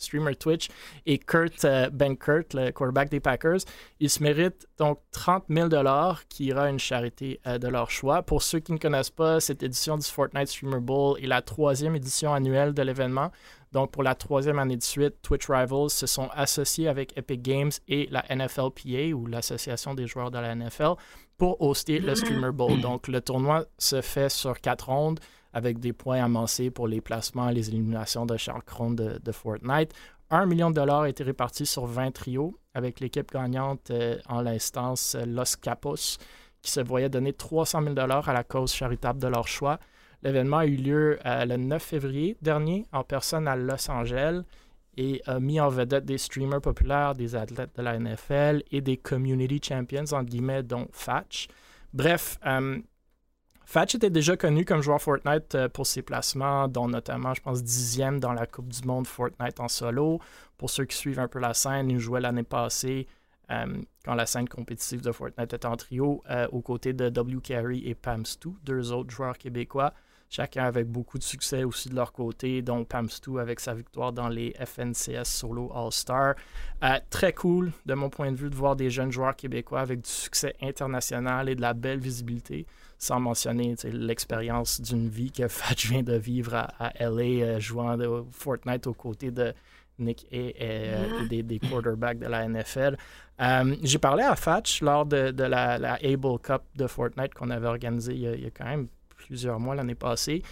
streamer 0.04 0.36
Twitch, 0.36 0.68
et 1.06 1.18
Kurt 1.18 1.64
euh, 1.64 1.90
Ben 1.90 2.16
Kurt, 2.16 2.54
le 2.54 2.70
quarterback 2.70 3.10
des 3.10 3.20
Packers. 3.20 3.60
Ils 4.00 4.10
se 4.10 4.22
méritent 4.22 4.66
donc 4.78 5.00
30 5.12 5.44
000 5.48 5.68
qui 6.28 6.46
ira 6.46 6.64
à 6.64 6.68
une 6.68 6.78
charité 6.78 7.40
euh, 7.46 7.58
de 7.58 7.68
leur 7.68 7.90
choix. 7.90 8.22
Pour 8.22 8.42
ceux 8.42 8.60
qui 8.60 8.72
ne 8.72 8.78
connaissent 8.78 9.10
pas, 9.10 9.40
cette 9.40 9.62
édition 9.62 9.96
du 9.96 10.06
Fortnite 10.06 10.48
Streamer 10.48 10.80
Bowl 10.80 11.18
est 11.22 11.26
la 11.26 11.42
troisième 11.42 11.96
édition 11.96 12.32
annuelle 12.32 12.74
de 12.74 12.82
l'événement. 12.82 13.30
Donc, 13.74 13.90
pour 13.90 14.04
la 14.04 14.14
troisième 14.14 14.60
année 14.60 14.76
de 14.76 14.82
suite, 14.84 15.16
Twitch 15.20 15.48
Rivals 15.48 15.90
se 15.90 16.06
sont 16.06 16.28
associés 16.32 16.86
avec 16.86 17.16
Epic 17.18 17.42
Games 17.42 17.72
et 17.88 18.08
la 18.12 18.24
NFLPA, 18.30 19.12
ou 19.16 19.26
l'Association 19.26 19.94
des 19.94 20.06
joueurs 20.06 20.30
de 20.30 20.38
la 20.38 20.54
NFL, 20.54 20.92
pour 21.36 21.60
hoster 21.60 21.98
le 21.98 22.14
Streamer 22.14 22.52
Bowl. 22.52 22.80
Donc, 22.82 23.08
le 23.08 23.20
tournoi 23.20 23.64
se 23.76 24.00
fait 24.00 24.30
sur 24.30 24.60
quatre 24.60 24.86
rondes 24.86 25.18
avec 25.54 25.78
des 25.78 25.92
points 25.92 26.22
amassés 26.22 26.70
pour 26.70 26.88
les 26.88 27.00
placements 27.00 27.48
et 27.48 27.54
les 27.54 27.68
éliminations 27.68 28.26
de 28.26 28.36
chaque 28.36 28.68
ronde 28.68 29.20
de, 29.22 29.32
Fortnite. 29.32 29.94
Un 30.30 30.46
million 30.46 30.68
de 30.68 30.74
dollars 30.74 31.02
a 31.02 31.08
été 31.08 31.22
réparti 31.22 31.64
sur 31.64 31.86
20 31.86 32.10
trios, 32.10 32.58
avec 32.74 32.98
l'équipe 32.98 33.30
gagnante 33.32 33.90
euh, 33.90 34.18
en 34.28 34.42
l'instance 34.42 35.14
euh, 35.14 35.24
Los 35.24 35.56
Capos, 35.62 36.18
qui 36.60 36.72
se 36.72 36.80
voyait 36.80 37.08
donner 37.08 37.32
300 37.32 37.82
000 37.82 37.94
dollars 37.94 38.28
à 38.28 38.32
la 38.32 38.42
cause 38.42 38.72
charitable 38.72 39.20
de 39.20 39.28
leur 39.28 39.46
choix. 39.46 39.78
L'événement 40.22 40.58
a 40.58 40.66
eu 40.66 40.76
lieu 40.76 41.18
euh, 41.24 41.44
le 41.44 41.56
9 41.56 41.80
février 41.80 42.36
dernier 42.42 42.86
en 42.92 43.04
personne 43.04 43.46
à 43.46 43.54
Los 43.54 43.88
Angeles 43.90 44.42
et 44.96 45.22
a 45.26 45.38
mis 45.38 45.60
en 45.60 45.68
vedette 45.68 46.04
des 46.04 46.18
streamers 46.18 46.60
populaires, 46.60 47.14
des 47.14 47.36
athlètes 47.36 47.76
de 47.76 47.82
la 47.82 47.98
NFL 47.98 48.62
et 48.72 48.80
des 48.80 48.96
community 48.96 49.60
champions, 49.62 50.04
entre 50.12 50.24
guillemets, 50.24 50.62
dont 50.62 50.88
Fatch. 50.90 51.48
Bref, 51.92 52.38
Fatch 53.66 53.94
était 53.94 54.10
déjà 54.10 54.36
connu 54.36 54.64
comme 54.64 54.82
joueur 54.82 55.00
Fortnite 55.00 55.54
euh, 55.54 55.68
pour 55.68 55.86
ses 55.86 56.02
placements, 56.02 56.68
dont 56.68 56.86
notamment, 56.86 57.34
je 57.34 57.40
pense, 57.40 57.62
dixième 57.62 58.20
dans 58.20 58.32
la 58.32 58.46
Coupe 58.46 58.68
du 58.68 58.86
Monde 58.86 59.06
Fortnite 59.06 59.58
en 59.58 59.68
solo. 59.68 60.20
Pour 60.58 60.70
ceux 60.70 60.84
qui 60.84 60.96
suivent 60.96 61.18
un 61.18 61.28
peu 61.28 61.38
la 61.38 61.54
scène, 61.54 61.90
il 61.90 61.98
jouait 61.98 62.20
l'année 62.20 62.42
passée 62.42 63.06
euh, 63.50 63.82
quand 64.04 64.14
la 64.14 64.26
scène 64.26 64.48
compétitive 64.48 65.00
de 65.00 65.12
Fortnite 65.12 65.52
était 65.52 65.66
en 65.66 65.76
trio, 65.76 66.22
euh, 66.30 66.46
aux 66.52 66.60
côtés 66.60 66.92
de 66.92 67.08
W. 67.08 67.40
Carey 67.42 67.80
et 67.84 67.94
Pam 67.94 68.22
deux 68.64 68.92
autres 68.92 69.10
joueurs 69.10 69.36
québécois, 69.38 69.92
chacun 70.30 70.64
avec 70.64 70.86
beaucoup 70.86 71.18
de 71.18 71.22
succès 71.22 71.64
aussi 71.64 71.88
de 71.88 71.94
leur 71.94 72.12
côté, 72.12 72.62
dont 72.62 72.84
Pam 72.84 73.08
avec 73.38 73.60
sa 73.60 73.74
victoire 73.74 74.12
dans 74.12 74.28
les 74.28 74.54
FNCS 74.64 75.24
Solo 75.24 75.70
All-Star. 75.74 76.34
très 77.10 77.32
cool, 77.32 77.72
de 77.86 77.94
mon 77.94 78.08
point 78.10 78.30
de 78.30 78.36
vue, 78.36 78.50
de 78.50 78.56
voir 78.56 78.76
des 78.76 78.90
jeunes 78.90 79.12
joueurs 79.12 79.36
québécois 79.36 79.80
avec 79.80 80.02
du 80.02 80.10
succès 80.10 80.54
international 80.62 81.48
et 81.48 81.54
de 81.54 81.60
la 81.60 81.74
belle 81.74 82.00
visibilité 82.00 82.66
sans 83.04 83.20
mentionner 83.20 83.74
l'expérience 83.84 84.80
d'une 84.80 85.08
vie 85.08 85.30
que 85.30 85.48
Fatch 85.48 85.88
vient 85.88 86.02
de 86.02 86.16
vivre 86.16 86.54
à, 86.54 86.92
LA, 86.98 87.58
jouant 87.58 87.96
de 87.96 88.24
Fortnite 88.30 88.86
aux 88.86 88.94
côtés 88.94 89.30
de 89.30 89.52
Nick 89.98 90.26
et, 90.32 90.54
des, 91.28 91.58
quarterbacks 91.58 92.18
de 92.18 92.26
la 92.26 92.48
NFL. 92.48 92.96
J'ai 93.82 93.98
parlé 93.98 94.24
à 94.24 94.34
Fatch 94.34 94.82
lors 94.82 95.06
de, 95.06 95.42
la, 95.42 95.94
Able 96.02 96.38
Cup 96.42 96.62
de 96.74 96.86
Fortnite 96.86 97.34
qu'on 97.34 97.50
avait 97.50 97.68
organisée 97.68 98.14
il, 98.14 98.34
il 98.38 98.44
y 98.44 98.46
a 98.46 98.50
quand 98.50 98.64
même 98.64 98.88
plusieurs 99.16 99.60
mois 99.60 99.74
l'année 99.74 99.94
passée. 99.94 100.42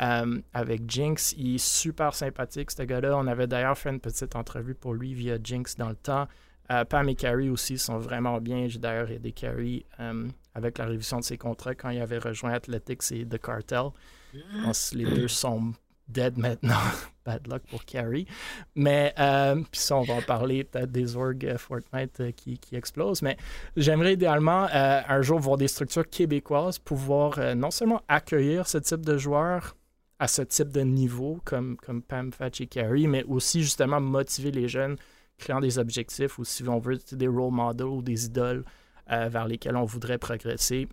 Euh, 0.00 0.40
avec 0.54 0.88
Jinx. 0.88 1.34
Il 1.36 1.56
est 1.56 1.58
super 1.58 2.14
sympathique, 2.14 2.70
ce 2.70 2.82
gars-là. 2.82 3.16
On 3.16 3.26
avait 3.26 3.46
d'ailleurs 3.46 3.76
fait 3.76 3.90
une 3.90 4.00
petite 4.00 4.34
entrevue 4.34 4.74
pour 4.74 4.94
lui 4.94 5.12
via 5.12 5.36
Jinx 5.42 5.76
dans 5.76 5.90
le 5.90 5.96
temps. 5.96 6.26
Euh, 6.70 6.84
Pam 6.84 7.08
et 7.08 7.14
Carrie 7.14 7.50
aussi 7.50 7.76
sont 7.76 7.98
vraiment 7.98 8.40
bien. 8.40 8.66
J'ai 8.68 8.78
d'ailleurs 8.78 9.10
aidé 9.10 9.32
Carrie 9.32 9.84
euh, 9.98 10.28
avec 10.54 10.78
la 10.78 10.86
révision 10.86 11.18
de 11.18 11.24
ses 11.24 11.38
contrats 11.38 11.74
quand 11.74 11.90
il 11.90 12.00
avait 12.00 12.18
rejoint 12.18 12.52
Athletics 12.52 13.12
et 13.12 13.24
The 13.24 13.38
Cartel. 13.38 13.90
Je 14.34 14.64
pense 14.64 14.90
que 14.90 14.98
les 14.98 15.04
deux 15.04 15.28
sont 15.28 15.72
dead 16.08 16.38
maintenant. 16.38 16.80
Bad 17.24 17.46
luck 17.46 17.62
pour 17.68 17.84
Carrie. 17.84 18.26
Mais, 18.74 19.14
puis 19.16 19.80
ça, 19.80 19.96
on 19.96 20.02
va 20.02 20.14
en 20.14 20.22
parler 20.22 20.64
peut-être 20.64 20.90
des 20.90 21.16
orgs 21.16 21.56
Fortnite 21.56 22.34
qui, 22.34 22.58
qui, 22.58 22.76
explosent. 22.76 23.22
Mais 23.22 23.36
j'aimerais 23.76 24.14
idéalement 24.14 24.66
un 24.72 25.22
jour 25.22 25.38
voir 25.38 25.56
des 25.56 25.68
structures 25.68 26.08
québécoises 26.08 26.78
pouvoir 26.78 27.54
non 27.54 27.70
seulement 27.70 28.02
accueillir 28.08 28.66
ce 28.66 28.78
type 28.78 29.04
de 29.04 29.18
joueurs, 29.18 29.76
à 30.20 30.28
ce 30.28 30.42
type 30.42 30.68
de 30.68 30.82
niveau 30.82 31.40
comme, 31.44 31.76
comme 31.78 32.02
Pam, 32.02 32.32
Fatch 32.32 32.60
et 32.60 32.66
Carrie, 32.66 33.06
mais 33.06 33.24
aussi 33.24 33.62
justement 33.62 34.00
motiver 34.00 34.50
les 34.50 34.68
jeunes, 34.68 34.96
créant 35.38 35.60
des 35.60 35.78
objectifs 35.78 36.38
ou 36.38 36.44
si 36.44 36.62
on 36.68 36.78
veut 36.78 36.98
des 37.12 37.26
role 37.26 37.52
models 37.52 37.86
ou 37.86 38.02
des 38.02 38.26
idoles 38.26 38.58
euh, 38.58 38.79
vers 39.28 39.46
lesquels 39.46 39.76
on 39.76 39.84
voudrait 39.84 40.18
progresser, 40.18 40.88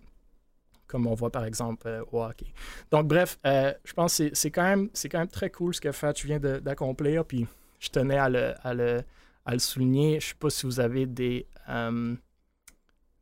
comme 0.86 1.06
on 1.06 1.14
voit 1.14 1.30
par 1.30 1.44
exemple 1.44 1.86
euh, 1.86 2.04
au 2.12 2.22
hockey. 2.22 2.52
Donc 2.90 3.06
bref, 3.06 3.38
euh, 3.46 3.72
je 3.84 3.92
pense 3.92 4.18
que 4.18 4.34
c'est 4.34 4.50
quand, 4.50 4.64
même, 4.64 4.90
quand 4.90 5.18
même 5.18 5.28
très 5.28 5.50
cool 5.50 5.74
ce 5.74 5.80
que 5.80 5.92
Fatch 5.92 6.24
vient 6.24 6.40
d'accomplir, 6.40 7.24
puis 7.24 7.46
je 7.78 7.88
tenais 7.90 8.18
à 8.18 8.28
le, 8.28 8.54
à 8.66 8.74
le, 8.74 9.02
à 9.44 9.52
le 9.52 9.58
souligner. 9.58 10.12
Je 10.20 10.26
ne 10.26 10.30
sais 10.30 10.34
pas 10.38 10.50
si 10.50 10.66
vous 10.66 10.80
avez 10.80 11.06
des, 11.06 11.46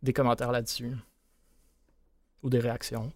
des 0.03 0.13
commentaires 0.13 0.53
là-dessus 0.53 0.93
ou 2.43 2.49
des 2.49 2.61
réactions. 2.61 3.13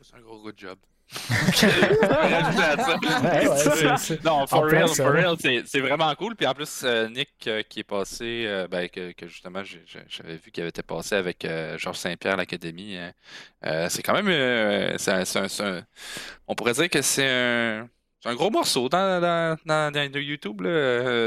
C'est 0.00 0.14
un 0.14 0.20
gros 0.20 0.40
good 0.42 0.54
job 0.56 0.78
non, 4.24 4.46
for 4.46 4.68
real, 4.68 4.88
for 4.88 5.12
real, 5.12 5.36
c'est 5.38 5.80
vraiment 5.80 6.12
cool. 6.16 6.34
Puis 6.34 6.46
en 6.46 6.54
plus, 6.54 6.82
euh, 6.82 7.08
Nick 7.08 7.30
euh, 7.46 7.62
qui 7.62 7.80
est 7.80 7.84
passé, 7.84 8.44
euh, 8.46 8.66
ben, 8.68 8.88
que, 8.88 9.12
justement 9.22 9.62
j'avais 9.64 10.36
vu 10.36 10.50
qu'il 10.50 10.62
avait 10.62 10.70
été 10.70 10.82
passé 10.82 11.14
avec 11.14 11.46
Georges 11.76 11.98
Saint-Pierre, 11.98 12.36
l'Académie. 12.36 12.96
Hein. 12.96 13.12
c'est 13.88 14.02
quand 14.02 14.20
même, 14.20 14.28
on 16.48 16.54
pourrait 16.54 16.72
dire 16.72 16.90
que 16.90 17.02
c'est 17.02 17.28
un, 17.28 17.88
un 18.26 18.34
gros 18.34 18.50
morceau 18.50 18.88
dans, 18.88 19.56
YouTube. 20.14 20.62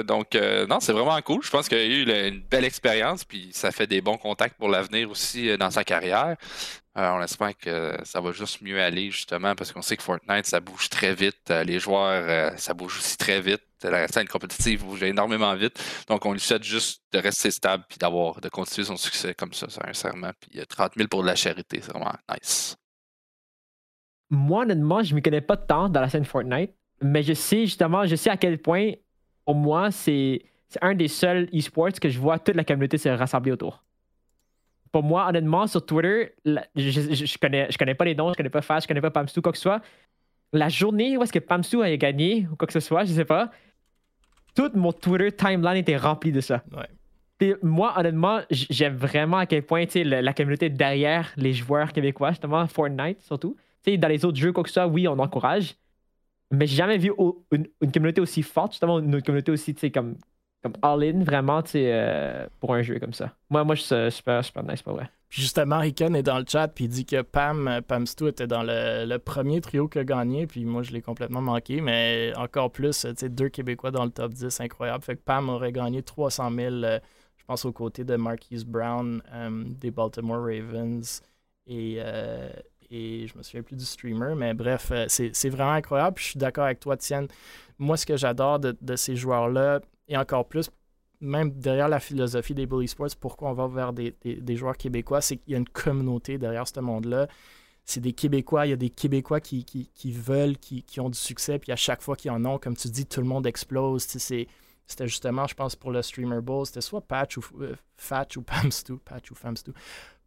Donc, 0.06 0.36
non, 0.70 0.80
c'est 0.80 0.93
vraiment 0.93 1.22
cool. 1.22 1.41
Je 1.43 1.50
pense 1.50 1.68
qu'il 1.68 1.78
a 1.78 1.86
eu 1.86 2.30
une 2.30 2.41
belle 2.41 2.66
expérience, 2.66 3.24
puis 3.24 3.50
ça 3.54 3.72
fait 3.72 3.88
des 3.88 4.02
bons 4.02 4.18
contacts 4.18 4.58
pour 4.58 4.70
l'avenir 4.70 5.10
aussi 5.10 5.58
dans 5.58 5.72
sa 5.72 5.84
carrière. 5.84 6.36
Euh, 7.00 7.12
on 7.12 7.22
espère 7.22 7.56
que 7.56 7.97
ça 8.04 8.20
va 8.20 8.32
juste 8.32 8.62
mieux 8.62 8.82
aller, 8.82 9.10
justement, 9.12 9.56
parce 9.56 9.72
qu'on 9.72 9.82
sait 9.82 9.95
que 9.95 10.04
Fortnite, 10.04 10.45
ça 10.45 10.60
bouge 10.60 10.89
très 10.89 11.14
vite. 11.14 11.50
Euh, 11.50 11.64
les 11.64 11.80
joueurs, 11.80 12.26
euh, 12.28 12.58
ça 12.58 12.74
bouge 12.74 12.97
aussi 12.97 13.16
très 13.16 13.39
vite. 13.39 13.62
La 13.84 14.08
scène 14.10 14.28
compétitive 14.28 14.84
bouge 14.84 15.04
énormément 15.04 15.56
vite. 15.56 15.82
Donc, 16.10 16.26
on 16.26 16.34
lui 16.34 16.41
souhaite 16.41 16.64
juste 16.64 17.02
de 17.14 17.20
rester 17.20 17.52
stable 17.52 17.86
puis 17.88 17.97
d'avoir, 18.00 18.41
de 18.41 18.50
continuer 18.50 18.86
son 18.86 18.97
succès 18.97 19.34
comme 19.34 19.54
ça, 19.54 19.70
sincèrement. 19.70 20.32
Puis 20.41 20.60
30 20.68 20.93
000 20.97 21.08
pour 21.08 21.22
de 21.22 21.28
la 21.28 21.36
charité, 21.36 21.80
c'est 21.82 21.91
vraiment 21.91 22.16
nice. 22.30 22.76
Moi, 24.30 24.64
honnêtement, 24.64 25.02
je 25.02 25.12
ne 25.12 25.16
m'y 25.16 25.22
connais 25.22 25.41
pas 25.41 25.58
tant 25.58 25.88
dans 25.88 26.02
la 26.02 26.10
scène 26.10 26.26
Fortnite, 26.26 26.74
mais 27.02 27.24
je 27.24 27.34
sais 27.34 27.62
justement, 27.62 28.06
je 28.06 28.16
sais 28.16 28.30
à 28.30 28.38
quel 28.38 28.58
point, 28.58 28.91
au 29.45 29.54
moins, 29.54 29.91
c'est 29.91 30.43
un 30.82 30.93
des 30.93 31.08
seuls 31.08 31.50
e-sports 31.54 32.00
que 32.02 32.10
je 32.10 32.20
vois 32.20 32.39
toute 32.39 32.56
la 32.56 32.64
communauté 32.64 32.97
se 32.97 33.10
rassembler 33.10 33.52
autour 33.52 33.84
pour 34.91 35.04
moi, 35.04 35.28
honnêtement, 35.28 35.68
sur 35.68 35.86
Twitter, 35.86 36.34
je, 36.45 36.62
je, 36.76 37.38
connais, 37.38 37.68
je 37.72 37.78
connais 37.78 37.95
pas 37.95 38.06
les 38.06 38.16
noms, 38.16 38.32
je 38.32 38.38
connais 38.38 38.50
pas 38.50 38.62
Fast, 38.62 38.86
je 38.86 38.88
connais 38.88 39.02
pas 39.02 39.12
Pamstu, 39.12 39.41
quoi 39.41 39.52
que 39.52 39.58
ce 39.58 39.64
soit. 39.64 39.82
La 40.52 40.70
journée 40.70 41.16
où 41.16 41.24
est-ce 41.24 41.34
que 41.34 41.39
Pamstu 41.39 41.82
a 41.82 41.95
gagné, 41.97 42.47
ou 42.52 42.56
quoi 42.56 42.66
que 42.66 42.74
ce 42.74 42.80
soit, 42.80 43.04
je 43.04 43.14
sais 43.14 43.26
pas, 43.26 43.52
tout 44.56 44.72
mon 44.74 44.91
Twitter 44.91 45.32
timeline 45.32 45.78
était 45.78 45.97
rempli 45.97 46.32
de 46.32 46.41
ça. 46.41 46.64
Ouais. 46.76 47.56
moi, 47.62 47.93
honnêtement, 47.97 48.39
j'aime 48.50 48.95
vraiment 48.95 49.38
à 49.38 49.45
quel 49.45 49.64
point 49.64 49.86
la, 49.95 50.22
la 50.22 50.34
communauté 50.34 50.70
derrière 50.70 51.32
les 51.38 51.54
joueurs 51.54 51.93
québécois, 51.93 52.32
justement, 52.32 52.66
Fortnite 52.68 53.22
surtout. 53.22 53.56
dans 53.86 54.08
les 54.08 54.26
autres 54.26 54.38
jeux, 54.38 54.52
quoi 54.52 54.64
que 54.64 54.70
ce 54.70 54.74
soit, 54.74 54.88
oui, 54.88 55.08
on 55.08 55.20
encourage. 55.20 55.76
Mais 56.52 56.66
j'ai 56.66 56.76
jamais 56.76 56.97
vu 56.97 57.12
une, 57.52 57.68
communauté 57.91 58.22
aussi 58.22 58.41
forte, 58.41 58.74
justement, 58.74 59.00
une 59.00 59.22
communauté 59.22 59.52
aussi, 59.52 59.74
tu 59.76 59.82
sais, 59.82 59.91
comme, 59.91 60.16
comme 60.64 60.74
all-in 60.82 61.24
vraiment 61.24 61.62
euh, 61.76 62.47
pour 62.60 62.74
un 62.74 62.82
jeu 62.82 63.00
comme 63.00 63.14
ça. 63.14 63.36
Moi, 63.50 63.64
moi 63.64 63.76
je 63.76 63.82
suis 63.82 64.12
super, 64.12 64.43
super 64.43 64.64
nice, 64.64 64.82
pas 64.82 64.93
vrai. 64.93 65.10
Puis 65.30 65.43
justement, 65.43 65.78
Riken 65.78 66.16
est 66.16 66.24
dans 66.24 66.39
le 66.39 66.45
chat, 66.47 66.68
puis 66.70 66.86
il 66.86 66.88
dit 66.89 67.06
que 67.06 67.22
Pam, 67.22 67.68
euh, 67.68 67.82
Pam 67.82 68.08
Stu 68.08 68.28
était 68.28 68.47
dans 68.47 68.64
le, 68.64 69.18
premier 69.18 69.62
trio 69.62 69.88
qui 69.88 70.00
a 70.00 70.04
gagné, 70.04 70.47
puis 70.47 70.66
moi, 70.66 70.82
je 70.82 70.91
l'ai 70.91 71.02
complètement 71.02 71.41
manqué, 71.41 71.82
mais 71.82 72.34
encore 72.36 72.72
plus, 72.72 73.02
tu 73.02 73.14
sais, 73.16 73.30
deux 73.30 73.50
Québécois 73.50 73.91
dans 73.91 74.06
le 74.06 74.12
top 74.12 74.34
10, 74.34 74.60
incroyable. 74.60 75.04
Fait 75.04 75.16
que 75.16 75.22
Pam 75.22 75.50
aurait 75.50 75.72
gagné 75.72 76.02
300 76.02 76.52
000, 76.52 76.76
euh, 76.84 77.00
je 77.38 77.43
pense, 77.45 77.64
aux 77.66 77.72
côtés 77.72 78.04
de 78.04 78.16
Marquise 78.16 78.66
Brown 78.66 79.22
des 79.80 79.91
Baltimore 79.91 80.41
Ravens 80.41 81.22
et, 81.68 82.00
et 82.92 83.28
je 83.28 83.38
me 83.38 83.44
souviens 83.44 83.64
plus 83.64 83.76
du 83.76 83.86
streamer, 83.86 84.34
mais 84.36 84.54
bref, 84.54 84.92
c'est 85.08 85.50
vraiment 85.50 85.74
incroyable. 85.74 86.18
Je 86.20 86.24
suis 86.24 86.40
d'accord 86.40 86.66
avec 86.66 86.80
toi, 86.80 86.98
Tienne. 86.98 87.28
Moi, 87.78 87.98
ce 87.98 88.06
que 88.06 88.18
j'adore 88.18 88.60
de, 88.60 88.76
de 88.82 88.96
ces 88.96 89.16
joueurs-là, 89.16 89.80
et 90.08 90.18
encore 90.18 90.48
plus, 90.48 90.70
même 91.22 91.52
derrière 91.52 91.90
la 91.90 92.00
philosophie 92.00 92.54
des 92.54 92.66
Bully 92.66 92.88
Sports, 92.88 93.16
pourquoi 93.20 93.50
on 93.50 93.54
va 93.54 93.68
vers 93.68 93.94
des, 93.94 94.56
joueurs 94.56 94.78
québécois, 94.78 95.22
c'est 95.22 95.38
qu'il 95.38 95.52
y 95.52 95.56
a 95.56 95.58
une 95.58 95.68
communauté 95.68 96.38
derrière 96.38 96.68
ce 96.68 96.80
monde-là. 96.80 97.28
C'est 97.86 98.02
des 98.02 98.14
Québécois, 98.14 98.68
il 98.68 98.70
y 98.70 98.74
a 98.74 98.78
des 98.78 98.92
Québécois 98.92 99.40
qui, 99.40 99.66
veulent, 100.06 100.58
qui, 100.58 101.00
ont 101.00 101.10
du 101.10 101.18
succès, 101.18 101.58
puis 101.58 101.72
à 101.72 101.76
chaque 101.76 102.02
fois 102.02 102.16
qu'ils 102.16 102.32
en 102.32 102.46
ont, 102.46 102.60
comme 102.60 102.76
tu 102.76 102.88
dis, 102.88 103.06
tout 103.06 103.22
le 103.22 103.28
monde 103.28 103.48
explose. 103.48 104.04
C'était 104.04 105.08
justement, 105.08 105.48
je 105.48 105.56
pense, 105.56 105.76
pour 105.76 105.92
le 105.92 106.02
Streamer 106.02 106.42
Bowl, 106.42 106.66
c'était 106.66 106.82
soit 106.82 107.02
Patch 107.02 107.38
ou 107.38 107.44
euh, 107.62 107.76
Fatch 107.98 108.38
ou 108.38 108.44
Pamstu, 108.44 108.98
Patch 108.98 109.32
ou 109.32 109.36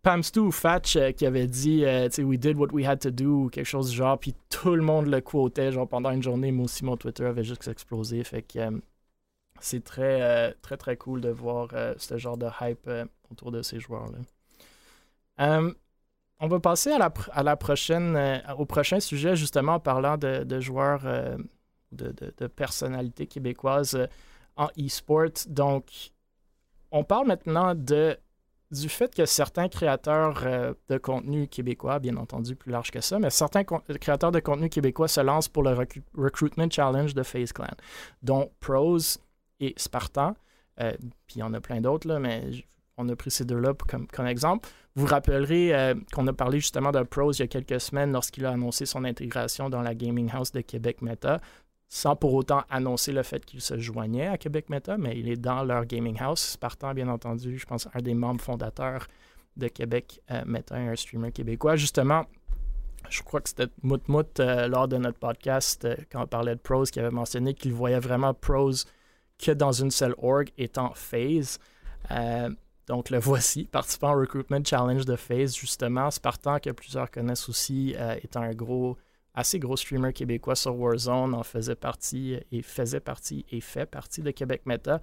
Famstu. 0.05 0.40
Pamstu 0.40 0.40
ou 0.40 0.50
Fatch 0.50 0.96
euh, 0.96 1.12
qui 1.12 1.26
avait 1.26 1.46
dit, 1.46 1.84
euh, 1.84 2.09
we 2.18 2.38
did 2.38 2.57
what 2.57 2.68
we 2.72 2.86
had 2.86 3.00
to 3.00 3.11
do, 3.11 3.44
ou 3.44 3.48
quelque 3.48 3.66
chose 3.66 3.90
du 3.90 3.96
genre, 3.96 4.18
puis 4.18 4.34
tout 4.50 4.74
le 4.74 4.82
monde 4.82 5.07
le 5.07 5.20
quotait, 5.20 5.72
genre 5.72 5.88
pendant 5.88 6.11
une 6.11 6.22
journée, 6.22 6.53
moi 6.53 6.64
aussi, 6.64 6.84
mon 6.84 6.96
Twitter 6.96 7.24
avait 7.24 7.44
juste 7.44 7.68
explosé. 7.68 8.22
Fait 8.24 8.42
que 8.42 8.80
c'est 9.62 9.84
très, 9.84 10.22
euh, 10.22 10.53
très, 10.61 10.76
très 10.76 10.96
cool 10.96 11.20
de 11.20 11.30
voir 11.30 11.68
euh, 11.72 11.94
ce 11.96 12.18
genre 12.18 12.36
de 12.36 12.48
hype 12.61 12.86
euh, 12.88 13.05
autour 13.30 13.53
de 13.53 13.62
ces 13.62 13.78
joueurs-là. 13.78 14.18
on 16.40 16.48
va 16.48 16.61
passer 16.61 16.90
à 16.90 16.98
la, 16.98 17.12
à 17.30 17.42
la 17.42 17.57
prochaine, 17.57 18.42
au 18.59 18.66
prochain 18.66 18.98
sujet, 19.00 19.36
justement, 19.36 19.74
en 19.74 19.80
parlant 19.80 20.18
de, 20.18 20.61
joueurs, 20.61 21.05
de, 21.92 22.12
de, 22.12 22.46
personnalités 22.48 23.26
québécoises 23.28 24.09
en 24.57 24.66
e-sport. 24.76 25.46
Donc, 25.46 26.11
on 26.90 27.05
parle 27.05 27.28
maintenant 27.28 27.76
de 27.76 28.18
du 28.73 28.89
fait 28.89 29.14
que 29.14 29.27
certains 29.27 29.68
créateurs 29.68 30.43
de 30.89 30.99
contenu 30.99 31.47
québécois, 31.47 31.99
bien 31.99 32.16
entendu 32.16 32.57
plus 32.57 32.73
large 32.73 32.91
que 32.91 33.01
ça, 33.01 33.18
mais 33.18 33.31
certains 33.31 33.64
créateurs 33.64 34.33
de 34.33 34.41
contenu 34.41 34.68
québécois 34.70 35.09
se 35.09 35.20
lancent 35.20 35.49
pour 35.49 35.62
le 35.62 35.77
Recruitment 36.16 36.70
Challenge 36.70 37.14
de 37.14 37.23
FaZe 37.23 37.53
Clan, 37.53 37.68
dont 38.23 38.51
Pros, 38.61 39.18
et 39.62 39.75
Spartan. 39.77 40.35
Euh, 40.81 40.93
puis 41.27 41.37
il 41.37 41.39
y 41.39 41.43
en 41.43 41.55
a 41.55 41.61
plein 41.61 41.81
d'autres, 41.81 42.12
mais 42.18 42.43
on 42.99 43.09
a 43.09 43.16
pris 43.16 43.31
ces 43.31 43.45
deux-là 43.45 43.73
comme, 43.89 44.27
exemple. 44.27 44.68
Vous 44.95 45.07
vous 45.07 45.09
rappellerez 45.09 45.75
euh, 45.75 45.95
qu'on 46.12 46.27
a 46.27 46.33
parlé 46.35 46.61
justement 46.61 46.93
de 46.93 47.03
Pros 47.03 47.33
il 47.33 47.41
y 47.41 47.43
a 47.43 47.47
quelques 47.47 47.81
semaines 47.81 48.12
lorsqu'il 48.12 48.45
a 48.45 48.51
annoncé 48.51 48.85
son 48.85 49.05
intégration 49.05 49.70
dans 49.70 49.81
la 49.81 49.95
Gaming 49.95 50.31
House 50.31 50.53
de 50.53 50.61
Québec 50.61 51.01
Meta, 51.01 51.41
sans 51.95 52.16
pour 52.16 52.32
autant 52.32 52.62
annoncer 52.70 53.12
le 53.12 53.22
fait 53.22 53.45
qu'il 53.45 53.61
se 53.61 53.78
joignait 53.78 54.26
à 54.26 54.38
Québec 54.38 54.70
Meta, 54.70 54.97
mais 54.97 55.18
il 55.18 55.28
est 55.28 55.36
dans 55.36 55.62
leur 55.62 55.84
Gaming 55.84 56.16
House. 56.18 56.40
Spartan, 56.40 56.95
bien 56.95 57.07
entendu, 57.09 57.59
je 57.59 57.66
pense, 57.66 57.86
un 57.93 58.01
des 58.01 58.14
membres 58.14 58.40
fondateurs 58.40 59.09
de 59.59 59.68
Québec 59.68 60.18
euh, 60.30 60.43
Meta, 60.47 60.76
un 60.76 60.97
streamer 60.97 61.32
québécois. 61.32 61.76
Justement, 61.76 62.24
je 63.11 63.22
crois 63.22 63.43
que 63.43 63.51
c'était 63.51 63.70
Moutmout 63.82 64.38
lors 64.38 64.88
de 64.88 64.97
notre 64.97 65.18
podcast, 65.18 65.86
quand 66.11 66.22
on 66.22 66.26
parlait 66.26 66.55
de 66.55 66.61
Pros, 66.61 66.84
qui 66.84 66.99
avait 66.99 67.11
mentionné 67.11 67.53
qu'il 67.53 67.74
voyait 67.74 68.01
vraiment 68.01 68.32
Pros 68.32 68.72
que 69.38 69.51
dans 69.51 69.72
une 69.72 69.90
seule 69.90 70.14
org 70.16 70.49
étant 70.57 70.95
phase. 70.95 71.59
Euh, 72.11 72.49
donc 72.86 73.11
le 73.11 73.18
voici, 73.18 73.64
participant 73.70 74.14
au 74.14 74.20
Recruitment 74.20 74.64
Challenge 74.64 75.05
de 75.05 75.16
phase, 75.16 75.55
justement. 75.55 76.11
Spartan, 76.11 76.59
que 76.59 76.70
plusieurs 76.70 77.11
connaissent 77.11 77.51
aussi, 77.51 77.95
euh, 77.99 78.16
étant 78.22 78.40
un 78.40 78.55
gros, 78.55 78.97
assez 79.35 79.59
gros 79.59 79.76
streamer 79.76 80.12
québécois 80.12 80.57
sur 80.57 80.78
Warzone, 80.78 81.35
en 81.35 81.43
faisait 81.43 81.74
partie 81.74 82.39
et 82.51 82.62
faisait 82.62 83.01
partie 83.01 83.45
et 83.51 83.61
fait 83.61 83.87
partie 83.87 84.22
de 84.22 84.30
Québec 84.30 84.62
Meta. 84.66 85.01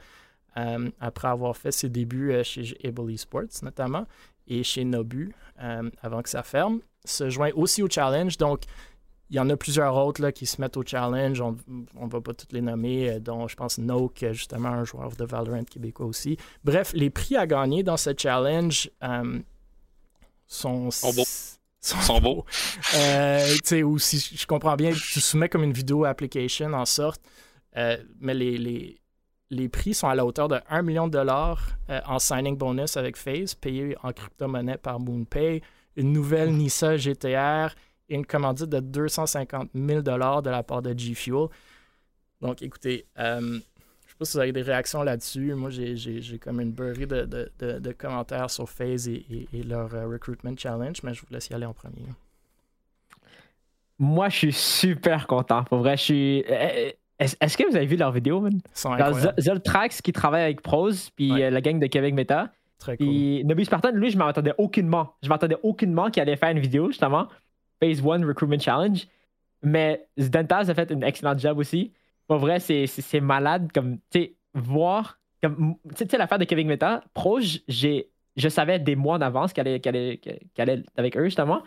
Euh, 0.58 0.90
après 1.00 1.28
avoir 1.28 1.56
fait 1.56 1.72
ses 1.72 1.90
débuts 1.90 2.34
chez 2.44 2.76
Able 2.84 3.12
Esports 3.12 3.62
notamment. 3.62 4.06
et 4.48 4.64
chez 4.64 4.84
Nobu 4.84 5.32
avant 5.58 6.24
que 6.24 6.30
ça 6.30 6.42
ferme, 6.42 6.80
se 7.06 7.30
joint 7.30 7.52
aussi 7.54 7.84
au 7.84 7.90
challenge. 7.90 8.38
Donc, 8.38 8.64
il 9.30 9.36
y 9.36 9.40
en 9.40 9.48
a 9.52 9.56
plusieurs 9.56 9.96
autres 9.96 10.24
là, 10.24 10.32
qui 10.32 10.48
se 10.48 10.60
mettent 10.60 10.76
au 10.76 10.84
challenge. 10.84 11.40
On 11.40 11.56
ne 11.72 12.10
va 12.10 12.20
pas 12.20 12.34
toutes 12.34 12.52
les 12.52 12.62
nommer, 12.62 13.20
dont 13.20 13.48
je 13.48 13.56
pense 13.56 13.78
Noke, 13.78 14.26
justement, 14.32 14.70
un 14.70 14.86
joueur 14.86 15.12
de 15.12 15.24
Valorant 15.24 15.64
québécois 15.66 16.08
aussi. 16.08 16.36
Bref, 16.64 16.94
les 16.96 17.12
prix 17.12 17.36
à 17.36 17.46
gagner 17.46 17.84
dans 17.84 17.98
ce 17.98 18.10
challenge 18.18 18.90
sont. 20.48 20.90
Sont, 21.98 22.20
beaux. 22.20 22.46
euh, 22.96 23.84
ou 23.84 24.00
si 24.00 24.36
je 24.38 24.46
comprends 24.46 24.76
bien, 24.76 24.92
tu 24.92 25.20
soumets 25.20 25.50
comme 25.50 25.64
une 25.64 25.74
vidéo 25.74 26.06
application 26.06 26.74
en 26.74 26.86
sorte, 26.86 27.22
euh, 27.78 27.98
mais 28.20 28.34
les, 28.34 28.58
les, 28.58 29.02
les, 29.50 29.70
prix 29.70 29.94
sont 29.94 30.08
à 30.08 30.16
la 30.16 30.26
hauteur 30.26 30.48
de 30.48 30.60
1 30.70 30.82
million 30.82 31.08
de 31.08 31.14
dollars 31.14 31.70
euh, 31.90 32.00
en 32.06 32.20
signing 32.20 32.58
bonus 32.58 32.98
avec 32.98 33.18
FaZe, 33.18 33.56
payé 33.56 33.96
en 34.04 34.12
crypto-monnaie 34.12 34.78
par 34.78 35.00
MoonPay, 35.00 35.62
une 35.96 36.14
nouvelle 36.14 36.54
Nissa 36.54 36.98
GTR 36.98 37.74
et 38.10 38.16
une 38.16 38.26
commandite 38.26 38.70
de 38.70 38.80
250 38.80 39.70
000 39.74 40.02
dollars 40.02 40.42
de 40.42 40.50
la 40.50 40.64
part 40.64 40.82
de 40.82 40.98
G 40.98 41.14
Fuel. 41.14 41.48
Donc, 42.42 42.62
écoutez, 42.62 43.06
euh, 43.20 43.60
pas 44.20 44.26
si 44.26 44.34
vous 44.34 44.42
avez 44.42 44.52
des 44.52 44.62
réactions 44.62 45.02
là-dessus. 45.02 45.54
Moi, 45.56 45.70
j'ai 45.70 46.40
comme 46.40 46.60
une 46.60 46.72
beurrée 46.72 47.06
de, 47.06 47.24
de, 47.24 47.80
de, 47.80 47.92
commentaires 47.94 48.50
sur 48.50 48.70
FaZe 48.70 49.08
et, 49.08 49.48
et, 49.54 49.64
leur 49.64 49.96
euh, 49.96 50.08
Recruitment 50.08 50.56
Challenge, 50.58 50.98
mais 51.04 51.14
je 51.14 51.22
vous 51.22 51.28
laisse 51.32 51.48
y 51.48 51.54
aller 51.54 51.66
en 51.66 51.74
premier. 51.74 52.04
Moi, 53.98 54.30
je 54.30 54.36
suis 54.36 54.54
super 54.54 55.26
content. 55.26 55.64
Pour 55.64 55.80
vrai, 55.80 55.96
je 55.96 56.04
suis. 56.04 56.44
Eh, 56.48 56.96
eh, 57.20 57.26
est-ce 57.42 57.58
que 57.58 57.70
vous 57.70 57.76
avez 57.76 57.86
vu 57.86 57.96
leur 57.96 58.12
vidéo, 58.12 58.42
man? 58.42 58.60
Zoltrax 59.40 60.02
qui 60.02 60.12
travaille 60.12 60.44
avec 60.44 60.62
Prose, 60.62 61.10
puis 61.16 61.42
euh, 61.42 61.50
la 61.50 61.62
gang 61.62 61.80
de 61.80 61.88
Québec 61.88 62.14
Meta. 62.14 62.52
Très 62.78 62.96
cool. 62.98 63.08
Nobby 63.46 63.66
Spartan, 63.66 63.92
lui, 63.92 64.10
je 64.10 64.18
m'attendais 64.18 64.54
aucunement. 64.58 65.16
Je 65.22 65.30
m'attendais 65.30 65.58
aucunement 65.64 66.10
qu'il 66.10 66.22
allait 66.22 66.38
faire 66.38 66.50
une 66.50 66.60
vidéo, 66.60 66.88
justement. 66.88 67.28
Phase 67.82 68.02
1 68.02 68.26
Recruitment 68.26 68.60
Challenge. 68.60 69.06
Mais 69.62 70.06
Zdentaz 70.18 70.70
a 70.70 70.74
fait 70.74 70.92
un 70.92 71.02
excellent 71.02 71.38
job 71.38 71.58
aussi. 71.58 71.92
Pour 72.30 72.38
vrai, 72.38 72.60
c'est 72.60 73.22
malade. 73.22 73.72
Comme, 73.74 73.98
tu 74.10 74.22
sais, 74.22 74.36
voir. 74.54 75.20
Comme, 75.42 75.76
tu 75.98 76.06
sais, 76.08 76.18
l'affaire 76.18 76.38
de 76.38 76.46
Kevin 76.46 76.68
Meta, 76.68 77.04
pro, 77.14 77.40
j'ai 77.68 78.10
je 78.38 78.48
savais 78.48 78.80
des 78.80 78.96
mois 78.96 79.18
d'avance 79.18 79.52
qu'elle 79.52 79.68
allait, 79.68 79.86
allait, 79.86 80.22
allait, 80.58 80.84
avec 80.96 81.18
eux, 81.18 81.26
justement. 81.26 81.64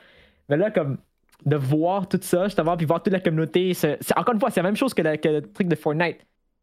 Mais 0.48 0.56
là, 0.56 0.70
comme, 0.70 0.98
de 1.44 1.56
voir 1.56 2.08
tout 2.08 2.20
ça, 2.22 2.44
justement, 2.44 2.76
puis 2.76 2.86
voir 2.86 3.02
toute 3.02 3.12
la 3.12 3.20
communauté. 3.20 3.74
C'est, 3.74 3.98
encore 4.16 4.34
une 4.34 4.40
fois, 4.40 4.50
c'est 4.50 4.60
la 4.60 4.68
même 4.68 4.76
chose 4.76 4.94
que, 4.94 5.02
le 5.02 5.40
truc 5.40 5.68
de 5.68 5.74
Fortnite. 5.74 6.18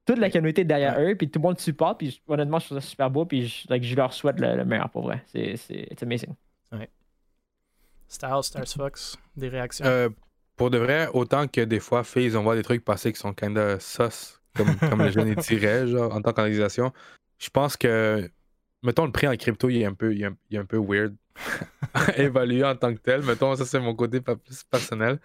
Toute 0.05 0.17
la 0.17 0.31
communauté 0.31 0.63
derrière 0.63 0.99
eux, 0.99 1.15
puis 1.15 1.29
tout 1.29 1.39
le 1.39 1.43
monde 1.43 1.59
supporte, 1.59 1.99
puis 1.99 2.19
honnêtement, 2.27 2.57
je 2.57 2.65
trouve 2.65 2.79
ça 2.79 2.87
super 2.87 3.11
beau, 3.11 3.25
puis 3.25 3.45
je, 3.45 3.81
je 3.81 3.95
leur 3.95 4.13
souhaite 4.13 4.39
le, 4.39 4.65
meilleur 4.65 4.89
pour 4.89 5.03
vrai. 5.03 5.21
C'est, 5.27 5.57
c'est 5.57 6.01
amazing. 6.01 6.33
Ouais. 6.71 6.89
Stars, 8.07 8.45
Stars 8.45 8.67
Fox, 8.67 9.17
des 9.35 9.49
réactions? 9.49 9.85
Euh, 9.85 10.09
pour 10.59 10.69
de 10.69 10.77
vrai, 10.77 11.07
autant 11.13 11.47
que 11.47 11.61
des 11.61 11.79
fois, 11.79 12.03
FaZe, 12.03 12.35
on 12.35 12.43
voit 12.43 12.57
des 12.57 12.63
trucs 12.63 12.83
passer 12.83 13.13
qui 13.13 13.19
sont 13.19 13.33
kinda 13.33 13.79
sus, 13.79 14.41
comme, 14.57 14.75
comme 14.75 15.01
le 15.01 15.09
jeune 15.09 15.33
dirait, 15.47 15.87
genre, 15.87 16.13
en 16.13 16.21
tant 16.21 16.33
qu'organisation. 16.33 16.91
Je 17.37 17.49
pense 17.49 17.77
que, 17.77 18.29
mettons, 18.83 19.05
le 19.05 19.13
prix 19.13 19.29
en 19.29 19.37
crypto, 19.37 19.69
il 19.69 19.81
est 19.81 19.85
un 19.85 19.93
peu, 19.93 20.13
il 20.13 20.21
est 20.21 20.57
un, 20.57 20.65
peu 20.65 20.77
weird 20.77 21.15
évalué 22.17 22.65
en 22.65 22.75
tant 22.75 22.93
que 22.93 22.99
tel. 22.99 23.23
Mettons, 23.23 23.55
ça, 23.55 23.63
c'est 23.63 23.79
mon 23.79 23.95
côté 23.95 24.19
plus 24.19 24.63
personnel. 24.69 25.21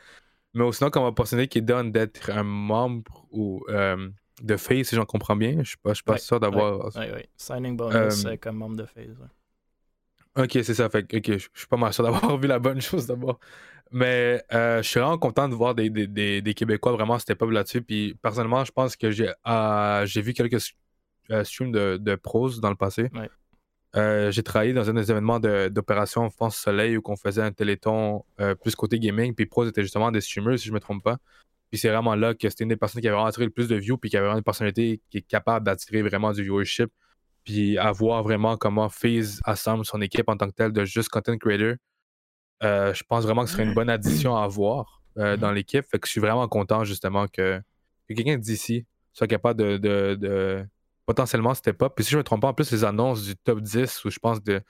Mais 0.55 0.71
sinon, 0.71 0.91
comme 0.91 1.03
opportunité 1.03 1.49
qui 1.49 1.63
donne 1.63 1.91
d'être 1.91 2.31
un 2.31 2.45
membre 2.45 3.27
ou, 3.33 3.65
euh, 3.71 4.09
de 4.41 4.57
FaZe, 4.57 4.85
si 4.85 4.95
j'en 4.95 5.05
comprends 5.05 5.35
bien, 5.35 5.57
je 5.65 5.71
suis 5.71 5.79
pas, 5.79 5.91
je 5.91 5.95
suis 5.95 6.05
pas 6.05 6.17
sûr 6.17 6.39
d'avoir. 6.39 6.95
Oui, 6.95 7.07
oui. 7.13 7.23
Signing 7.37 7.77
bonus 7.77 8.25
euh, 8.25 8.37
comme 8.41 8.59
membre 8.59 8.77
de 8.77 8.85
FaZe. 8.85 9.19
Ok, 10.37 10.51
c'est 10.53 10.75
ça. 10.75 10.89
Fait 10.89 11.05
ok, 11.05 11.39
je 11.39 11.49
suis 11.55 11.67
pas 11.69 11.77
mal 11.77 11.93
sûr 11.93 12.03
d'avoir 12.03 12.37
vu 12.39 12.49
la 12.49 12.59
bonne 12.59 12.81
chose 12.81 13.07
d'abord. 13.07 13.39
Mais 13.93 14.43
euh, 14.53 14.83
je 14.83 14.89
suis 14.89 14.99
vraiment 14.99 15.19
content 15.19 15.49
de 15.49 15.55
voir 15.55 15.75
des, 15.75 15.89
des, 15.91 16.43
des, 16.43 16.55
Québécois 16.55 16.93
vraiment 16.93 17.19
step 17.19 17.41
up 17.43 17.51
là-dessus. 17.51 17.83
Puis 17.83 18.17
personnellement, 18.21 18.65
je 18.65 18.73
pense 18.73 18.97
que 18.97 19.11
j'ai 19.13 19.31
euh, 19.47 20.07
j'ai 20.07 20.23
vu 20.23 20.33
quelques 20.33 20.75
euh, 21.31 21.45
streams 21.45 21.71
de, 21.71 21.99
de 21.99 22.15
prose 22.17 22.61
dans 22.61 22.71
le 22.71 22.77
passé. 22.77 23.11
j'ai 23.95 24.43
travaillé 24.43 24.73
dans 24.73 24.91
un 24.91 24.95
des 24.95 25.11
événements 25.11 25.39
d'opération 25.39 26.29
France 26.31 26.57
Soleil 26.57 26.97
où 26.97 27.03
on 27.07 27.17
faisait 27.17 27.43
un 27.43 27.53
téléthon 27.53 28.25
plus 28.63 28.75
côté 28.75 28.99
gaming. 28.99 29.35
Puis 29.35 29.47
prose 29.47 29.69
était 29.69 29.83
justement 29.83 30.11
des 30.11 30.21
streamers, 30.21 30.59
si 30.59 30.69
je 30.69 30.73
me 30.73 30.81
trompe 30.81 31.05
pas. 31.05 31.19
Puis 31.71 31.79
c'est 31.79 31.89
vraiment 31.91 32.15
là 32.17 32.35
que 32.35 32.49
c'était 32.49 32.65
une 32.65 32.71
des 32.71 32.77
personnes 32.77 33.01
qui 33.01 33.09
avait 33.09 33.15
vraiment 33.15 33.29
attiré 33.29 33.45
le 33.47 33.51
plus 33.51 33.69
de 33.69 33.77
views, 33.77 33.99
puis 33.99 34.11
qui 34.11 34.17
avait 34.17 34.27
vraiment 34.27 34.39
une 34.39 34.45
personnalité 34.45 35.01
qui 35.11 35.19
est 35.19 35.23
capable 35.23 35.67
d'attirer 35.67 36.03
vraiment 36.03 36.33
du 36.33 36.43
viewership. 36.43 36.91
Puis 37.45 37.79
à 37.79 37.93
voir 37.93 38.23
vraiment 38.23 38.57
comment 38.57 38.89
FaZe 38.89 39.41
assemble 39.45 39.85
son 39.85 40.01
équipe 40.01 40.29
en 40.29 40.37
tant 40.37 40.49
que 40.49 40.55
tel 40.55 40.73
de 40.73 40.85
juste 40.85 41.09
content 41.09 41.37
creator. 41.37 41.77
Euh, 42.63 42.95
je 42.95 43.03
pense 43.07 43.25
vraiment 43.25 43.43
que 43.43 43.49
ce 43.49 43.55
serait 43.55 43.65
une 43.65 43.75
bonne 43.75 43.91
addition 43.91 44.37
à 44.37 44.45
avoir 44.45 45.03
euh, 45.19 45.37
dans 45.37 45.53
l'équipe. 45.53 45.85
Fait 45.91 45.99
que 45.99 46.07
je 46.07 46.13
suis 46.13 46.21
vraiment 46.21 46.49
content 46.49 46.85
justement 46.85 47.27
que, 47.29 47.61
quelqu'un 48.09 48.39
d'ici 48.39 48.87
soit 49.13 49.27
capable 49.27 49.61
de, 49.61 49.77
de, 49.77 50.15
de 50.15 50.67
potentiellement 51.07 51.55
step 51.55 51.83
up. 51.83 51.93
Puis 51.95 52.05
si 52.05 52.13
je 52.13 52.19
me 52.19 52.25
trompe 52.25 52.43
pas, 52.43 52.49
en 52.49 52.55
plus, 52.55 52.71
les 52.73 52.85
annonces 52.85 53.25
du 53.25 53.37
top 53.37 53.61
10 53.61 54.05
où 54.05 54.11
je 54.11 54.19
pense 54.19 54.43
de, 54.43 54.63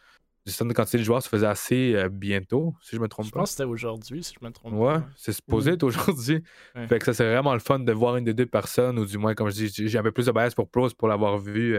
du 0.47 0.53
stand 0.53 0.69
de 0.69 0.75
quantité 0.75 0.99
de 0.99 1.03
joueurs 1.03 1.23
se 1.23 1.29
faisait 1.29 1.47
assez 1.47 1.95
euh, 1.95 2.09
bientôt, 2.11 2.75
si 2.83 2.97
je 2.97 3.01
me 3.01 3.09
trompe 3.09 3.27
pas. 3.27 3.29
Je 3.29 3.35
pense 3.41 3.51
que 3.51 3.57
c'était 3.57 3.65
aujourd'hui, 3.65 4.23
si 4.23 4.35
je 4.39 4.45
me 4.45 4.53
trompe 4.53 4.75
ouais, 4.75 4.99
c'est 5.17 5.33
supposé 5.33 5.73
être 5.73 5.83
aujourd'hui. 5.83 6.43
Fait 6.89 6.99
que 6.99 7.05
ça, 7.07 7.15
c'est 7.15 7.25
vraiment 7.25 7.55
le 7.55 7.61
fun 7.61 7.79
de 7.79 7.93
voir 7.93 8.17
une 8.17 8.25
des 8.25 8.35
deux 8.35 8.47
personnes, 8.47 8.99
ou 8.99 9.07
du 9.07 9.17
moins, 9.17 9.35
comme 9.35 9.49
je 9.51 9.65
dis, 9.65 9.89
j'ai 9.89 9.99
un 9.99 10.03
peu 10.03 10.13
plus 10.13 10.27
de 10.27 10.33
bias 10.33 10.53
pour 10.55 10.69
Pros 10.69 10.91
pour 10.91 11.09
l'avoir 11.09 11.39
vu 11.39 11.79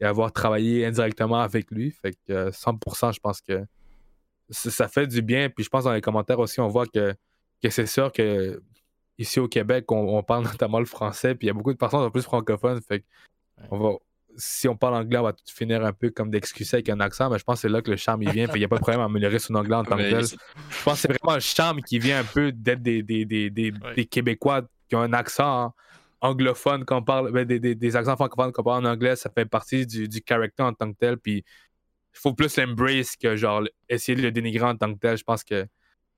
et 0.00 0.04
avoir 0.04 0.32
travaillé 0.32 0.86
indirectement 0.86 1.40
avec 1.40 1.70
lui. 1.70 1.90
Fait 1.90 2.12
que 2.26 2.50
100%, 2.50 3.12
je 3.12 3.20
pense 3.20 3.40
que 3.40 3.64
ça 4.50 4.88
fait 4.88 5.06
du 5.06 5.22
bien. 5.22 5.50
Puis 5.50 5.64
je 5.64 5.68
pense 5.68 5.84
dans 5.84 5.92
les 5.92 6.00
commentaires 6.00 6.38
aussi, 6.38 6.60
on 6.60 6.68
voit 6.68 6.86
que, 6.86 7.14
que 7.62 7.70
c'est 7.70 7.86
sûr 7.86 8.12
que 8.12 8.62
ici 9.18 9.40
au 9.40 9.48
Québec, 9.48 9.90
on, 9.90 10.22
parle 10.22 10.44
notamment 10.52 10.78
le 10.78 10.86
français, 10.86 11.34
puis 11.34 11.46
il 11.46 11.48
y 11.48 11.50
a 11.50 11.54
beaucoup 11.54 11.72
de 11.72 11.78
personnes 11.78 12.00
en 12.00 12.10
plus 12.10 12.22
francophones. 12.22 12.80
Fait 12.82 13.04
on 13.70 13.78
va, 13.78 13.96
si 14.36 14.68
on 14.68 14.76
parle 14.76 14.94
anglais, 14.94 15.18
on 15.18 15.22
va 15.22 15.32
tout 15.32 15.42
finir 15.46 15.84
un 15.84 15.92
peu 15.92 16.10
comme 16.10 16.30
d'excuser 16.30 16.76
avec 16.76 16.88
un 16.88 17.00
accent, 17.00 17.30
mais 17.30 17.38
je 17.38 17.44
pense 17.44 17.56
que 17.56 17.60
c'est 17.62 17.68
là 17.68 17.82
que 17.82 17.90
le 17.90 17.96
charme 17.96 18.22
il 18.22 18.30
vient. 18.30 18.46
il 18.54 18.58
n'y 18.58 18.64
a 18.64 18.68
pas 18.68 18.76
de 18.76 18.80
problème 18.80 19.00
à 19.00 19.04
améliorer 19.04 19.38
son 19.38 19.54
anglais 19.54 19.76
en 19.76 19.84
tant 19.84 19.96
que 19.96 20.10
tel. 20.10 20.24
Je 20.24 20.82
pense 20.84 20.94
que 20.94 21.00
c'est 21.00 21.08
vraiment 21.08 21.34
le 21.34 21.40
charme 21.40 21.82
qui 21.82 21.98
vient 21.98 22.20
un 22.20 22.24
peu 22.24 22.52
d'être 22.52 22.82
des, 22.82 23.02
des, 23.02 23.24
des, 23.24 23.50
des, 23.50 24.06
Québécois 24.06 24.62
qui 24.88 24.96
ont 24.96 25.00
un 25.00 25.12
accent 25.12 25.74
anglophone 26.20 26.84
qu'on 26.84 27.02
parle, 27.02 27.32
ben, 27.32 27.44
des, 27.44 27.96
accents 27.96 28.16
francophones 28.16 28.52
qu'on 28.52 28.62
parle 28.62 28.86
en 28.86 28.90
anglais, 28.90 29.16
ça 29.16 29.30
fait 29.30 29.46
partie 29.46 29.86
du, 29.86 30.08
du 30.08 30.22
character 30.26 30.62
en 30.62 30.72
tant 30.72 30.92
que 30.92 30.98
tel. 30.98 31.18
Puis 31.18 31.38
il 31.38 32.18
faut 32.18 32.34
plus 32.34 32.56
l'embrace 32.56 33.16
que 33.16 33.36
genre 33.36 33.62
essayer 33.88 34.16
de 34.16 34.22
le 34.22 34.32
dénigrer 34.32 34.66
en 34.66 34.76
tant 34.76 34.92
que 34.92 34.98
tel. 34.98 35.16
Je 35.16 35.24
pense 35.24 35.44
que 35.44 35.66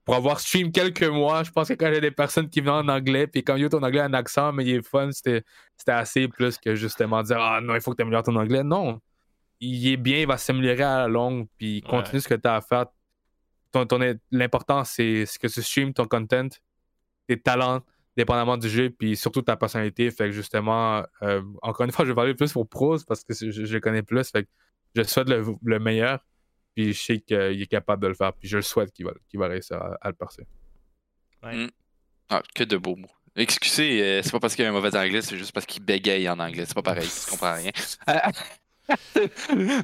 pour 0.09 0.15
avoir 0.15 0.39
stream 0.39 0.71
quelques 0.71 1.03
mois, 1.03 1.43
je 1.43 1.51
pense 1.51 1.67
que 1.67 1.75
quand 1.75 1.85
il 1.85 1.93
y 1.93 1.97
a 1.97 2.01
des 2.01 2.09
personnes 2.09 2.49
qui 2.49 2.61
venaient 2.61 2.71
en 2.71 2.87
anglais, 2.87 3.27
puis 3.27 3.43
quand 3.43 3.55
yo 3.57 3.69
ton 3.69 3.83
anglais 3.83 3.99
a 3.99 4.05
un 4.05 4.13
accent, 4.15 4.51
mais 4.51 4.65
il 4.65 4.77
est 4.77 4.81
fun, 4.81 5.11
c'était 5.11 5.43
assez 5.85 6.27
plus 6.27 6.57
que 6.57 6.73
justement 6.73 7.21
dire 7.21 7.37
Ah 7.39 7.61
non, 7.61 7.75
il 7.75 7.81
faut 7.81 7.91
que 7.91 7.97
tu 7.97 8.01
améliores 8.01 8.23
ton 8.23 8.35
anglais. 8.35 8.63
Non. 8.63 8.99
Il 9.59 9.87
est 9.87 9.97
bien, 9.97 10.21
il 10.21 10.25
va 10.25 10.37
s'améliorer 10.37 10.81
à 10.81 10.97
la 11.01 11.07
longue, 11.07 11.47
puis 11.59 11.83
continue 11.83 12.21
ce 12.21 12.27
que 12.27 12.33
tu 12.33 12.47
as 12.47 12.55
à 12.55 12.61
faire. 12.61 12.87
Ton, 13.71 13.85
L'important, 14.31 14.83
c'est 14.83 15.25
que 15.39 15.45
tu 15.45 15.61
stream 15.61 15.93
ton 15.93 16.07
content, 16.07 16.47
tes 17.27 17.39
talents, 17.39 17.81
dépendamment 18.17 18.57
du 18.57 18.67
jeu, 18.67 18.89
puis 18.89 19.15
surtout 19.15 19.43
ta 19.43 19.57
personnalité. 19.57 20.09
Fait 20.09 20.25
que 20.25 20.31
justement, 20.31 21.03
euh, 21.21 21.43
encore 21.61 21.85
une 21.85 21.91
fois, 21.91 22.03
je 22.05 22.09
vais 22.09 22.15
parler 22.15 22.33
plus 22.33 22.51
pour 22.51 22.67
Prose 22.67 23.05
parce 23.05 23.23
que 23.23 23.35
je, 23.35 23.77
connais 23.77 24.01
plus. 24.01 24.31
Fait 24.31 24.45
que 24.45 24.49
je 24.95 25.03
souhaite 25.03 25.29
le, 25.29 25.79
meilleur. 25.79 26.25
Puis 26.75 26.93
je 26.93 27.01
sais 27.01 27.19
qu'il 27.19 27.61
est 27.61 27.67
capable 27.67 28.03
de 28.03 28.07
le 28.07 28.13
faire. 28.13 28.33
Puis 28.33 28.47
je 28.47 28.57
le 28.57 28.61
souhaite 28.61 28.91
qu'il 28.93 29.05
va, 29.05 29.13
va 29.33 29.47
réussir 29.47 29.77
à, 30.01 30.07
le 30.07 30.15
percer. 30.15 30.43
Mm. 31.43 31.67
Ah, 32.29 32.41
que 32.53 32.63
de 32.63 32.77
beaux 32.77 32.95
mots. 32.95 33.09
Excusez, 33.35 34.01
euh, 34.01 34.21
c'est 34.21 34.31
pas 34.31 34.39
parce 34.39 34.55
qu'il 34.55 34.63
y 34.63 34.67
a 34.67 34.69
un 34.69 34.73
mauvais 34.73 34.95
anglais, 34.97 35.21
c'est 35.21 35.37
juste 35.37 35.51
parce 35.51 35.65
qu'il 35.65 35.83
bégaye 35.83 36.27
en 36.29 36.39
anglais. 36.39 36.65
C'est 36.65 36.73
pas 36.73 36.81
pareil, 36.81 37.07
je 37.07 37.29
comprends 37.29 37.55
rien. 37.55 37.71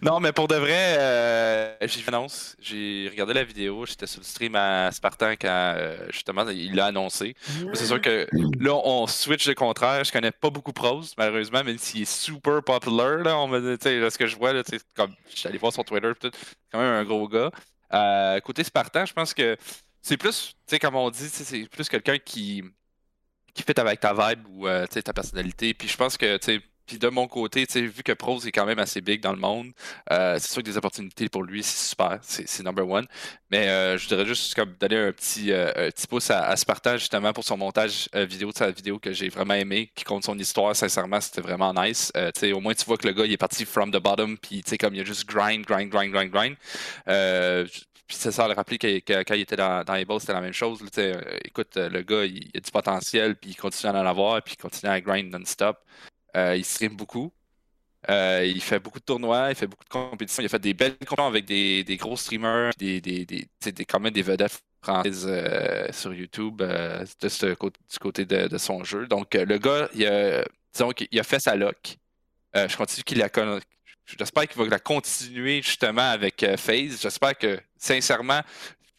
non, 0.02 0.20
mais 0.20 0.32
pour 0.32 0.48
de 0.48 0.56
vrai, 0.56 0.98
euh, 0.98 1.76
j'ai 1.82 2.04
annonce. 2.08 2.56
J'ai 2.60 3.08
regardé 3.10 3.34
la 3.34 3.44
vidéo. 3.44 3.86
J'étais 3.86 4.08
sur 4.08 4.20
le 4.20 4.26
stream 4.26 4.56
à 4.56 4.92
Spartan 4.92 5.32
quand 5.32 5.48
euh, 5.78 6.08
justement 6.10 6.48
il 6.50 6.76
l'a 6.76 6.88
annoncé. 6.88 7.36
C'est 7.74 7.86
sûr 7.86 8.02
que 8.02 8.28
là, 8.60 8.74
on 8.84 9.08
switch 9.08 9.48
le 9.48 9.56
contraire. 9.56 10.04
Je 10.04 10.12
connais 10.12 10.32
pas 10.32 10.50
beaucoup 10.50 10.74
Prose, 10.74 11.14
malheureusement, 11.18 11.64
même 11.64 11.78
s'il 11.78 12.04
est 12.04 12.12
super 12.12 12.64
populaire. 12.64 13.18
Là, 13.20 13.38
on 13.38 13.48
me, 13.48 13.78
ce 13.82 14.18
que 14.18 14.28
je 14.28 14.36
vois, 14.36 14.54
là, 14.54 14.64
comme 14.96 15.14
je 15.30 15.38
suis 15.40 15.48
allé 15.48 15.58
voir 15.58 15.74
sur 15.74 15.84
Twitter, 15.84 16.12
c'est 16.22 16.32
quand 16.72 16.80
même 16.80 16.94
un 16.94 17.04
gros 17.04 17.28
gars. 17.28 17.52
Euh, 17.94 18.40
côté 18.40 18.64
Spartan, 18.64 19.06
je 19.06 19.14
pense 19.14 19.34
que 19.34 19.58
c'est 20.02 20.18
plus, 20.18 20.56
comme 20.82 20.96
on 20.96 21.10
dit, 21.10 21.30
c'est 21.30 21.68
plus 21.70 21.90
quelqu'un 21.90 22.18
qui, 22.18 22.64
qui 23.54 23.64
fait 23.64 23.78
avec 23.80 24.00
ta 24.00 24.14
vibe 24.14 24.48
ou 24.50 24.68
ta 24.68 25.14
personnalité. 25.14 25.74
Puis 25.74 25.88
je 25.88 25.98
pense 25.98 26.18
que 26.18 26.38
Puis 26.86 27.00
de 27.00 27.08
mon 27.08 27.28
côté, 27.28 27.66
vu 27.74 28.04
que 28.04 28.12
Prose 28.12 28.46
est 28.46 28.52
quand 28.52 28.66
même 28.66 28.80
assez 28.80 29.02
big 29.02 29.22
dans 29.22 29.32
le 29.32 29.40
monde, 29.40 29.72
euh, 30.12 30.38
c'est 30.40 30.52
sûr 30.52 30.62
que 30.62 30.70
des 30.70 30.78
opportunités 30.78 31.30
pour 31.30 31.44
lui, 31.44 31.64
c'est 31.64 31.90
super, 31.90 32.20
c'est 32.22 32.64
number 32.64 32.88
one. 32.88 33.08
Mais 33.50 33.70
euh, 33.70 33.98
je 33.98 34.08
voudrais 34.08 34.26
juste 34.26 34.54
comme 34.54 34.74
donner 34.80 34.98
un 34.98 35.12
petit, 35.12 35.52
euh, 35.52 35.72
petit 35.92 36.08
pouce 36.08 36.30
à, 36.30 36.56
Spartan 36.56 36.98
justement 36.98 37.34
pour 37.34 37.44
son 37.44 37.58
montage 37.58 38.10
vidéo 38.14 38.52
de 38.52 38.58
sa 38.58 38.72
vidéo 38.72 39.00
que 39.00 39.12
j'ai 39.14 39.30
vraiment 39.30 39.56
aimé, 39.56 39.92
qui 39.96 40.04
compte 40.04 40.24
son 40.24 40.38
histoire. 40.38 40.76
Sincèrement, 40.76 41.20
c'était 41.22 41.42
vraiment 41.42 41.74
nice. 41.74 42.12
au 42.54 42.60
moins, 42.60 42.74
tu 42.74 42.86
vois 42.86 42.98
que 42.98 43.08
le 43.08 43.14
gars, 43.14 43.26
il 43.26 43.32
est 43.32 43.38
parti 43.38 43.66
from 43.66 43.92
the 43.92 43.98
bottom, 43.98 44.38
puis 44.38 44.64
comme 44.80 44.94
il 44.94 45.02
a 45.02 45.04
juste 45.04 45.28
grind, 45.28 45.66
grind, 45.66 45.90
grind, 45.90 46.12
grind, 46.12 46.32
grind. 46.32 46.56
puis 48.08 48.18
c'est 48.18 48.32
ça, 48.32 48.48
le 48.48 48.54
rappeler 48.54 48.78
quand 48.78 49.34
il 49.34 49.42
était 49.42 49.56
dans, 49.56 49.84
dans 49.84 49.96
les 49.96 50.06
c'était 50.20 50.34
la 50.34 50.42
même 50.42 50.54
chose. 50.54 50.80
écoute, 51.44 51.76
le 51.78 52.02
gars, 52.02 52.26
il, 52.26 52.38
il, 52.38 52.58
a 52.58 52.60
du 52.60 52.72
potentiel, 52.72 53.36
puis 53.36 53.52
il 53.52 53.56
continue 53.56 53.92
à 53.92 54.02
en 54.02 54.06
avoir, 54.06 54.42
puis 54.44 54.56
il 54.58 54.62
continue 54.62 54.92
à 54.92 55.02
grind 55.02 55.32
non-stop. 55.32 55.78
Euh, 56.36 56.56
il 56.56 56.66
stream 56.66 56.96
beaucoup. 56.96 57.32
Euh, 58.10 58.46
il 58.46 58.62
fait 58.62 58.80
beaucoup 58.80 59.00
de 59.00 59.06
tournois, 59.06 59.50
il 59.50 59.56
fait 59.56 59.68
beaucoup 59.68 59.84
de 59.84 59.90
compétitions. 59.90 60.44
Il 60.44 60.46
a 60.46 60.50
fait 60.50 60.60
des 60.60 60.74
belles 60.74 60.96
compétitions 60.98 61.28
avec 61.28 61.46
des, 61.46 61.98
gros 61.98 62.16
streamers, 62.16 62.72
des, 62.78 63.02
quand 63.88 64.00
même 64.00 64.14
des 64.14 64.22
vedettes 64.22 64.60
françaises 64.82 65.26
euh, 65.28 65.92
sur 65.92 66.14
YouTube 66.14 66.62
côté, 67.58 67.80
du 67.92 68.00
côté 68.00 68.26
de, 68.26 68.58
son 68.58 68.84
jeu. 68.84 69.08
Donc, 69.08 69.34
le 69.34 69.58
gars, 69.58 69.90
il 69.96 70.06
a, 70.06 70.46
disons 70.72 70.92
qu'il 70.92 71.20
a 71.20 71.24
fait 71.24 71.40
sa 71.40 71.56
lock. 71.56 71.98
je 72.54 72.78
continue 72.78 73.04
qu'il 73.04 73.22
a 73.24 73.30
J'espère 74.20 74.48
qu'il 74.48 74.62
va 74.62 74.70
la 74.70 74.78
continuer 74.78 75.64
justement 75.64 76.12
avec 76.12 76.46
FaZe. 76.58 77.02
J'espère 77.02 77.36
que, 77.36 77.60
sincèrement, 77.76 78.42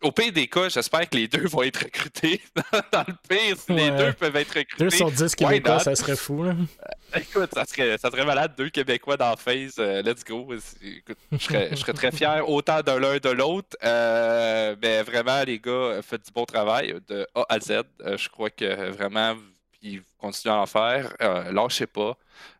au 0.02 0.12
pire 0.12 0.32
des 0.32 0.46
cas, 0.46 0.68
j'espère 0.68 1.08
que 1.08 1.16
les 1.16 1.26
deux 1.26 1.46
vont 1.46 1.62
être 1.62 1.84
recrutés. 1.84 2.40
Dans 2.92 3.04
le 3.06 3.14
pire, 3.28 3.56
si 3.56 3.72
les 3.72 3.90
deux 3.90 4.12
peuvent 4.12 4.36
être 4.36 4.54
recrutés. 4.54 4.84
Deux 4.84 4.90
sur 4.90 5.10
dix 5.10 5.34
Québécois, 5.34 5.80
ça 5.80 5.94
serait 5.94 6.16
fou. 6.16 6.44
Là. 6.44 6.50
Euh, 6.52 7.18
écoute, 7.18 7.50
ça 7.54 7.64
serait, 7.64 7.96
ça 7.96 8.10
serait 8.10 8.24
malade. 8.24 8.52
Deux 8.56 8.68
Québécois 8.68 9.16
dans 9.16 9.36
Phase. 9.36 9.76
Euh, 9.78 10.02
let's 10.02 10.22
go. 10.24 10.46
Écoute, 10.82 11.16
je, 11.32 11.38
serais, 11.38 11.70
je 11.70 11.76
serais 11.76 11.94
très 11.94 12.12
fier 12.12 12.46
autant 12.48 12.82
de 12.82 12.92
l'un 12.92 13.16
de 13.16 13.30
l'autre. 13.30 13.76
Euh, 13.82 14.76
mais 14.82 15.02
vraiment, 15.02 15.42
les 15.44 15.58
gars, 15.58 16.00
faites 16.02 16.26
du 16.26 16.32
bon 16.32 16.44
travail 16.44 16.94
de 17.08 17.26
A 17.34 17.46
à 17.48 17.58
Z. 17.58 17.82
je 18.04 18.28
crois 18.28 18.50
que 18.50 18.90
vraiment, 18.90 19.34
ils 19.82 20.02
continuent 20.18 20.52
à 20.52 20.58
en 20.58 20.66
faire. 20.66 21.14
lâchez 21.52 21.86
pas. 21.86 22.16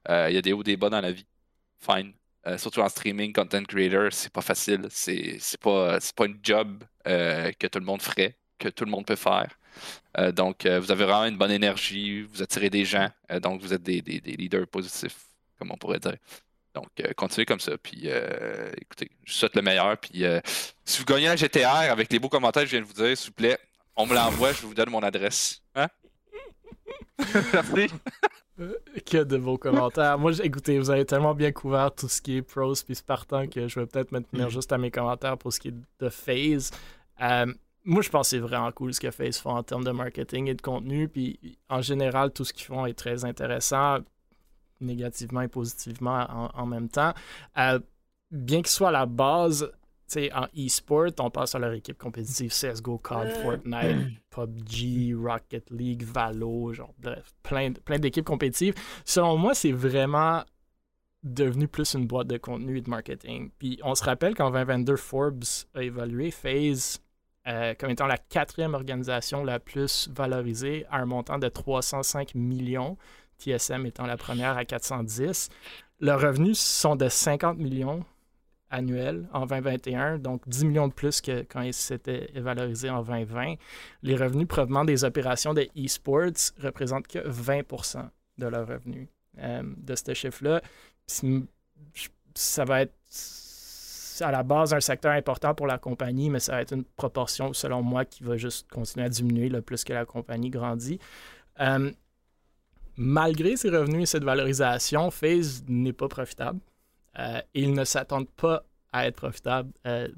Il 0.09 0.35
y 0.35 0.39
a 0.39 0.43
des 0.43 0.53
hauts, 0.53 0.63
des 0.63 0.77
bas 0.77 0.89
dans 0.89 1.01
la 1.01 1.13
vie. 1.13 1.27
Fine. 1.79 2.13
Euh, 2.47 2.59
surtout 2.59 2.81
en 2.81 2.89
streaming, 2.89 3.33
content 3.33 3.65
creator, 3.65 4.13
c'est 4.13 4.33
pas 4.33 4.41
facile. 4.41 4.87
C'est 4.91 5.39
pas, 5.61 5.99
pas 6.15 6.27
une 6.27 6.39
job 6.43 6.85
euh, 7.09 7.51
que 7.59 7.67
tout 7.67 7.81
le 7.81 7.85
monde 7.85 8.01
ferait, 8.01 8.37
que 8.59 8.69
tout 8.69 8.85
le 8.85 8.91
monde 8.91 9.05
peut 9.05 9.17
faire. 9.17 9.49
Euh, 10.19 10.31
donc, 10.33 10.67
vous 10.67 10.91
avez 10.91 11.05
vraiment 11.05 11.27
une 11.27 11.37
bonne 11.37 11.51
énergie, 11.51 12.23
vous 12.23 12.43
attirez 12.43 12.71
des 12.71 12.85
gens, 12.85 13.09
donc 13.43 13.61
vous 13.61 13.75
êtes 13.75 13.83
des, 13.83 14.01
leaders 14.01 14.67
positifs, 14.69 15.19
comme 15.59 15.73
on 15.73 15.77
pourrait 15.77 15.99
dire. 15.99 16.17
Donc, 16.73 16.89
continuez 17.17 17.47
comme 17.47 17.61
ça. 17.61 17.77
Puis, 17.79 18.09
écoutez, 18.81 19.11
je 19.25 19.33
vous 19.33 19.39
souhaite 19.39 19.57
le 19.57 19.63
meilleur. 19.63 19.99
Puis, 19.99 20.25
si 20.85 20.99
vous 20.99 21.05
gagnez 21.05 21.29
un 21.29 21.37
GTR 21.37 21.91
avec 21.91 22.13
les 22.13 22.19
beaux 22.19 22.29
commentaires 22.29 22.63
que 22.63 22.69
je 22.69 22.77
viens 22.77 22.83
de 22.83 22.87
vous 22.87 22.93
dire, 22.93 23.17
s'il 23.17 23.31
vous 23.31 23.35
plaît, 23.35 23.59
on 23.97 24.07
me 24.07 24.15
l'envoie, 24.15 24.53
je 24.53 24.63
vous 24.63 24.75
donne 24.75 24.91
mon 24.91 25.03
adresse. 25.03 25.63
Hein? 25.75 25.89
Merci. 27.53 27.89
Euh, 28.59 28.75
que 29.05 29.23
de 29.23 29.37
vos 29.37 29.59
commentaires. 29.59 30.19
Moi, 30.19 30.33
écoutez, 30.43 30.79
vous 30.79 30.91
avez 30.91 31.05
tellement 31.05 31.35
bien 31.35 31.53
couvert 31.53 31.95
tout 31.95 32.09
ce 32.09 32.23
qui 32.23 32.39
est 32.39 32.43
pros 32.43 32.73
puis 32.85 32.95
Spartan 32.95 33.49
que 33.49 33.69
je 33.69 33.81
vais 33.81 33.87
peut-être 33.87 34.13
me 34.13 34.21
tenir 34.21 34.47
mm. 34.47 34.51
juste 34.51 34.73
à 34.73 34.79
mes 34.79 34.91
commentaires 34.91 35.37
pour 35.37 35.53
ce 35.53 35.61
qui 35.61 35.69
est 35.69 35.75
de 36.01 36.09
phase. 36.09 36.71
Euh, 37.21 37.53
moi, 37.85 38.03
je 38.03 38.09
pense 38.09 38.31
que 38.31 38.37
c'est 38.37 38.41
vraiment 38.41 38.73
cool 38.73 38.95
ce 38.95 39.01
que 39.01 39.11
FaZe 39.11 39.39
font 39.39 39.51
en 39.51 39.63
termes 39.63 39.85
de 39.85 39.91
marketing 39.91 40.49
et 40.49 40.55
de 40.55 40.63
contenu. 40.63 41.09
Puis 41.09 41.39
en 41.69 41.83
général, 41.83 42.33
tout 42.33 42.45
ce 42.45 42.53
qu'ils 42.53 42.67
font 42.67 42.85
est 42.87 42.95
très 42.95 43.25
intéressant, 43.25 43.99
négativement 44.81 45.43
et 45.43 45.49
positivement 45.49 46.51
en, 46.55 46.67
même 46.67 46.89
temps. 46.89 47.13
Euh, 47.59 47.79
bien 48.31 48.59
qu'il 48.59 48.71
soit 48.71 48.89
à 48.89 48.93
la 48.93 49.07
base 49.07 49.71
sais, 50.13 50.33
en 50.33 50.47
e-sport, 50.57 51.11
on 51.19 51.31
passe 51.31 51.55
à 51.55 51.59
leur 51.59 51.73
équipe 51.73 51.99
compétitive 51.99 52.51
CSGO, 52.51 52.99
COD, 52.99 53.29
Fortnite, 53.43 54.09
PUBG, 54.31 55.15
Rocket 55.17 55.71
League, 55.71 56.05
Valo, 56.05 56.73
genre 56.73 56.95
bref, 56.99 57.35
plein, 57.43 57.73
plein 57.73 57.99
d'équipes 57.99 58.25
compétitives. 58.25 58.75
Selon 59.05 59.37
moi, 59.37 59.55
c'est 59.55 59.73
vraiment 59.73 60.45
devenu 61.23 61.67
plus 61.67 61.95
une 61.95 62.07
boîte 62.07 62.29
de 62.29 62.37
contenu 62.37 62.79
et 62.79 62.81
de 62.81 62.91
marketing. 62.91 63.51
Puis 63.59 63.81
on 63.83 63.95
se 63.95 64.05
rappelle 64.05 64.35
qu'en 64.35 64.51
2022, 64.51 64.97
Forbes 64.97 65.45
a 65.75 65.83
évalué 65.83 66.31
FaZe 66.31 67.01
euh, 67.49 67.75
comme 67.79 67.91
étant 67.91 68.07
la 68.07 68.19
quatrième 68.19 68.75
organisation 68.75 69.45
la 69.45 69.61
plus 69.61 70.09
valorisée 70.09 70.85
à 70.91 70.99
un 70.99 71.07
montant 71.07 71.39
de 71.39 71.49
305 71.49 72.35
millions, 72.35 72.97
TSM 73.39 73.87
étant 73.87 74.07
la 74.07 74.17
première 74.17 74.57
à 74.57 74.65
410. 74.65 75.49
Leurs 76.01 76.21
revenus 76.21 76.59
sont 76.59 76.97
de 76.97 77.09
50 77.09 77.59
millions 77.59 78.05
annuel 78.77 79.27
en 79.33 79.47
2021, 79.47 80.19
donc 80.19 80.47
10 80.49 80.65
millions 80.67 80.89
de 80.89 80.93
plus 80.93 81.21
que 81.21 81.43
quand 81.49 81.63
il 81.63 81.73
s'était 81.73 82.31
valorisé 82.37 82.91
en 82.91 83.03
2020. 83.03 83.55
Les 84.03 84.17
revenus 84.17 84.47
provenant 84.47 84.85
des 84.85 85.05
opérations 85.05 85.55
de 85.55 85.69
e-sports 85.77 86.53
représentent 86.63 87.09
que 87.09 87.19
20% 87.19 88.09
de 88.39 88.47
leurs 88.47 88.69
revenus 88.69 89.09
euh, 89.39 89.63
de 89.77 89.95
ce 89.95 90.15
chiffre-là. 90.15 90.61
Ça 92.35 92.65
va 92.65 92.83
être 92.83 92.95
à 94.21 94.31
la 94.31 94.43
base 94.43 94.73
un 94.73 94.81
secteur 94.81 95.13
important 95.13 95.55
pour 95.55 95.67
la 95.67 95.79
compagnie, 95.79 96.31
mais 96.31 96.41
ça 96.41 96.53
va 96.53 96.63
être 96.63 96.73
une 96.73 96.85
proportion, 96.85 97.53
selon 97.53 97.83
moi, 97.83 98.05
qui 98.05 98.25
va 98.25 98.37
juste 98.37 98.71
continuer 98.71 99.07
à 99.07 99.09
diminuer 99.09 99.49
le 99.49 99.63
plus 99.63 99.85
que 99.85 99.93
la 99.93 100.05
compagnie 100.05 100.51
grandit. 100.51 100.99
Euh, 101.61 101.91
malgré 102.97 103.57
ces 103.57 103.71
revenus 103.71 104.03
et 104.03 104.07
cette 104.07 104.25
valorisation, 104.25 105.11
FaZe 105.11 105.65
n'est 105.69 105.93
pas 105.93 106.09
profitable. 106.09 106.61
Euh, 107.19 107.41
ils 107.55 107.73
ne 107.73 107.85
s'attendent 107.85 108.31
pas 108.31 108.65
à 108.93 109.07
être 109.07 109.17
profitables 109.17 109.71
euh, 109.87 110.09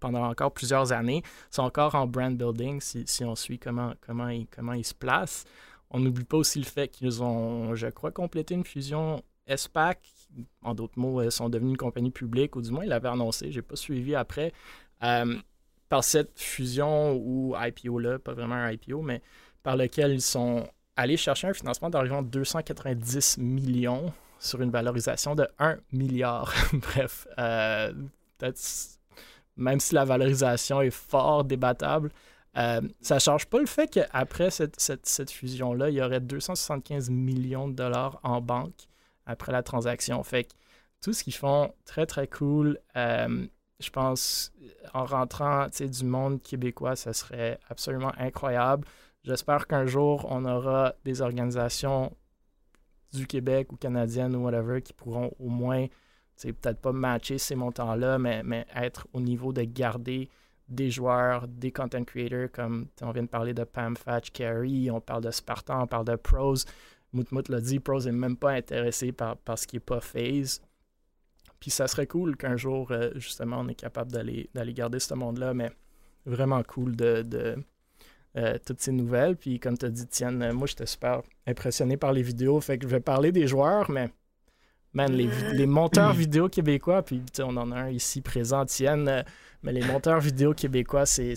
pendant 0.00 0.24
encore 0.24 0.52
plusieurs 0.52 0.92
années. 0.92 1.22
Ils 1.24 1.54
sont 1.54 1.62
encore 1.62 1.94
en 1.94 2.06
brand 2.06 2.36
building 2.36 2.80
si, 2.80 3.24
on 3.24 3.34
suit 3.34 3.58
comment, 3.58 3.94
ils, 4.28 4.84
se 4.84 4.94
placent. 4.94 5.44
On 5.90 6.00
n'oublie 6.00 6.24
pas 6.24 6.38
aussi 6.38 6.58
le 6.58 6.64
fait 6.64 6.88
qu'ils 6.88 7.22
ont, 7.22 7.74
je 7.74 7.86
crois, 7.88 8.10
complété 8.10 8.54
une 8.54 8.64
fusion 8.64 9.22
SPAC. 9.54 10.00
En 10.62 10.74
d'autres 10.74 10.98
mots, 10.98 11.22
ils 11.22 11.30
sont 11.30 11.48
devenus 11.48 11.72
une 11.72 11.76
compagnie 11.76 12.10
publique, 12.10 12.56
ou 12.56 12.62
du 12.62 12.70
moins, 12.70 12.84
ils 12.84 12.88
l'avaient 12.88 13.08
annoncé. 13.08 13.52
Je 13.52 13.58
n'ai 13.58 13.62
pas 13.62 13.76
suivi 13.76 14.14
après. 14.14 14.52
Euh, 15.02 15.36
par 15.88 16.02
cette 16.02 16.38
fusion 16.40 17.14
ou 17.14 17.54
IPO-là, 17.56 18.18
pas 18.18 18.32
vraiment 18.32 18.68
IPO, 18.68 19.02
mais 19.02 19.22
par 19.62 19.76
lequel 19.76 20.12
ils 20.12 20.22
sont 20.22 20.66
allés 20.96 21.16
chercher 21.16 21.48
un 21.48 21.52
financement 21.52 21.90
d'environ 21.90 22.22
290 22.22 23.38
millions 23.38 24.12
sur 24.44 24.60
une 24.60 24.70
valorisation 24.70 25.34
de 25.34 25.48
1 25.58 25.78
milliard. 25.92 26.52
Bref, 26.72 27.26
euh, 27.38 27.92
même 29.56 29.80
si 29.80 29.94
la 29.94 30.04
valorisation 30.04 30.80
est 30.80 30.90
fort 30.90 31.44
débattable, 31.44 32.10
euh, 32.56 32.80
ça 33.00 33.16
ne 33.16 33.20
change 33.20 33.46
pas 33.46 33.58
le 33.58 33.66
fait 33.66 33.88
qu'après 33.88 34.50
cette, 34.50 35.30
fusion-là, 35.30 35.90
il 35.90 35.96
y 35.96 36.02
aurait 36.02 36.20
275 36.20 37.10
millions 37.10 37.68
de 37.68 37.74
dollars 37.74 38.20
en 38.22 38.40
banque 38.40 38.88
après 39.26 39.50
la 39.50 39.62
transaction. 39.62 40.22
Fait 40.22 40.44
que 40.44 40.52
tout 41.00 41.12
ce 41.12 41.24
qu'ils 41.24 41.34
font, 41.34 41.72
très 41.84 42.06
très 42.06 42.28
cool. 42.28 42.78
Euh, 42.96 43.46
je 43.80 43.90
pense, 43.90 44.52
en 44.92 45.04
rentrant 45.04 45.66
du 45.68 46.04
monde 46.04 46.40
québécois, 46.42 46.96
ça 46.96 47.12
serait 47.12 47.58
absolument 47.68 48.12
incroyable. 48.18 48.86
J'espère 49.24 49.66
qu'un 49.66 49.86
jour, 49.86 50.26
on 50.30 50.44
aura 50.44 50.94
des 51.04 51.22
organisations 51.22 52.14
du 53.14 53.26
Québec 53.26 53.72
ou 53.72 53.76
canadienne 53.76 54.34
ou 54.36 54.44
whatever 54.44 54.82
qui 54.82 54.92
pourront 54.92 55.32
au 55.38 55.48
moins, 55.48 55.86
peut-être 56.42 56.80
pas 56.80 56.92
matcher 56.92 57.38
ces 57.38 57.54
montants-là, 57.54 58.18
mais, 58.18 58.42
mais 58.42 58.66
être 58.74 59.06
au 59.12 59.20
niveau 59.20 59.52
de 59.52 59.62
garder 59.62 60.28
des 60.68 60.90
joueurs, 60.90 61.46
des 61.46 61.72
content 61.72 62.04
creators, 62.04 62.50
comme 62.52 62.88
on 63.02 63.10
vient 63.12 63.22
de 63.22 63.28
parler 63.28 63.54
de 63.54 63.64
Pam 63.64 63.96
Fatch, 63.96 64.30
Carey, 64.30 64.90
on 64.90 65.00
parle 65.00 65.24
de 65.24 65.30
Spartan, 65.30 65.82
on 65.82 65.86
parle 65.86 66.06
de 66.06 66.16
Pros. 66.16 66.56
Moutmout 67.12 67.48
l'a 67.48 67.60
dit, 67.60 67.78
Pros 67.78 68.00
n'est 68.00 68.12
même 68.12 68.36
pas 68.36 68.52
intéressé 68.52 69.12
par, 69.12 69.36
ce 69.56 69.66
qui 69.66 69.76
n'est 69.76 69.80
pas 69.80 70.00
phase. 70.00 70.60
Puis 71.60 71.70
ça 71.70 71.86
serait 71.86 72.06
cool 72.06 72.36
qu'un 72.36 72.56
jour, 72.56 72.90
euh, 72.90 73.10
justement, 73.14 73.60
on 73.60 73.68
est 73.68 73.74
capable 73.74 74.10
d'aller 74.10 74.74
garder 74.74 74.98
ce 74.98 75.14
monde-là, 75.14 75.54
mais 75.54 75.70
vraiment 76.26 76.62
cool 76.62 76.96
de 76.96 77.56
euh, 78.36 78.58
toutes 78.66 78.80
ces 78.80 78.90
nouvelles. 78.90 79.36
Puis 79.36 79.60
comme 79.60 79.78
tu 79.78 79.86
as 79.86 79.90
dit, 79.90 80.08
Tienne, 80.08 80.42
euh, 80.42 80.52
moi 80.52 80.66
j'étais 80.66 80.86
super 80.86 81.22
impressionné 81.46 81.96
par 81.96 82.12
les 82.12 82.22
vidéos. 82.22 82.60
Fait 82.60 82.78
que 82.78 82.84
je 82.84 82.88
vais 82.88 82.98
parler 82.98 83.30
des 83.30 83.46
joueurs, 83.46 83.88
mais 83.92 84.10
man, 84.92 85.12
les, 85.12 85.66
monteurs 85.66 86.12
vidéo 86.14 86.48
québécois, 86.48 87.02
puis 87.02 87.22
on 87.38 87.56
en 87.56 87.70
a 87.70 87.76
un 87.76 87.90
ici 87.90 88.22
présent, 88.22 88.64
Tienne, 88.66 89.06
euh, 89.06 89.22
mais 89.62 89.70
les 89.70 89.86
monteurs 89.86 90.18
vidéo 90.18 90.52
québécois, 90.52 91.06
c'est 91.06 91.36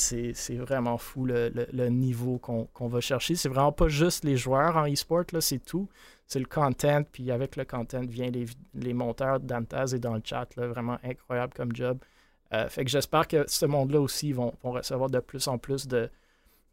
vraiment 0.56 0.98
fou 0.98 1.26
le, 1.26 1.90
niveau 1.90 2.40
qu'on 2.40 2.88
va 2.88 3.00
chercher. 3.00 3.36
C'est 3.36 3.48
vraiment 3.50 3.72
pas 3.72 3.90
juste 3.90 4.24
les 4.26 4.36
joueurs 4.36 4.76
en 4.76 4.92
e-sport, 4.92 5.26
c'est 5.40 5.64
tout. 5.64 5.88
C'est 6.26 6.40
le 6.40 6.46
content, 6.46 7.04
puis 7.04 7.30
avec 7.30 7.58
le 7.58 7.64
content 7.64 8.02
vient 8.02 8.32
les, 8.32 8.48
les 8.74 8.94
monteurs 8.94 9.40
d'Antaz 9.40 9.94
et 9.94 10.00
dans 10.00 10.16
le 10.16 10.22
chat, 10.24 10.48
là, 10.56 10.66
vraiment 10.66 10.98
incroyable 11.04 11.54
comme 11.56 11.76
job. 11.76 12.00
fait 12.70 12.84
que 12.84 12.90
j'espère 12.90 13.28
que 13.28 13.46
ce 13.48 13.68
monde-là 13.68 14.02
aussi 14.02 14.34
vont, 14.34 14.56
vont, 14.64 14.72
recevoir 14.72 15.12
de 15.12 15.20
plus 15.20 15.48
en 15.48 15.60
plus 15.60 15.88
de, 15.88 16.10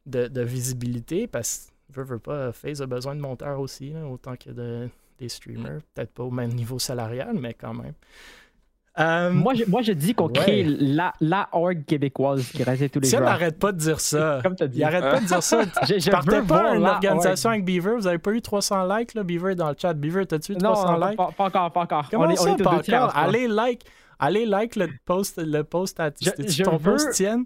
de, 0.06 0.43
visibilité 0.43 1.26
parce 1.26 1.70
que, 1.93 2.01
veux, 2.01 2.05
veux 2.05 2.18
pas, 2.18 2.52
FaZe 2.52 2.82
a 2.82 2.86
besoin 2.86 3.14
de 3.14 3.20
monteurs 3.20 3.60
aussi, 3.60 3.93
autant 4.10 4.36
que 4.36 4.51
de, 4.51 4.89
des 5.18 5.28
streamers. 5.28 5.81
Peut-être 5.94 6.12
pas 6.12 6.24
au 6.24 6.31
même 6.31 6.52
niveau 6.52 6.78
salarial, 6.78 7.36
mais 7.39 7.55
quand 7.55 7.74
même. 7.74 7.94
Euh, 8.97 9.32
moi, 9.32 9.55
je, 9.55 9.64
moi, 9.64 9.82
je 9.82 9.90
dis 9.90 10.14
qu'on 10.14 10.28
crée 10.28 10.62
la, 10.62 11.12
la 11.20 11.48
org 11.51 11.85
québécoise 11.85 12.48
qui 12.51 12.62
reste 12.62 12.93
tous 12.93 13.01
les 13.01 13.09
jours. 13.09 13.20
n'arrête 13.20 13.59
pas 13.59 13.72
de 13.72 13.78
dire 13.78 13.98
ça. 13.98 14.39
Comme 14.44 14.55
as 14.60 14.68
dit. 14.68 14.78
Il 14.78 14.85
arrête 14.85 15.02
pas 15.02 15.20
de 15.20 15.26
dire 15.26 15.43
ça. 15.43 15.62
je, 15.89 15.98
je 15.98 16.10
Partez 16.10 16.43
pas 16.43 16.76
une 16.76 16.86
organisation 16.86 17.51
avec 17.51 17.64
Beaver. 17.64 17.97
Vous 17.97 18.02
n'avez 18.02 18.18
pas 18.18 18.31
eu 18.31 18.40
300 18.40 18.86
likes, 18.97 19.14
là, 19.14 19.24
Beaver, 19.24 19.56
dans 19.56 19.68
le 19.68 19.74
chat. 19.76 19.94
Beaver, 19.94 20.26
t'as-tu 20.26 20.52
eu 20.52 20.56
300 20.56 20.97
likes? 20.98 21.16
Pas, 21.16 21.31
pas, 21.36 21.44
encore, 21.44 21.72
pas 21.72 21.81
encore. 21.81 22.09
Comment 22.09 22.26
on 22.26 22.31
est, 22.31 22.36
ça, 22.36 22.51
on 22.51 22.56
est 22.56 22.62
pas 22.62 22.76
encore? 22.76 23.16
Allez, 23.16 23.48
like. 23.48 23.85
Allez, 24.20 24.47
like 24.47 24.76
le 24.76 24.89
post, 25.05 25.43
le 25.44 25.64
post 25.64 25.98
à 25.98 26.10
je, 26.20 26.62
ton 26.62 26.76
veux... 26.76 26.93
post, 26.93 27.10
Tienne, 27.10 27.44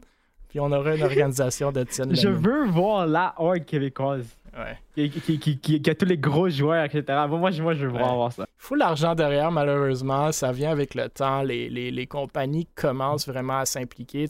puis 0.49 0.61
on 0.61 0.71
aura 0.73 0.97
une 0.97 1.03
organisation 1.03 1.73
de 1.73 1.85
Tienne. 1.85 2.15
Je 2.15 2.29
veux 2.29 2.67
voir 2.67 3.07
la 3.07 3.35
org 3.37 3.65
québécoise. 3.65 4.27
Ouais. 4.57 4.79
Qui, 4.95 5.39
qui, 5.39 5.59
qui, 5.59 5.91
a 5.91 5.95
tous 5.95 6.07
les 6.07 6.19
gros 6.19 6.49
joueurs, 6.49 6.85
etc. 6.85 7.05
Moi, 7.29 7.39
moi 7.39 7.51
je 7.53 7.87
veux 7.87 7.89
voir 7.89 8.33
ça. 8.33 8.45
Il 8.49 8.55
faut 8.57 8.75
l'argent 8.75 9.15
derrière, 9.15 9.53
malheureusement. 9.53 10.33
Ça 10.33 10.51
vient 10.51 10.71
avec 10.71 10.95
le 10.95 11.09
temps. 11.09 11.43
Les, 11.43 11.69
les, 11.69 11.91
les 11.91 12.07
compagnies 12.07 12.67
commencent 12.75 13.29
vraiment 13.29 13.59
à 13.59 13.67
s'impliquer. 13.67 14.27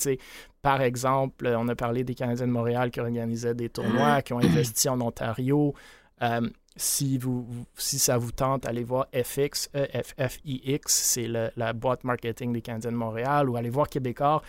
par 0.61 0.83
exemple, 0.83 1.47
on 1.57 1.67
a 1.69 1.75
parlé 1.75 2.05
des 2.05 2.15
Canadiens 2.15 2.47
de 2.47 2.53
Montréal 2.53 2.91
qui 2.91 3.01
organisaient 3.01 3.55
des 3.55 3.71
tournois, 3.71 4.21
qui 4.21 4.35
ont 4.35 4.41
investi 4.41 4.89
en 4.89 5.01
Ontario. 5.01 5.75
Euh, 6.21 6.41
si, 6.79 7.19
vous, 7.19 7.47
si 7.77 7.99
ça 7.99 8.17
vous 8.17 8.33
tente, 8.33 8.67
allez 8.67 8.85
voir 8.85 9.09
FX, 9.13 9.69
EFFIX, 9.75 10.81
c'est 10.87 11.29
la 11.29 11.73
boîte 11.75 12.05
marketing 12.05 12.53
des 12.53 12.63
Canadiens 12.63 12.93
de 12.93 12.97
Montréal, 12.97 13.51
ou 13.51 13.57
allez 13.57 13.71
voir 13.71 13.89
Québécois, 13.89 14.43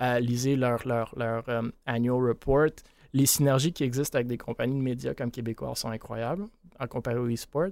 euh, 0.00 0.18
lisez 0.20 0.56
leur, 0.56 0.86
leur, 0.86 1.12
leur 1.18 1.48
euh, 1.48 1.62
annual 1.86 2.28
report 2.28 2.70
les 3.12 3.26
synergies 3.26 3.72
qui 3.72 3.84
existent 3.84 4.16
avec 4.16 4.26
des 4.26 4.38
compagnies 4.38 4.76
de 4.76 4.82
médias 4.82 5.14
comme 5.14 5.30
Québécois 5.30 5.74
sont 5.74 5.90
incroyables 5.90 6.46
à 6.78 6.86
comparer 6.86 7.18
au 7.18 7.30
e-sport. 7.30 7.68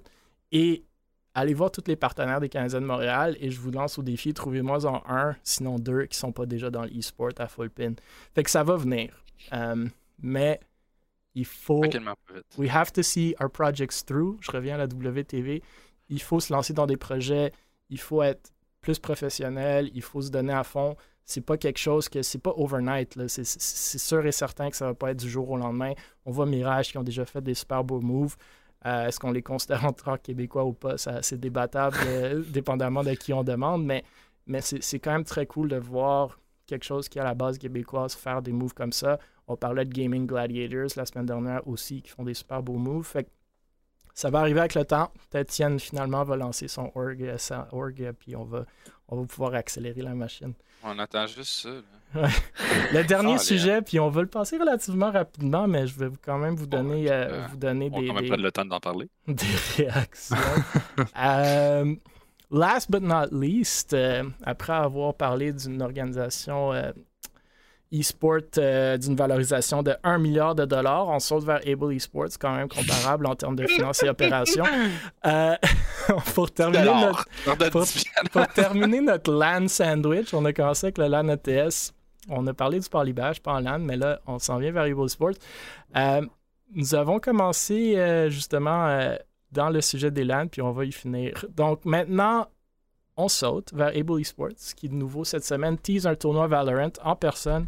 Et 0.52 0.84
allez 1.34 1.54
voir 1.54 1.70
tous 1.70 1.84
les 1.86 1.96
partenaires 1.96 2.40
des 2.40 2.48
Canadiens 2.48 2.80
de 2.80 2.86
Montréal 2.86 3.36
et 3.40 3.50
je 3.50 3.60
vous 3.60 3.70
lance 3.70 3.98
au 3.98 4.02
défi, 4.02 4.34
trouvez-moi 4.34 4.84
en 4.86 5.02
un, 5.08 5.36
sinon 5.42 5.78
deux 5.78 6.02
qui 6.02 6.16
ne 6.16 6.20
sont 6.20 6.32
pas 6.32 6.46
déjà 6.46 6.70
dans 6.70 6.84
l'e-sport 6.84 7.30
à 7.38 7.48
full 7.48 7.70
pin. 7.70 7.94
Fait 8.34 8.42
que 8.42 8.50
ça 8.50 8.62
va 8.62 8.76
venir. 8.76 9.24
Euh, 9.52 9.86
mais 10.22 10.60
il 11.34 11.44
faut. 11.44 11.82
We 12.58 12.70
have 12.70 12.92
to 12.92 13.02
see 13.02 13.34
our 13.40 13.50
projects 13.50 14.04
through. 14.04 14.38
Je 14.40 14.50
reviens 14.50 14.74
à 14.74 14.78
la 14.78 14.86
WTV. 14.86 15.62
Il 16.08 16.22
faut 16.22 16.40
se 16.40 16.52
lancer 16.52 16.72
dans 16.72 16.86
des 16.86 16.96
projets. 16.96 17.52
Il 17.88 17.98
faut 18.00 18.22
être 18.22 18.52
plus 18.80 18.98
professionnel. 18.98 19.90
Il 19.94 20.02
faut 20.02 20.22
se 20.22 20.30
donner 20.30 20.52
à 20.52 20.64
fond 20.64 20.96
c'est 21.30 21.40
pas 21.40 21.56
quelque 21.56 21.78
chose 21.78 22.08
que 22.08 22.22
c'est 22.22 22.38
pas 22.38 22.52
overnight. 22.56 23.16
C'est 23.28 23.44
sûr 23.98 24.26
et 24.26 24.32
certain 24.32 24.68
que 24.68 24.76
ça 24.76 24.86
va 24.86 24.94
pas 24.94 25.12
être 25.12 25.20
du 25.20 25.30
jour 25.30 25.48
au 25.48 25.56
lendemain. 25.56 25.92
On 26.26 26.32
voit 26.32 26.44
Mirage 26.44 26.90
qui 26.90 26.98
ont 26.98 27.04
déjà 27.04 27.24
fait 27.24 27.40
des 27.40 27.54
super 27.54 27.84
beaux 27.84 28.00
moves. 28.00 28.36
Euh, 28.84 29.06
est-ce 29.06 29.20
qu'on 29.20 29.30
les 29.30 29.42
considère 29.42 29.84
en 29.84 29.92
tant 29.92 30.16
que 30.16 30.22
québécois 30.22 30.64
ou 30.64 30.72
pas? 30.72 30.96
C'est 30.98 31.38
débattable, 31.38 31.96
euh, 32.04 32.42
dépendamment 32.48 33.04
de 33.04 33.12
qui 33.14 33.32
on 33.32 33.44
demande, 33.44 33.84
mais, 33.84 34.02
mais 34.46 34.60
c'est 34.60 34.98
quand 34.98 35.12
même 35.12 35.24
très 35.24 35.46
cool 35.46 35.68
de 35.68 35.76
voir 35.76 36.38
quelque 36.70 36.84
chose 36.84 37.08
qui 37.08 37.18
est 37.18 37.20
à 37.20 37.24
la 37.24 37.34
base 37.34 37.58
québécoise 37.58 38.14
faire 38.14 38.40
des 38.40 38.52
moves 38.52 38.74
comme 38.74 38.92
ça. 38.92 39.18
On 39.48 39.56
parlait 39.56 39.84
de 39.84 39.92
Gaming 39.92 40.26
Gladiators 40.26 40.96
la 40.96 41.04
semaine 41.04 41.26
dernière 41.26 41.66
aussi, 41.66 42.00
qui 42.00 42.10
font 42.10 42.22
des 42.22 42.34
super 42.34 42.62
beaux 42.62 42.78
moves. 42.78 43.06
Fait 43.06 43.28
ça 44.14 44.30
va 44.30 44.40
arriver 44.40 44.60
avec 44.60 44.74
le 44.74 44.84
temps. 44.84 45.12
Peut-être 45.30 45.52
finalement 45.80 46.24
va 46.24 46.36
lancer 46.36 46.68
son 46.68 46.92
org, 46.94 47.22
euh, 47.22 47.38
sa 47.38 47.68
org, 47.72 48.12
puis 48.18 48.36
on 48.36 48.44
va, 48.44 48.64
on 49.08 49.20
va 49.20 49.26
pouvoir 49.26 49.54
accélérer 49.54 50.02
la 50.02 50.14
machine. 50.14 50.52
On 50.84 50.98
attend 50.98 51.26
juste 51.26 51.62
ça. 51.62 51.70
Le 52.92 53.02
dernier 53.04 53.38
sujet, 53.38 53.82
puis 53.82 54.00
on 54.00 54.10
va 54.10 54.22
le 54.22 54.26
passer 54.26 54.58
relativement 54.58 55.12
rapidement, 55.12 55.68
mais 55.68 55.86
je 55.86 55.96
vais 55.96 56.10
quand 56.22 56.38
même 56.38 56.56
vous 56.56 56.66
donner, 56.66 57.06
euh, 57.08 57.46
vous 57.48 57.56
donner 57.56 57.88
des. 57.88 58.10
On 58.10 58.14
va 58.14 58.22
prendre 58.22 58.42
le 58.42 58.50
temps 58.50 58.64
d'en 58.64 58.80
parler. 58.80 59.08
Des 59.28 59.46
réactions. 59.76 60.36
Euh, 61.16 61.94
last 62.50 62.90
but 62.90 63.02
not 63.02 63.28
least, 63.32 63.92
euh, 63.92 64.24
après 64.42 64.72
avoir 64.72 65.14
parlé 65.14 65.52
d'une 65.52 65.82
organisation 65.82 66.72
e-sport 67.92 68.42
d'une 68.54 69.16
valorisation 69.16 69.82
de 69.82 69.94
1 70.04 70.18
milliard 70.18 70.54
de 70.54 70.64
dollars. 70.64 71.08
On 71.08 71.18
saute 71.18 71.44
vers 71.44 71.60
Able 71.66 71.92
Esports, 71.94 72.38
quand 72.38 72.54
même 72.54 72.68
comparable 72.68 73.26
en 73.26 73.34
termes 73.34 73.56
de 73.56 73.66
finances 73.66 74.02
et 74.02 74.08
opérations. 74.08 74.64
pour, 76.34 76.50
terminer 76.50 76.84
notre, 76.84 77.70
pour, 78.30 78.46
terminer 78.48 79.00
notre 79.00 79.32
LAN 79.32 79.68
sandwich, 79.68 80.32
on 80.32 80.44
a 80.44 80.52
commencé 80.52 80.86
avec 80.86 80.98
le 80.98 81.08
LAN 81.08 81.28
ETS. 81.28 81.92
On 82.28 82.46
a 82.46 82.54
parlé 82.54 82.78
du 82.80 82.88
Parlibage, 82.88 83.40
pas 83.42 83.54
en 83.54 83.60
LAN, 83.60 83.78
mais 83.80 83.96
là, 83.96 84.20
on 84.26 84.38
s'en 84.38 84.58
vient 84.58 84.72
vers 84.72 84.84
Able 84.84 85.08
Sports. 85.08 85.34
Euh, 85.96 86.22
nous 86.72 86.94
avons 86.94 87.18
commencé 87.18 87.96
euh, 87.96 88.30
justement 88.30 88.86
euh, 88.86 89.16
dans 89.52 89.70
le 89.70 89.80
sujet 89.80 90.10
des 90.10 90.24
LAN, 90.24 90.48
puis 90.48 90.62
on 90.62 90.72
va 90.72 90.84
y 90.84 90.92
finir. 90.92 91.44
Donc 91.50 91.84
maintenant, 91.84 92.46
on 93.16 93.28
saute 93.28 93.72
vers 93.72 93.88
Able 93.88 94.20
Esports, 94.20 94.74
qui 94.76 94.88
de 94.88 94.94
nouveau 94.94 95.24
cette 95.24 95.44
semaine 95.44 95.78
tease 95.78 96.06
un 96.06 96.14
tournoi 96.14 96.46
Valorant 96.46 96.92
en 97.02 97.16
personne 97.16 97.66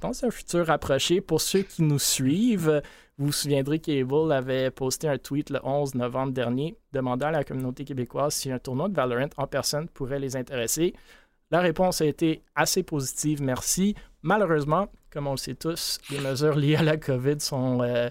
dans 0.00 0.24
un 0.24 0.30
futur 0.30 0.66
rapproché. 0.66 1.20
Pour 1.20 1.40
ceux 1.40 1.62
qui 1.62 1.82
nous 1.82 1.98
suivent, 1.98 2.82
vous 3.18 3.26
vous 3.26 3.32
souviendrez 3.32 3.78
qu'Able 3.78 4.32
avait 4.32 4.70
posté 4.70 5.08
un 5.08 5.18
tweet 5.18 5.50
le 5.50 5.60
11 5.62 5.94
novembre 5.94 6.32
dernier 6.32 6.76
demandant 6.92 7.28
à 7.28 7.32
la 7.32 7.44
communauté 7.44 7.84
québécoise 7.84 8.34
si 8.34 8.50
un 8.50 8.58
tournoi 8.58 8.88
de 8.88 8.94
Valorant 8.94 9.30
en 9.36 9.46
personne 9.46 9.88
pourrait 9.88 10.18
les 10.18 10.36
intéresser. 10.36 10.94
La 11.50 11.60
réponse 11.60 12.00
a 12.00 12.06
été 12.06 12.42
assez 12.54 12.82
positive, 12.82 13.42
merci. 13.42 13.94
Malheureusement, 14.22 14.88
comme 15.10 15.26
on 15.26 15.32
le 15.32 15.36
sait 15.36 15.54
tous, 15.54 15.98
les 16.10 16.20
mesures 16.20 16.56
liées 16.56 16.76
à 16.76 16.82
la 16.82 16.96
COVID 16.96 17.40
sont 17.40 17.82
euh, 17.82 18.08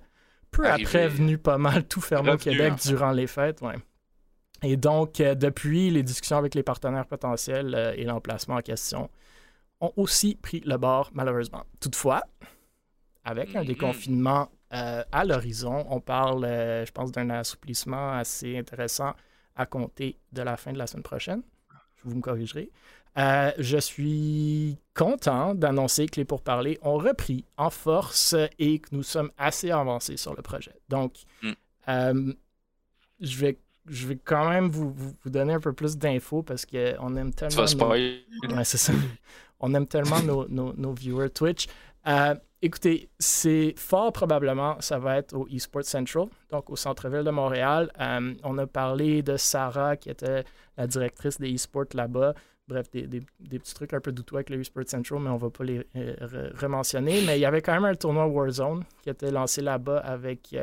peu 0.51 0.67
après 0.69 1.07
venues 1.07 1.37
pas 1.37 1.57
mal 1.57 1.85
tout 1.87 2.01
fermer 2.01 2.31
au 2.31 2.37
Québec 2.37 2.73
durant 2.83 3.11
les 3.11 3.27
fêtes. 3.27 3.61
Et 4.63 4.77
donc, 4.77 5.19
euh, 5.19 5.33
depuis, 5.33 5.89
les 5.89 6.03
discussions 6.03 6.37
avec 6.37 6.53
les 6.53 6.63
partenaires 6.63 7.07
potentiels 7.07 7.73
euh, 7.73 7.93
et 7.95 8.03
l'emplacement 8.03 8.55
en 8.55 8.61
question 8.61 9.09
ont 9.79 9.91
aussi 9.95 10.35
pris 10.35 10.61
le 10.65 10.77
bord, 10.77 11.09
malheureusement. 11.13 11.63
Toutefois, 11.79 12.21
avec 13.23 13.55
un 13.55 13.63
mm-hmm. 13.63 13.65
déconfinement 13.65 14.51
euh, 14.73 15.03
à 15.11 15.25
l'horizon. 15.25 15.85
On 15.89 15.99
parle, 15.99 16.45
je 16.45 16.91
pense, 16.91 17.11
d'un 17.11 17.29
assouplissement 17.31 18.13
assez 18.13 18.57
intéressant 18.57 19.13
à 19.55 19.65
compter 19.65 20.19
de 20.31 20.43
la 20.43 20.55
fin 20.57 20.71
de 20.71 20.77
la 20.77 20.85
semaine 20.85 21.03
prochaine. 21.03 21.41
Vous 22.03 22.15
me 22.15 22.21
corrigerez. 22.21 22.71
Euh, 23.17 23.51
je 23.57 23.77
suis 23.77 24.77
content 24.93 25.53
d'annoncer 25.53 26.05
que 26.05 26.15
les 26.15 26.25
pourparlers 26.25 26.79
ont 26.81 26.97
repris 26.97 27.43
en 27.57 27.69
force 27.69 28.35
et 28.57 28.79
que 28.79 28.89
nous 28.93 29.03
sommes 29.03 29.31
assez 29.37 29.71
avancés 29.71 30.17
sur 30.17 30.33
le 30.35 30.41
projet. 30.41 30.73
Donc, 30.87 31.15
mm. 31.43 32.31
je, 33.19 33.37
vais, 33.37 33.57
je 33.87 34.07
vais 34.07 34.17
quand 34.17 34.49
même 34.49 34.69
vous, 34.69 34.93
vous, 34.93 35.29
donner 35.29 35.53
un 35.53 35.59
peu 35.59 35.73
plus 35.73 35.97
d'infos 35.97 36.41
parce 36.41 36.65
qu'on 36.65 37.15
aime 37.17 37.33
tellement. 37.33 37.61
Nos... 37.61 38.63
ça. 38.63 38.93
On 39.61 39.73
aime 39.75 39.85
tellement 39.87 40.21
nos, 40.23 40.47
nos, 40.47 40.73
nos 40.73 40.91
viewers 40.91 41.29
Twitch. 41.29 41.67
Euh, 42.07 42.35
écoutez, 42.61 43.09
c'est 43.19 43.73
fort 43.77 44.11
probablement, 44.11 44.75
ça 44.79 44.97
va 44.97 45.17
être 45.17 45.35
au 45.35 45.47
eSports 45.47 45.85
Central, 45.85 46.27
donc 46.49 46.69
au 46.69 46.75
centre-ville 46.75 47.23
de 47.23 47.31
Montréal. 47.31 47.91
Euh, 47.99 48.33
on 48.43 48.57
a 48.57 48.67
parlé 48.67 49.21
de 49.21 49.37
Sarah, 49.37 49.95
qui 49.97 50.09
était 50.09 50.43
la 50.77 50.87
directrice 50.87 51.39
des 51.39 51.51
eSports 51.51 51.93
là-bas. 51.93 52.33
Bref, 52.71 52.89
des, 52.91 53.19
petits 53.59 53.73
trucs 53.73 53.93
un 53.93 53.99
peu 53.99 54.11
douteux 54.11 54.35
avec 54.35 54.49
le 54.49 54.59
eSports 54.59 54.87
Central, 54.87 55.19
mais 55.19 55.29
on 55.29 55.35
ne 55.35 55.39
va 55.39 55.49
pas 55.49 55.63
les 55.63 55.85
euh, 55.95 56.49
rementionner. 56.55 57.21
Mais 57.25 57.37
il 57.37 57.41
y 57.41 57.45
avait 57.45 57.61
quand 57.61 57.73
même 57.73 57.85
un 57.85 57.95
tournoi 57.95 58.27
Warzone 58.27 58.83
qui 59.01 59.09
était 59.09 59.31
lancé 59.31 59.61
là-bas 59.61 59.97
avec 59.97 60.55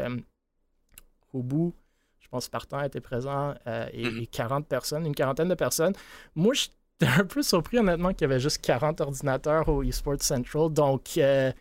au 1.34 1.42
bout, 1.42 1.74
je 2.20 2.28
pense 2.28 2.44
Spartan 2.44 2.82
était 2.82 3.00
présent 3.00 3.54
et, 3.92 4.26
40 4.26 4.64
mm-hmm. 4.64 4.66
personnes, 4.66 5.06
une 5.06 5.14
quarantaine 5.14 5.48
de 5.48 5.54
personnes. 5.54 5.92
Moi, 6.34 6.54
je 6.54 6.68
J'étais 7.00 7.20
un 7.20 7.24
peu 7.24 7.42
surpris, 7.42 7.78
honnêtement, 7.78 8.12
qu'il 8.12 8.22
y 8.22 8.24
avait 8.24 8.40
juste 8.40 8.58
40 8.62 9.00
ordinateurs 9.00 9.68
au 9.68 9.82
eSports 9.82 10.20
Central. 10.22 10.70
Donc, 10.70 11.16
euh, 11.16 11.52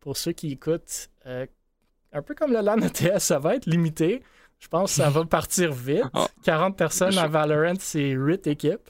pour 0.00 0.16
ceux 0.16 0.32
qui 0.32 0.52
écoutent, 0.52 1.10
euh, 1.26 1.46
un 2.12 2.22
peu 2.22 2.34
comme 2.34 2.52
le 2.52 2.60
LAN 2.60 2.78
ETS, 2.78 3.18
ça 3.18 3.38
va 3.38 3.56
être 3.56 3.66
limité. 3.66 4.22
Je 4.58 4.68
pense 4.68 4.96
que 4.96 5.02
ça 5.02 5.10
va 5.10 5.24
partir 5.26 5.72
vite. 5.72 6.04
40 6.42 6.76
personnes 6.76 7.18
à 7.18 7.26
Valorant, 7.26 7.74
c'est 7.78 8.10
8 8.10 8.46
équipes. 8.46 8.88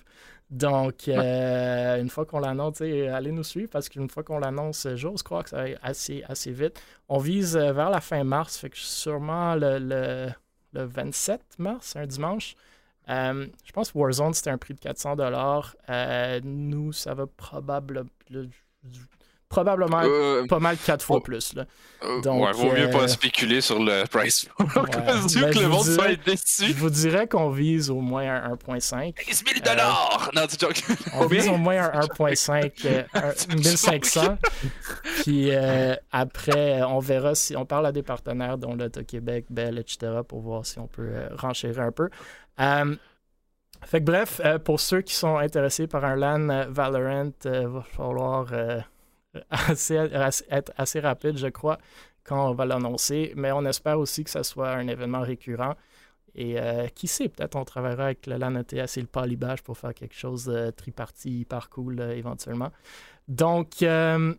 Donc, 0.50 1.08
euh, 1.08 2.00
une 2.00 2.08
fois 2.08 2.24
qu'on 2.24 2.40
l'annonce, 2.40 2.80
allez 2.80 3.32
nous 3.32 3.44
suivre 3.44 3.68
parce 3.70 3.88
qu'une 3.88 4.08
fois 4.08 4.22
qu'on 4.22 4.38
l'annonce, 4.38 4.86
j'ose 4.94 5.22
croire 5.22 5.44
que 5.44 5.50
ça 5.50 5.64
va 5.64 5.68
assez, 5.82 6.24
assez 6.26 6.52
vite. 6.52 6.80
On 7.08 7.18
vise 7.18 7.56
vers 7.56 7.90
la 7.90 8.00
fin 8.00 8.24
mars, 8.24 8.56
fait 8.56 8.70
que 8.70 8.78
sûrement 8.78 9.54
le, 9.54 9.78
le, 9.78 10.28
le 10.72 10.84
27 10.84 11.40
mars, 11.58 11.96
un 11.96 12.06
dimanche. 12.06 12.54
Euh, 13.08 13.46
je 13.64 13.72
pense 13.72 13.92
que 13.92 13.98
Warzone, 13.98 14.34
c'était 14.34 14.50
un 14.50 14.58
prix 14.58 14.74
de 14.74 14.80
400 14.80 15.16
dollars. 15.16 15.74
Euh, 15.88 16.40
nous, 16.44 16.92
ça 16.92 17.14
va 17.14 17.26
probablement 17.26 18.10
probablement 19.48 20.02
euh, 20.04 20.46
pas 20.46 20.58
mal 20.58 20.76
quatre 20.76 21.04
fois 21.04 21.16
oh. 21.16 21.20
plus. 21.20 21.54
Là. 21.54 21.64
Euh, 22.04 22.20
Donc, 22.20 22.44
ouais, 22.44 22.52
vaut 22.52 22.72
mieux 22.72 22.90
pas 22.90 23.04
euh, 23.04 23.08
spéculer 23.08 23.60
sur 23.60 23.82
le 23.82 24.04
price 24.06 24.46
ouais, 24.60 24.66
que 24.66 25.58
le 25.58 25.68
monde 25.68 25.84
soit 25.84 26.14
déçu. 26.24 26.66
Je 26.66 26.74
vous 26.74 26.90
dirais 26.90 27.26
qu'on 27.26 27.50
vise 27.50 27.90
au 27.90 28.00
moins 28.00 28.42
un 28.44 28.54
1.5. 28.54 29.14
15 29.14 29.44
000 29.46 29.60
dollars! 29.64 30.30
non, 30.34 30.46
tu 30.46 30.56
joke. 30.60 30.82
On 31.14 31.26
vise 31.26 31.48
au 31.48 31.56
moins 31.56 31.90
un 31.92 32.00
1.5, 32.00 33.54
1500. 33.56 34.38
Puis 35.22 35.50
après, 36.12 36.82
on 36.82 36.98
verra 36.98 37.34
si 37.34 37.56
on 37.56 37.64
parle 37.64 37.86
à 37.86 37.92
des 37.92 38.02
partenaires, 38.02 38.58
dont 38.58 38.74
l'Auto-Québec, 38.74 39.46
Bell, 39.50 39.78
etc., 39.78 40.20
pour 40.26 40.40
voir 40.40 40.66
si 40.66 40.78
on 40.78 40.86
peut 40.86 41.10
renchérir 41.36 41.80
un 41.80 41.92
peu. 41.92 42.10
fait 42.58 44.00
que 44.00 44.04
bref, 44.04 44.40
pour 44.64 44.78
ceux 44.78 45.00
qui 45.00 45.14
sont 45.14 45.36
intéressés 45.38 45.86
par 45.86 46.04
un 46.04 46.16
LAN 46.16 46.66
Valorant, 46.70 47.32
il 47.44 47.66
va 47.66 47.82
falloir 47.82 48.52
assez, 49.50 49.94
être 49.94 50.72
assez 50.76 51.00
rapide, 51.00 51.36
je 51.36 51.48
crois, 51.48 51.78
quand 52.24 52.50
on 52.50 52.54
va 52.54 52.64
l'annoncer. 52.64 53.32
Mais 53.36 53.52
on 53.52 53.64
espère 53.64 53.98
aussi 53.98 54.24
que 54.24 54.30
ce 54.30 54.42
soit 54.42 54.70
un 54.70 54.88
événement 54.88 55.20
récurrent. 55.20 55.74
Et 56.34 56.60
euh, 56.60 56.86
qui 56.88 57.08
sait, 57.08 57.28
peut-être 57.28 57.56
on 57.56 57.64
travaillera 57.64 58.04
avec 58.04 58.26
le 58.26 58.34
et 58.36 59.00
le 59.00 59.06
Polybage 59.06 59.62
pour 59.62 59.76
faire 59.76 59.92
quelque 59.92 60.14
chose 60.14 60.44
de 60.44 60.70
tripartie 60.70 61.40
hyper 61.40 61.68
cool 61.68 62.00
euh, 62.00 62.14
éventuellement. 62.14 62.70
Donc, 63.26 63.82
euh, 63.82 64.34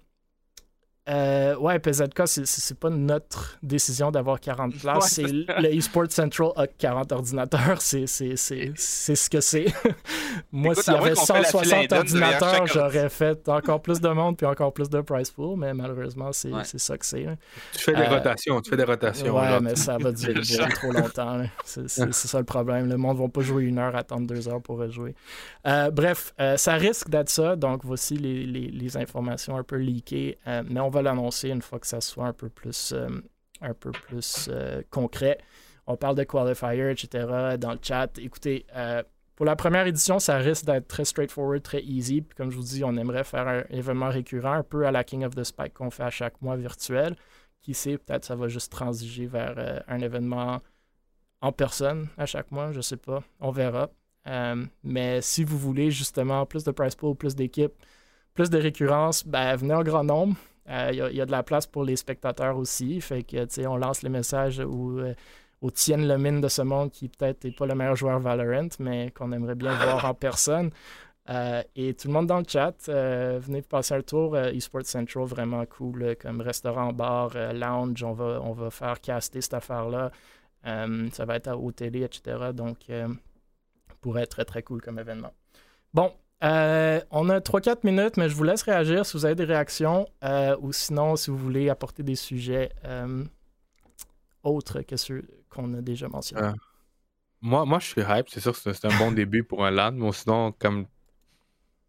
euh, 1.09 1.55
ouais, 1.55 1.79
PZK, 1.79 2.21
c'est 2.25 2.77
pas 2.77 2.89
notre 2.89 3.57
décision 3.63 4.11
d'avoir 4.11 4.39
40 4.39 4.77
places. 4.77 5.13
c'est 5.13 5.23
le 5.23 5.73
eSport 5.73 6.11
Central 6.11 6.51
a 6.55 6.67
40 6.67 7.11
ordinateurs. 7.11 7.81
C'est 7.81 8.05
ce 8.05 9.29
que 9.29 9.41
c'est. 9.41 9.65
Moi, 10.51 10.75
s'il 10.75 10.93
y 10.93 10.95
avait 10.95 11.15
160 11.15 11.91
ordinateurs, 11.91 12.67
j'aurais 12.67 13.09
fait 13.09 13.47
encore 13.49 13.81
plus 13.81 13.99
de 13.99 14.09
monde 14.09 14.37
puis 14.37 14.45
encore 14.45 14.71
plus 14.71 14.89
de 14.89 15.01
price 15.01 15.31
pool, 15.31 15.57
mais 15.57 15.73
malheureusement, 15.73 16.31
c'est 16.31 16.51
ça 16.77 16.97
que 16.97 17.05
c'est. 17.05 17.25
Tu 17.73 17.79
fais 17.79 17.93
des 17.93 18.01
euh, 18.01 18.09
rotations, 18.09 18.61
tu 18.61 18.69
fais 18.69 18.77
des 18.77 18.83
rotations. 18.83 19.35
Ouais, 19.35 19.59
mais 19.61 19.75
ça 19.75 19.97
va 19.97 20.11
durer 20.11 20.69
trop 20.75 20.91
longtemps. 20.91 21.41
C'est 21.65 21.87
ça 21.89 22.37
le 22.37 22.45
problème. 22.45 22.87
Le 22.87 22.97
monde 22.97 23.17
ne 23.17 23.23
va 23.23 23.29
pas 23.29 23.41
jouer 23.41 23.63
une 23.63 23.79
heure, 23.79 23.95
attendre 23.95 24.27
deux 24.27 24.47
heures 24.47 24.61
pour 24.61 24.77
rejouer. 24.77 25.15
Euh, 25.65 25.89
bref, 25.89 26.33
ça 26.57 26.73
risque 26.73 27.09
d'être 27.09 27.29
ça. 27.29 27.55
Donc, 27.55 27.81
voici 27.83 28.15
les, 28.15 28.45
les, 28.45 28.67
les, 28.67 28.97
informations 28.97 29.57
un 29.57 29.63
peu 29.63 29.77
leakées. 29.77 30.37
mais 30.69 30.79
on 30.79 30.89
va 30.89 30.98
l'annoncer 31.01 31.49
une 31.49 31.61
fois 31.61 31.79
que 31.79 31.87
ça 31.87 32.01
soit 32.01 32.27
un 32.27 32.33
peu 32.33 32.49
plus, 32.49 32.93
euh, 32.93 33.09
un 33.61 33.73
peu 33.73 33.91
plus 33.91 34.49
euh, 34.51 34.81
concret. 34.89 35.37
On 35.87 35.97
parle 35.97 36.15
de 36.15 36.23
qualifier, 36.23 36.91
etc. 36.91 37.57
dans 37.57 37.71
le 37.71 37.79
chat. 37.81 38.17
Écoutez, 38.19 38.65
euh, 38.75 39.01
pour 39.35 39.45
la 39.45 39.55
première 39.55 39.87
édition, 39.87 40.19
ça 40.19 40.37
risque 40.37 40.65
d'être 40.65 40.87
très 40.87 41.05
straightforward, 41.05 41.63
très 41.63 41.81
easy. 41.81 42.21
Puis 42.21 42.35
comme 42.35 42.51
je 42.51 42.57
vous 42.57 42.63
dis, 42.63 42.83
on 42.83 42.95
aimerait 42.95 43.23
faire 43.23 43.47
un 43.47 43.63
événement 43.69 44.09
récurrent, 44.09 44.53
un 44.53 44.63
peu 44.63 44.85
à 44.85 44.91
la 44.91 45.03
King 45.03 45.25
of 45.25 45.35
the 45.35 45.43
Spike 45.43 45.73
qu'on 45.73 45.89
fait 45.89 46.03
à 46.03 46.09
chaque 46.09 46.41
mois 46.41 46.57
virtuel. 46.57 47.15
Qui 47.61 47.73
sait, 47.73 47.97
peut-être 47.97 48.23
ça 48.23 48.35
va 48.35 48.47
juste 48.47 48.71
transiger 48.71 49.25
vers 49.25 49.83
un 49.87 49.99
événement 49.99 50.61
en 51.41 51.51
personne 51.51 52.07
à 52.17 52.25
chaque 52.25 52.51
mois, 52.51 52.71
je 52.71 52.79
sais 52.81 52.97
pas. 52.97 53.21
On 53.39 53.51
verra. 53.51 53.89
mais 54.83 55.21
si 55.21 55.43
vous 55.43 55.57
voulez 55.57 55.91
justement 55.91 56.45
plus 56.45 56.63
de 56.63 56.71
price 56.71 56.95
pool, 56.95 57.15
plus 57.15 57.35
d'équipes, 57.35 57.73
plus 58.33 58.49
de 58.49 58.57
récurrence, 58.57 59.27
ben, 59.27 59.53
venez 59.57 59.73
en 59.73 59.83
grand 59.83 60.05
nombre. 60.05 60.35
Il 60.69 61.01
euh, 61.01 61.11
y, 61.11 61.21
a 61.21 61.25
de 61.25 61.31
la 61.31 61.41
place 61.41 61.65
pour 61.65 61.83
les 61.83 61.95
spectateurs 61.95 62.55
aussi. 62.55 63.01
Fait 63.01 63.23
que, 63.23 63.67
on 63.67 63.77
lance 63.77 64.03
les 64.03 64.09
messages 64.09 64.59
au, 64.59 64.99
euh, 64.99 65.15
au 65.61 65.71
Tien 65.71 65.97
Lemine 65.97 66.41
de 66.41 66.47
ce 66.47 66.61
monde 66.61 66.91
qui 66.91 67.09
peut-être 67.09 67.43
n'est 67.43 67.51
pas 67.51 67.65
le 67.65 67.73
meilleur 67.73 67.95
joueur 67.95 68.19
Valorant, 68.19 68.69
mais 68.77 69.09
qu'on 69.11 69.31
aimerait 69.31 69.55
bien 69.55 69.73
voir 69.73 70.05
en 70.05 70.13
personne. 70.13 70.69
Euh, 71.29 71.63
et 71.75 71.95
tout 71.95 72.07
le 72.07 72.13
monde 72.13 72.27
dans 72.27 72.37
le 72.37 72.45
chat, 72.47 72.87
venez 72.87 73.63
passer 73.63 73.95
un 73.95 74.01
tour. 74.01 74.37
eSports 74.37 74.85
Central, 74.85 75.25
vraiment 75.25 75.65
cool, 75.65 76.15
comme 76.21 76.41
restaurant, 76.41 76.93
bar, 76.93 77.31
lounge. 77.53 78.03
On 78.03 78.13
va, 78.13 78.39
on 78.43 78.53
va 78.53 78.69
faire 78.69 79.01
caster 79.01 79.41
cette 79.41 79.55
affaire-là. 79.55 80.11
ça 80.63 81.25
va 81.25 81.35
être 81.35 81.51
au 81.57 81.71
télé, 81.71 82.03
etc. 82.03 82.51
Donc, 82.53 82.91
pourrait 84.01 84.23
être 84.23 84.31
très, 84.31 84.45
très 84.45 84.61
cool 84.61 84.81
comme 84.81 84.99
événement. 84.99 85.33
Bon, 85.93 86.13
euh, 86.41 87.01
on 87.11 87.29
a 87.29 87.39
3-4 87.39 87.79
minutes, 87.83 88.15
mais 88.17 88.29
je 88.29 88.35
vous 88.35 88.43
laisse 88.43 88.61
réagir 88.61 89.05
si 89.05 89.17
vous 89.17 89.25
avez 89.25 89.35
des 89.35 89.43
réactions 89.43 90.07
euh, 90.23 90.55
ou 90.61 90.71
sinon 90.71 91.15
si 91.15 91.31
vous 91.31 91.37
voulez 91.37 91.69
apporter 91.69 92.01
des 92.01 92.15
sujets 92.15 92.69
euh, 92.85 93.25
autres 94.43 94.81
que 94.81 94.95
ceux 94.95 95.27
qu'on 95.49 95.73
a 95.73 95.81
déjà 95.81 96.07
mentionnés. 96.07 96.53
moi, 97.41 97.65
moi, 97.65 97.79
je 97.79 97.87
suis 97.87 98.01
hype. 98.01 98.29
C'est 98.29 98.39
sûr 98.39 98.53
que 98.53 98.73
c'est 98.73 98.85
un 98.85 98.97
bon 98.97 99.11
début 99.15 99.43
pour 99.43 99.65
un 99.65 99.71
LAN, 99.71 99.91
mais 99.91 100.11
sinon, 100.13 100.53
comme, 100.53 100.85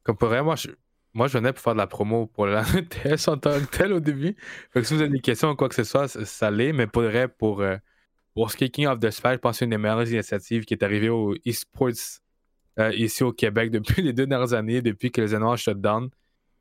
comme 0.02 0.16
pour 0.16 0.30
moi, 0.42 0.56
je, 0.56 0.70
moi, 1.14 1.28
je 1.28 1.38
venais 1.38 1.52
pour 1.52 1.62
faire 1.62 1.74
de 1.74 1.78
la 1.78 1.86
promo 1.86 2.26
pour 2.26 2.46
le 2.46 2.54
LAN 2.54 2.64
TS 2.88 3.28
en 3.28 3.36
tant 3.36 3.52
que 3.60 3.66
tel 3.66 3.92
au 3.92 4.00
début. 4.00 4.36
Si 4.74 4.94
vous 4.94 5.00
avez 5.00 5.10
des 5.10 5.20
questions 5.20 5.50
ou 5.50 5.54
quoi 5.54 5.68
que 5.68 5.76
ce 5.76 5.84
soit, 5.84 6.08
ça, 6.08 6.50
l'est, 6.50 6.72
mais 6.72 6.88
pour 6.88 7.02
vrai, 7.02 7.28
pour, 7.28 7.62
pour 8.34 8.52
King 8.52 8.88
of 8.88 8.98
the 8.98 9.10
Spy, 9.10 9.34
je 9.34 9.36
pense 9.36 9.52
que 9.52 9.58
c'est 9.58 9.64
une 9.66 9.70
des 9.70 9.78
meilleures 9.78 10.08
initiatives 10.10 10.64
qui 10.64 10.74
est 10.74 10.82
arrivée 10.82 11.08
au 11.08 11.36
eSports 11.44 12.20
euh, 12.80 12.92
ici 12.94 13.22
au 13.22 13.32
Québec 13.32 13.70
depuis 13.72 14.02
les 14.02 14.12
deux 14.12 14.26
dernières 14.26 14.54
années, 14.54 14.82
depuis 14.82 15.10
que 15.10 15.20
les 15.20 15.30
événements 15.30 15.56
shutdown. 15.56 16.10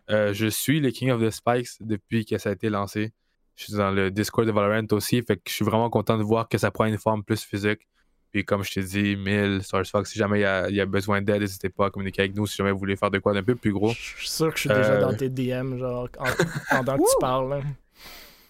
Euh, 0.10 0.34
je 0.34 0.48
suis 0.48 0.80
le 0.80 0.90
King 0.90 1.12
of 1.12 1.22
the 1.22 1.30
Spikes 1.30 1.70
depuis 1.82 2.26
que 2.26 2.38
ça 2.38 2.50
a 2.50 2.54
été 2.54 2.70
lancé. 2.70 3.14
Je 3.56 3.66
suis 3.66 3.74
dans 3.74 3.92
le 3.92 4.10
Discord 4.10 4.48
de 4.48 4.52
Valorant 4.52 4.88
aussi, 4.92 5.22
fait 5.22 5.36
que 5.36 5.44
je 5.48 5.54
suis 5.54 5.66
vraiment 5.66 5.90
content 5.90 6.18
de 6.18 6.24
voir 6.24 6.48
que 6.48 6.58
ça 6.58 6.72
prend 6.72 6.86
une 6.86 6.98
forme 6.98 7.24
plus 7.24 7.44
physique. 7.44 7.88
Puis 8.32 8.46
comme 8.46 8.64
je 8.64 8.72
t'ai 8.72 8.84
dit, 8.84 9.16
1000, 9.16 9.62
Fox, 9.64 10.12
si 10.12 10.18
jamais 10.18 10.40
il 10.40 10.76
y 10.76 10.82
a, 10.82 10.86
besoin 10.86 11.22
d'aide, 11.22 11.42
n'hésitez 11.42 11.70
pas 11.70 11.88
à 11.88 11.90
communiquer 11.90 12.22
avec 12.22 12.36
nous 12.36 12.48
si 12.48 12.56
jamais 12.56 12.72
vous 12.72 12.78
voulez 12.78 12.96
faire 12.96 13.12
de 13.12 13.20
quoi 13.20 13.34
d'un 13.34 13.44
peu 13.44 13.56
plus 13.56 13.74
gros. 13.74 13.92
Je 13.92 14.18
suis 14.18 14.30
sûr 14.30 14.50
que 14.54 14.56
je 14.56 14.62
suis 14.62 14.70
déjà 14.70 15.00
dans 15.00 15.12
euh, 15.12 15.16
tes 15.16 15.30
DM, 15.30 15.78
genre, 15.78 16.10
pendant 16.70 16.98
que 16.98 17.02
tu 17.02 17.18
parles. 17.20 17.64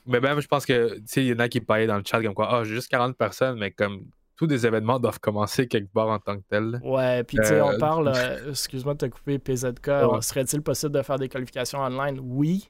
Mais 0.05 0.19
même, 0.19 0.41
je 0.41 0.47
pense 0.47 0.65
que, 0.65 0.95
tu 0.95 1.03
sais, 1.05 1.23
il 1.23 1.27
y 1.29 1.33
en 1.33 1.39
a 1.39 1.47
qui 1.47 1.61
parlaient 1.61 1.87
dans 1.87 1.97
le 1.97 2.03
chat 2.05 2.21
comme 2.21 2.33
quoi, 2.33 2.49
ah, 2.51 2.63
j'ai 2.63 2.75
juste 2.75 2.89
40 2.89 3.17
personnes, 3.17 3.57
mais 3.57 3.71
comme 3.71 4.05
tous 4.39 4.47
des 4.47 4.65
événements 4.65 5.01
doivent 5.01 5.19
commencer 5.19 5.67
quelque 5.67 5.91
part 5.91 6.07
en 6.07 6.17
tant 6.17 6.37
que 6.37 6.43
tel. 6.47 6.79
Ouais, 6.81 7.25
puis 7.25 7.35
tu 7.35 7.45
sais, 7.45 7.59
on 7.59 7.73
euh, 7.73 7.77
parle, 7.79 8.13
euh, 8.15 8.51
excuse-moi 8.51 8.93
de 8.93 8.99
te 8.99 9.05
couper, 9.07 9.37
PZK, 9.37 9.91
serait-il 10.21 10.61
possible 10.61 10.93
de 10.93 11.01
faire 11.01 11.19
des 11.19 11.27
qualifications 11.27 11.79
online? 11.79 12.21
Oui. 12.23 12.69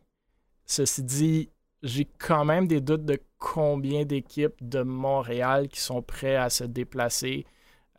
Ceci 0.66 1.04
dit, 1.04 1.52
j'ai 1.84 2.06
quand 2.06 2.44
même 2.44 2.66
des 2.66 2.82
doutes 2.82 3.06
de 3.06 3.20
combien 3.38 4.04
d'équipes 4.04 4.56
de 4.62 4.82
Montréal 4.82 5.68
qui 5.68 5.80
sont 5.80 6.02
prêts 6.02 6.36
à 6.36 6.50
se 6.50 6.64
déplacer 6.64 7.46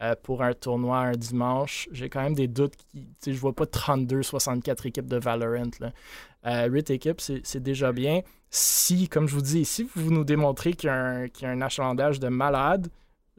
euh, 0.02 0.16
pour 0.20 0.42
un 0.42 0.52
tournoi 0.52 0.98
un 0.98 1.12
dimanche. 1.12 1.88
J'ai 1.92 2.08
quand 2.08 2.22
même 2.22 2.34
des 2.34 2.48
doutes. 2.48 2.74
Qui, 2.74 3.06
je 3.24 3.38
vois 3.38 3.54
pas 3.54 3.66
32, 3.66 4.24
64 4.24 4.86
équipes 4.86 5.06
de 5.06 5.16
Valorant. 5.16 5.70
Là. 5.78 6.66
8 6.66 6.90
équipes, 6.90 7.20
c'est 7.20 7.62
déjà 7.62 7.92
bien. 7.92 8.22
Si, 8.50 9.08
comme 9.08 9.28
je 9.28 9.34
vous 9.36 9.42
dis, 9.42 9.64
si 9.64 9.88
vous 9.94 10.10
nous 10.10 10.24
démontrez 10.24 10.72
qu'il 10.72 10.90
y, 10.90 11.42
y, 11.42 11.46
a 11.46 11.50
un 11.50 11.60
achalandage 11.60 12.18
de 12.18 12.26
malades, 12.26 12.88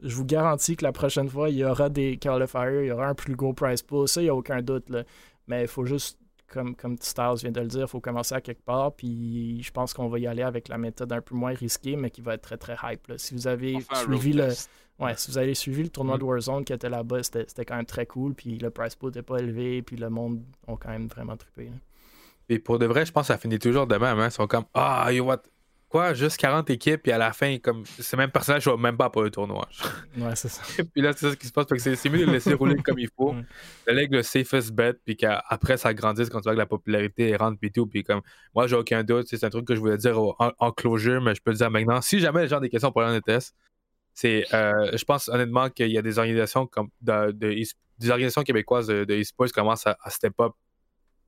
je 0.02 0.14
vous 0.14 0.24
garantis 0.24 0.76
que 0.76 0.84
la 0.84 0.92
prochaine 0.92 1.28
fois, 1.28 1.48
il 1.48 1.56
y 1.56 1.64
aura 1.64 1.88
des 1.88 2.16
qualifiers, 2.16 2.82
il 2.82 2.88
y 2.88 2.92
aura 2.92 3.08
un 3.08 3.14
plus 3.14 3.36
gros 3.36 3.52
price 3.52 3.82
pool. 3.82 4.08
Ça, 4.08 4.20
il 4.20 4.24
n'y 4.24 4.30
a 4.30 4.34
aucun 4.34 4.60
doute. 4.60 4.90
Là. 4.90 5.04
Mais 5.46 5.62
il 5.62 5.68
faut 5.68 5.84
juste, 5.84 6.18
comme, 6.48 6.74
comme 6.74 6.96
Stars 7.00 7.36
vient 7.36 7.52
de 7.52 7.60
le 7.60 7.66
dire, 7.66 7.82
il 7.82 7.88
faut 7.88 8.00
commencer 8.00 8.34
à 8.34 8.40
quelque 8.40 8.64
part. 8.64 8.92
Puis 8.94 9.62
je 9.62 9.70
pense 9.70 9.94
qu'on 9.94 10.08
va 10.08 10.18
y 10.18 10.26
aller 10.26 10.42
avec 10.42 10.68
la 10.68 10.78
méthode 10.78 11.12
un 11.12 11.20
peu 11.20 11.34
moins 11.34 11.54
risquée, 11.54 11.96
mais 11.96 12.10
qui 12.10 12.20
va 12.20 12.34
être 12.34 12.42
très, 12.42 12.56
très 12.56 12.76
hype. 12.82 13.12
Si 13.16 13.34
vous 13.34 13.46
avez 13.46 13.78
suivi 13.94 14.32
le. 14.32 14.48
Ouais, 14.98 15.14
si 15.16 15.30
vous 15.30 15.38
avez 15.38 15.54
suivi 15.54 15.82
le 15.82 15.88
tournoi 15.88 16.18
de 16.18 16.22
mm. 16.22 16.26
Warzone 16.26 16.64
qui 16.64 16.72
était 16.72 16.90
là-bas, 16.90 17.22
c'était 17.22 17.64
quand 17.64 17.76
même 17.76 17.86
très 17.86 18.06
cool. 18.06 18.34
Puis 18.34 18.58
le 18.58 18.70
price 18.70 18.94
pool 18.94 19.10
n'était 19.10 19.22
pas 19.22 19.38
élevé. 19.38 19.82
Puis 19.82 19.96
le 19.96 20.10
monde 20.10 20.42
ont 20.66 20.76
quand 20.76 20.90
même 20.90 21.08
vraiment 21.08 21.36
trippé. 21.36 21.70
Et 22.48 22.58
pour 22.58 22.78
de 22.78 22.86
vrai, 22.86 23.06
je 23.06 23.12
pense 23.12 23.28
que 23.28 23.32
ça 23.32 23.38
finit 23.38 23.58
toujours 23.58 23.86
de 23.86 23.96
même. 23.96 24.18
Hein. 24.18 24.26
Ils 24.26 24.32
sont 24.32 24.46
comme 24.46 24.64
Ah, 24.74 25.12
you 25.12 25.24
what? 25.24 25.42
Quoi, 25.92 26.14
juste 26.14 26.38
40 26.38 26.70
équipes, 26.70 27.06
et 27.06 27.12
à 27.12 27.18
la 27.18 27.34
fin, 27.34 27.58
comme 27.58 27.84
ce 27.84 28.16
même 28.16 28.30
personnage 28.30 28.66
ne 28.66 28.72
va 28.72 28.78
même 28.78 28.96
pas 28.96 29.10
pour 29.10 29.22
le 29.22 29.30
tournoi. 29.30 29.68
Ouais, 30.16 30.34
c'est 30.34 30.48
ça. 30.48 30.62
Et 30.78 30.84
puis 30.92 31.02
là, 31.02 31.12
c'est 31.14 31.28
ça 31.28 31.36
qui 31.36 31.46
se 31.46 31.52
passe, 31.52 31.66
parce 31.66 31.84
que 31.84 31.94
c'est 31.94 32.08
mieux 32.08 32.20
de 32.20 32.24
le 32.24 32.32
laisser 32.32 32.54
rouler 32.54 32.76
comme 32.76 32.98
il 32.98 33.10
faut. 33.14 33.34
Le 33.86 33.92
leg 33.92 34.10
le 34.10 34.22
safest 34.22 34.72
bet, 34.72 34.94
puis 35.04 35.16
qu'après 35.16 35.76
ça 35.76 35.92
grandisse 35.92 36.30
quand 36.30 36.38
tu 36.38 36.44
vois 36.44 36.54
que 36.54 36.58
la 36.58 36.66
popularité 36.66 37.36
rentre, 37.36 37.58
puis 37.60 37.70
tout. 37.70 37.86
Puis 37.86 38.04
comme, 38.04 38.22
moi, 38.54 38.66
j'ai 38.66 38.76
aucun 38.76 39.04
doute, 39.04 39.26
c'est 39.28 39.44
un 39.44 39.50
truc 39.50 39.66
que 39.66 39.74
je 39.74 39.80
voulais 39.80 39.98
dire 39.98 40.18
en, 40.18 40.72
closure, 40.72 41.20
mais 41.20 41.34
je 41.34 41.42
peux 41.42 41.50
le 41.50 41.58
dire 41.58 41.70
maintenant. 41.70 42.00
Si 42.00 42.20
jamais 42.20 42.40
les 42.40 42.48
gens 42.48 42.56
ont 42.56 42.60
des 42.60 42.70
questions 42.70 42.90
pour 42.90 43.02
l'ANETS, 43.02 43.52
c'est, 44.14 44.46
euh, 44.54 44.96
je 44.96 45.04
pense 45.04 45.28
honnêtement 45.28 45.68
qu'il 45.68 45.90
y 45.90 45.98
a 45.98 46.02
des 46.02 46.18
organisations 46.18 46.66
comme 46.66 46.88
de, 47.02 47.32
des 47.32 48.10
organisations 48.10 48.44
québécoises 48.44 48.86
de, 48.86 49.20
e-sports 49.20 49.48
qui 49.48 49.52
commencent 49.52 49.86
à, 49.86 49.96
step 50.08 50.40
up 50.40 50.52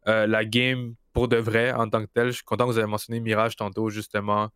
euh, 0.08 0.26
la 0.26 0.46
game 0.46 0.94
pour 1.14 1.28
de 1.28 1.36
vrai 1.36 1.72
en 1.72 1.88
tant 1.88 2.02
que 2.02 2.10
tel. 2.12 2.26
Je 2.26 2.32
suis 2.32 2.44
content 2.44 2.66
que 2.66 2.72
vous 2.72 2.78
avez 2.78 2.86
mentionné 2.86 3.20
Mirage 3.20 3.56
tantôt, 3.56 3.88
justement. 3.88 4.50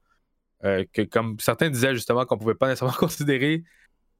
Euh, 0.65 0.85
que 0.93 1.03
comme 1.03 1.39
certains 1.39 1.71
disaient 1.71 1.95
justement 1.95 2.27
qu'on 2.27 2.37
pouvait 2.37 2.57
pas 2.57 2.67
nécessairement 2.67 2.97
considérer. 2.99 3.63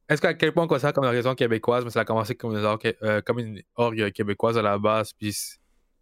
Est-ce 0.09 0.23
qu'à 0.23 0.33
quel 0.33 0.53
point 0.53 0.65
on 0.65 0.69
considère 0.69 0.95
comme 0.95 1.05
une 1.05 1.11
raison 1.11 1.35
québécoise, 1.35 1.85
mais 1.85 1.91
ça 1.91 2.01
a 2.01 2.05
commencé 2.05 2.35
comme 2.35 2.57
une, 2.57 2.65
orgue, 2.65 2.95
euh, 3.03 3.21
une 3.37 4.13
québécoise 4.13 4.57
à 4.57 4.63
la 4.63 4.79
base. 4.79 5.13
Puis, 5.13 5.37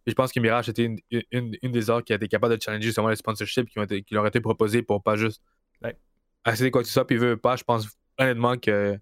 je 0.05 0.13
pense 0.13 0.31
que 0.31 0.39
Mirage 0.39 0.69
était 0.69 0.85
une, 0.85 0.99
une, 1.11 1.71
des 1.71 1.89
orgues 1.89 2.05
qui 2.05 2.13
a 2.13 2.15
été 2.15 2.29
capable 2.29 2.55
de 2.55 2.61
challenger 2.61 2.85
justement 2.85 3.09
les 3.09 3.17
sponsorships 3.17 3.67
qui, 3.67 3.79
ont 3.79 3.83
été, 3.83 4.03
qui 4.03 4.13
leur 4.13 4.23
ont 4.23 4.27
été 4.27 4.39
proposés 4.39 4.81
pour 4.81 5.03
pas 5.03 5.17
juste 5.17 5.41
ouais. 5.83 5.97
accéder 6.45 6.71
quoi 6.71 6.83
que 6.83 6.87
ce 6.87 6.93
soit. 6.93 7.05
Puis, 7.05 7.17
veut 7.17 7.35
pas, 7.35 7.57
je 7.57 7.63
pense 7.65 7.87
honnêtement 8.17 8.57
que 8.57 8.97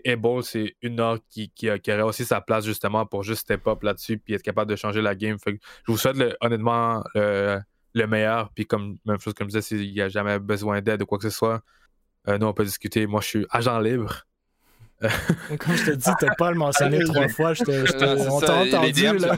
que 0.00 0.42
c'est 0.42 0.76
une 0.82 1.00
orgue 1.00 1.20
qui, 1.28 1.50
qui, 1.50 1.68
qui, 1.80 1.92
aurait 1.92 2.02
aussi 2.02 2.24
sa 2.24 2.40
place 2.40 2.64
justement 2.64 3.06
pour 3.06 3.22
juste 3.22 3.42
step 3.42 3.66
up 3.66 3.82
là-dessus 3.82 4.18
puis 4.18 4.34
être 4.34 4.42
capable 4.42 4.70
de 4.70 4.76
changer 4.76 5.02
la 5.02 5.14
game. 5.14 5.36
je 5.46 5.56
vous 5.86 5.98
souhaite 5.98 6.16
honnêtement 6.40 7.02
le, 7.14 7.60
le 7.94 8.06
meilleur. 8.06 8.50
Puis 8.54 8.66
comme 8.66 8.98
même 9.04 9.20
chose 9.20 9.34
comme 9.34 9.48
je 9.48 9.58
disais, 9.58 9.62
s'il 9.62 9.92
n'y 9.92 10.00
a 10.00 10.08
jamais 10.08 10.38
besoin 10.38 10.80
d'aide 10.80 11.02
ou 11.02 11.06
quoi 11.06 11.18
que 11.18 11.24
ce 11.28 11.36
soit, 11.36 11.62
euh, 12.28 12.38
nous 12.38 12.46
on 12.46 12.52
peut 12.52 12.64
discuter. 12.64 13.06
Moi 13.06 13.20
je 13.20 13.26
suis 13.26 13.46
agent 13.50 13.78
libre. 13.80 14.24
Comme 15.58 15.76
je 15.76 15.86
te 15.86 15.90
dis, 15.92 16.10
t'as 16.20 16.34
pas 16.36 16.50
le 16.50 16.56
mentionné 16.56 17.02
trois 17.04 17.28
fois. 17.28 17.54
Je 17.54 17.62
te, 17.62 18.28
on 18.28 18.40
t'a 18.40 18.54
entendu. 18.54 19.18
Là. 19.18 19.36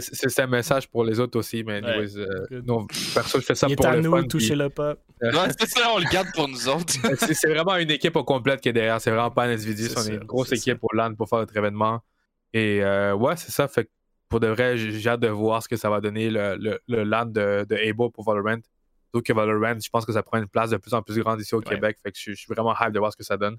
C'est 0.00 0.40
un, 0.40 0.46
message 0.46 0.88
pour 0.88 1.04
les 1.04 1.20
autres 1.20 1.38
aussi, 1.38 1.62
mais 1.64 1.76
anyways, 1.76 2.16
euh, 2.18 2.62
non, 2.64 2.86
perso, 3.14 3.40
je 3.40 3.44
fais 3.46 3.54
ça 3.54 3.66
Il 3.68 3.76
pour 3.76 3.86
est 3.86 3.88
à 3.88 3.96
nous, 4.00 4.10
fun. 4.10 4.24
toucher 4.24 4.54
le 4.56 4.68
pas. 4.68 4.96
Euh, 5.22 5.32
non, 5.32 5.42
c'est 5.58 5.68
ça, 5.68 5.90
on 5.94 5.98
le 5.98 6.10
garde 6.10 6.28
pour 6.34 6.48
nous 6.48 6.68
autres. 6.68 6.94
c'est 7.32 7.48
vraiment 7.48 7.76
une 7.76 7.90
équipe 7.90 8.16
au 8.16 8.24
complète 8.24 8.60
qui 8.60 8.68
est 8.68 8.72
derrière. 8.72 9.00
C'est 9.00 9.10
vraiment 9.10 9.30
pas 9.30 9.44
un 9.44 9.52
individu. 9.52 9.88
On 9.96 10.02
est 10.04 10.14
une 10.14 10.24
grosse 10.24 10.52
équipe 10.52 10.78
pour 10.78 10.94
LAN 10.94 11.14
pour 11.14 11.28
faire 11.28 11.38
notre 11.38 11.56
événement. 11.56 12.00
Et 12.52 12.82
euh, 12.82 13.14
ouais, 13.14 13.36
c'est 13.36 13.52
ça. 13.52 13.68
Fait 13.68 13.88
pour 14.28 14.40
de 14.40 14.46
vrai, 14.46 14.76
j'ai 14.76 15.08
hâte 15.08 15.20
de 15.20 15.28
voir 15.28 15.62
ce 15.62 15.68
que 15.68 15.76
ça 15.76 15.90
va 15.90 16.00
donner 16.00 16.30
le, 16.30 16.56
le, 16.56 16.80
le 16.86 17.02
LAN 17.02 17.26
de, 17.26 17.66
de 17.68 17.76
Able 17.76 18.12
pour 18.12 18.24
Valorant. 18.24 18.60
Surtout 19.12 19.24
que 19.24 19.32
Valorant, 19.32 19.78
je 19.82 19.90
pense 19.90 20.06
que 20.06 20.12
ça 20.12 20.22
prend 20.22 20.38
une 20.38 20.46
place 20.46 20.70
de 20.70 20.76
plus 20.76 20.94
en 20.94 21.02
plus 21.02 21.18
grande 21.20 21.40
ici 21.40 21.54
au 21.54 21.60
Québec. 21.60 21.98
Fait 22.02 22.12
que 22.12 22.18
je, 22.18 22.34
suis 22.34 22.46
vraiment 22.48 22.74
hype 22.80 22.92
de 22.92 22.98
voir 22.98 23.12
ce 23.12 23.16
que 23.16 23.24
ça 23.24 23.36
donne. 23.36 23.56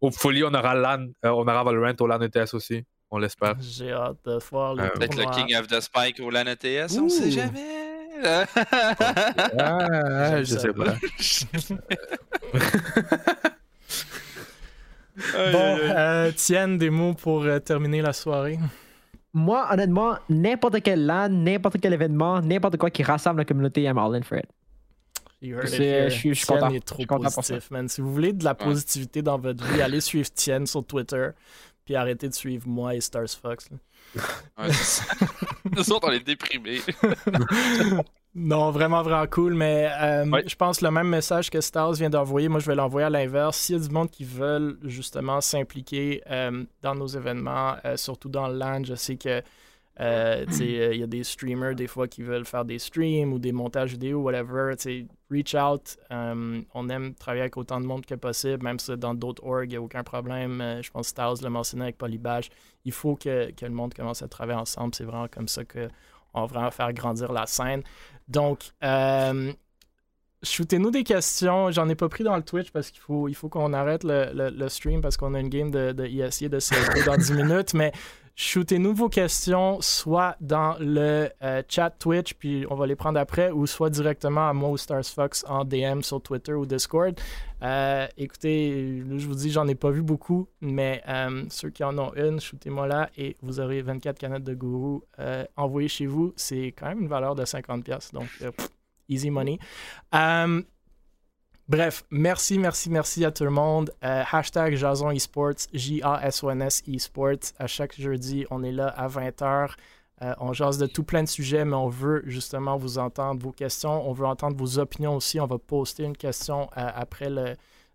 Au 0.00 0.10
Folie, 0.10 0.44
on 0.44 0.54
aura 0.54 0.74
LAN, 0.74 1.08
euh, 1.24 1.30
on 1.30 1.42
aura 1.42 1.64
Valorant 1.64 1.94
au 2.00 2.06
LAN 2.06 2.20
ETS 2.20 2.54
aussi. 2.54 2.84
On 3.10 3.18
l'espère. 3.18 3.54
J'ai 3.60 3.92
hâte 3.92 4.18
de 4.24 4.38
voir 4.50 4.74
le 4.74 4.84
euh, 4.84 4.88
Peut-être 4.90 5.16
le 5.16 5.24
King 5.34 5.56
of 5.56 5.66
the 5.66 5.80
Spike 5.80 6.20
au 6.20 6.30
LAN 6.30 6.46
ETS, 6.46 6.96
on 6.98 7.08
sait 7.08 7.30
jamais. 7.30 7.82
ah, 9.58 10.42
je 10.42 10.56
sais 10.56 10.72
pas. 10.72 10.94
bon, 15.52 15.78
euh, 15.80 16.32
Tienne, 16.32 16.78
des 16.78 16.88
mots 16.88 17.12
pour 17.12 17.44
euh, 17.44 17.58
terminer 17.58 18.00
la 18.00 18.14
soirée. 18.14 18.58
Moi, 19.34 19.68
honnêtement, 19.70 20.16
n'importe 20.30 20.80
quel 20.82 21.04
LAN, 21.04 21.28
n'importe 21.28 21.76
quel 21.80 21.92
événement, 21.92 22.40
n'importe 22.40 22.78
quoi 22.78 22.88
qui 22.90 23.02
rassemble 23.02 23.40
la 23.40 23.44
communauté, 23.44 23.82
I'm 23.82 23.98
all 23.98 24.14
in 24.14 24.22
for 24.22 24.38
it. 24.38 24.46
Je 25.42 26.08
suis, 26.10 26.46
content. 26.46 26.70
est 26.70 26.84
trop 26.84 27.04
positif, 27.04 27.70
man. 27.70 27.88
Si 27.88 28.00
vous 28.00 28.12
voulez 28.12 28.32
de 28.32 28.44
la 28.44 28.54
positivité 28.54 29.22
dans 29.22 29.38
votre 29.38 29.64
vie, 29.64 29.82
allez 29.82 30.00
suivre 30.00 30.30
Tienne 30.32 30.66
sur 30.66 30.84
Twitter, 30.84 31.30
puis 31.84 31.94
arrêtez 31.94 32.28
de 32.28 32.34
suivre 32.34 32.66
moi 32.66 32.94
et 32.94 33.00
Stars 33.00 33.30
Fox. 33.40 33.68
Ouais, 34.56 34.68
Nous 35.72 35.92
autres, 35.92 36.08
on 36.08 36.12
est 36.12 36.24
déprimés. 36.24 36.80
non, 38.34 38.70
vraiment, 38.70 39.02
vraiment 39.02 39.26
cool, 39.26 39.54
mais 39.54 39.90
euh, 40.00 40.42
je 40.46 40.54
pense 40.54 40.80
le 40.80 40.90
même 40.90 41.08
message 41.08 41.50
que 41.50 41.60
Stars 41.60 41.94
vient 41.94 42.08
d'envoyer, 42.08 42.48
moi 42.48 42.60
je 42.60 42.66
vais 42.66 42.76
l'envoyer 42.76 43.06
à 43.06 43.10
l'inverse. 43.10 43.58
S'il 43.58 43.76
y 43.76 43.78
a 43.78 43.86
du 43.86 43.92
monde 43.92 44.10
qui 44.10 44.24
veulent 44.24 44.78
justement 44.84 45.40
s'impliquer 45.40 46.22
euh, 46.30 46.64
dans 46.82 46.94
nos 46.94 47.08
événements, 47.08 47.74
euh, 47.84 47.96
surtout 47.96 48.28
dans 48.28 48.48
le 48.48 48.56
land, 48.56 48.84
je 48.84 48.94
sais 48.94 49.16
que 49.16 49.42
euh, 50.00 50.44
il 50.60 50.98
y 50.98 51.02
a 51.02 51.06
des 51.06 51.24
streamers 51.24 51.74
des 51.74 51.86
fois 51.86 52.06
qui 52.06 52.22
veulent 52.22 52.44
faire 52.44 52.64
des 52.64 52.78
streams 52.78 53.32
ou 53.32 53.38
des 53.38 53.52
montages 53.52 53.92
vidéo, 53.92 54.20
whatever. 54.20 54.74
Reach 55.30 55.54
out. 55.54 55.96
Euh, 56.10 56.62
on 56.74 56.88
aime 56.88 57.14
travailler 57.14 57.42
avec 57.42 57.56
autant 57.56 57.80
de 57.80 57.86
monde 57.86 58.06
que 58.06 58.14
possible, 58.14 58.62
même 58.62 58.78
si 58.78 58.96
dans 58.96 59.14
d'autres 59.14 59.44
orgs, 59.44 59.64
il 59.64 59.70
n'y 59.70 59.76
a 59.76 59.82
aucun 59.82 60.04
problème. 60.04 60.60
Euh, 60.60 60.82
je 60.82 60.90
pense 60.90 61.06
que 61.06 61.10
Styles 61.10 61.42
l'a 61.42 61.50
mentionné 61.50 61.84
avec 61.84 61.98
Polybage. 61.98 62.50
Il 62.84 62.92
faut 62.92 63.16
que, 63.16 63.50
que, 63.50 63.66
le 63.66 63.72
monde 63.72 63.92
commence 63.92 64.22
à 64.22 64.28
travailler 64.28 64.58
ensemble. 64.58 64.94
C'est 64.94 65.04
vraiment 65.04 65.28
comme 65.28 65.48
ça 65.48 65.64
qu'on 65.64 66.40
va 66.40 66.46
vraiment 66.46 66.70
faire 66.70 66.92
grandir 66.92 67.32
la 67.32 67.46
scène. 67.46 67.82
Donc, 68.28 68.70
shootez-nous 70.42 70.90
des 70.90 71.04
questions. 71.04 71.70
J'en 71.70 71.88
ai 71.88 71.94
pas 71.94 72.08
pris 72.08 72.24
dans 72.24 72.36
le 72.36 72.42
Twitch 72.42 72.70
parce 72.70 72.90
qu'il 72.90 73.00
faut, 73.00 73.28
il 73.28 73.34
faut 73.34 73.48
qu'on 73.48 73.72
arrête 73.72 74.04
le, 74.04 74.50
le, 74.50 74.68
stream 74.68 75.00
parce 75.00 75.16
qu'on 75.16 75.34
a 75.34 75.40
une 75.40 75.48
game 75.48 75.70
de, 75.70 75.92
de 75.92 76.04
ESC 76.04 76.44
de 76.44 76.58
CSGO 76.58 77.04
dans 77.04 77.16
10 77.16 77.32
minutes. 77.32 77.74
Mais 77.74 77.92
shootez-nous 78.36 78.94
vos 78.94 79.08
questions 79.08 79.78
soit 79.80 80.36
dans 80.40 80.76
le 80.78 81.30
euh, 81.42 81.62
chat 81.68 81.90
Twitch, 81.90 82.34
puis 82.34 82.66
on 82.70 82.74
va 82.74 82.86
les 82.86 82.94
prendre 82.94 83.18
après, 83.18 83.50
ou 83.50 83.66
soit 83.66 83.88
directement 83.88 84.48
à 84.48 84.52
moi 84.52 84.68
ou 84.68 84.76
Stars 84.76 85.06
Fox 85.06 85.44
en 85.48 85.64
DM 85.64 86.02
sur 86.02 86.20
Twitter 86.20 86.52
ou 86.52 86.66
Discord. 86.66 87.18
Euh, 87.62 88.06
écoutez, 88.18 89.02
je 89.16 89.26
vous 89.26 89.34
dis, 89.34 89.50
j'en 89.50 89.66
ai 89.66 89.74
pas 89.74 89.90
vu 89.90 90.02
beaucoup, 90.02 90.46
mais 90.60 91.02
euh, 91.08 91.44
ceux 91.48 91.70
qui 91.70 91.82
en 91.82 91.98
ont 91.98 92.12
une, 92.14 92.38
shootez-moi 92.38 92.86
là 92.86 93.10
et 93.16 93.36
vous 93.40 93.58
aurez 93.58 93.80
24 93.80 94.18
canettes 94.18 94.44
de 94.44 94.54
gourou 94.54 95.02
envoyées 95.56 95.88
chez 95.88 96.06
vous. 96.06 96.34
C'est 96.36 96.74
quand 96.78 96.86
même 96.86 97.00
une 97.00 97.08
valeur 97.08 97.34
de 97.34 97.44
50$, 97.44 98.12
donc 98.12 98.28
easy 99.08 99.30
money. 99.30 99.58
Bref, 101.68 102.04
merci, 102.10 102.60
merci, 102.60 102.90
merci 102.90 103.24
à 103.24 103.32
tout 103.32 103.42
le 103.42 103.50
monde. 103.50 103.90
Euh, 104.04 104.22
hashtag 104.30 104.76
Jason 104.76 105.10
Esports, 105.10 105.66
J-A-S-O-N-S 105.72 106.84
Esports. 106.86 107.52
À 107.58 107.66
chaque 107.66 108.00
jeudi, 108.00 108.46
on 108.52 108.62
est 108.62 108.70
là 108.70 108.86
à 108.86 109.08
20h. 109.08 109.70
Euh, 110.22 110.32
on 110.38 110.52
jase 110.52 110.78
de 110.78 110.86
tout 110.86 111.02
plein 111.02 111.24
de 111.24 111.28
sujets, 111.28 111.64
mais 111.64 111.74
on 111.74 111.88
veut 111.88 112.22
justement 112.26 112.76
vous 112.76 112.98
entendre 112.98 113.42
vos 113.42 113.50
questions. 113.50 114.08
On 114.08 114.12
veut 114.12 114.26
entendre 114.26 114.56
vos 114.56 114.78
opinions 114.78 115.16
aussi. 115.16 115.40
On 115.40 115.46
va 115.46 115.58
poster 115.58 116.04
une 116.04 116.16
question 116.16 116.70
euh, 116.76 116.88
après 116.94 117.28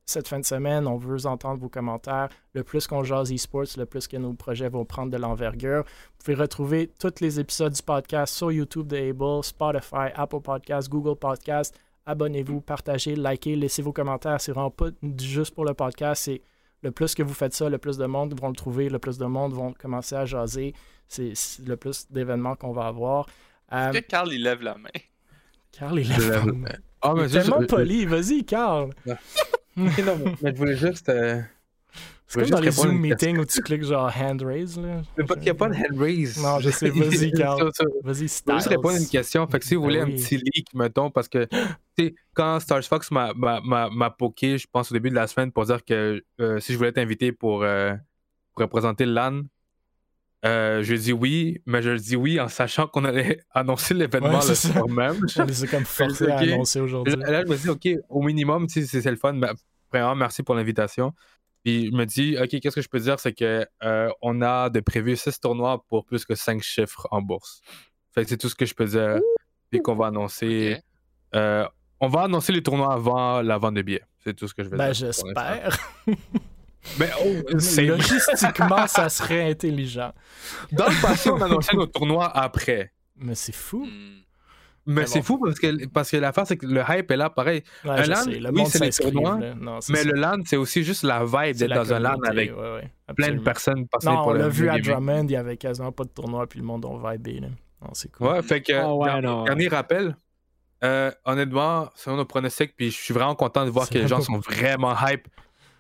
cette 0.06 0.28
fin 0.28 0.40
de 0.40 0.46
semaine. 0.46 0.86
On 0.86 0.98
veut 0.98 1.26
entendre 1.26 1.62
vos 1.62 1.70
commentaires. 1.70 2.28
Le 2.54 2.66
plus 2.66 2.88
qu'on 2.88 3.06
jase 3.06 3.32
esports, 3.32 3.78
le 3.78 3.86
plus 3.86 4.06
que 4.06 4.18
nos 4.18 4.34
projets 4.34 4.68
vont 4.68 4.84
prendre 4.84 5.12
de 5.12 5.18
l'envergure. 5.18 5.86
Vous 5.86 6.26
pouvez 6.26 6.36
retrouver 6.36 6.92
tous 7.00 7.22
les 7.22 7.40
épisodes 7.40 7.72
du 7.72 7.82
podcast 7.82 8.36
sur 8.36 8.52
YouTube 8.52 8.88
de 8.88 8.98
Able, 8.98 9.46
Spotify, 9.46 10.12
Apple 10.14 10.42
Podcasts, 10.42 10.90
Google 10.90 11.16
Podcasts 11.16 11.74
abonnez-vous, 12.12 12.62
partagez, 12.62 13.16
likez, 13.16 13.56
laissez 13.56 13.82
vos 13.82 13.92
commentaires. 13.92 14.40
C'est 14.40 14.52
vraiment 14.52 14.72
pas 14.72 14.90
juste 15.20 15.54
pour 15.54 15.66
le 15.66 15.74
podcast. 15.74 16.24
C'est 16.24 16.42
le 16.84 16.92
plus 16.92 17.16
que 17.16 17.24
vous 17.24 17.34
faites 17.34 17.54
ça, 17.54 17.70
le 17.70 17.78
plus 17.78 17.98
de 17.98 18.06
monde 18.06 18.40
vont 18.40 18.50
le 18.50 18.56
trouver, 18.56 18.90
le 18.90 19.00
plus 19.00 19.18
de 19.18 19.26
monde 19.26 19.54
vont 19.54 19.74
commencer 19.74 20.16
à 20.16 20.26
jaser. 20.26 20.74
C'est 21.08 21.34
le 21.66 21.76
plus 21.76 22.10
d'événements 22.12 22.56
qu'on 22.56 22.72
va 22.72 22.88
avoir. 22.88 23.28
Est-ce 23.72 24.00
que 24.00 24.06
Carl, 24.06 24.32
il 24.34 24.44
lève 24.44 24.62
la 24.62 24.76
main? 24.78 24.90
Carl, 25.72 26.00
il 26.00 26.10
lève 26.10 26.30
la 26.30 26.46
main. 26.46 26.70
Oh, 27.04 27.14
mais 27.16 27.28
tellement 27.28 27.66
poli. 27.66 28.06
Vas-y, 28.06 28.44
Carl. 28.46 28.92
non, 29.76 29.90
mais 30.42 30.52
je 30.52 30.58
voulais 30.58 30.76
juste... 30.76 31.10
Euh, 31.10 31.42
c'est 32.32 32.40
comme 32.40 32.50
dans 32.50 32.60
les 32.62 32.72
Zoom 32.72 32.98
meetings 32.98 33.38
où 33.38 33.46
tu 33.46 33.62
cliques 33.62 33.84
genre 33.84 34.10
hand 34.16 34.42
raise. 34.42 34.80
Là. 34.80 35.02
Il 35.18 35.42
n'y 35.42 35.50
a 35.50 35.54
pas 35.54 35.68
de 35.68 35.76
hand 35.76 36.00
raise. 36.00 36.42
Non, 36.42 36.60
je 36.60 36.70
sais. 36.70 36.90
Vas-y, 36.96 37.32
Carl. 37.34 37.70
Vas-y, 38.04 38.30
Styles. 38.30 38.44
Je 38.48 38.52
vais 38.52 38.58
juste 38.60 38.68
répondre 38.70 38.96
à 38.96 39.00
une 39.00 39.08
question. 39.08 39.46
Fait 39.48 39.60
que 39.60 39.66
si 39.66 39.76
vous 39.76 39.84
voulez 39.84 40.00
ben 40.00 40.10
un 40.10 40.16
petit 40.16 40.38
leak, 40.38 40.74
mettons, 40.74 41.12
parce 41.12 41.28
que 41.28 41.48
quand 42.34 42.60
Stars 42.62 42.84
Fox 42.84 43.12
m'a 43.12 44.10
poké, 44.18 44.58
je 44.58 44.68
pense 44.72 44.92
au 44.92 44.94
début 44.94 45.10
de 45.10 45.16
la 45.16 45.28
semaine, 45.28 45.52
pour 45.52 45.66
dire 45.66 45.84
que 45.84 46.24
euh, 46.40 46.60
si 46.60 46.72
je 46.72 46.78
voulais 46.78 46.94
t'inviter 46.94 47.34
pour, 47.34 47.64
euh, 47.64 47.94
pour, 48.54 48.64
représenter 48.64 49.06
LAN, 49.06 49.42
euh, 50.46 50.82
je 50.84 50.96
dis 50.96 51.14
oui, 51.14 51.62
mais 51.66 51.82
je 51.82 51.92
dis 51.92 52.16
oui 52.16 52.40
en 52.40 52.48
sachant 52.48 52.88
qu'on 52.88 53.04
allait 53.04 53.42
annoncer 53.52 53.94
l'événement 53.94 54.40
le 54.48 54.56
soir 54.56 54.88
même. 54.88 55.28
Je 55.28 55.42
les 55.44 55.66
ai 55.66 55.68
comme 55.68 55.86
forcé 55.86 56.28
à 56.30 56.38
annoncer 56.38 56.80
aujourd'hui. 56.80 57.16
Là, 57.16 57.44
je 57.46 57.52
me 57.52 57.58
dis, 57.58 57.70
OK, 57.70 57.88
au 58.10 58.24
minimum, 58.24 58.68
c'est 58.70 59.06
le 59.06 59.18
fun. 59.18 59.34
Mais, 59.34 59.50
vraiment, 59.92 60.16
merci 60.16 60.42
pour 60.42 60.56
l'invitation. 60.56 61.14
Puis 61.64 61.88
je 61.88 61.92
me 61.92 62.06
dis, 62.06 62.38
OK, 62.42 62.50
qu'est-ce 62.60 62.76
que 62.76 62.82
je 62.82 62.90
peux 62.90 63.00
dire, 63.00 63.20
c'est 63.20 63.34
que 63.34 63.66
euh, 63.84 64.10
on 64.22 64.42
a 64.42 64.70
de 64.70 64.80
prévu 64.80 65.16
6 65.16 65.40
tournois 65.40 65.84
pour 65.88 66.06
plus 66.06 66.26
que 66.26 66.36
5 66.36 66.62
chiffres 66.62 67.08
en 67.12 67.22
bourse. 67.22 67.62
Fait 68.14 68.24
que 68.24 68.30
c'est 68.30 68.38
tout 68.38 68.50
ce 68.50 68.56
que 68.56 68.66
je 68.66 68.74
peux 68.74 68.86
dire. 68.86 69.20
Puis 69.70 69.82
qu'on 69.82 69.96
va 69.96 70.08
annoncer. 70.08 70.82
Euh, 71.36 71.66
on 72.00 72.08
va 72.08 72.24
annoncer 72.24 72.52
les 72.52 72.64
tournois 72.64 72.94
avant 72.94 73.42
la 73.42 73.58
vente 73.58 73.76
de 73.76 73.82
billets. 73.84 74.04
C'est 74.24 74.36
tout 74.36 74.48
ce 74.48 74.54
que 74.54 74.64
je 74.64 74.70
veux 74.70 74.78
ben, 74.78 74.92
dire. 74.92 75.12
Ben, 75.12 75.14
j'espère. 75.14 75.78
Mais 77.00 77.10
oh, 77.24 77.44
logistiquement, 77.54 78.88
ça 78.88 79.08
serait 79.08 79.50
intelligent. 79.52 80.12
Dans 80.72 80.88
le 80.88 81.00
passé, 81.00 81.30
on 81.30 81.40
annonçait 81.40 81.76
nos 81.76 81.86
tournois 81.86 82.36
après. 82.36 82.92
Mais 83.18 83.36
c'est 83.36 83.54
fou. 83.54 83.88
Mais, 84.88 85.06
c'est 85.06 85.22
fou 85.22 85.38
parce 85.38 85.60
que, 85.60 85.88
parce 85.88 86.10
que 86.10 86.18
l'affaire, 86.18 86.48
c'est 86.48 86.58
que 86.58 86.66
le 86.66 86.82
hype 86.88 87.12
est 87.12 87.18
là, 87.18 87.30
pareil. 87.30 87.64
un 87.84 88.04
LAN, 88.04 88.26
oui, 88.52 88.64
c'est 88.68 88.84
les 88.84 88.92
tournois, 88.92 89.40
mais 89.90 90.04
le 90.04 90.14
LAN, 90.14 90.38
c'est 90.46 90.58
aussi 90.58 90.84
juste 90.84 91.04
la 91.04 91.24
vibe 91.24 91.56
d'être 91.56 91.74
dans 91.74 91.94
un 91.94 92.00
LAN 92.00 92.18
avec 92.24 92.52
plein 93.16 93.34
de 93.34 93.42
personnes 93.42 93.88
passées 93.88 94.08
non, 94.08 94.18
pour 94.18 94.28
on 94.28 94.34
l'a 94.34 94.48
vu 94.48 94.70
à 94.70 94.80
Drummond, 94.80 95.26
il 95.26 95.32
y 95.32 95.36
avait 95.36 95.58
quasiment 95.58 95.92
pas 95.92 96.04
de 96.04 96.10
tournoi, 96.10 96.48
puis 96.48 96.60
le 96.60 96.66
monde 96.66 96.86
a 96.86 97.12
vibé. 97.12 97.42
c'est 97.94 98.12
cool. 98.12 98.28
Ouais, 98.28 98.42
fait 98.42 98.62
que, 98.62 98.74
ah 98.74 99.46
dernier 99.46 99.68
rappel, 99.68 100.16
euh, 100.84 101.12
honnêtement, 101.26 101.90
selon 101.94 102.18
nos 102.18 102.26
pronostics, 102.26 102.76
puis 102.76 102.90
je 102.90 102.98
suis 102.98 103.14
vraiment 103.14 103.36
content 103.36 103.66
de 103.66 103.70
voir 103.70 103.88
que 103.88 103.98
les 103.98 104.08
gens 104.08 104.22
sont 104.22 104.40
vraiment 104.40 104.96
hype 105.00 105.28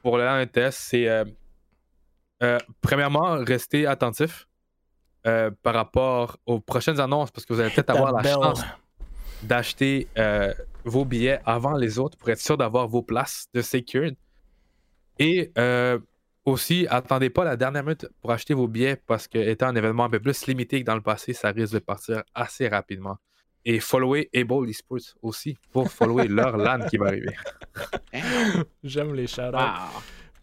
pour 0.03 0.18
le 0.18 0.26
LAN 0.26 0.40
ETS, 0.40 0.72
c'est 0.72 1.07
euh, 1.07 1.26
euh, 2.44 2.60
premièrement, 2.82 3.38
rester 3.44 3.88
attentif. 3.88 4.48
par 5.23 5.73
rapport 5.73 6.38
aux 6.45 6.60
prochaines 6.60 6.99
annonces, 6.99 7.32
parce 7.32 7.45
que 7.45 7.53
vous 7.53 7.60
allez 7.60 7.72
peut-être 7.72 7.90
avoir 7.95 8.11
la 8.11 8.23
chance 8.23 8.64
d'acheter 9.43 10.07
euh, 10.18 10.53
vos 10.84 11.05
billets 11.05 11.39
avant 11.45 11.76
les 11.76 11.99
autres 11.99 12.18
pour 12.18 12.30
être 12.30 12.39
sûr 12.39 12.57
d'avoir 12.57 12.88
vos 12.88 13.01
places 13.01 13.47
de 13.53 13.61
secured. 13.61 14.15
Et 15.19 15.51
euh, 15.57 15.99
aussi, 16.45 16.88
attendez 16.89 17.30
pas 17.30 17.43
la 17.43 17.55
dernière 17.55 17.84
minute 17.84 18.07
pour 18.22 18.31
acheter 18.31 18.53
vos 18.53 18.68
billets 18.68 18.95
parce 18.95 19.27
que 19.27 19.38
étant 19.38 19.68
un 19.68 19.76
événement 19.76 20.05
un 20.05 20.09
peu 20.09 20.19
plus 20.19 20.47
limité 20.47 20.81
que 20.81 20.85
dans 20.85 20.95
le 20.95 21.01
passé, 21.01 21.34
ça 21.34 21.51
risque 21.51 21.73
de 21.73 21.80
partir 21.80 22.23
assez 22.34 22.68
rapidement. 22.68 23.18
Et 23.63 23.80
followez 23.80 24.30
Able 24.35 24.68
Esports 24.69 25.15
aussi 25.22 25.57
pour 25.72 25.91
follower 25.91 26.27
leur 26.30 26.57
LAN 26.57 26.88
qui 26.88 26.97
va 26.97 27.07
arriver. 27.07 27.35
J'aime 28.84 29.13
les 29.13 29.27
shout 29.27 29.41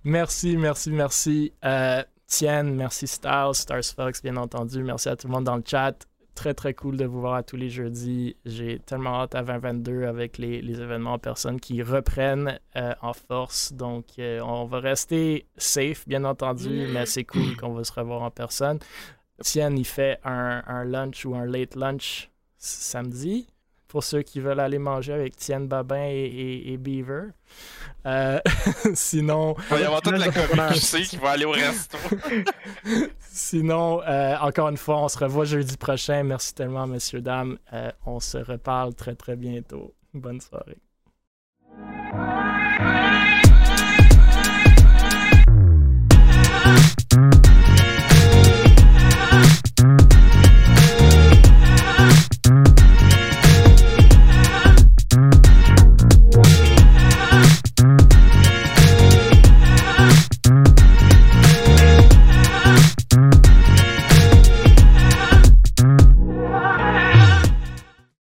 Merci, 0.04 0.56
merci, 0.56 0.92
merci. 0.92 1.52
Euh, 1.64 2.04
Tienne, 2.26 2.76
merci 2.76 3.06
Stars, 3.08 3.56
Stars 3.56 3.84
Fox, 3.96 4.22
bien 4.22 4.36
entendu. 4.36 4.82
Merci 4.84 5.08
à 5.08 5.16
tout 5.16 5.26
le 5.26 5.32
monde 5.32 5.44
dans 5.44 5.56
le 5.56 5.64
chat 5.66 6.06
très 6.38 6.54
très 6.54 6.72
cool 6.72 6.96
de 6.96 7.04
vous 7.04 7.20
voir 7.20 7.34
à 7.34 7.42
tous 7.42 7.56
les 7.56 7.68
jeudis. 7.68 8.36
J'ai 8.44 8.78
tellement 8.78 9.22
hâte 9.22 9.34
à 9.34 9.42
2022 9.42 10.04
avec 10.04 10.38
les, 10.38 10.60
événements 10.80 11.14
en 11.14 11.18
personne 11.18 11.58
qui 11.58 11.82
reprennent 11.82 12.60
euh, 12.76 12.94
en 13.02 13.12
force. 13.12 13.72
Donc, 13.72 14.04
euh, 14.20 14.40
on 14.40 14.64
va 14.64 14.78
rester 14.78 15.48
safe, 15.56 16.06
bien 16.06 16.24
entendu, 16.24 16.86
mais 16.92 17.06
c'est 17.06 17.24
cool 17.24 17.56
qu'on 17.56 17.72
va 17.74 17.82
se 17.82 17.92
revoir 17.92 18.22
en 18.22 18.30
personne. 18.30 18.78
Tiens, 19.42 19.74
il 19.74 19.84
fait 19.84 20.20
un, 20.24 20.62
un 20.66 20.84
lunch 20.84 21.24
ou 21.24 21.34
un 21.34 21.44
late 21.44 21.74
lunch 21.74 22.30
samedi 22.56 23.48
pour 23.88 24.04
ceux 24.04 24.22
qui 24.22 24.40
veulent 24.40 24.60
aller 24.60 24.78
manger 24.78 25.14
avec 25.14 25.36
Tienne 25.36 25.66
Babin 25.66 26.06
et, 26.10 26.76
Beaver. 26.78 27.30
Euh, 28.06 28.38
sinon. 28.94 29.56
Il 29.58 29.76
va 29.76 29.80
y 29.80 29.84
avoir 29.84 30.02
toute 30.02 30.18
la 30.18 30.30
communauté 30.30 31.02
qui 31.02 31.16
va 31.16 31.30
aller 31.30 31.46
au 31.46 31.52
resto. 31.52 31.96
sinon, 33.20 34.02
euh, 34.02 34.36
encore 34.40 34.68
une 34.68 34.76
fois, 34.76 35.02
on 35.02 35.08
se 35.08 35.18
revoit 35.18 35.46
jeudi 35.46 35.76
prochain. 35.76 36.22
Merci 36.22 36.54
tellement, 36.54 36.86
messieurs, 36.86 37.22
dames. 37.22 37.58
Euh, 37.72 37.90
on 38.04 38.20
se 38.20 38.38
reparle 38.38 38.94
très, 38.94 39.14
très 39.14 39.36
bientôt. 39.36 39.94
Bonne 40.12 40.40
soirée. 40.40 40.78